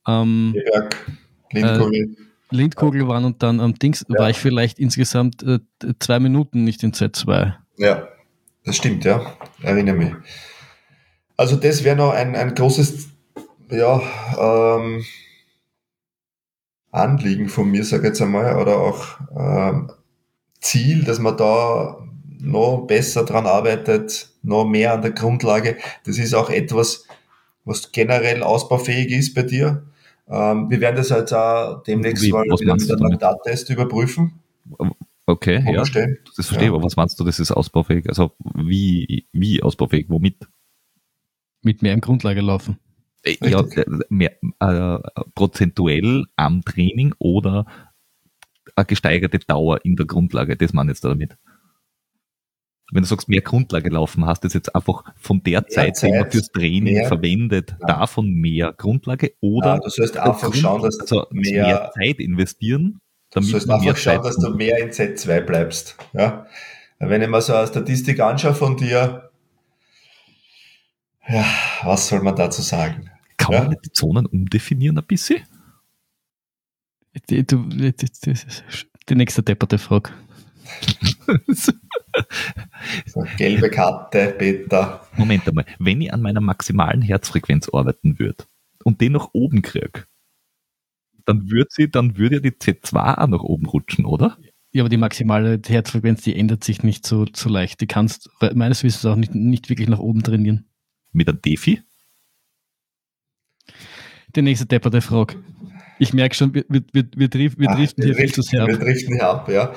ähm, 0.06 0.54
Berg, 0.54 1.06
Lindkugel. 1.52 2.16
Lindkugel 2.50 3.08
waren 3.08 3.24
und 3.24 3.42
dann 3.42 3.58
am 3.58 3.74
Dings 3.74 4.04
Ja. 4.08 4.20
war 4.20 4.30
ich 4.30 4.38
vielleicht 4.38 4.78
insgesamt 4.78 5.42
äh, 5.42 5.58
zwei 5.98 6.20
Minuten 6.20 6.62
nicht 6.62 6.84
in 6.84 6.92
Z2. 6.92 7.54
Ja, 7.78 8.06
das 8.64 8.76
stimmt, 8.76 9.04
ja. 9.04 9.36
Erinnere 9.62 9.96
mich. 9.96 10.12
Also 11.36 11.56
das 11.56 11.82
wäre 11.82 11.96
noch 11.96 12.12
ein, 12.12 12.36
ein 12.36 12.54
großes 12.54 13.08
ja, 13.70 14.00
ähm, 14.38 15.04
Anliegen 16.96 17.48
von 17.48 17.70
mir, 17.70 17.84
sage 17.84 18.02
ich 18.04 18.08
jetzt 18.08 18.22
einmal, 18.22 18.60
oder 18.60 18.78
auch 18.78 19.18
ähm, 19.36 19.90
Ziel, 20.60 21.04
dass 21.04 21.18
man 21.18 21.36
da 21.36 21.98
noch 22.38 22.86
besser 22.86 23.24
dran 23.24 23.46
arbeitet, 23.46 24.30
noch 24.42 24.64
mehr 24.64 24.94
an 24.94 25.02
der 25.02 25.12
Grundlage. 25.12 25.76
Das 26.04 26.18
ist 26.18 26.34
auch 26.34 26.50
etwas, 26.50 27.06
was 27.64 27.92
generell 27.92 28.42
ausbaufähig 28.42 29.10
ist 29.10 29.34
bei 29.34 29.42
dir. 29.42 29.84
Ähm, 30.28 30.70
wir 30.70 30.80
werden 30.80 30.96
das 30.96 31.10
jetzt 31.10 31.32
auch 31.32 31.82
demnächst 31.82 32.24
Wie, 32.24 32.32
mal 32.32 32.44
mit 32.46 32.60
einem 32.60 32.98
damit? 32.98 33.22
Dattest 33.22 33.70
überprüfen. 33.70 34.40
Okay, 35.26 35.62
ja, 35.66 35.72
das 35.80 35.90
verstehe 35.90 36.18
ich, 36.34 36.62
Ja. 36.62 36.68
aber 36.68 36.82
was 36.82 36.96
meinst 36.96 37.18
du, 37.18 37.24
das 37.24 37.40
ist 37.40 37.50
ausbaufähig? 37.50 38.08
Also 38.08 38.32
wie, 38.54 39.26
wie 39.32 39.62
ausbaufähig? 39.62 40.06
Womit? 40.08 40.46
Mit 41.62 41.82
mehr 41.82 41.94
im 41.94 42.00
Grundlage 42.00 42.40
laufen. 42.40 42.78
Ja, 43.42 43.64
mehr, 44.08 44.32
äh, 44.60 44.98
prozentuell 45.34 46.24
am 46.36 46.62
Training 46.64 47.14
oder 47.18 47.66
eine 48.74 48.86
gesteigerte 48.86 49.38
Dauer 49.40 49.84
in 49.84 49.96
der 49.96 50.06
Grundlage, 50.06 50.56
das 50.56 50.72
meine 50.72 50.90
ich 50.92 50.96
jetzt 50.96 51.04
damit. 51.04 51.36
Wenn 52.92 53.02
du 53.02 53.08
sagst, 53.08 53.28
mehr 53.28 53.40
Grundlage 53.40 53.88
laufen, 53.90 54.26
hast 54.26 54.44
du 54.44 54.46
das 54.46 54.54
jetzt 54.54 54.72
einfach 54.76 55.02
von 55.16 55.42
der 55.42 55.66
Zeit, 55.66 56.00
die 56.00 56.06
man 56.10 56.22
Zeit, 56.22 56.32
fürs 56.32 56.52
Training 56.52 56.94
mehr. 56.94 57.08
verwendet, 57.08 57.74
Ja. 57.80 57.86
davon 57.98 58.30
mehr 58.32 58.72
Grundlage 58.76 59.32
oder 59.40 59.72
Ah, 59.74 59.78
du 59.78 59.88
sollst 59.88 60.16
einfach 60.16 60.42
Grund- 60.42 60.56
schauen, 60.56 60.82
dass 60.82 61.00
also 61.00 61.22
du 61.24 61.34
mehr, 61.34 61.66
mehr, 61.66 61.90
Zeit 61.94 62.20
investieren, 62.20 62.84
du 62.92 63.00
damit 63.40 63.50
sollst 63.50 63.66
man 63.66 63.80
mehr 63.80 63.88
einfach 63.90 64.00
schauen, 64.00 64.22
Zeit 64.22 64.24
dass 64.24 64.36
du 64.36 64.54
mehr 64.54 64.78
in 64.78 64.90
Z2 64.90 65.40
bleibst. 65.40 65.96
Ja? 66.12 66.46
Wenn 67.00 67.22
ich 67.22 67.28
mal 67.28 67.42
so 67.42 67.54
eine 67.54 67.66
Statistik 67.66 68.20
anschaue 68.20 68.54
von 68.54 68.76
dir, 68.76 69.30
ja, 71.28 71.44
was 71.82 72.06
soll 72.08 72.20
man 72.22 72.36
dazu 72.36 72.62
sagen? 72.62 73.10
Kann 73.46 73.54
Ja. 73.54 73.60
man 73.62 73.70
nicht 73.70 73.84
die 73.84 73.92
Zonen 73.92 74.26
umdefinieren 74.26 74.98
ein 74.98 75.04
bisschen? 75.06 75.42
Die, 77.30 77.46
du, 77.46 77.64
die, 77.68 77.92
die, 77.94 78.34
die 79.08 79.14
nächste 79.14 79.42
depperte 79.42 79.78
Frage. 79.78 80.10
So, 83.06 83.24
gelbe 83.36 83.68
Karte, 83.68 84.34
Beta. 84.38 85.06
Moment 85.16 85.46
einmal, 85.48 85.66
wenn 85.78 86.00
ich 86.00 86.12
an 86.12 86.22
meiner 86.22 86.40
maximalen 86.40 87.02
Herzfrequenz 87.02 87.68
arbeiten 87.68 88.18
würde 88.18 88.44
und 88.84 89.00
den 89.00 89.12
nach 89.12 89.28
oben 89.32 89.60
kriege, 89.62 90.04
dann 91.26 91.50
würde 91.50 91.68
sie, 91.70 91.90
dann 91.90 92.16
würde 92.16 92.36
ja 92.36 92.40
die 92.40 92.52
Z2 92.52 93.18
auch 93.18 93.26
nach 93.26 93.40
oben 93.42 93.66
rutschen, 93.66 94.06
oder? 94.06 94.38
Ja, 94.72 94.82
aber 94.82 94.88
die 94.88 94.96
maximale 94.96 95.60
Herzfrequenz, 95.66 96.22
die 96.22 96.36
ändert 96.36 96.64
sich 96.64 96.82
nicht 96.82 97.06
so, 97.06 97.26
so 97.34 97.48
leicht. 97.50 97.80
Die 97.80 97.86
kannst 97.86 98.30
meines 98.54 98.82
Wissens 98.82 99.04
auch 99.04 99.16
nicht, 99.16 99.34
nicht 99.34 99.68
wirklich 99.68 99.88
nach 99.88 99.98
oben 99.98 100.22
trainieren. 100.22 100.66
Mit 101.12 101.28
einem 101.28 101.42
Defi? 101.42 101.82
Die 104.36 104.42
nächste 104.42 104.66
depperte 104.66 105.00
Frage. 105.00 105.36
Ich 105.98 106.12
merke 106.12 106.34
schon, 106.34 106.52
wir, 106.52 106.64
wir, 106.68 106.82
wir, 106.92 107.04
wir, 107.16 107.28
drif- 107.28 107.58
wir 107.58 107.68
Ach, 107.70 107.76
driften 107.76 108.04
hier 108.04 108.14
viel 108.14 108.32
zu 108.32 108.42
sehr 108.42 108.62
ab. 108.62 108.68
Wir 108.68 108.78
driften 108.78 109.14
hier 109.14 109.26
ab, 109.28 109.48
ja. 109.48 109.72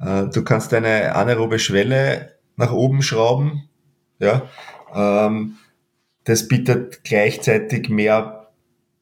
Äh, 0.00 0.30
Du 0.30 0.42
kannst 0.42 0.72
deine 0.72 1.14
anaerobe 1.14 1.58
Schwelle 1.58 2.32
nach 2.56 2.72
oben 2.72 3.02
schrauben, 3.02 3.68
ja. 4.18 4.42
Ähm, 4.94 5.56
Das 6.24 6.48
bietet 6.48 7.04
gleichzeitig 7.04 7.90
mehr, 7.90 8.48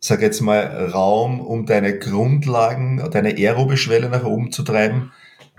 sag 0.01 0.23
jetzt 0.23 0.41
mal, 0.41 0.91
Raum, 0.93 1.41
um 1.41 1.66
deine 1.66 1.99
Grundlagen, 1.99 3.09
deine 3.12 3.31
aerobe 3.31 3.77
Schwelle 3.77 4.09
nach 4.09 4.24
oben 4.24 4.51
zu 4.51 4.65
treiben. 4.65 5.12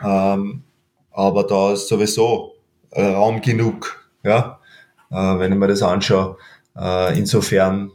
Ähm, 0.03 0.63
Aber 1.11 1.43
da 1.45 1.71
ist 1.73 1.87
sowieso 1.87 2.51
äh, 2.91 3.01
Raum 3.01 3.41
genug, 3.41 4.09
ja. 4.23 4.59
Äh, 5.09 5.15
Wenn 5.39 5.53
ich 5.53 5.57
mir 5.57 5.67
das 5.67 5.81
anschaue, 5.81 6.37
insofern 7.15 7.91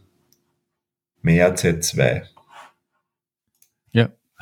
mehr 1.24 1.55
Z2. 1.57 2.23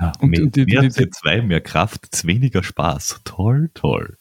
Ja, 0.03 0.13
Und 0.21 0.31
mehr, 0.31 0.41
die- 0.47 0.65
die- 0.65 0.73
mehr 0.73 0.81
die- 0.83 0.91
C2, 0.91 1.43
mehr 1.43 1.61
Kraft, 1.61 2.09
ist 2.11 2.27
weniger 2.27 2.63
Spaß. 2.63 3.21
Toll, 3.25 3.71
toll. 3.75 4.17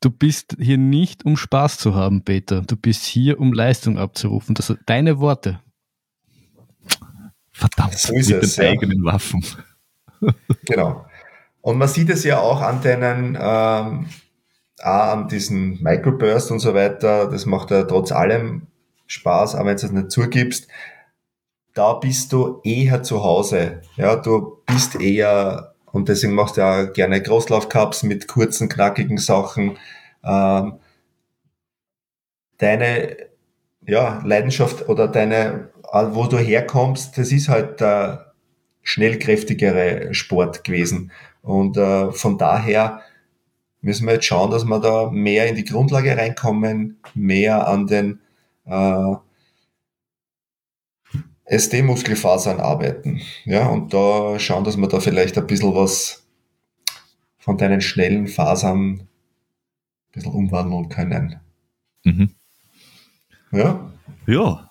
Du 0.00 0.08
bist 0.10 0.56
hier 0.58 0.78
nicht, 0.78 1.26
um 1.26 1.36
Spaß 1.36 1.76
zu 1.76 1.94
haben, 1.94 2.24
Peter. 2.24 2.62
Du 2.62 2.74
bist 2.76 3.04
hier, 3.04 3.38
um 3.38 3.52
Leistung 3.52 3.98
abzurufen. 3.98 4.54
Das 4.54 4.68
sind 4.68 4.80
deine 4.86 5.18
Worte. 5.18 5.60
Verdammt, 7.52 7.94
So 7.98 8.14
ist 8.14 8.30
mit 8.30 8.42
es, 8.42 8.56
den 8.56 8.64
ja. 8.64 8.70
eigenen 8.72 9.04
Waffen. 9.04 9.44
Genau. 10.64 11.04
Und 11.60 11.76
man 11.76 11.88
sieht 11.88 12.08
es 12.08 12.24
ja 12.24 12.38
auch 12.40 12.62
an 12.62 12.80
deinen, 12.80 13.36
ähm, 13.38 14.06
auch 14.82 15.12
an 15.12 15.28
diesen 15.28 15.82
Microburst 15.82 16.50
und 16.50 16.60
so 16.60 16.72
weiter. 16.72 17.28
Das 17.30 17.44
macht 17.44 17.70
ja 17.70 17.82
trotz 17.84 18.10
allem 18.10 18.66
Spaß, 19.06 19.54
auch 19.54 19.66
wenn 19.66 19.76
du 19.76 19.84
es 19.84 19.92
nicht 19.92 20.10
zugibst. 20.10 20.66
Da 21.74 21.94
bist 21.94 22.32
du 22.32 22.60
eher 22.62 23.02
zu 23.02 23.24
Hause. 23.24 23.82
Ja, 23.96 24.14
du 24.14 24.62
bist 24.64 25.00
eher, 25.00 25.74
und 25.90 26.08
deswegen 26.08 26.34
machst 26.34 26.56
du 26.56 26.60
ja 26.60 26.84
gerne 26.84 27.20
Großlaufcups 27.20 28.04
mit 28.04 28.28
kurzen, 28.28 28.68
knackigen 28.68 29.18
Sachen. 29.18 29.76
Ähm, 30.24 30.78
deine, 32.58 33.16
ja, 33.86 34.22
Leidenschaft 34.24 34.88
oder 34.88 35.08
deine, 35.08 35.70
äh, 35.92 36.04
wo 36.10 36.26
du 36.26 36.38
herkommst, 36.38 37.18
das 37.18 37.32
ist 37.32 37.48
halt 37.48 37.80
der 37.80 38.32
schnellkräftigere 38.82 40.14
Sport 40.14 40.62
gewesen. 40.62 41.10
Und 41.42 41.76
äh, 41.76 42.12
von 42.12 42.38
daher 42.38 43.00
müssen 43.80 44.06
wir 44.06 44.14
jetzt 44.14 44.26
schauen, 44.26 44.52
dass 44.52 44.64
wir 44.64 44.78
da 44.78 45.10
mehr 45.10 45.48
in 45.48 45.56
die 45.56 45.64
Grundlage 45.64 46.16
reinkommen, 46.16 47.00
mehr 47.14 47.66
an 47.66 47.88
den 47.88 48.20
äh, 48.66 49.14
SD-Muskelfasern 51.46 52.60
arbeiten. 52.60 53.20
Ja, 53.44 53.68
und 53.68 53.92
da 53.92 54.38
schauen, 54.38 54.64
dass 54.64 54.76
wir 54.76 54.88
da 54.88 55.00
vielleicht 55.00 55.36
ein 55.38 55.46
bisschen 55.46 55.74
was 55.74 56.24
von 57.38 57.58
deinen 57.58 57.80
schnellen 57.80 58.26
Fasern 58.28 58.80
ein 59.00 59.08
bisschen 60.12 60.32
umwandeln 60.32 60.88
können. 60.88 61.40
Mhm. 62.04 62.30
Ja, 63.52 63.90
Ja, 64.26 64.70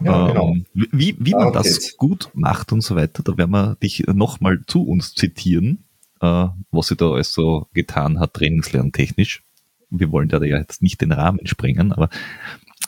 ja 0.00 0.26
genau. 0.28 0.48
ähm, 0.50 0.66
wie, 0.74 1.16
wie 1.18 1.30
man 1.32 1.40
Darum 1.40 1.52
das 1.54 1.64
geht's. 1.64 1.96
gut 1.96 2.30
macht 2.34 2.72
und 2.72 2.82
so 2.82 2.96
weiter, 2.96 3.22
da 3.22 3.36
werden 3.38 3.50
wir 3.52 3.76
dich 3.76 4.04
nochmal 4.06 4.60
zu 4.66 4.84
uns 4.86 5.14
zitieren, 5.14 5.84
äh, 6.20 6.46
was 6.70 6.88
sie 6.88 6.96
da 6.96 7.10
alles 7.10 7.32
so 7.32 7.66
getan 7.72 8.20
hat, 8.20 8.34
trainingslerntechnisch. 8.34 9.42
Wir 9.90 10.10
wollen 10.12 10.28
da 10.28 10.42
ja 10.42 10.58
jetzt 10.58 10.82
nicht 10.82 11.00
den 11.00 11.12
Rahmen 11.12 11.46
sprengen, 11.46 11.92
aber 11.92 12.08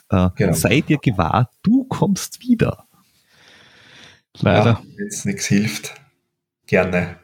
äh, 0.09 0.29
Genau. 0.35 0.53
sei 0.53 0.81
dir 0.81 0.97
gewahr, 0.97 1.49
du 1.63 1.83
kommst 1.85 2.41
wieder. 2.41 2.86
Leider. 4.41 4.81
Wenn 4.95 5.07
es 5.07 5.25
nichts 5.25 5.45
hilft, 5.47 5.95
gerne. 6.67 7.17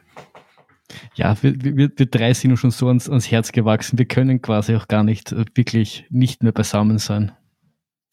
Ja, 1.14 1.40
wir, 1.42 1.54
wir, 1.62 1.90
wir 1.96 2.06
drei 2.06 2.34
sind 2.34 2.50
uns 2.52 2.60
schon 2.60 2.70
so 2.70 2.88
ans, 2.88 3.08
ans 3.08 3.30
Herz 3.30 3.52
gewachsen. 3.52 3.98
Wir 3.98 4.06
können 4.06 4.42
quasi 4.42 4.74
auch 4.74 4.88
gar 4.88 5.04
nicht 5.04 5.32
äh, 5.32 5.44
wirklich 5.54 6.06
nicht 6.10 6.42
mehr 6.42 6.52
beisammen 6.52 6.98
sein. 6.98 7.32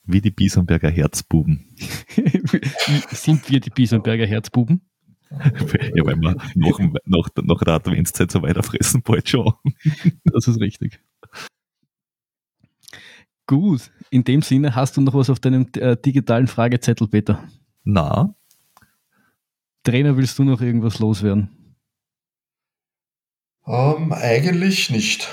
Wie 0.04 0.22
die 0.22 0.32
Biesenberger 0.32 0.90
Herzbuben. 0.90 1.76
sind 3.12 3.50
wir 3.50 3.60
die 3.60 3.70
Biesenberger 3.70 4.26
Herzbuben? 4.26 4.82
ja, 5.32 6.06
weil 6.06 6.16
wir 6.18 6.36
nach, 6.56 6.78
dem- 6.78 6.98
nach, 7.06 7.30
nach 7.42 7.60
der 7.64 7.74
Adventszeit 7.76 8.32
so 8.32 8.42
weiter 8.42 8.64
fressen, 8.64 9.02
bald 9.04 9.30
schon. 9.30 9.54
Das 10.26 10.48
ist 10.48 10.60
richtig. 10.60 11.00
Gut, 13.48 13.92
in 14.10 14.24
dem 14.24 14.42
Sinne 14.42 14.76
hast 14.76 14.98
du 14.98 15.02
noch 15.02 15.14
was 15.14 15.30
auf 15.30 15.40
deinem 15.40 15.68
äh, 15.78 15.96
digitalen 15.98 16.48
Fragezettel, 16.48 17.08
Peter. 17.08 17.48
Na, 17.84 18.36
Trainer, 19.84 20.18
willst 20.18 20.38
du 20.40 20.44
noch 20.44 20.62
irgendwas 20.62 21.00
loswerden? 21.00 21.76
Ähm, 23.66 24.12
eigentlich 24.14 24.90
nicht. 24.90 25.28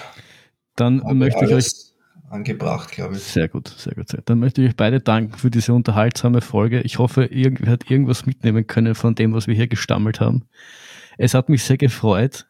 Dann 0.76 1.02
Haben 1.02 1.08
wir 1.08 1.26
möchte 1.26 1.44
ich 1.44 1.52
euch 1.52 1.68
angebracht, 2.30 2.92
glaube 2.92 3.16
ich. 3.16 3.22
Sehr 3.22 3.48
gut, 3.48 3.68
sehr 3.68 3.94
gut. 3.94 4.06
Dann 4.24 4.38
möchte 4.38 4.62
ich 4.62 4.68
euch 4.68 4.76
beide 4.76 5.00
danken 5.00 5.36
für 5.36 5.50
diese 5.50 5.74
unterhaltsame 5.74 6.40
Folge. 6.40 6.80
Ich 6.82 6.98
hoffe, 6.98 7.24
irgendwer 7.24 7.72
hat 7.72 7.90
irgendwas 7.90 8.26
mitnehmen 8.26 8.66
können 8.66 8.94
von 8.94 9.14
dem, 9.14 9.32
was 9.32 9.46
wir 9.46 9.54
hier 9.54 9.68
gestammelt 9.68 10.20
haben. 10.20 10.44
Es 11.16 11.34
hat 11.34 11.48
mich 11.48 11.64
sehr 11.64 11.78
gefreut. 11.78 12.46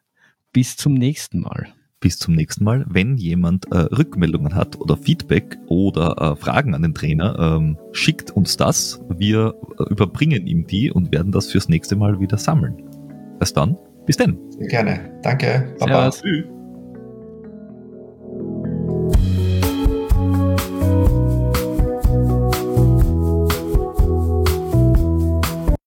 Bis 0.52 0.76
zum 0.76 0.94
nächsten 0.94 1.40
Mal. 1.40 1.72
Bis 2.00 2.18
zum 2.18 2.34
nächsten 2.34 2.64
Mal. 2.64 2.84
Wenn 2.88 3.16
jemand 3.16 3.70
äh, 3.72 3.78
Rückmeldungen 3.78 4.54
hat 4.54 4.80
oder 4.80 4.96
Feedback 4.96 5.58
oder 5.66 6.16
äh, 6.18 6.36
Fragen 6.36 6.74
an 6.74 6.82
den 6.82 6.94
Trainer, 6.94 7.36
ähm, 7.38 7.76
schickt 7.92 8.30
uns 8.30 8.56
das. 8.56 9.00
Wir 9.08 9.54
äh, 9.78 9.84
überbringen 9.90 10.46
ihm 10.46 10.66
die 10.66 10.90
und 10.90 11.12
werden 11.12 11.32
das 11.32 11.50
fürs 11.50 11.68
nächste 11.68 11.96
Mal 11.96 12.20
wieder 12.20 12.38
sammeln. 12.38 12.82
Erst 13.40 13.56
dann, 13.56 13.76
bis 14.06 14.16
dann. 14.16 14.38
Sehr 14.50 14.68
gerne. 14.68 15.18
Danke. 15.22 15.74
Baba. 15.78 16.10
Servus. 16.10 16.22
Tschüss. 16.22 16.57